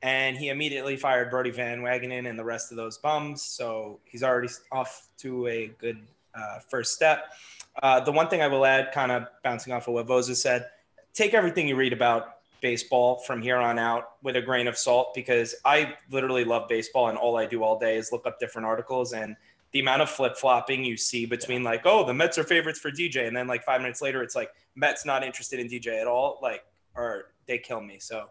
and 0.02 0.36
he 0.36 0.48
immediately 0.48 0.96
fired 0.96 1.30
Brodie 1.30 1.50
Van 1.50 1.80
Wagenen 1.80 2.28
and 2.28 2.38
the 2.38 2.44
rest 2.44 2.70
of 2.70 2.76
those 2.76 2.98
bums. 2.98 3.42
So 3.42 4.00
he's 4.04 4.22
already 4.22 4.48
off 4.70 5.08
to 5.18 5.46
a 5.46 5.68
good 5.78 5.98
uh, 6.34 6.58
first 6.68 6.94
step. 6.94 7.32
Uh, 7.80 8.00
the 8.00 8.12
one 8.12 8.28
thing 8.28 8.42
I 8.42 8.48
will 8.48 8.66
add, 8.66 8.92
kind 8.92 9.12
of 9.12 9.26
bouncing 9.42 9.72
off 9.72 9.88
of 9.88 9.94
what 9.94 10.06
Voza 10.06 10.34
said, 10.34 10.66
take 11.14 11.34
everything 11.34 11.68
you 11.68 11.76
read 11.76 11.92
about 11.92 12.36
baseball 12.60 13.18
from 13.18 13.42
here 13.42 13.56
on 13.56 13.78
out 13.78 14.12
with 14.22 14.36
a 14.36 14.42
grain 14.42 14.68
of 14.68 14.76
salt 14.76 15.14
because 15.14 15.54
I 15.64 15.94
literally 16.10 16.44
love 16.44 16.68
baseball 16.68 17.08
and 17.08 17.18
all 17.18 17.36
I 17.36 17.46
do 17.46 17.62
all 17.62 17.78
day 17.78 17.96
is 17.96 18.12
look 18.12 18.26
up 18.26 18.38
different 18.38 18.66
articles 18.66 19.12
and 19.12 19.36
the 19.72 19.80
amount 19.80 20.02
of 20.02 20.10
flip 20.10 20.36
flopping 20.36 20.84
you 20.84 20.96
see 20.96 21.26
between 21.26 21.62
like, 21.62 21.82
oh, 21.84 22.04
the 22.04 22.14
Mets 22.14 22.38
are 22.38 22.44
favorites 22.44 22.78
for 22.78 22.90
DJ, 22.90 23.26
and 23.26 23.36
then 23.36 23.46
like 23.46 23.64
five 23.64 23.80
minutes 23.80 24.02
later, 24.02 24.22
it's 24.22 24.36
like 24.36 24.50
Mets 24.74 25.04
not 25.04 25.24
interested 25.24 25.58
in 25.58 25.66
DJ 25.66 26.00
at 26.00 26.06
all, 26.06 26.38
like, 26.42 26.62
or 26.94 27.32
they 27.46 27.58
kill 27.58 27.80
me. 27.80 27.98
So 27.98 28.26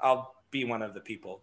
I'll 0.00 0.34
be 0.50 0.64
one 0.64 0.82
of 0.82 0.92
the 0.92 1.00
people 1.00 1.42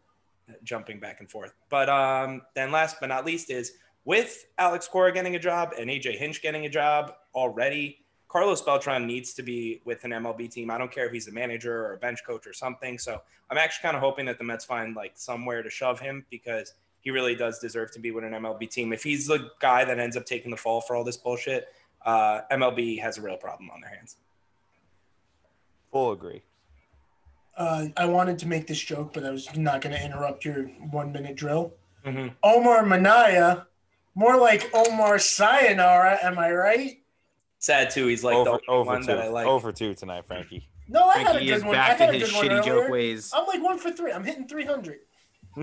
jumping 0.64 1.00
back 1.00 1.22
and 1.22 1.32
forth. 1.32 1.54
But 1.70 1.88
um, 1.88 2.42
then 2.56 2.72
last 2.72 2.98
but 3.00 3.08
not 3.08 3.26
least 3.26 3.50
is 3.50 3.72
with 4.06 4.46
Alex 4.58 4.88
Cora 4.88 5.12
getting 5.12 5.36
a 5.36 5.40
job 5.40 5.74
and 5.78 5.90
AJ 5.90 6.18
Hinch 6.18 6.42
getting 6.42 6.66
a 6.66 6.70
job 6.70 7.14
already, 7.36 8.00
Carlos 8.28 8.62
Beltran 8.62 9.06
needs 9.06 9.34
to 9.34 9.44
be 9.44 9.82
with 9.84 10.04
an 10.06 10.12
MLB 10.12 10.50
team. 10.50 10.72
I 10.72 10.78
don't 10.78 10.92
care 10.92 11.06
if 11.06 11.12
he's 11.12 11.28
a 11.28 11.32
manager 11.32 11.86
or 11.86 11.94
a 11.94 11.98
bench 11.98 12.20
coach 12.26 12.48
or 12.48 12.54
something. 12.54 12.98
So 12.98 13.22
I'm 13.50 13.58
actually 13.58 13.84
kind 13.84 13.96
of 13.96 14.02
hoping 14.02 14.26
that 14.28 14.38
the 14.38 14.44
Mets 14.44 14.64
find 14.64 14.96
like 14.96 15.12
somewhere 15.16 15.62
to 15.62 15.70
shove 15.70 16.00
him 16.00 16.26
because 16.30 16.74
he 17.02 17.12
really 17.12 17.36
does 17.36 17.60
deserve 17.60 17.92
to 17.92 18.00
be 18.00 18.12
with 18.12 18.24
an 18.24 18.32
MLB 18.32 18.70
team. 18.70 18.94
If 18.94 19.04
he's 19.04 19.28
the 19.28 19.50
guy 19.60 19.84
that 19.84 20.00
ends 20.00 20.16
up 20.16 20.26
taking 20.26 20.50
the 20.50 20.58
fall 20.58 20.80
for 20.80 20.96
all 20.96 21.04
this 21.04 21.18
bullshit, 21.18 21.68
uh, 22.06 22.42
MLB 22.52 23.02
has 23.02 23.18
a 23.18 23.22
real 23.22 23.38
problem 23.38 23.70
on 23.70 23.82
their 23.82 23.90
hands. 23.90 24.16
Full 25.92 26.14
agree. 26.14 26.42
Uh, 27.58 27.88
I 27.98 28.06
wanted 28.06 28.40
to 28.40 28.48
make 28.48 28.66
this 28.66 28.80
joke, 28.80 29.14
but 29.14 29.26
I 29.26 29.32
was 29.32 29.54
not 29.58 29.82
going 29.82 29.94
to 29.94 30.04
interrupt 30.04 30.46
your 30.46 30.64
one 30.92 31.12
minute 31.12 31.36
drill. 31.36 31.74
Mm-hmm. 32.06 32.30
Omar 32.44 32.86
Minaya, 32.86 33.68
more 34.16 34.38
like 34.38 34.70
Omar 34.74 35.20
Sayonara, 35.20 36.20
am 36.24 36.38
I 36.40 36.52
right? 36.52 36.98
Sad 37.60 37.90
too. 37.92 38.08
He's 38.08 38.24
like 38.24 38.36
over, 38.36 38.44
the 38.46 38.52
only 38.52 38.64
over 38.68 38.88
one 38.92 39.02
two. 39.02 39.08
that 39.08 39.20
I 39.20 39.28
like. 39.30 39.48
Over 39.48 39.72
two 39.72 39.94
tonight, 39.94 40.26
Frankie. 40.28 40.68
No, 40.88 41.06
I 41.08 41.20
had 41.20 41.28
a 41.28 41.30
Frankie 41.32 41.52
is 41.52 41.62
good 41.62 41.68
one. 41.68 41.76
I 41.76 41.80
back 41.90 41.98
had 42.00 42.10
to 42.12 42.16
a 42.16 42.20
his 42.20 42.30
good 42.32 42.36
one 42.36 42.46
shitty 42.46 42.50
earlier. 42.68 42.82
joke 42.84 42.90
ways. 42.92 43.32
I'm 43.34 43.46
like 43.46 43.62
one 43.64 43.78
for 43.78 43.92
three. 43.92 44.12
I'm 44.12 44.24
hitting 44.24 44.48
300. 44.48 45.00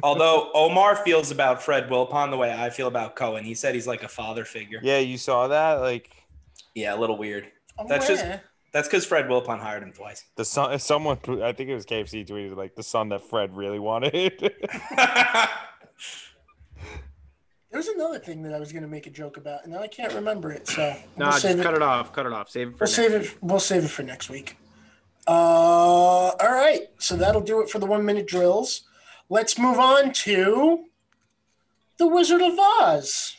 Although 0.02 0.50
Omar 0.54 0.96
feels 0.96 1.30
about 1.30 1.62
Fred 1.62 1.88
Wilpon 1.88 2.30
the 2.30 2.36
way 2.36 2.52
I 2.52 2.70
feel 2.70 2.88
about 2.88 3.16
Cohen. 3.16 3.42
He 3.44 3.54
said 3.54 3.74
he's 3.74 3.86
like 3.86 4.02
a 4.02 4.08
father 4.08 4.44
figure. 4.44 4.80
Yeah, 4.82 4.98
you 4.98 5.18
saw 5.18 5.48
that. 5.48 5.74
Like 5.80 6.10
Yeah, 6.74 6.94
a 6.94 6.98
little 6.98 7.16
weird. 7.18 7.48
Oh, 7.78 7.86
That's 7.88 8.06
just- 8.06 8.24
That's 8.72 8.86
because 8.86 9.06
Fred 9.06 9.26
Wilpon 9.28 9.58
hired 9.60 9.82
him 9.82 9.92
twice. 9.92 10.24
the 10.36 10.44
son, 10.44 10.78
someone, 10.78 11.18
I 11.42 11.52
think 11.52 11.70
it 11.70 11.74
was 11.74 11.86
KFC 11.86 12.26
tweeted 12.28 12.54
like 12.56 12.74
the 12.76 12.82
son 12.82 13.08
that 13.10 13.22
Fred 13.22 13.56
really 13.56 13.78
wanted. 13.78 14.52
There 17.70 17.78
was 17.78 17.88
another 17.88 18.18
thing 18.18 18.42
that 18.44 18.54
I 18.54 18.58
was 18.58 18.72
going 18.72 18.82
to 18.82 18.88
make 18.88 19.06
a 19.06 19.10
joke 19.10 19.36
about, 19.36 19.64
and 19.64 19.72
now 19.74 19.80
I 19.80 19.88
can't 19.88 20.14
remember 20.14 20.50
it. 20.50 20.66
So 20.68 20.94
No, 21.16 21.26
we'll 21.26 21.32
just 21.38 21.42
cut 21.62 21.74
it. 21.74 21.76
it 21.76 21.82
off. 21.82 22.12
Cut 22.12 22.24
it 22.24 22.32
off. 22.32 22.48
Save 22.48 22.68
it 22.68 22.70
for 22.78 22.84
We'll 22.84 22.86
next 22.86 22.94
save 22.96 23.12
week. 23.12 23.22
it. 23.32 23.38
We'll 23.42 23.60
save 23.60 23.84
it 23.84 23.88
for 23.88 24.02
next 24.02 24.30
week. 24.30 24.56
Uh, 25.26 25.30
all 25.30 26.36
right. 26.40 26.84
So 26.98 27.16
that'll 27.16 27.42
do 27.42 27.60
it 27.60 27.68
for 27.68 27.78
the 27.78 27.84
one 27.86 28.04
minute 28.06 28.26
drills. 28.26 28.82
Let's 29.28 29.58
move 29.58 29.78
on 29.78 30.12
to 30.14 30.84
the 31.98 32.06
Wizard 32.06 32.40
of 32.40 32.58
Oz. 32.58 33.34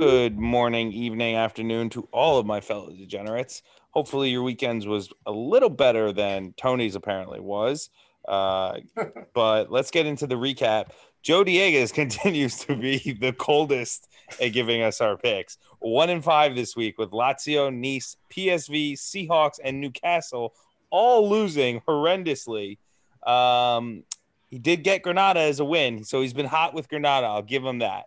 Good 0.00 0.38
morning, 0.38 0.92
evening, 0.92 1.34
afternoon 1.36 1.90
to 1.90 2.08
all 2.12 2.38
of 2.38 2.46
my 2.46 2.60
fellow 2.62 2.90
degenerates. 2.90 3.62
Hopefully, 3.90 4.30
your 4.30 4.42
weekends 4.42 4.86
was 4.86 5.10
a 5.26 5.32
little 5.32 5.68
better 5.68 6.12
than 6.12 6.54
Tony's 6.56 6.94
apparently 6.94 7.40
was. 7.40 7.90
Uh, 8.28 8.78
but 9.34 9.72
let's 9.72 9.90
get 9.90 10.06
into 10.06 10.26
the 10.26 10.36
recap. 10.36 10.90
Joe 11.22 11.42
Diegas 11.42 11.92
continues 11.94 12.58
to 12.60 12.76
be 12.76 13.16
the 13.18 13.32
coldest 13.32 14.08
at 14.40 14.48
giving 14.48 14.82
us 14.82 15.00
our 15.00 15.16
picks. 15.16 15.58
One 15.80 16.10
in 16.10 16.22
five 16.22 16.54
this 16.54 16.76
week 16.76 16.98
with 16.98 17.10
Lazio, 17.10 17.74
Nice, 17.74 18.16
PSV, 18.30 18.92
Seahawks, 18.92 19.58
and 19.62 19.80
Newcastle 19.80 20.54
all 20.90 21.28
losing 21.28 21.80
horrendously. 21.80 22.78
Um, 23.26 24.04
he 24.48 24.58
did 24.58 24.82
get 24.82 25.02
Granada 25.02 25.40
as 25.40 25.60
a 25.60 25.64
win, 25.64 26.04
so 26.04 26.20
he's 26.20 26.32
been 26.32 26.46
hot 26.46 26.72
with 26.72 26.88
Granada. 26.88 27.26
I'll 27.26 27.42
give 27.42 27.64
him 27.64 27.80
that. 27.80 28.04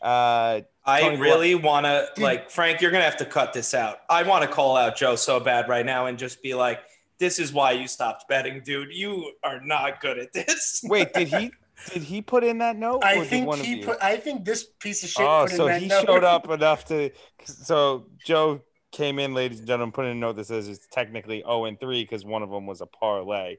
Uh, 0.00 0.60
I 0.84 1.00
Tony, 1.00 1.16
really 1.16 1.54
want 1.54 1.86
to 1.86 2.08
like 2.18 2.50
Frank. 2.50 2.80
You're 2.82 2.90
gonna 2.90 3.04
have 3.04 3.16
to 3.16 3.24
cut 3.24 3.54
this 3.54 3.72
out. 3.72 4.00
I 4.10 4.22
want 4.22 4.42
to 4.42 4.48
call 4.48 4.76
out 4.76 4.96
Joe 4.96 5.16
so 5.16 5.40
bad 5.40 5.68
right 5.68 5.84
now 5.84 6.06
and 6.06 6.18
just 6.18 6.42
be 6.42 6.54
like, 6.54 6.80
"This 7.24 7.38
is 7.38 7.54
why 7.54 7.72
you 7.72 7.88
stopped 7.88 8.28
betting, 8.28 8.60
dude. 8.62 8.92
You 8.92 9.32
are 9.42 9.60
not 9.62 10.02
good 10.02 10.18
at 10.18 10.34
this." 10.34 10.82
Wait, 10.84 11.14
did 11.14 11.28
he 11.28 11.50
did 11.90 12.02
he 12.02 12.20
put 12.20 12.44
in 12.44 12.58
that 12.58 12.76
note? 12.76 13.02
I 13.02 13.24
think 13.24 13.46
one 13.46 13.60
he 13.60 13.76
you? 13.76 13.86
put. 13.86 14.02
I 14.02 14.18
think 14.18 14.44
this 14.44 14.66
piece 14.78 15.02
of 15.02 15.08
shit. 15.08 15.24
Oh, 15.24 15.44
put 15.44 15.52
in 15.52 15.56
so 15.56 15.66
that 15.66 15.80
he 15.80 15.88
note. 15.88 16.04
showed 16.04 16.24
up 16.24 16.50
enough 16.50 16.84
to. 16.86 17.10
So 17.44 18.06
Joe 18.22 18.60
came 18.92 19.18
in, 19.18 19.32
ladies 19.32 19.58
and 19.60 19.66
gentlemen, 19.66 19.92
put 19.92 20.04
in 20.04 20.12
a 20.12 20.14
note 20.14 20.36
that 20.36 20.46
says 20.46 20.68
it's 20.68 20.86
technically 20.86 21.40
zero 21.40 21.64
and 21.64 21.80
three 21.80 22.04
because 22.04 22.26
one 22.26 22.42
of 22.42 22.50
them 22.50 22.66
was 22.66 22.82
a 22.82 22.86
parlay. 22.86 23.56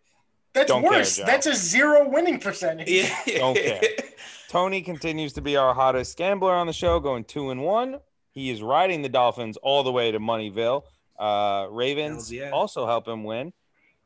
That's 0.54 0.68
Don't 0.68 0.84
worse. 0.84 1.18
Joe. 1.18 1.26
That's 1.26 1.48
a 1.48 1.56
zero 1.56 2.08
winning 2.08 2.40
percentage. 2.40 2.88
Yeah. 2.88 3.40
Don't 3.40 3.56
care. 3.56 3.82
Tony 4.48 4.84
continues 4.84 5.34
to 5.34 5.42
be 5.42 5.58
our 5.58 5.74
hottest 5.74 6.18
gambler 6.18 6.54
on 6.54 6.68
the 6.68 6.74
show, 6.74 7.00
going 7.00 7.26
two 7.26 7.50
and 7.50 7.64
one. 7.64 7.98
He 8.32 8.50
is 8.52 8.62
riding 8.62 9.02
the 9.02 9.10
Dolphins 9.10 9.58
all 9.58 9.84
the 9.84 9.92
way 9.92 10.12
to 10.12 10.20
Moneyville. 10.20 10.84
Uh, 11.18 11.68
Ravens 11.70 12.32
yeah. 12.32 12.52
also 12.52 12.86
help 12.86 13.08
him 13.08 13.24
win. 13.24 13.54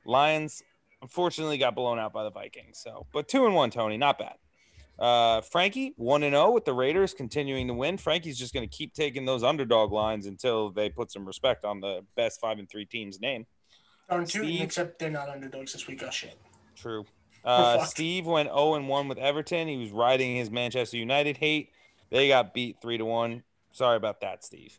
Lions 0.06 0.64
unfortunately 1.02 1.58
got 1.58 1.76
blown 1.76 2.00
out 2.00 2.14
by 2.14 2.24
the 2.24 2.32
Vikings. 2.32 2.80
So, 2.80 3.06
but 3.14 3.28
two 3.28 3.46
and 3.46 3.56
one, 3.56 3.72
Tony, 3.72 3.98
not 3.98 4.20
bad. 4.20 4.36
Uh, 4.98 5.40
Frankie 5.42 5.94
one 5.96 6.24
and 6.24 6.34
zero 6.34 6.52
with 6.52 6.66
the 6.66 6.74
Raiders, 6.74 7.14
continuing 7.14 7.68
to 7.68 7.74
win. 7.74 7.98
Frankie's 7.98 8.38
just 8.38 8.54
going 8.54 8.68
to 8.68 8.76
keep 8.76 8.94
taking 8.94 9.26
those 9.26 9.44
underdog 9.44 9.94
lines 9.94 10.26
until 10.26 10.72
they 10.72 10.90
put 10.90 11.12
some 11.12 11.26
respect 11.26 11.64
on 11.64 11.80
the 11.80 12.02
best 12.18 12.42
five 12.42 12.60
and 12.60 12.70
three 12.70 12.86
teams' 12.86 13.22
name. 13.22 13.46
Darn 14.10 14.26
tootin', 14.26 14.50
Steve? 14.50 14.62
except 14.62 15.00
they're 15.00 15.10
not 15.10 15.30
underdogs 15.30 15.72
this 15.72 15.88
week. 15.88 16.04
Oh 16.06 16.10
shit. 16.10 16.36
True. 16.76 17.06
Uh. 17.46 17.86
Steve 17.86 18.26
went 18.26 18.50
0 18.50 18.74
and 18.74 18.90
1 18.90 19.08
with 19.08 19.18
Everton. 19.18 19.70
He 19.70 19.78
was 19.78 19.92
riding 19.92 20.36
his 20.36 20.52
Manchester 20.52 20.98
United 20.98 21.38
hate. 21.38 21.70
They 22.10 22.28
got 22.28 22.54
beat 22.54 22.82
3 22.82 22.98
to 22.98 23.06
1. 23.06 23.44
Sorry 23.72 23.96
about 23.96 24.20
that, 24.20 24.44
Steve. 24.44 24.78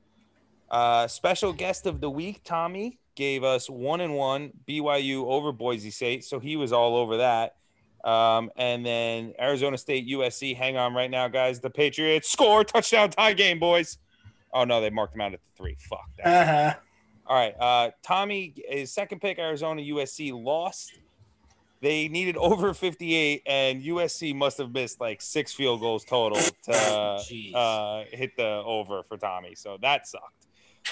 Uh, 0.70 1.08
special 1.08 1.52
guest 1.52 1.86
of 1.86 2.00
the 2.00 2.10
week, 2.10 2.42
Tommy, 2.44 2.98
gave 3.16 3.42
us 3.44 3.68
1 3.68 4.00
and 4.00 4.14
1 4.14 4.52
BYU 4.68 5.24
over 5.26 5.52
Boise 5.52 5.90
State. 5.90 6.24
So 6.24 6.38
he 6.38 6.56
was 6.56 6.72
all 6.72 6.96
over 6.96 7.18
that. 7.18 7.56
Um, 8.04 8.50
and 8.56 8.84
then 8.86 9.34
Arizona 9.38 9.76
State 9.76 10.08
USC. 10.08 10.56
Hang 10.56 10.76
on 10.76 10.94
right 10.94 11.10
now, 11.10 11.28
guys. 11.28 11.60
The 11.60 11.70
Patriots 11.70 12.30
score 12.30 12.64
touchdown 12.64 13.10
tie 13.10 13.34
game, 13.34 13.58
boys. 13.58 13.98
Oh, 14.52 14.64
no, 14.64 14.80
they 14.80 14.90
marked 14.90 15.14
him 15.14 15.20
out 15.20 15.34
at 15.34 15.40
the 15.40 15.56
three. 15.56 15.76
Fuck 15.78 16.08
that. 16.18 16.26
Uh 16.26 16.52
huh. 16.52 16.80
All 17.26 17.36
right. 17.36 17.54
Uh, 17.60 17.90
Tommy, 18.02 18.54
his 18.68 18.92
second 18.92 19.20
pick, 19.20 19.38
Arizona 19.38 19.82
USC 19.82 20.32
lost. 20.32 20.98
They 21.80 22.08
needed 22.08 22.36
over 22.36 22.74
58, 22.74 23.42
and 23.46 23.82
USC 23.82 24.34
must 24.34 24.58
have 24.58 24.72
missed 24.72 25.00
like 25.00 25.22
six 25.22 25.52
field 25.52 25.80
goals 25.80 26.04
total 26.04 26.38
to 26.64 26.72
uh, 27.54 28.04
hit 28.10 28.36
the 28.36 28.62
over 28.64 29.02
for 29.04 29.16
Tommy. 29.16 29.54
So 29.54 29.78
that 29.80 30.06
sucked. 30.06 30.46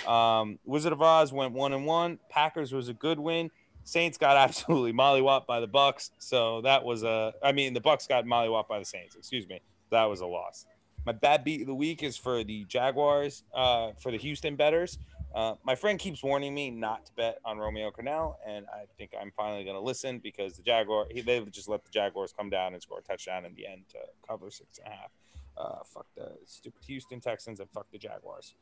Um, 0.06 0.58
Wizard 0.64 0.92
of 0.92 1.02
Oz 1.02 1.32
went 1.32 1.52
one 1.52 1.72
and 1.72 1.86
one. 1.86 2.18
Packers 2.30 2.72
was 2.72 2.88
a 2.88 2.94
good 2.94 3.18
win. 3.18 3.50
Saints 3.84 4.18
got 4.18 4.36
absolutely 4.48 4.92
mollywopped 4.92 5.46
by 5.46 5.60
the 5.60 5.66
Bucks. 5.66 6.10
So 6.18 6.60
that 6.62 6.84
was 6.84 7.02
a. 7.02 7.32
I 7.42 7.52
mean, 7.52 7.74
the 7.74 7.80
Bucks 7.80 8.06
got 8.06 8.24
mollywopped 8.24 8.68
by 8.68 8.78
the 8.78 8.84
Saints. 8.84 9.16
Excuse 9.16 9.48
me. 9.48 9.60
That 9.90 10.04
was 10.04 10.20
a 10.20 10.26
loss. 10.26 10.66
My 11.06 11.12
bad 11.12 11.42
beat 11.44 11.62
of 11.62 11.66
the 11.66 11.74
week 11.74 12.02
is 12.02 12.16
for 12.16 12.44
the 12.44 12.64
Jaguars, 12.64 13.44
uh, 13.54 13.92
for 13.98 14.10
the 14.10 14.18
Houston 14.18 14.56
bettors. 14.56 14.98
Uh, 15.34 15.54
my 15.64 15.74
friend 15.74 15.98
keeps 15.98 16.22
warning 16.22 16.54
me 16.54 16.70
not 16.70 17.06
to 17.06 17.12
bet 17.12 17.38
on 17.44 17.58
Romeo 17.58 17.90
Crennel, 17.90 18.36
and 18.46 18.66
I 18.72 18.84
think 18.96 19.12
I'm 19.18 19.30
finally 19.36 19.62
going 19.62 19.76
to 19.76 19.80
listen 19.80 20.18
because 20.18 20.56
the 20.56 20.62
Jaguar 20.62 21.06
he, 21.10 21.20
they 21.20 21.40
just 21.46 21.68
let 21.68 21.84
the 21.84 21.90
Jaguars 21.90 22.32
come 22.36 22.50
down 22.50 22.72
and 22.72 22.82
score 22.82 22.98
a 22.98 23.02
touchdown 23.02 23.44
in 23.44 23.54
the 23.54 23.66
end 23.66 23.82
to 23.90 23.98
cover 24.26 24.50
six 24.50 24.78
and 24.78 24.88
a 24.88 24.90
half. 24.90 25.10
Uh, 25.56 25.82
fuck 25.84 26.06
the 26.16 26.32
stupid 26.46 26.82
Houston 26.86 27.20
Texans 27.20 27.60
and 27.60 27.68
fuck 27.70 27.86
the 27.90 27.98
Jaguars. 27.98 28.54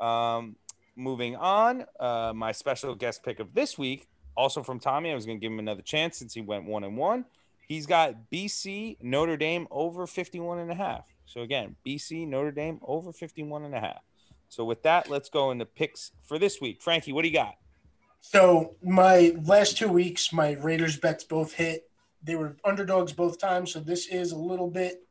Um, 0.00 0.56
moving 0.96 1.36
on, 1.36 1.84
uh, 2.00 2.32
my 2.34 2.52
special 2.52 2.94
guest 2.94 3.22
pick 3.22 3.38
of 3.38 3.54
this 3.54 3.78
week, 3.78 4.08
also 4.36 4.62
from 4.62 4.80
Tommy. 4.80 5.12
I 5.12 5.14
was 5.14 5.26
going 5.26 5.38
to 5.38 5.40
give 5.40 5.52
him 5.52 5.58
another 5.58 5.82
chance 5.82 6.16
since 6.16 6.34
he 6.34 6.40
went 6.40 6.64
one 6.64 6.84
and 6.84 6.96
one. 6.96 7.26
He's 7.68 7.86
got 7.86 8.14
BC 8.32 8.96
Notre 9.02 9.36
Dame 9.36 9.66
over 9.70 10.06
51 10.06 10.58
and 10.60 10.70
a 10.70 10.74
half. 10.74 11.04
So 11.26 11.42
again, 11.42 11.76
BC 11.86 12.26
Notre 12.26 12.52
Dame 12.52 12.78
over 12.82 13.12
51 13.12 13.64
and 13.64 13.74
a 13.74 13.80
half. 13.80 14.02
So 14.48 14.64
with 14.64 14.82
that, 14.84 15.10
let's 15.10 15.28
go 15.28 15.50
into 15.50 15.66
picks 15.66 16.12
for 16.22 16.38
this 16.38 16.60
week. 16.60 16.80
Frankie, 16.80 17.12
what 17.12 17.22
do 17.22 17.28
you 17.28 17.34
got? 17.34 17.56
So 18.20 18.76
my 18.82 19.34
last 19.44 19.76
two 19.76 19.88
weeks, 19.88 20.32
my 20.32 20.52
Raiders 20.52 20.96
bets 20.96 21.24
both 21.24 21.52
hit. 21.52 21.90
They 22.22 22.36
were 22.36 22.56
underdogs 22.64 23.12
both 23.12 23.38
times, 23.38 23.72
so 23.72 23.80
this 23.80 24.06
is 24.08 24.32
a 24.32 24.36
little 24.36 24.70
bit 24.70 25.02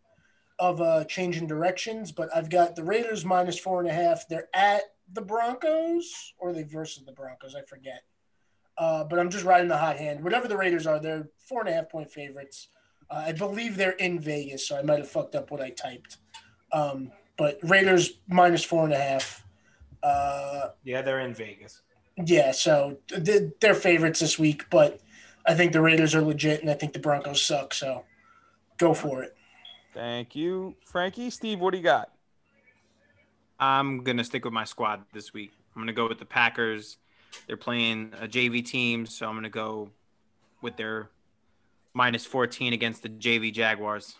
of 0.60 0.82
a 0.82 1.06
change 1.06 1.38
in 1.38 1.48
directions. 1.48 2.12
But 2.12 2.30
I've 2.36 2.50
got 2.50 2.76
the 2.76 2.84
Raiders 2.84 3.24
minus 3.24 3.60
four 3.60 3.80
and 3.80 3.90
a 3.90 3.94
half. 3.94 4.28
They're 4.28 4.50
at 4.54 4.84
the 5.14 5.22
Broncos, 5.22 6.34
or 6.38 6.50
are 6.50 6.54
they 6.54 6.64
versus 6.64 7.04
the 7.06 7.12
Broncos? 7.12 7.56
I 7.56 7.62
forget. 7.64 8.04
Uh, 8.78 9.04
but 9.06 9.20
I'm 9.20 9.30
just 9.30 9.46
riding 9.46 9.70
the 9.70 9.78
hot 9.78 9.98
hand. 9.98 10.24
Whatever 10.24 10.48
the 10.48 10.58
Raiders 10.58 10.86
are, 10.86 11.00
they're 11.00 11.30
four 11.38 11.62
and 11.62 11.70
a 11.70 11.74
half 11.74 11.90
point 11.90 12.12
favorites. 12.12 12.68
Uh, 13.10 13.24
I 13.28 13.32
believe 13.32 13.78
they're 13.78 13.92
in 13.92 14.20
Vegas, 14.20 14.68
so 14.68 14.78
I 14.78 14.82
might 14.82 15.00
have 15.00 15.10
fucked 15.10 15.36
up 15.36 15.52
what 15.52 15.62
I 15.62 15.70
typed. 15.70 16.18
Um, 16.74 17.12
but 17.38 17.60
Raiders 17.64 18.20
minus 18.28 18.64
four 18.64 18.84
and 18.84 18.94
a 18.94 18.98
half. 18.98 19.46
Uh, 20.04 20.70
yeah, 20.84 21.02
they're 21.02 21.22
in 21.22 21.34
Vegas. 21.34 21.82
yeah, 22.26 22.52
so 22.52 22.98
th- 23.08 23.52
they're 23.60 23.74
favorites 23.74 24.20
this 24.20 24.38
week, 24.38 24.70
but 24.70 25.00
I 25.48 25.54
think 25.54 25.72
the 25.72 25.82
Raiders 25.82 26.14
are 26.16 26.22
legit, 26.22 26.62
and 26.62 26.70
I 26.70 26.74
think 26.74 26.94
the 26.94 27.00
Broncos 27.00 27.42
suck. 27.42 27.74
So 27.74 28.04
go 28.78 28.94
for 28.94 29.24
it. 29.24 29.36
Thank 29.94 30.36
you, 30.36 30.76
Frankie. 30.86 31.30
Steve, 31.30 31.60
what 31.60 31.72
do 31.72 31.78
you 31.78 31.84
got? 31.84 32.10
I'm 33.60 34.04
gonna 34.04 34.24
stick 34.24 34.46
with 34.46 34.54
my 34.54 34.64
squad 34.64 35.04
this 35.14 35.34
week. 35.34 35.54
I'm 35.76 35.82
gonna 35.82 35.94
go 35.94 36.08
with 36.08 36.20
the 36.20 36.26
Packers. 36.26 36.98
They're 37.48 37.58
playing 37.58 38.14
a 38.20 38.28
JV 38.28 38.66
team, 38.66 39.06
so 39.06 39.28
I'm 39.28 39.36
gonna 39.36 39.50
go 39.50 39.90
with 40.62 40.78
their 40.78 41.10
minus 41.94 42.26
14 42.26 42.74
against 42.74 43.04
the 43.04 43.10
JV 43.10 43.54
Jaguars. 43.54 44.16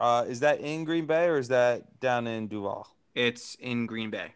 Uh, 0.00 0.24
is 0.28 0.40
that 0.40 0.60
in 0.60 0.84
Green 0.84 1.06
Bay 1.06 1.26
or 1.26 1.38
is 1.38 1.48
that 1.48 2.00
down 2.00 2.26
in 2.26 2.48
Duval? 2.48 2.88
It's 3.14 3.56
in 3.60 3.86
Green 3.86 4.10
Bay. 4.10 4.32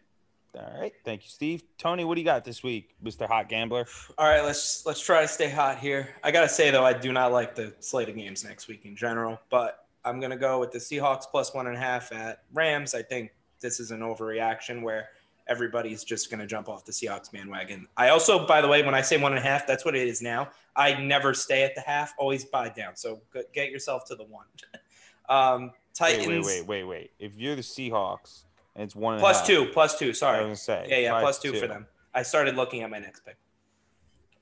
All 0.55 0.79
right. 0.79 0.93
Thank 1.05 1.23
you, 1.23 1.29
Steve. 1.29 1.63
Tony, 1.77 2.03
what 2.03 2.15
do 2.15 2.21
you 2.21 2.25
got 2.25 2.43
this 2.43 2.63
week, 2.63 2.95
Mr. 3.03 3.27
Hot 3.27 3.47
Gambler? 3.47 3.85
All 4.17 4.27
right, 4.27 4.41
let's 4.41 4.85
let's 4.85 5.01
try 5.01 5.21
to 5.21 5.27
stay 5.27 5.49
hot 5.49 5.77
here. 5.77 6.15
I 6.23 6.31
gotta 6.31 6.49
say 6.49 6.71
though, 6.71 6.85
I 6.85 6.93
do 6.93 7.11
not 7.11 7.31
like 7.31 7.53
the 7.53 7.75
slate 7.79 8.09
of 8.09 8.15
games 8.15 8.43
next 8.43 8.67
week 8.67 8.85
in 8.85 8.95
general, 8.95 9.39
but 9.49 9.85
I'm 10.03 10.19
gonna 10.19 10.37
go 10.37 10.59
with 10.59 10.71
the 10.71 10.79
Seahawks 10.79 11.25
plus 11.29 11.53
one 11.53 11.67
and 11.67 11.75
a 11.75 11.79
half 11.79 12.11
at 12.11 12.43
Rams. 12.53 12.95
I 12.95 13.03
think 13.03 13.31
this 13.59 13.79
is 13.79 13.91
an 13.91 13.99
overreaction 14.01 14.81
where 14.81 15.09
everybody's 15.47 16.03
just 16.03 16.29
gonna 16.29 16.47
jump 16.47 16.69
off 16.69 16.85
the 16.85 16.91
Seahawks 16.91 17.31
bandwagon. 17.31 17.87
I 17.95 18.09
also, 18.09 18.45
by 18.45 18.61
the 18.61 18.67
way, 18.67 18.83
when 18.83 18.93
I 18.93 19.01
say 19.01 19.17
one 19.17 19.31
and 19.31 19.39
a 19.39 19.47
half, 19.47 19.65
that's 19.65 19.85
what 19.85 19.95
it 19.95 20.07
is 20.07 20.21
now. 20.21 20.49
I 20.75 20.93
never 21.01 21.33
stay 21.33 21.63
at 21.63 21.75
the 21.75 21.81
half, 21.81 22.13
always 22.17 22.45
buy 22.45 22.69
down. 22.69 22.95
So 22.95 23.21
get 23.53 23.71
yourself 23.71 24.05
to 24.07 24.15
the 24.15 24.25
one. 24.25 24.45
um, 25.29 25.71
Titans 25.93 26.27
Wait, 26.27 26.37
wait, 26.37 26.43
wait, 26.43 26.67
wait, 26.67 26.83
wait. 26.83 27.11
If 27.19 27.35
you're 27.35 27.55
the 27.55 27.61
Seahawks 27.61 28.43
and 28.75 28.83
it's 28.83 28.95
one 28.95 29.15
and 29.15 29.23
a 29.23 29.27
half, 29.27 29.45
two, 29.45 29.65
plus 29.73 29.97
two. 29.97 30.09
I 30.09 30.11
Sorry, 30.11 30.37
was 30.37 30.45
gonna 30.45 30.83
say 30.83 30.85
Yeah, 30.89 30.97
yeah, 30.97 31.19
plus 31.19 31.39
two, 31.39 31.53
for 31.53 31.67
them. 31.67 31.87
I 32.13 32.23
started 32.23 32.55
looking 32.55 32.83
at 32.83 32.89
my 32.89 32.99
next 32.99 33.25
pick. 33.25 33.37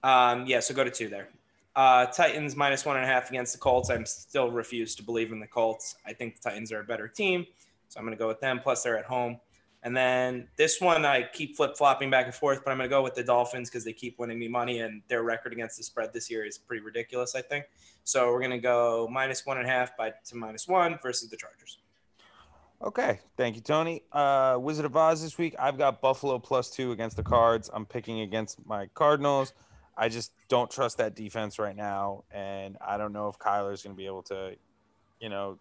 Um, 0.03 0.45
yeah, 0.45 0.59
so 0.59 0.73
go 0.73 0.83
to 0.83 0.91
two 0.91 1.07
there. 1.07 1.29
Uh, 1.75 2.05
Titans 2.05 2.55
minus 2.55 2.85
one 2.85 2.95
and 2.95 3.05
a 3.05 3.07
half 3.07 3.29
against 3.29 3.53
the 3.53 3.59
Colts. 3.59 3.89
I'm 3.89 4.05
still 4.05 4.51
refuse 4.51 4.95
to 4.95 5.03
believe 5.03 5.31
in 5.31 5.39
the 5.39 5.47
Colts. 5.47 5.95
I 6.05 6.13
think 6.13 6.35
the 6.35 6.49
Titans 6.49 6.71
are 6.71 6.81
a 6.81 6.83
better 6.83 7.07
team, 7.07 7.45
so 7.95 7.99
I'm 7.99 8.05
going 8.05 8.15
to 8.15 8.21
go 8.21 8.27
with 8.27 8.41
them. 8.41 8.59
Plus, 8.59 8.83
they're 8.83 8.97
at 8.97 9.05
home. 9.05 9.39
And 9.83 9.95
then 9.95 10.47
this 10.57 10.81
one, 10.81 11.05
I 11.05 11.29
keep 11.31 11.55
flip 11.55 11.77
flopping 11.77 12.09
back 12.09 12.25
and 12.25 12.33
forth, 12.33 12.61
but 12.65 12.71
I'm 12.71 12.77
going 12.77 12.89
to 12.89 12.93
go 12.93 13.01
with 13.01 13.13
the 13.13 13.23
Dolphins 13.23 13.69
because 13.69 13.85
they 13.85 13.93
keep 13.93 14.19
winning 14.19 14.39
me 14.39 14.47
money, 14.47 14.79
and 14.79 15.01
their 15.07 15.23
record 15.23 15.53
against 15.53 15.77
the 15.77 15.83
spread 15.83 16.11
this 16.11 16.29
year 16.29 16.43
is 16.43 16.57
pretty 16.57 16.83
ridiculous. 16.83 17.35
I 17.35 17.41
think 17.41 17.65
so. 18.03 18.31
We're 18.31 18.39
going 18.39 18.51
to 18.51 18.57
go 18.57 19.07
minus 19.11 19.45
one 19.45 19.57
and 19.57 19.67
a 19.67 19.69
half 19.69 19.95
buy 19.95 20.11
to 20.25 20.35
minus 20.35 20.67
one 20.67 20.99
versus 21.01 21.29
the 21.29 21.37
Chargers. 21.37 21.77
Okay, 22.83 23.21
thank 23.37 23.55
you, 23.55 23.61
Tony. 23.61 24.03
Uh, 24.11 24.57
Wizard 24.59 24.85
of 24.85 24.97
Oz 24.97 25.21
this 25.21 25.37
week. 25.37 25.55
I've 25.57 25.77
got 25.77 26.01
Buffalo 26.01 26.39
plus 26.39 26.69
two 26.71 26.91
against 26.91 27.15
the 27.15 27.23
Cards. 27.23 27.69
I'm 27.71 27.85
picking 27.85 28.21
against 28.21 28.65
my 28.65 28.87
Cardinals. 28.95 29.53
I 29.95 30.09
just 30.09 30.33
don't 30.49 30.69
trust 30.69 30.97
that 30.97 31.15
defense 31.15 31.57
right 31.57 31.75
now, 31.75 32.25
and 32.31 32.75
I 32.85 32.97
don't 32.97 33.13
know 33.13 33.29
if 33.29 33.37
Kyler's 33.37 33.83
going 33.83 33.95
to 33.95 33.97
be 33.97 34.07
able 34.07 34.23
to. 34.23 34.55
You 35.21 35.29
know, 35.29 35.59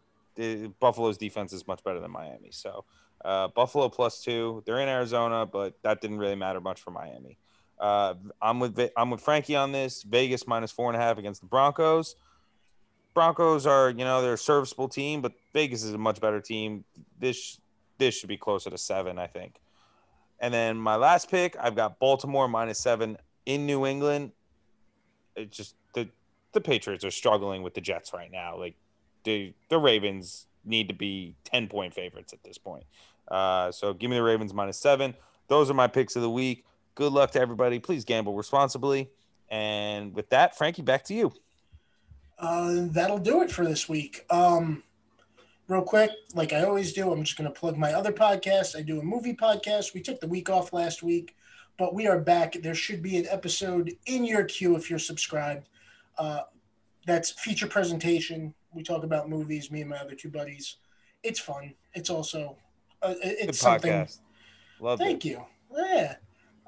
Buffalo's 0.81 1.19
defense 1.19 1.53
is 1.53 1.67
much 1.67 1.83
better 1.85 2.01
than 2.01 2.11
Miami. 2.11 2.51
So, 2.51 2.85
uh, 3.25 3.49
Buffalo 3.49 3.89
plus 3.89 4.23
two. 4.23 4.63
They're 4.67 4.81
in 4.81 4.89
Arizona, 4.89 5.47
but 5.47 5.75
that 5.83 6.01
didn't 6.01 6.19
really 6.19 6.35
matter 6.35 6.61
much 6.61 6.81
for 6.81 6.91
Miami. 6.91 7.39
Uh, 7.79 8.15
I'm 8.41 8.61
with 8.61 8.91
I'm 8.97 9.11
with 9.11 9.21
Frankie 9.21 9.57
on 9.57 9.73
this. 9.73 10.03
Vegas 10.03 10.47
minus 10.47 10.71
four 10.71 10.89
and 10.91 10.97
a 10.97 11.01
half 11.01 11.19
against 11.19 11.41
the 11.41 11.47
Broncos. 11.47 12.17
Broncos 13.15 13.65
are, 13.67 13.91
you 13.91 14.05
know, 14.05 14.23
they're 14.23 14.35
a 14.35 14.39
serviceable 14.39 14.89
team, 14.89 15.23
but 15.23 15.33
Vegas 15.53 15.85
is 15.85 15.95
a 15.95 15.99
much 15.99 16.21
better 16.21 16.41
team. 16.41 16.85
This 17.19 17.61
this 17.99 18.19
should 18.19 18.29
be 18.29 18.37
closer 18.37 18.71
to 18.71 18.79
seven, 18.79 19.19
I 19.19 19.29
think. 19.29 19.61
And 20.41 20.53
then 20.53 20.77
my 20.77 20.97
last 20.97 21.31
pick, 21.31 21.57
I've 21.59 21.77
got 21.77 21.99
Baltimore 21.99 22.49
minus 22.49 22.79
seven 22.79 23.17
in 23.47 23.67
New 23.67 23.87
England. 23.87 24.33
It's 25.37 25.57
just 25.57 25.77
the 25.95 26.09
the 26.53 26.61
Patriots 26.61 27.05
are 27.05 27.11
struggling 27.11 27.63
with 27.63 27.75
the 27.75 27.81
Jets 27.81 28.13
right 28.13 28.31
now. 28.31 28.59
Like 28.59 28.75
the 29.25 29.55
the 29.69 29.79
Ravens 29.79 30.47
need 30.65 30.89
to 30.89 30.95
be 30.95 31.37
ten 31.45 31.69
point 31.69 31.95
favorites 31.95 32.33
at 32.33 32.43
this 32.43 32.59
point. 32.59 32.85
Uh, 33.29 33.73
so 33.73 33.93
give 33.93 34.11
me 34.11 34.17
the 34.17 34.23
Ravens 34.23 34.55
minus 34.55 34.79
seven. 34.79 35.15
Those 35.49 35.71
are 35.71 35.75
my 35.75 35.87
picks 35.87 36.17
of 36.17 36.23
the 36.23 36.31
week. 36.31 36.65
Good 36.95 37.13
luck 37.13 37.33
to 37.33 37.41
everybody. 37.41 37.79
Please 37.79 38.05
gamble 38.05 38.35
responsibly. 38.35 39.11
And 39.49 40.15
with 40.15 40.31
that, 40.31 40.57
Frankie, 40.57 40.83
back 40.83 41.05
to 41.05 41.15
you. 41.15 41.33
Uh, 42.39 42.87
that'll 42.91 43.19
do 43.19 43.43
it 43.43 43.51
for 43.51 43.65
this 43.65 43.89
week. 43.89 44.25
Um, 44.31 44.83
real 45.69 45.83
quick, 45.83 46.11
like 46.35 46.53
I 46.53 46.65
always 46.65 46.93
do, 46.93 47.13
I'm 47.13 47.25
just 47.25 47.37
going 47.37 47.53
to 47.53 47.59
plug 47.59 47.77
my 47.77 47.93
other 47.93 48.13
podcast. 48.13 48.77
I 48.77 48.83
do 48.83 49.01
a 49.01 49.05
movie 49.05 49.35
podcast. 49.35 49.95
We 49.95 50.01
took 50.01 50.21
the 50.21 50.27
week 50.27 50.51
off 50.51 50.73
last 50.73 51.03
week, 51.03 51.37
but 51.79 51.95
we 51.95 52.07
are 52.07 52.19
back. 52.19 52.55
There 52.63 52.75
should 52.75 53.03
be 53.03 53.17
an 53.17 53.27
episode 53.29 53.93
in 54.07 54.25
your 54.25 54.45
queue 54.45 54.77
if 54.77 54.91
you're 54.91 54.99
subscribed. 54.99 55.69
Uh, 56.19 56.41
that's 57.07 57.31
feature 57.31 57.67
presentation. 57.67 58.55
We 58.75 58.83
talk 58.83 59.05
about 59.05 59.29
movies, 59.29 59.71
me 59.71 59.81
and 59.83 59.91
my 59.91 59.97
other 59.97 60.15
two 60.15 60.31
buddies. 60.31 60.77
It's 61.23 61.41
fun. 61.41 61.75
It's 61.95 62.11
also 62.11 62.57
uh, 63.03 63.15
Good 63.15 63.21
it's 63.23 63.59
something. 63.61 63.91
podcast. 63.93 64.19
Love 64.81 65.01
it. 65.01 65.05
Thank 65.05 65.25
you. 65.25 65.45
Yeah, 65.75 66.17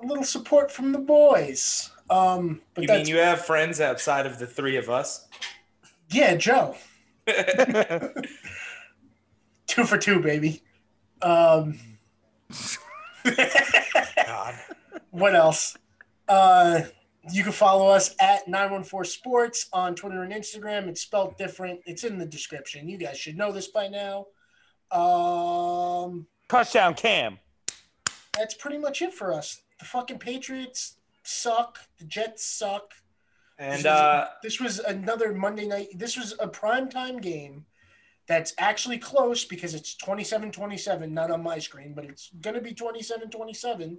a 0.02 0.06
little 0.06 0.24
support 0.24 0.70
from 0.70 0.92
the 0.92 0.98
boys. 0.98 1.90
Um, 2.08 2.60
but 2.74 2.82
You 2.82 2.88
mean 2.88 3.06
you 3.08 3.16
have 3.18 3.44
friends 3.44 3.80
outside 3.80 4.26
of 4.26 4.38
the 4.38 4.46
three 4.46 4.76
of 4.76 4.88
us? 4.88 5.26
yeah, 6.10 6.36
Joe. 6.36 6.76
two 9.66 9.84
for 9.84 9.98
two, 9.98 10.20
baby. 10.20 10.62
Um, 11.22 11.78
God. 13.24 14.54
what 15.10 15.34
else? 15.34 15.76
Uh, 16.28 16.82
you 17.32 17.42
can 17.42 17.52
follow 17.52 17.88
us 17.88 18.14
at 18.20 18.46
914 18.48 19.10
Sports 19.10 19.68
on 19.72 19.94
Twitter 19.94 20.22
and 20.22 20.32
Instagram. 20.32 20.86
It's 20.88 21.00
spelled 21.02 21.36
different. 21.36 21.80
It's 21.86 22.04
in 22.04 22.18
the 22.18 22.26
description. 22.26 22.88
You 22.88 22.98
guys 22.98 23.18
should 23.18 23.36
know 23.36 23.52
this 23.52 23.68
by 23.68 23.88
now. 23.88 24.26
Um, 24.92 26.26
Touchdown 26.48 26.94
Cam. 26.94 27.38
that's 28.36 28.54
pretty 28.54 28.78
much 28.78 29.02
it 29.02 29.12
for 29.12 29.32
us. 29.32 29.60
The 29.78 29.84
fucking 29.84 30.18
Patriots 30.18 30.96
suck. 31.22 31.78
The 31.98 32.04
Jets 32.04 32.44
suck. 32.46 32.92
This 33.58 33.66
And 33.68 33.84
was- 33.84 33.86
uh, 33.86 34.28
this 34.42 34.60
was 34.60 34.78
another 34.80 35.32
Monday 35.32 35.66
night. 35.66 35.88
This 35.94 36.16
was 36.16 36.34
a 36.38 36.46
primetime 36.48 37.20
game 37.20 37.66
that's 38.26 38.52
actually 38.58 38.98
close 38.98 39.44
because 39.44 39.74
it's 39.74 39.94
27 39.96 40.50
27, 40.52 41.12
not 41.14 41.30
on 41.30 41.42
my 41.42 41.58
screen, 41.58 41.94
but 41.94 42.04
it's 42.04 42.30
going 42.40 42.54
to 42.54 42.60
be 42.60 42.74
27 42.74 43.30
27. 43.30 43.98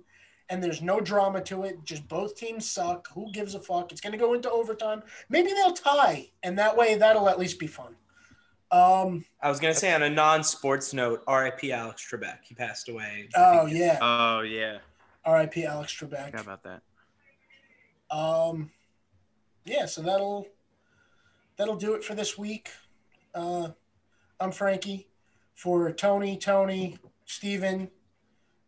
And 0.49 0.63
there's 0.63 0.81
no 0.81 1.01
drama 1.01 1.41
to 1.41 1.63
it. 1.63 1.83
Just 1.83 2.07
both 2.07 2.35
teams 2.35 2.69
suck. 2.69 3.09
Who 3.13 3.31
gives 3.33 3.53
a 3.53 3.59
fuck? 3.59 3.91
It's 3.91 3.99
going 3.99 4.13
to 4.13 4.17
go 4.17 4.33
into 4.33 4.49
overtime. 4.49 5.03
Maybe 5.29 5.51
they'll 5.51 5.73
tie. 5.73 6.29
And 6.43 6.57
that 6.57 6.77
way, 6.77 6.95
that'll 6.95 7.27
at 7.27 7.37
least 7.37 7.59
be 7.59 7.67
fun. 7.67 7.95
Um, 8.69 9.23
I 9.41 9.49
was 9.49 9.61
gonna 9.61 9.73
say 9.73 9.93
on 9.93 10.03
a 10.03 10.09
non-sports 10.09 10.93
note, 10.93 11.23
R.I.P. 11.25 11.71
Alex 11.71 12.05
Trebek. 12.05 12.39
He 12.43 12.53
passed 12.53 12.89
away. 12.89 13.29
oh, 13.35 13.65
yeah. 13.65 13.97
Oh 14.01 14.41
yeah, 14.41 14.79
RIP 15.25 15.57
Alex 15.59 15.93
forgot 15.93 16.33
Trebek. 16.33 16.41
about 16.41 16.63
that. 16.63 16.81
Um, 18.11 18.71
yeah, 19.63 19.85
so 19.85 20.01
that'll 20.01 20.47
that'll 21.55 21.77
do 21.77 21.93
it 21.93 22.03
for 22.03 22.13
this 22.13 22.37
week. 22.37 22.69
Uh, 23.33 23.69
I'm 24.39 24.51
Frankie 24.51 25.07
for 25.55 25.89
Tony, 25.93 26.37
Tony, 26.37 26.97
Steven, 27.25 27.89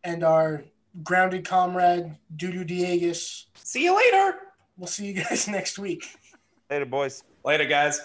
and 0.05 0.23
our 0.23 0.63
grounded 1.03 1.45
comrade 1.45 2.15
Dudu 2.35 2.67
Diegas. 2.67 3.45
See 3.55 3.83
you 3.83 3.95
later. 3.95 4.37
We'll 4.77 4.87
see 4.87 5.07
you 5.07 5.13
guys 5.23 5.47
next 5.57 5.79
week. 5.79 6.05
Later, 6.69 6.85
boys. 6.85 7.23
Later, 7.43 7.65
guys. 7.65 7.99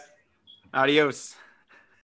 Adios. 0.72 1.36